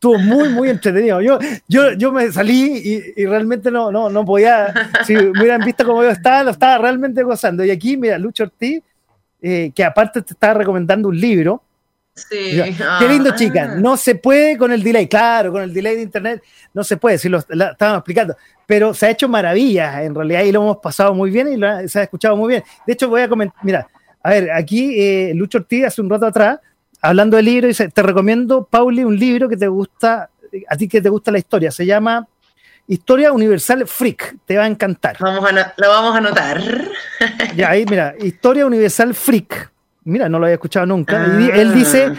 estuvo 0.00 0.18
muy, 0.18 0.48
muy 0.48 0.70
entretenido. 0.70 1.20
Yo, 1.20 1.38
yo, 1.68 1.92
yo 1.92 2.10
me 2.10 2.32
salí 2.32 3.12
y, 3.14 3.26
realmente 3.26 3.70
no, 3.70 3.92
no, 3.92 4.08
no 4.08 4.24
podía, 4.24 4.72
si 5.06 5.12
me 5.14 5.28
hubieran 5.28 5.62
visto 5.62 5.84
como 5.84 6.02
yo 6.02 6.08
estaba, 6.08 6.42
lo 6.42 6.52
estaba 6.52 6.78
realmente 6.78 7.22
gozando. 7.22 7.62
Y 7.62 7.70
aquí, 7.70 7.98
mira, 7.98 8.16
Lucho 8.16 8.44
Ortiz, 8.44 8.82
eh, 9.42 9.70
que 9.74 9.84
aparte 9.84 10.22
te 10.22 10.32
estaba 10.32 10.54
recomendando 10.54 11.08
un 11.08 11.20
libro. 11.20 11.62
Sí. 12.14 12.62
Qué 12.98 13.08
lindo, 13.10 13.36
chica. 13.36 13.72
Ah. 13.72 13.74
No 13.76 13.98
se 13.98 14.14
puede 14.14 14.56
con 14.56 14.72
el 14.72 14.82
delay. 14.82 15.06
Claro, 15.06 15.52
con 15.52 15.60
el 15.60 15.74
delay 15.74 15.96
de 15.96 16.02
internet 16.02 16.42
no 16.72 16.82
se 16.82 16.96
puede, 16.96 17.18
si 17.18 17.28
lo 17.28 17.36
estábamos 17.38 17.98
explicando. 17.98 18.36
Pero 18.64 18.94
se 18.94 19.04
ha 19.04 19.10
hecho 19.10 19.28
maravillas 19.28 20.02
en 20.02 20.14
realidad 20.14 20.44
y 20.44 20.52
lo 20.52 20.62
hemos 20.62 20.76
pasado 20.78 21.12
muy 21.12 21.30
bien 21.30 21.52
y 21.52 21.88
se 21.90 21.98
ha 21.98 22.02
escuchado 22.04 22.36
muy 22.38 22.48
bien. 22.48 22.64
De 22.86 22.94
hecho, 22.94 23.06
voy 23.10 23.20
a 23.20 23.28
comentar, 23.28 23.62
mira, 23.62 23.86
a 24.22 24.30
ver, 24.30 24.50
aquí 24.50 24.98
eh, 24.98 25.32
Lucho 25.34 25.58
Ortiz 25.58 25.84
hace 25.84 26.00
un 26.00 26.08
rato 26.08 26.24
atrás 26.24 26.58
hablando 27.00 27.36
de 27.36 27.42
libros, 27.42 27.68
dice, 27.68 27.88
te 27.88 28.02
recomiendo, 28.02 28.64
Pauli, 28.64 29.04
un 29.04 29.18
libro 29.18 29.48
que 29.48 29.56
te 29.56 29.68
gusta, 29.68 30.30
a 30.68 30.76
ti 30.76 30.88
que 30.88 31.00
te 31.00 31.08
gusta 31.08 31.30
la 31.30 31.38
historia, 31.38 31.70
se 31.70 31.86
llama 31.86 32.26
Historia 32.86 33.32
Universal 33.32 33.86
Freak, 33.86 34.36
te 34.44 34.56
va 34.56 34.64
a 34.64 34.66
encantar. 34.66 35.16
Vamos 35.20 35.48
a 35.48 35.74
lo 35.76 35.88
vamos 35.88 36.14
a 36.14 36.18
anotar. 36.18 36.60
Ya, 37.54 37.70
ahí, 37.70 37.84
mira, 37.86 38.14
Historia 38.18 38.64
Universal 38.64 39.14
Freak. 39.14 39.70
Mira, 40.04 40.28
no 40.28 40.38
lo 40.38 40.46
había 40.46 40.54
escuchado 40.54 40.86
nunca. 40.86 41.26
Y 41.38 41.50
él 41.50 41.74
dice, 41.74 42.12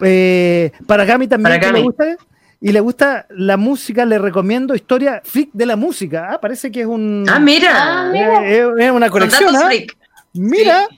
eh, 0.00 0.72
para 0.86 1.04
Gami 1.04 1.28
también, 1.28 1.60
para 1.60 1.72
le 1.72 1.82
gusta, 1.82 2.16
y 2.60 2.72
le 2.72 2.80
gusta 2.80 3.26
la 3.30 3.56
música, 3.58 4.06
le 4.06 4.18
recomiendo 4.18 4.74
Historia 4.74 5.20
Freak 5.22 5.50
de 5.52 5.66
la 5.66 5.76
música. 5.76 6.28
Ah, 6.30 6.40
parece 6.40 6.72
que 6.72 6.80
es 6.80 6.86
un... 6.86 7.26
Ah, 7.28 7.38
mira. 7.38 8.10
Eh, 8.14 8.66
es, 8.78 8.90
una 8.90 9.10
colección. 9.10 9.54
¿ah? 9.54 9.68
Mira. 10.32 10.88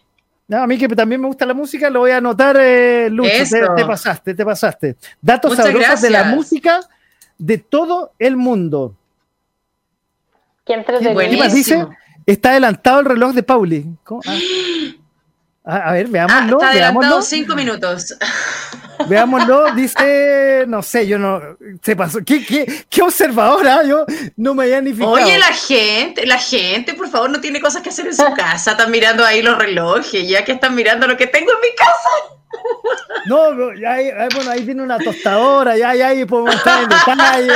No, 0.48 0.59
a 0.59 0.66
mí 0.66 0.78
que 0.78 0.89
también 0.89 1.20
me 1.20 1.27
gusta 1.27 1.44
la 1.44 1.55
música, 1.55 1.90
lo 1.90 2.01
voy 2.01 2.12
a 2.12 2.18
anotar, 2.18 2.56
eh, 2.60 3.09
Lucho. 3.10 3.31
Te, 3.77 3.85
pasaste, 3.85 4.35
te 4.35 4.44
pasaste. 4.44 4.97
Datos 5.20 5.56
sabrosos 5.56 6.01
de 6.01 6.10
la 6.10 6.24
música 6.24 6.81
de 7.36 7.59
todo 7.59 8.12
el 8.18 8.36
mundo. 8.36 8.94
Qué 10.64 11.36
más 11.39 11.55
dice? 11.55 11.86
Está 12.27 12.51
adelantado 12.51 13.01
el 13.01 13.06
reloj 13.06 13.35
de 13.35 13.43
Pauli. 13.43 13.86
Ah, 14.27 14.39
a, 15.66 15.93
ver, 15.93 16.06
veámoslo. 16.06 16.59
Ah, 16.62 16.66
está 16.66 16.70
adelantado 16.70 17.22
cinco 17.22 17.55
minutos. 17.56 18.16
Veámoslo, 19.09 19.74
dice, 19.74 20.64
no 20.66 20.82
sé, 20.82 21.06
yo 21.06 21.18
no, 21.18 21.40
se 21.82 21.94
pasó, 21.94 22.20
qué, 22.24 22.44
qué, 22.47 22.86
qué 22.88 23.02
observadora, 23.02 23.84
yo 23.84 24.06
no 24.36 24.55
me 24.55 24.64
había 24.64 24.80
ni 24.80 24.93
fijado. 24.93 25.12
Oye, 25.12 25.38
la 25.38 25.52
gente, 25.52 26.24
la 26.24 26.38
gente, 26.38 26.94
por 26.94 27.10
favor, 27.10 27.28
no 27.28 27.40
tiene 27.40 27.60
cosas 27.60 27.82
que 27.82 27.90
hacer 27.90 28.06
en 28.06 28.14
su 28.14 28.24
casa, 28.36 28.70
están 28.70 28.90
mirando 28.90 29.22
ahí 29.22 29.43
los 29.43 29.59
relojes, 29.59 30.26
ya 30.26 30.44
que 30.44 30.52
están 30.52 30.74
mirando 30.74 31.06
lo 31.06 31.16
que 31.16 31.26
tengo 31.26 31.52
en 31.52 31.60
mi 31.60 31.76
casa. 31.76 32.09
No, 33.26 33.74
ya 33.74 33.97
bueno, 34.34 34.51
ahí 34.52 34.64
tiene 34.64 34.82
una 34.82 34.98
tostadora, 34.98 35.76
ya, 35.76 35.94
ya 35.94 36.09
ahí 36.09 36.24
podemos 36.24 36.55
estar 36.55 36.84
en 36.84 36.88
detalle. 36.88 37.52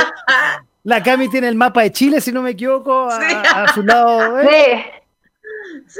La 0.83 1.01
Cami 1.01 1.29
tiene 1.29 1.47
el 1.47 1.55
mapa 1.55 1.83
de 1.83 1.91
Chile, 1.91 2.19
si 2.19 2.31
no 2.31 2.41
me 2.41 2.51
equivoco, 2.51 3.09
a, 3.09 3.73
su 3.73 3.81
lado. 3.81 4.39
¿eh? 4.41 5.00
Sí. 5.87 5.99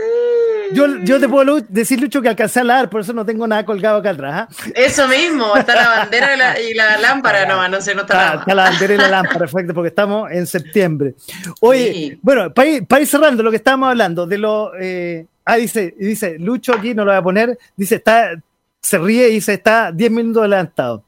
Yo, 0.74 0.88
yo 1.04 1.20
te 1.20 1.28
puedo 1.28 1.62
decir, 1.68 2.00
Lucho, 2.00 2.22
que 2.22 2.30
alcancé 2.30 2.62
a 2.62 2.64
lavar, 2.64 2.90
por 2.90 3.02
eso 3.02 3.14
no 3.14 3.26
tengo 3.26 3.48
nada 3.48 3.66
colgado 3.66 3.98
acá 3.98 4.12
atrás. 4.12 4.48
¿ah? 4.50 4.72
Eso 4.76 5.08
mismo, 5.08 5.56
está 5.56 5.76
la 5.76 5.90
bandera 5.90 6.60
y 6.60 6.74
la, 6.74 6.98
lámpara, 7.02 7.46
no, 7.46 7.68
no 7.68 7.82
sé, 7.82 7.94
no 7.96 8.02
está, 8.02 8.26
está, 8.26 8.40
está 8.40 8.56
la 8.56 8.64
bandera 8.64 8.94
y 8.94 8.98
la 8.98 9.08
lámpara, 9.08 9.40
perfecto, 9.40 9.74
porque 9.74 9.90
estamos 9.90 10.32
en 10.32 10.48
septiembre. 10.48 11.16
Oye, 11.60 12.20
bueno, 12.22 12.54
para 12.54 12.68
ir, 13.00 13.08
cerrando 13.08 13.44
lo 13.44 13.52
que 13.52 13.58
estábamos 13.58 13.90
hablando, 13.90 14.26
de 14.26 14.38
lo. 14.38 14.72
Eh, 14.80 15.26
ah, 15.46 15.58
dice, 15.58 15.96
dice, 15.98 16.38
Lucho 16.40 16.74
aquí, 16.74 16.94
no 16.94 17.04
lo 17.04 17.12
voy 17.12 17.20
a 17.20 17.24
poner, 17.24 17.58
dice, 17.76 17.96
está, 17.96 18.32
se 18.80 18.98
ríe 18.98 19.30
y 19.30 19.34
dice, 19.36 19.54
está 19.54 19.92
10 19.92 20.12
minutos 20.12 20.42
adelantado. 20.42 21.04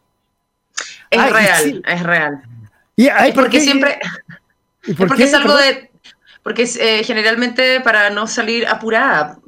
Es 1.10 1.31
real, 1.31 1.84
es 1.88 2.03
real. 2.03 2.44
Y, 2.95 3.10
porque 3.34 3.60
siempre. 3.61 3.99
¿y 4.85 4.94
porque 4.94 5.23
es 5.23 5.34
algo 5.34 5.56
de 5.56 5.93
porque 6.44 6.70
eh, 6.80 7.03
generalmente 7.03 7.80
para 7.82 8.10
no 8.10 8.28
salir 8.28 8.68
apurada, 8.68 9.40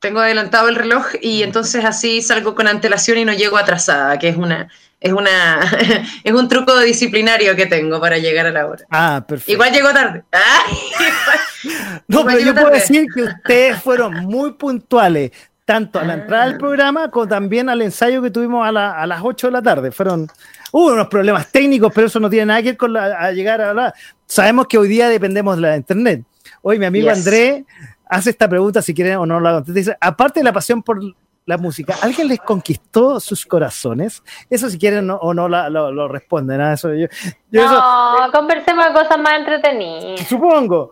tengo 0.00 0.20
adelantado 0.20 0.68
el 0.68 0.76
reloj 0.76 1.06
y 1.20 1.42
entonces 1.42 1.84
así 1.84 2.22
salgo 2.22 2.54
con 2.54 2.66
antelación 2.66 3.18
y 3.18 3.24
no 3.24 3.32
llego 3.32 3.56
atrasada, 3.56 4.18
que 4.18 4.28
es 4.28 4.36
una 4.36 4.68
es 5.00 5.12
una 5.12 5.60
es 6.24 6.32
un 6.32 6.48
truco 6.48 6.78
disciplinario 6.80 7.54
que 7.56 7.66
tengo 7.66 8.00
para 8.00 8.18
llegar 8.18 8.46
a 8.46 8.50
la 8.50 8.66
hora. 8.66 8.84
Ah, 8.90 9.24
perfecto. 9.26 9.52
Igual 9.52 9.72
llego 9.72 9.92
tarde. 9.92 10.24
no, 12.08 12.24
pero 12.24 12.38
yo 12.38 12.54
puedo 12.54 12.70
decir 12.70 13.06
que 13.14 13.22
ustedes 13.22 13.82
fueron 13.82 14.24
muy 14.24 14.52
puntuales, 14.52 15.32
tanto 15.64 15.98
a 15.98 16.04
la 16.04 16.14
entrada 16.14 16.46
del 16.46 16.58
programa 16.58 17.10
como 17.10 17.28
también 17.28 17.68
al 17.68 17.82
ensayo 17.82 18.20
que 18.20 18.30
tuvimos 18.30 18.66
a, 18.66 18.72
las 19.06 19.20
8 19.22 19.46
de 19.46 19.52
la 19.52 19.62
tarde. 19.62 19.92
Fueron, 19.92 20.28
hubo 20.72 20.92
unos 20.92 21.08
problemas 21.08 21.50
técnicos, 21.50 21.92
pero 21.94 22.08
eso 22.08 22.20
no 22.20 22.28
tiene 22.28 22.46
nada 22.46 22.62
que 22.62 22.70
ver 22.70 22.76
con 22.76 22.96
a 22.96 23.30
llegar 23.32 23.60
a 23.60 23.72
la... 23.72 23.94
Sabemos 24.26 24.66
que 24.66 24.78
hoy 24.78 24.88
día 24.88 25.08
dependemos 25.08 25.56
de 25.56 25.62
la 25.62 25.76
internet. 25.76 26.24
Hoy 26.62 26.78
mi 26.78 26.86
amigo 26.86 27.10
André 27.10 27.64
hace 28.06 28.30
esta 28.30 28.48
pregunta, 28.48 28.82
si 28.82 28.94
quieren 28.94 29.16
o 29.16 29.26
no 29.26 29.40
la 29.40 29.52
contesta. 29.52 29.78
Dice, 29.78 29.96
aparte 30.00 30.40
de 30.40 30.44
la 30.44 30.52
pasión 30.52 30.82
por 30.82 31.00
la 31.44 31.58
música, 31.58 31.96
¿alguien 32.02 32.28
les 32.28 32.40
conquistó 32.40 33.20
sus 33.20 33.46
corazones? 33.46 34.22
Eso 34.48 34.68
si 34.68 34.78
quieren 34.78 35.10
o 35.10 35.34
no 35.34 35.48
lo, 35.48 36.08
responden. 36.08 36.60
¿ah? 36.60 36.74
Eso, 36.74 36.92
yo, 36.94 37.06
no, 37.50 38.32
conversemos 38.32 38.86
de 38.86 38.92
cosas 38.92 39.18
más 39.18 39.38
entretenidas. 39.38 40.26
Supongo. 40.28 40.90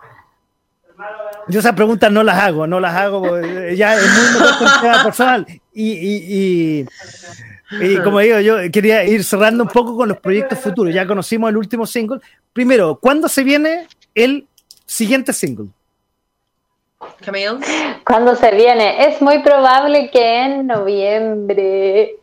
Yo 1.48 1.60
esas 1.60 1.74
preguntas 1.74 2.10
no 2.12 2.22
las 2.22 2.38
hago, 2.38 2.66
no 2.66 2.80
las 2.80 2.94
hago, 2.94 3.40
ya 3.74 3.94
es 3.94 4.02
muy 4.02 5.02
personal. 5.04 5.46
Y, 5.72 6.84
y, 7.80 7.96
como 8.04 8.20
digo, 8.20 8.40
yo 8.40 8.56
quería 8.70 9.04
ir 9.04 9.24
cerrando 9.24 9.64
un 9.64 9.68
poco 9.68 9.96
con 9.96 10.08
los 10.08 10.18
proyectos 10.18 10.58
futuros. 10.58 10.94
Ya 10.94 11.06
conocimos 11.06 11.50
el 11.50 11.56
último 11.56 11.86
single. 11.86 12.20
Primero, 12.52 12.98
¿cuándo 13.00 13.28
se 13.28 13.42
viene 13.42 13.86
el 14.14 14.46
siguiente 14.86 15.32
single? 15.32 15.68
Camille. 17.24 17.58
¿Cuándo 18.04 18.36
se 18.36 18.54
viene? 18.54 19.06
Es 19.08 19.22
muy 19.22 19.42
probable 19.42 20.10
que 20.10 20.44
en 20.44 20.66
noviembre. 20.66 22.16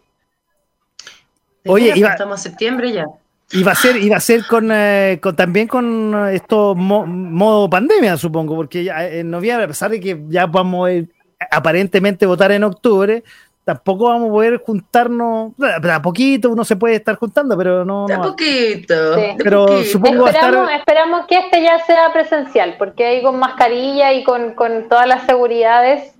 Oye, 1.65 1.91
estamos 1.91 2.45
en 2.45 2.51
septiembre 2.51 2.91
ya. 2.91 3.05
Y 3.51 3.63
va 3.63 3.71
a 3.71 3.75
ser, 3.75 3.95
iba 3.97 4.17
a 4.17 4.19
ser 4.19 4.45
con, 4.45 4.69
eh, 4.73 5.21
también 5.35 5.67
con 5.67 6.27
esto 6.29 6.75
modo 6.75 7.69
pandemia, 7.69 8.17
supongo, 8.17 8.55
porque 8.55 8.83
ya 8.83 9.07
en 9.07 9.29
noviembre, 9.29 9.65
a 9.65 9.67
pesar 9.67 9.91
de 9.91 10.01
que 10.01 10.21
ya 10.27 10.47
vamos 10.47 10.89
a 10.89 11.55
aparentemente 11.55 12.25
votar 12.25 12.51
en 12.51 12.65
octubre, 12.65 13.23
tampoco 13.67 14.05
vamos 14.05 14.29
a 14.29 14.31
poder 14.31 14.57
juntarnos, 14.57 15.51
a 15.59 16.01
poquito 16.01 16.49
uno 16.49 16.63
se 16.63 16.77
puede 16.77 16.95
estar 16.95 17.15
juntando, 17.15 17.57
pero 17.57 17.83
no. 17.83 18.05
A 18.05 18.21
poquito. 18.21 18.95
Pero 19.37 19.83
supongo 19.83 20.27
esperamos, 20.27 20.71
esperamos 20.71 21.27
que 21.27 21.37
este 21.37 21.61
ya 21.61 21.79
sea 21.85 22.13
presencial, 22.13 22.75
porque 22.77 23.05
ahí 23.05 23.21
con 23.21 23.39
mascarilla 23.39 24.13
y 24.13 24.23
con, 24.23 24.55
todas 24.89 25.05
las 25.05 25.25
seguridades, 25.25 26.15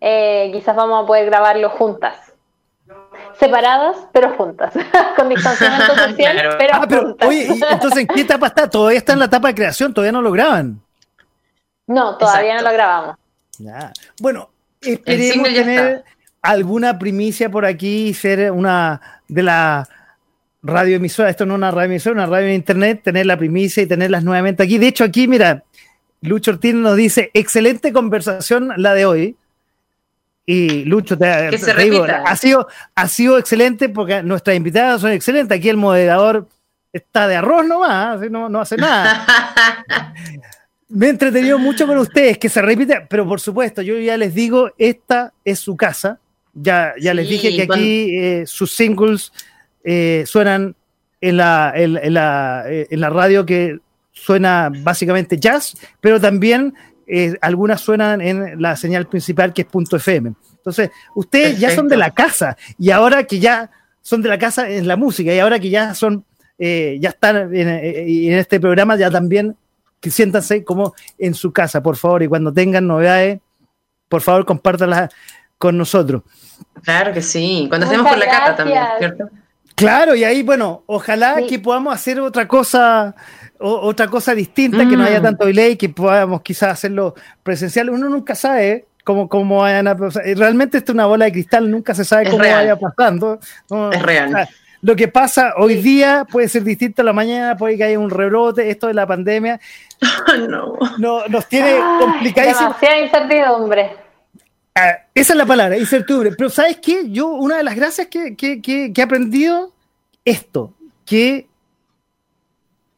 eh, 0.00 0.50
quizás 0.52 0.76
vamos 0.76 1.02
a 1.02 1.06
poder 1.06 1.26
grabarlo 1.26 1.68
juntas. 1.70 2.27
Separadas, 3.38 3.96
pero 4.12 4.34
juntas, 4.36 4.72
con 5.16 5.28
distanciamiento 5.28 5.94
social, 6.08 6.56
pero, 6.58 6.74
ah, 6.74 6.86
juntas. 6.88 7.28
Oye, 7.28 7.48
entonces, 7.70 8.00
¿en 8.00 8.06
qué 8.08 8.20
etapa 8.22 8.48
está? 8.48 8.68
Todavía 8.68 8.98
está 8.98 9.12
en 9.12 9.20
la 9.20 9.26
etapa 9.26 9.48
de 9.48 9.54
creación, 9.54 9.94
todavía 9.94 10.12
no 10.12 10.22
lo 10.22 10.32
graban. 10.32 10.80
No, 11.86 12.16
todavía 12.18 12.56
no 12.56 12.62
lo 12.62 12.72
grabamos. 12.72 13.16
Bueno, 14.20 14.50
esperemos 14.80 15.48
tener 15.48 16.04
alguna 16.42 16.98
primicia 16.98 17.50
por 17.50 17.64
aquí 17.64 18.08
y 18.08 18.14
ser 18.14 18.50
una 18.52 19.00
de 19.28 19.42
las 19.42 19.88
radioemisoras, 20.62 21.30
esto 21.30 21.46
no 21.46 21.54
es 21.54 21.58
una 21.58 21.70
radioemisora, 21.70 22.14
una 22.14 22.26
radio 22.26 22.48
de 22.48 22.54
internet, 22.54 23.00
tener 23.02 23.26
la 23.26 23.36
primicia 23.36 23.82
y 23.82 23.86
tenerlas 23.86 24.24
nuevamente 24.24 24.62
aquí. 24.62 24.78
De 24.78 24.88
hecho, 24.88 25.04
aquí, 25.04 25.28
mira, 25.28 25.64
Lucho 26.20 26.52
Ortiz 26.52 26.74
nos 26.74 26.96
dice, 26.96 27.30
excelente 27.34 27.92
conversación 27.92 28.72
la 28.76 28.94
de 28.94 29.06
hoy. 29.06 29.36
Y 30.50 30.86
Lucho, 30.86 31.18
te, 31.18 31.50
digo, 31.78 32.06
ha 32.06 32.34
sido, 32.34 32.68
ha 32.94 33.06
sido 33.06 33.36
excelente 33.36 33.90
porque 33.90 34.22
nuestras 34.22 34.56
invitadas 34.56 35.02
son 35.02 35.12
excelentes. 35.12 35.58
Aquí 35.58 35.68
el 35.68 35.76
moderador 35.76 36.48
está 36.90 37.28
de 37.28 37.36
arroz 37.36 37.66
nomás, 37.66 38.18
no, 38.30 38.48
no 38.48 38.62
hace 38.62 38.78
nada. 38.78 39.26
Me 40.88 41.04
he 41.04 41.10
entretenido 41.10 41.58
mucho 41.58 41.86
con 41.86 41.98
ustedes, 41.98 42.38
que 42.38 42.48
se 42.48 42.62
repite, 42.62 43.06
pero 43.10 43.28
por 43.28 43.42
supuesto, 43.42 43.82
yo 43.82 43.98
ya 43.98 44.16
les 44.16 44.34
digo, 44.34 44.70
esta 44.78 45.34
es 45.44 45.58
su 45.58 45.76
casa. 45.76 46.18
Ya, 46.54 46.94
ya 46.98 47.12
les 47.12 47.28
dije 47.28 47.54
que 47.54 47.62
aquí 47.64 48.16
eh, 48.16 48.46
sus 48.46 48.74
singles 48.74 49.30
eh, 49.84 50.24
suenan 50.26 50.74
en 51.20 51.36
la, 51.36 51.74
en, 51.76 52.14
la, 52.14 52.64
eh, 52.66 52.86
en 52.90 53.00
la 53.02 53.10
radio 53.10 53.44
que 53.44 53.80
suena 54.12 54.72
básicamente 54.82 55.38
jazz, 55.38 55.76
pero 56.00 56.18
también 56.18 56.72
algunas 57.40 57.80
suenan 57.80 58.20
en 58.20 58.60
la 58.60 58.76
señal 58.76 59.06
principal 59.06 59.52
que 59.52 59.62
es 59.62 59.68
punto 59.68 59.96
FM. 59.96 60.34
Entonces, 60.56 60.90
ustedes 61.14 61.58
ya 61.58 61.70
son 61.70 61.88
de 61.88 61.96
la 61.96 62.10
casa 62.10 62.56
y 62.78 62.90
ahora 62.90 63.24
que 63.24 63.38
ya 63.38 63.70
son 64.02 64.22
de 64.22 64.28
la 64.28 64.38
casa 64.38 64.68
en 64.68 64.86
la 64.86 64.96
música 64.96 65.32
y 65.32 65.38
ahora 65.38 65.58
que 65.58 65.70
ya 65.70 65.94
son, 65.94 66.24
ya 66.58 67.08
están 67.08 67.54
en, 67.54 67.68
en, 67.68 68.32
este 68.34 68.60
programa, 68.60 68.96
ya 68.96 69.10
también 69.10 69.56
que 70.00 70.10
siéntanse 70.10 70.64
como 70.64 70.94
en 71.18 71.34
su 71.34 71.52
casa, 71.52 71.82
por 71.82 71.96
favor, 71.96 72.22
y 72.22 72.28
cuando 72.28 72.52
tengan 72.52 72.86
novedades, 72.86 73.40
por 74.08 74.22
favor, 74.22 74.44
compártanlas 74.44 75.10
con 75.58 75.76
nosotros. 75.76 76.22
Claro 76.82 77.12
que 77.12 77.22
sí, 77.22 77.66
cuando 77.68 77.86
estemos 77.86 78.08
con 78.08 78.18
la 78.18 78.26
cata 78.26 78.56
también, 78.56 78.82
¿cierto? 78.98 79.28
Claro, 79.78 80.14
y 80.16 80.24
ahí, 80.24 80.42
bueno, 80.42 80.82
ojalá 80.86 81.36
que 81.48 81.58
podamos 81.60 81.94
hacer 81.94 82.20
otra 82.20 82.48
cosa, 82.48 83.14
otra 83.58 84.08
cosa 84.08 84.34
distinta, 84.34 84.78
que 84.78 84.96
no 84.96 85.04
haya 85.04 85.20
mm. 85.20 85.22
tanto 85.22 85.46
delay, 85.46 85.76
que 85.76 85.88
podamos 85.88 86.42
quizás 86.42 86.72
hacerlo 86.72 87.14
presencial. 87.44 87.88
Uno 87.88 88.08
nunca 88.08 88.34
sabe 88.34 88.86
cómo, 89.04 89.28
cómo 89.28 89.58
vayan 89.58 89.86
a. 89.86 89.94
Realmente 89.94 90.78
esto 90.78 90.92
es 90.92 90.94
una 90.94 91.06
bola 91.06 91.26
de 91.26 91.32
cristal, 91.32 91.70
nunca 91.70 91.94
se 91.94 92.04
sabe 92.04 92.28
cómo 92.28 92.38
vaya 92.38 92.76
pasando. 92.76 93.38
es 93.92 94.02
real. 94.02 94.48
lo 94.82 94.96
que 94.96 95.06
pasa 95.06 95.54
hoy 95.56 95.76
día 95.76 96.26
puede 96.30 96.48
ser 96.48 96.64
distinto 96.64 97.02
a 97.02 97.04
la 97.04 97.12
mañana, 97.12 97.56
puede 97.56 97.76
que 97.76 97.84
haya 97.84 98.00
un 98.00 98.10
rebrote, 98.10 98.70
esto 98.70 98.88
de 98.88 98.94
la 98.94 99.06
pandemia. 99.06 99.60
no. 100.48 100.76
no 100.98 101.28
nos 101.28 101.46
tiene 101.46 101.76
complicadísimo. 102.00 102.74
Demasiada 102.74 102.98
incertidumbre. 102.98 104.07
Ah, 104.78 104.98
esa 105.14 105.32
es 105.32 105.36
la 105.36 105.46
palabra, 105.46 105.76
incertidumbre. 105.76 106.32
Pero 106.32 106.50
¿sabes 106.50 106.78
qué? 106.80 107.10
Yo, 107.10 107.28
una 107.28 107.56
de 107.56 107.64
las 107.64 107.74
gracias 107.74 108.06
que, 108.06 108.36
he 108.96 109.02
aprendido, 109.02 109.74
esto, 110.24 110.74
que 111.04 111.48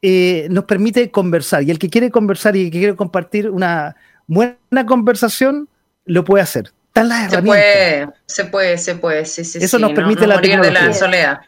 eh, 0.01 0.47
nos 0.51 0.65
permite 0.65 1.09
conversar. 1.09 1.63
Y 1.63 1.71
el 1.71 1.79
que 1.79 1.89
quiere 1.89 2.11
conversar 2.11 2.55
y 2.55 2.69
que 2.69 2.77
quiere 2.77 2.95
compartir 2.95 3.49
una 3.49 3.95
buena 4.27 4.85
conversación, 4.85 5.69
lo 6.05 6.23
puede 6.23 6.43
hacer. 6.43 6.71
Están 6.87 7.09
las 7.09 7.31
se 7.31 7.41
Puede, 7.41 8.09
se 8.25 8.45
puede, 8.45 8.77
se 8.77 8.95
puede, 8.95 9.25
sí, 9.25 9.43
sí, 9.43 9.59
Eso 9.59 9.79
nos 9.79 9.93
permite 9.93 10.27
la 10.27 10.39
tecnología. 10.39 10.81
de 10.81 10.87
la 10.87 10.93
soledad. 10.93 11.41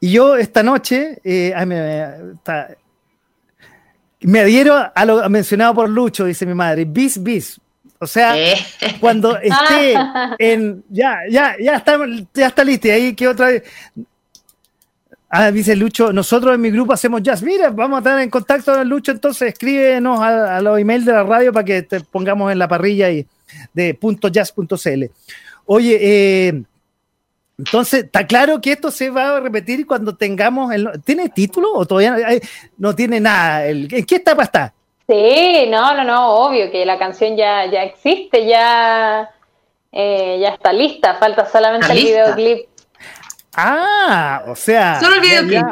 Y 0.00 0.10
yo 0.10 0.36
esta 0.36 0.62
noche, 0.62 1.20
eh, 1.24 1.54
me 1.64 2.34
adhiero 4.40 4.90
a 4.94 5.04
lo 5.04 5.28
mencionado 5.28 5.74
por 5.74 5.88
Lucho, 5.88 6.24
dice 6.24 6.46
mi 6.46 6.54
madre, 6.54 6.84
bis, 6.84 7.22
bis. 7.22 7.60
O 7.98 8.06
sea, 8.06 8.36
eh. 8.36 8.56
cuando 8.98 9.38
esté 9.42 9.94
en. 10.38 10.82
Ya, 10.88 11.18
ya, 11.30 11.54
ya 11.60 11.76
está, 11.76 11.98
ya 12.34 12.48
está 12.48 12.64
listo. 12.64 12.88
Y 12.88 12.90
ahí 12.90 13.14
que 13.14 13.28
otra 13.28 13.46
vez. 13.46 13.62
Ah, 15.34 15.50
dice 15.50 15.74
Lucho, 15.76 16.12
nosotros 16.12 16.54
en 16.54 16.60
mi 16.60 16.70
grupo 16.70 16.92
hacemos 16.92 17.22
jazz. 17.22 17.42
Mira, 17.42 17.70
vamos 17.70 17.96
a 17.96 17.98
estar 18.00 18.20
en 18.20 18.28
contacto 18.28 18.74
con 18.74 18.86
Lucho, 18.86 19.12
entonces 19.12 19.52
escríbenos 19.52 20.20
a, 20.20 20.60
los 20.60 20.78
emails 20.78 21.06
de 21.06 21.12
la 21.12 21.22
radio 21.22 21.52
para 21.52 21.64
que 21.64 21.82
te 21.82 22.00
pongamos 22.00 22.52
en 22.52 22.58
la 22.58 22.68
parrilla 22.68 23.10
y 23.10 23.26
de 23.72 23.98
.jazz.cl. 24.30 25.04
Oye, 25.64 25.98
eh, 26.02 26.62
entonces, 27.64 28.04
está 28.04 28.26
claro 28.26 28.60
que 28.60 28.72
esto 28.72 28.90
se 28.90 29.08
va 29.08 29.36
a 29.36 29.40
repetir 29.40 29.86
cuando 29.86 30.16
tengamos 30.16 30.74
el... 30.74 30.88
¿Tiene 31.04 31.28
título 31.28 31.72
o 31.72 31.86
todavía 31.86 32.16
no, 32.76 32.92
tiene 32.92 33.20
nada? 33.20 33.66
¿En 33.66 33.86
qué 33.86 34.16
etapa 34.16 34.42
está? 34.42 34.74
Sí, 35.08 35.68
no, 35.68 35.94
no, 35.94 36.02
no, 36.02 36.30
obvio 36.30 36.72
que 36.72 36.84
la 36.84 36.98
canción 36.98 37.36
ya, 37.36 37.70
ya 37.70 37.84
existe, 37.84 38.46
ya, 38.46 39.30
eh, 39.92 40.38
ya 40.40 40.48
está 40.48 40.72
lista, 40.72 41.14
falta 41.14 41.46
solamente 41.46 41.92
el 41.92 41.98
videoclip. 41.98 42.66
Ah, 43.54 44.42
o 44.48 44.56
sea... 44.56 44.98
Solo 44.98 45.14
el 45.14 45.20
videoclip. 45.20 45.64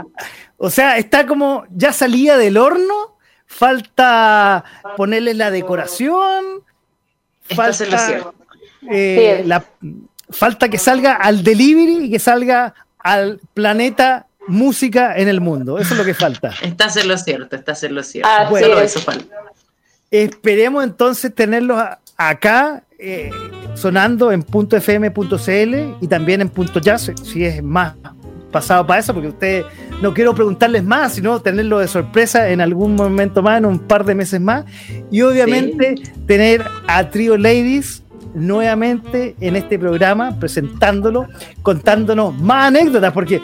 o 0.58 0.70
sea, 0.70 0.96
está 0.96 1.26
como, 1.26 1.64
ya 1.70 1.92
salía 1.92 2.36
del 2.36 2.56
horno, 2.56 3.16
falta 3.46 4.64
ponerle 4.96 5.34
la 5.34 5.50
decoración, 5.50 6.62
falta... 7.42 8.22
Eh, 8.88 9.42
la, 9.44 9.62
falta 10.30 10.68
que 10.68 10.78
salga 10.78 11.14
al 11.14 11.42
delivery 11.42 12.06
y 12.06 12.10
que 12.10 12.18
salga 12.18 12.74
al 12.98 13.40
planeta 13.54 14.26
música 14.46 15.16
en 15.16 15.28
el 15.28 15.40
mundo. 15.40 15.78
Eso 15.78 15.94
es 15.94 15.98
lo 15.98 16.04
que 16.04 16.14
falta. 16.14 16.52
Estás 16.62 16.96
en 16.96 17.08
lo 17.08 17.16
cierto, 17.16 17.56
estás 17.56 17.82
en 17.84 17.94
lo 17.94 18.02
cierto. 18.02 18.28
Ah, 18.30 18.48
bueno, 18.48 18.78
eso 18.78 19.00
falta. 19.00 19.34
Esperemos 20.10 20.82
entonces 20.82 21.34
tenerlos 21.34 21.80
acá 22.16 22.82
eh, 22.98 23.30
sonando 23.74 24.32
en 24.32 24.42
.fm.cl 24.42 25.74
y 26.00 26.08
también 26.08 26.40
en 26.40 26.48
punto 26.48 26.80
.jazz, 26.80 27.12
si 27.22 27.44
es 27.44 27.62
más 27.62 27.94
pasado 28.50 28.86
para 28.86 29.00
eso, 29.00 29.14
porque 29.14 29.28
ustedes 29.28 29.64
no 30.02 30.12
quiero 30.12 30.34
preguntarles 30.34 30.82
más, 30.82 31.14
sino 31.14 31.40
tenerlo 31.40 31.78
de 31.78 31.86
sorpresa 31.86 32.50
en 32.50 32.60
algún 32.60 32.96
momento 32.96 33.42
más, 33.42 33.58
en 33.58 33.66
un 33.66 33.78
par 33.78 34.04
de 34.04 34.14
meses 34.14 34.40
más. 34.40 34.64
Y 35.10 35.22
obviamente 35.22 35.94
tener 36.26 36.66
a 36.88 37.08
Trio 37.10 37.38
Ladies 37.38 38.02
nuevamente 38.34 39.36
en 39.40 39.56
este 39.56 39.78
programa, 39.78 40.38
presentándolo, 40.38 41.26
contándonos 41.62 42.38
más 42.38 42.68
anécdotas, 42.68 43.12
porque 43.12 43.40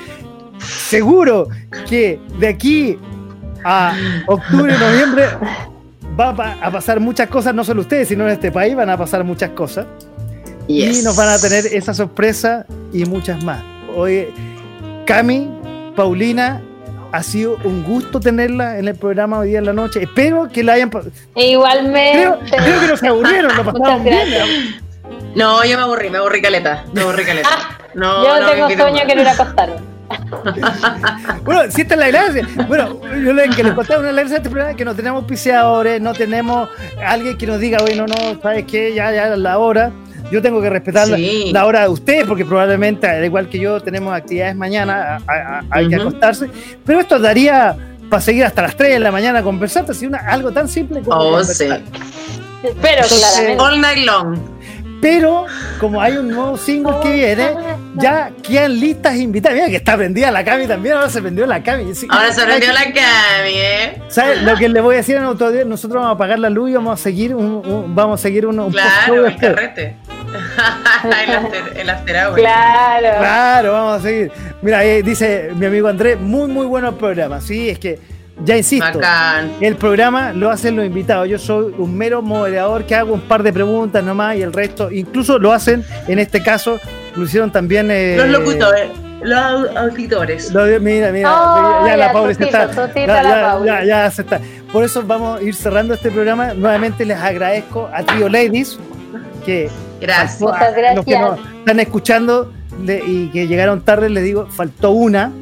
seguro 0.58 1.48
que 1.88 2.20
de 2.38 2.48
aquí 2.48 2.98
a 3.64 3.96
octubre, 4.26 4.72
noviembre 4.78 5.24
va 6.18 6.30
a 6.62 6.70
pasar 6.70 7.00
muchas 7.00 7.28
cosas, 7.28 7.54
no 7.54 7.64
solo 7.64 7.82
ustedes, 7.82 8.08
sino 8.08 8.24
en 8.24 8.30
este 8.30 8.50
país 8.52 8.74
van 8.76 8.90
a 8.90 8.96
pasar 8.96 9.24
muchas 9.24 9.50
cosas. 9.50 9.86
Y 10.68 11.02
nos 11.02 11.16
van 11.16 11.28
a 11.28 11.38
tener 11.38 11.66
esa 11.66 11.94
sorpresa 11.94 12.66
y 12.92 13.04
muchas 13.04 13.42
más. 13.44 13.62
Hoy, 13.94 14.26
Cami, 15.06 15.48
Paulina, 15.94 16.60
ha 17.12 17.22
sido 17.22 17.56
un 17.64 17.82
gusto 17.82 18.20
tenerla 18.20 18.78
en 18.78 18.88
el 18.88 18.94
programa 18.96 19.38
hoy 19.38 19.48
día 19.48 19.58
en 19.58 19.66
la 19.66 19.72
noche. 19.72 20.02
Espero 20.02 20.48
que 20.48 20.62
la 20.62 20.74
hayan. 20.74 20.90
E 21.34 21.50
igualmente. 21.50 22.38
Creo, 22.48 22.62
creo 22.62 22.80
que 22.80 22.86
no 22.86 22.96
se 22.96 23.08
aburrieron, 23.08 23.56
lo 23.56 23.64
pasaron 23.72 24.04
bien. 24.04 24.28
No, 25.34 25.64
yo 25.64 25.76
me 25.76 25.82
aburrí, 25.82 26.10
me 26.10 26.18
aburrí 26.18 26.40
caleta. 26.40 26.84
Me 26.92 27.02
aburrí 27.02 27.24
caleta. 27.24 27.78
No, 27.94 28.24
yo 28.24 28.40
no, 28.40 28.50
tengo 28.50 28.70
sueño 28.70 29.06
que 29.06 29.14
no 29.14 29.22
ir 29.22 29.28
a 29.28 29.32
acostar. 29.32 29.76
bueno, 31.44 31.70
si 31.70 31.82
esta 31.82 31.94
es 31.94 32.00
la 32.00 32.08
gracia. 32.08 32.48
Bueno, 32.68 33.00
yo 33.24 33.32
le, 33.32 33.48
que 33.50 33.62
les 33.62 33.74
contaba 33.74 34.00
una 34.00 34.12
gracia 34.12 34.30
de 34.30 34.36
este 34.36 34.50
programa 34.50 34.76
que 34.76 34.84
no 34.84 34.94
tenemos 34.94 35.24
piseadores, 35.24 36.00
no 36.00 36.12
tenemos 36.12 36.68
alguien 37.04 37.36
que 37.36 37.46
nos 37.46 37.60
diga, 37.60 37.78
oye, 37.82 37.96
no, 37.96 38.06
no, 38.06 38.40
¿sabes 38.40 38.64
qué? 38.64 38.94
Ya, 38.94 39.12
ya 39.12 39.32
es 39.32 39.38
la 39.38 39.58
hora. 39.58 39.92
Yo 40.30 40.42
tengo 40.42 40.60
que 40.60 40.70
respetar 40.70 41.08
la, 41.08 41.66
hora 41.66 41.82
de 41.82 41.88
ustedes 41.88 42.24
porque 42.26 42.44
probablemente, 42.44 43.06
al 43.06 43.24
igual 43.24 43.48
que 43.48 43.58
yo, 43.58 43.80
tenemos 43.80 44.14
actividades 44.14 44.56
mañana, 44.56 45.18
hay 45.70 45.88
que 45.88 45.96
acostarse. 45.96 46.48
Pero 46.84 47.00
esto 47.00 47.18
daría 47.18 47.76
para 48.08 48.20
seguir 48.20 48.44
hasta 48.44 48.62
las 48.62 48.76
3 48.76 48.94
de 48.94 49.00
la 49.00 49.12
mañana 49.12 49.42
conversando, 49.42 49.92
así 49.92 50.06
una, 50.06 50.18
algo 50.18 50.52
tan 50.52 50.68
simple 50.68 51.00
como. 51.00 51.16
Oh, 51.16 51.44
sí. 51.44 51.68
Pero 52.82 53.02
claramente. 53.06 53.62
All 53.62 53.80
night 53.80 54.04
long. 54.04 54.38
Pero 55.00 55.44
como 55.78 56.00
hay 56.00 56.16
un 56.16 56.28
nuevo 56.28 56.56
single 56.56 56.94
que 57.02 57.12
viene, 57.12 57.54
ya 57.96 58.30
quedan 58.42 58.80
listas 58.80 59.16
invitadas. 59.16 59.56
Mira 59.56 59.68
que 59.68 59.76
está 59.76 59.96
prendida 59.96 60.30
la 60.30 60.44
Cami 60.44 60.66
también, 60.66 60.96
ahora 60.96 61.10
se 61.10 61.20
prendió 61.20 61.46
la 61.46 61.62
Cami. 61.62 61.92
ahora 62.08 62.32
se 62.32 62.42
prendió 62.44 62.72
la 62.72 62.84
Cami, 62.84 63.54
¿eh? 63.54 64.02
¿Sabes? 64.08 64.42
Lo 64.42 64.56
que 64.56 64.68
le 64.68 64.80
voy 64.80 64.94
a 64.94 64.98
decir 64.98 65.16
en 65.16 65.24
autodía, 65.24 65.64
nosotros 65.64 66.02
vamos 66.02 66.10
a 66.10 66.14
apagar 66.14 66.38
la 66.38 66.50
luz 66.50 66.70
y 66.70 66.74
vamos 66.74 66.98
a 66.98 67.02
seguir 67.02 67.34
un, 67.34 67.94
vamos 67.94 68.20
a 68.20 68.22
seguir 68.22 68.46
un, 68.46 68.70
Claro, 68.70 69.26
el 69.26 69.36
carrete. 69.36 69.96
el 71.24 71.34
after, 71.34 71.78
el 71.78 71.90
after 71.90 72.16
hour. 72.16 72.34
Claro. 72.34 73.18
Claro, 73.18 73.72
vamos 73.72 73.98
a 73.98 74.02
seguir. 74.02 74.32
Mira, 74.62 74.78
ahí 74.78 75.02
dice 75.02 75.50
mi 75.54 75.66
amigo 75.66 75.88
Andrés, 75.88 76.18
muy 76.18 76.48
muy 76.48 76.66
bueno 76.66 76.88
el 76.88 76.94
programa. 76.94 77.40
Sí, 77.40 77.70
es 77.70 77.78
que 77.78 77.98
ya 78.44 78.56
insisto, 78.56 79.00
el 79.60 79.76
programa 79.76 80.32
lo 80.32 80.50
hacen 80.50 80.76
los 80.76 80.84
invitados. 80.84 81.28
Yo 81.28 81.38
soy 81.38 81.74
un 81.78 81.96
mero 81.96 82.20
moderador 82.20 82.84
que 82.84 82.94
hago 82.94 83.14
un 83.14 83.22
par 83.22 83.42
de 83.42 83.52
preguntas 83.52 84.04
nomás 84.04 84.36
y 84.36 84.42
el 84.42 84.52
resto, 84.52 84.90
incluso 84.90 85.38
lo 85.38 85.52
hacen, 85.52 85.84
en 86.06 86.18
este 86.18 86.42
caso, 86.42 86.78
lo 87.14 87.24
hicieron 87.24 87.50
también. 87.50 87.90
Eh, 87.90 88.16
los 88.18 88.28
locutores. 88.28 88.90
Los 89.22 89.76
auditores. 89.76 90.52
mira, 90.82 91.10
mira, 91.10 91.30
oh, 91.32 91.86
ya, 91.86 91.96
la 91.96 92.12
Paula 92.12 92.34
se 92.34 92.44
está. 92.44 92.70
Ya, 93.64 93.84
ya, 93.84 94.10
se 94.10 94.22
está. 94.22 94.40
Por 94.70 94.84
eso 94.84 95.02
vamos 95.02 95.40
a 95.40 95.42
ir 95.42 95.54
cerrando 95.54 95.94
este 95.94 96.10
programa. 96.10 96.52
Nuevamente 96.52 97.04
les 97.06 97.18
agradezco 97.18 97.88
a 97.92 98.02
Trio 98.02 98.28
Ladies 98.28 98.78
que 99.44 99.70
gracias. 100.00 100.40
Muchas 100.40 100.74
gracias. 100.74 100.96
los 100.96 101.04
que 101.04 101.18
nos 101.18 101.38
están 101.58 101.80
escuchando 101.80 102.52
y 103.06 103.28
que 103.28 103.46
llegaron 103.46 103.80
tarde, 103.80 104.10
les 104.10 104.24
digo, 104.24 104.46
faltó 104.46 104.90
una 104.90 105.32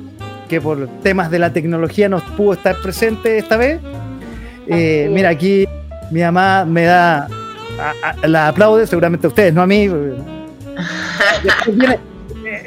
que 0.49 0.61
por 0.61 0.89
temas 1.03 1.31
de 1.31 1.39
la 1.39 1.53
tecnología 1.53 2.09
no 2.09 2.21
pudo 2.37 2.55
estar 2.55 2.77
presente 2.83 3.39
esta 3.39 3.57
vez. 3.57 3.81
Eh, 4.67 5.09
mira, 5.11 5.31
aquí 5.31 5.67
mi 6.11 6.21
mamá 6.21 6.65
me 6.65 6.85
da, 6.85 7.29
la 8.23 8.49
aplaude, 8.49 8.87
seguramente 8.87 9.27
a 9.27 9.29
ustedes, 9.29 9.53
no 9.53 9.63
a 9.63 9.67
mí. 9.67 9.91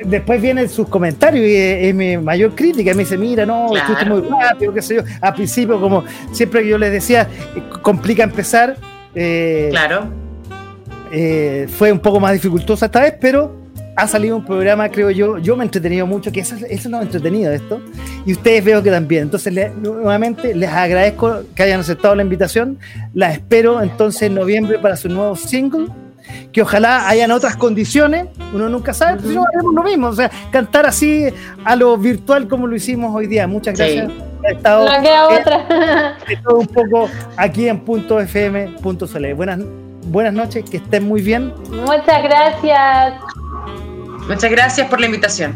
Después, 0.05 0.41
vienen 0.41 0.69
sus 0.69 0.87
comentarios 0.87 1.45
y 1.45 1.55
es, 1.55 1.95
mi 1.95 2.17
mayor 2.17 2.53
crítica. 2.55 2.91
Me 2.93 2.99
dice, 2.99 3.17
mira, 3.17 3.45
no, 3.45 3.67
claro. 3.69 4.17
muy 4.17 4.41
rápido, 4.41 4.73
qué 4.73 4.81
sé 4.81 4.95
yo. 4.95 5.01
Al 5.21 5.33
principio, 5.33 5.79
como 5.79 6.03
siempre 6.31 6.63
que 6.63 6.69
yo 6.69 6.77
les 6.77 6.91
decía, 6.91 7.27
complica 7.81 8.23
empezar. 8.23 8.75
Eh, 9.15 9.67
claro. 9.71 10.26
Eh, 11.11 11.67
fue 11.69 11.91
un 11.91 11.99
poco 11.99 12.19
más 12.19 12.33
dificultosa 12.33 12.87
esta 12.87 13.01
vez, 13.01 13.15
pero 13.19 13.67
ha 13.97 14.07
salido 14.07 14.35
un 14.35 14.45
programa, 14.45 14.89
creo 14.89 15.09
yo, 15.09 15.39
yo 15.39 15.55
me 15.55 15.63
he 15.63 15.65
entretenido 15.65 16.05
mucho, 16.05 16.31
que 16.31 16.41
eso, 16.41 16.55
es 16.69 16.85
lo 16.85 17.01
entretenido 17.01 17.49
de 17.49 17.57
esto, 17.57 17.81
y 18.27 18.33
ustedes 18.33 18.63
veo 18.63 18.83
que 18.83 18.91
también. 18.91 19.23
Entonces, 19.23 19.71
nuevamente 19.75 20.53
les 20.53 20.69
agradezco 20.69 21.41
que 21.55 21.63
hayan 21.63 21.79
aceptado 21.79 22.13
la 22.13 22.21
invitación, 22.21 22.77
la 23.15 23.31
espero 23.31 23.81
entonces 23.81 24.21
en 24.21 24.35
noviembre 24.35 24.77
para 24.77 24.95
su 24.97 25.09
nuevo 25.09 25.35
single, 25.35 25.87
que 26.51 26.61
ojalá 26.61 27.09
hayan 27.09 27.31
otras 27.31 27.55
condiciones, 27.55 28.27
uno 28.53 28.69
nunca 28.69 28.93
sabe, 28.93 29.19
pero 29.25 29.43
haremos 29.47 29.73
lo 29.73 29.81
mismo, 29.81 30.07
o 30.09 30.13
sea, 30.13 30.29
cantar 30.51 30.85
así 30.85 31.25
a 31.65 31.75
lo 31.75 31.97
virtual 31.97 32.47
como 32.47 32.67
lo 32.67 32.75
hicimos 32.75 33.15
hoy 33.15 33.25
día. 33.25 33.47
Muchas 33.47 33.75
gracias. 33.77 34.11
Sí. 34.11 34.23
estado 34.51 34.85
otra. 34.85 36.17
todo 36.43 36.59
un 36.59 36.67
poco 36.67 37.09
aquí 37.35 37.67
en 37.67 37.79
punto 37.79 38.19
fm 38.19 38.75
punto 38.81 39.07
buenas 39.35 39.59
buenas 40.07 40.33
noches 40.33 40.69
que 40.69 40.77
estén 40.77 41.07
muy 41.07 41.21
bien 41.21 41.53
muchas 41.69 42.23
gracias 42.23 43.13
Muchas 44.27 44.51
gracias 44.51 44.87
por 44.89 44.99
la 44.99 45.05
invitación. 45.05 45.55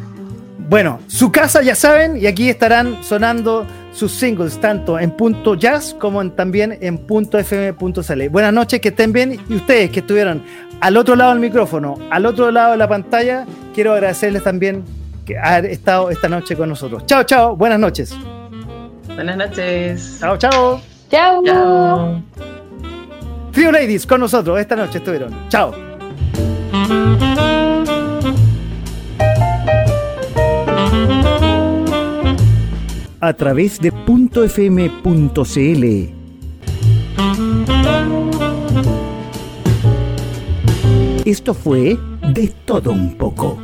Bueno, 0.57 1.01
su 1.07 1.31
casa 1.31 1.61
ya 1.61 1.75
saben, 1.75 2.15
y 2.15 2.27
aquí 2.27 2.49
estarán 2.49 3.03
sonando 3.03 3.65
sus 3.91 4.13
singles, 4.13 4.59
tanto 4.61 4.97
en 4.97 5.11
punto 5.11 5.55
jazz 5.55 5.93
como 5.99 6.31
también 6.31 6.77
en 6.79 6.97
punto 6.97 7.37
fm.cl. 7.37 8.29
Buenas 8.29 8.53
noches, 8.53 8.79
que 8.79 8.89
estén 8.89 9.11
bien, 9.11 9.37
y 9.49 9.55
ustedes 9.55 9.89
que 9.89 9.99
estuvieron 9.99 10.41
al 10.79 10.95
otro 10.95 11.17
lado 11.17 11.31
del 11.31 11.41
micrófono, 11.41 11.97
al 12.09 12.25
otro 12.25 12.49
lado 12.51 12.71
de 12.71 12.77
la 12.77 12.87
pantalla, 12.87 13.45
quiero 13.73 13.91
agradecerles 13.93 14.43
también 14.43 14.85
que 15.25 15.37
haber 15.37 15.65
estado 15.65 16.09
esta 16.09 16.29
noche 16.29 16.55
con 16.55 16.69
nosotros. 16.69 17.05
Chao, 17.05 17.23
chao, 17.23 17.57
buenas 17.57 17.79
noches. 17.79 18.15
Buenas 19.13 19.35
noches. 19.35 20.17
Chao, 20.21 20.37
chao. 20.37 20.81
Chao. 21.09 21.43
Chao. 21.43 22.60
Trio 23.51 23.71
Ladies 23.71 24.05
con 24.05 24.19
nosotros 24.21 24.59
esta 24.59 24.75
noche 24.75 24.97
estuvieron. 24.99 25.47
Chao. 25.49 25.91
a 33.21 33.33
través 33.33 33.79
de 33.79 33.91
.fm.cl. 33.91 35.03
Esto 41.23 41.53
fue 41.53 41.97
de 42.33 42.51
todo 42.65 42.91
un 42.91 43.15
poco. 43.15 43.59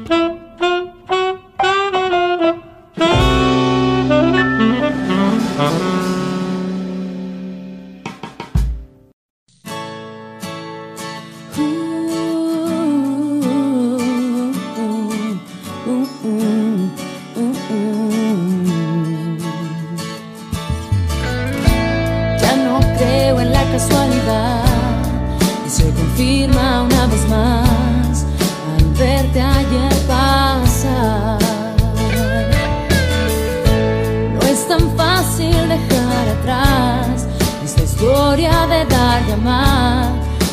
amar, 39.33 40.11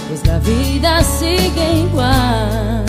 pois 0.08 0.24
la 0.26 0.38
vida 0.38 1.02
sigue 1.02 1.80
igual. 1.86 2.83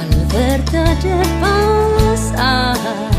Al 0.00 0.26
verte 0.26 0.84
pasar. 1.40 3.09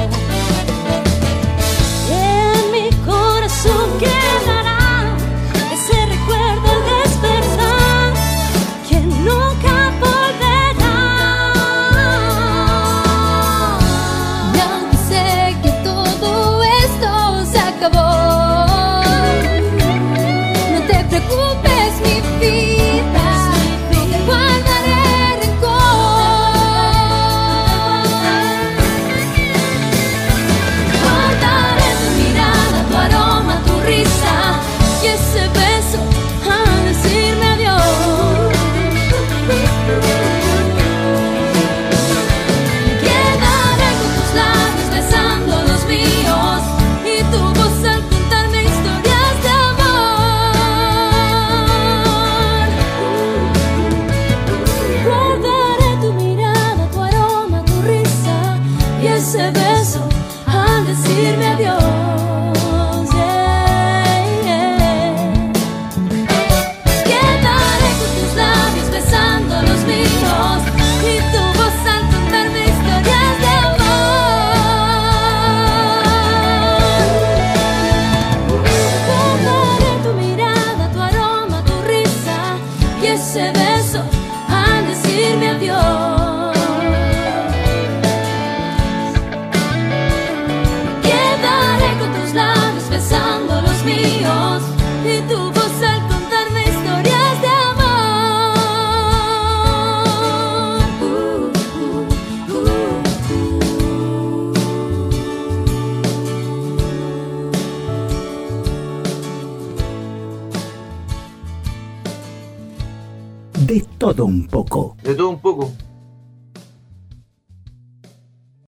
Todo 114.01 114.25
un 114.25 114.47
poco. 114.47 114.60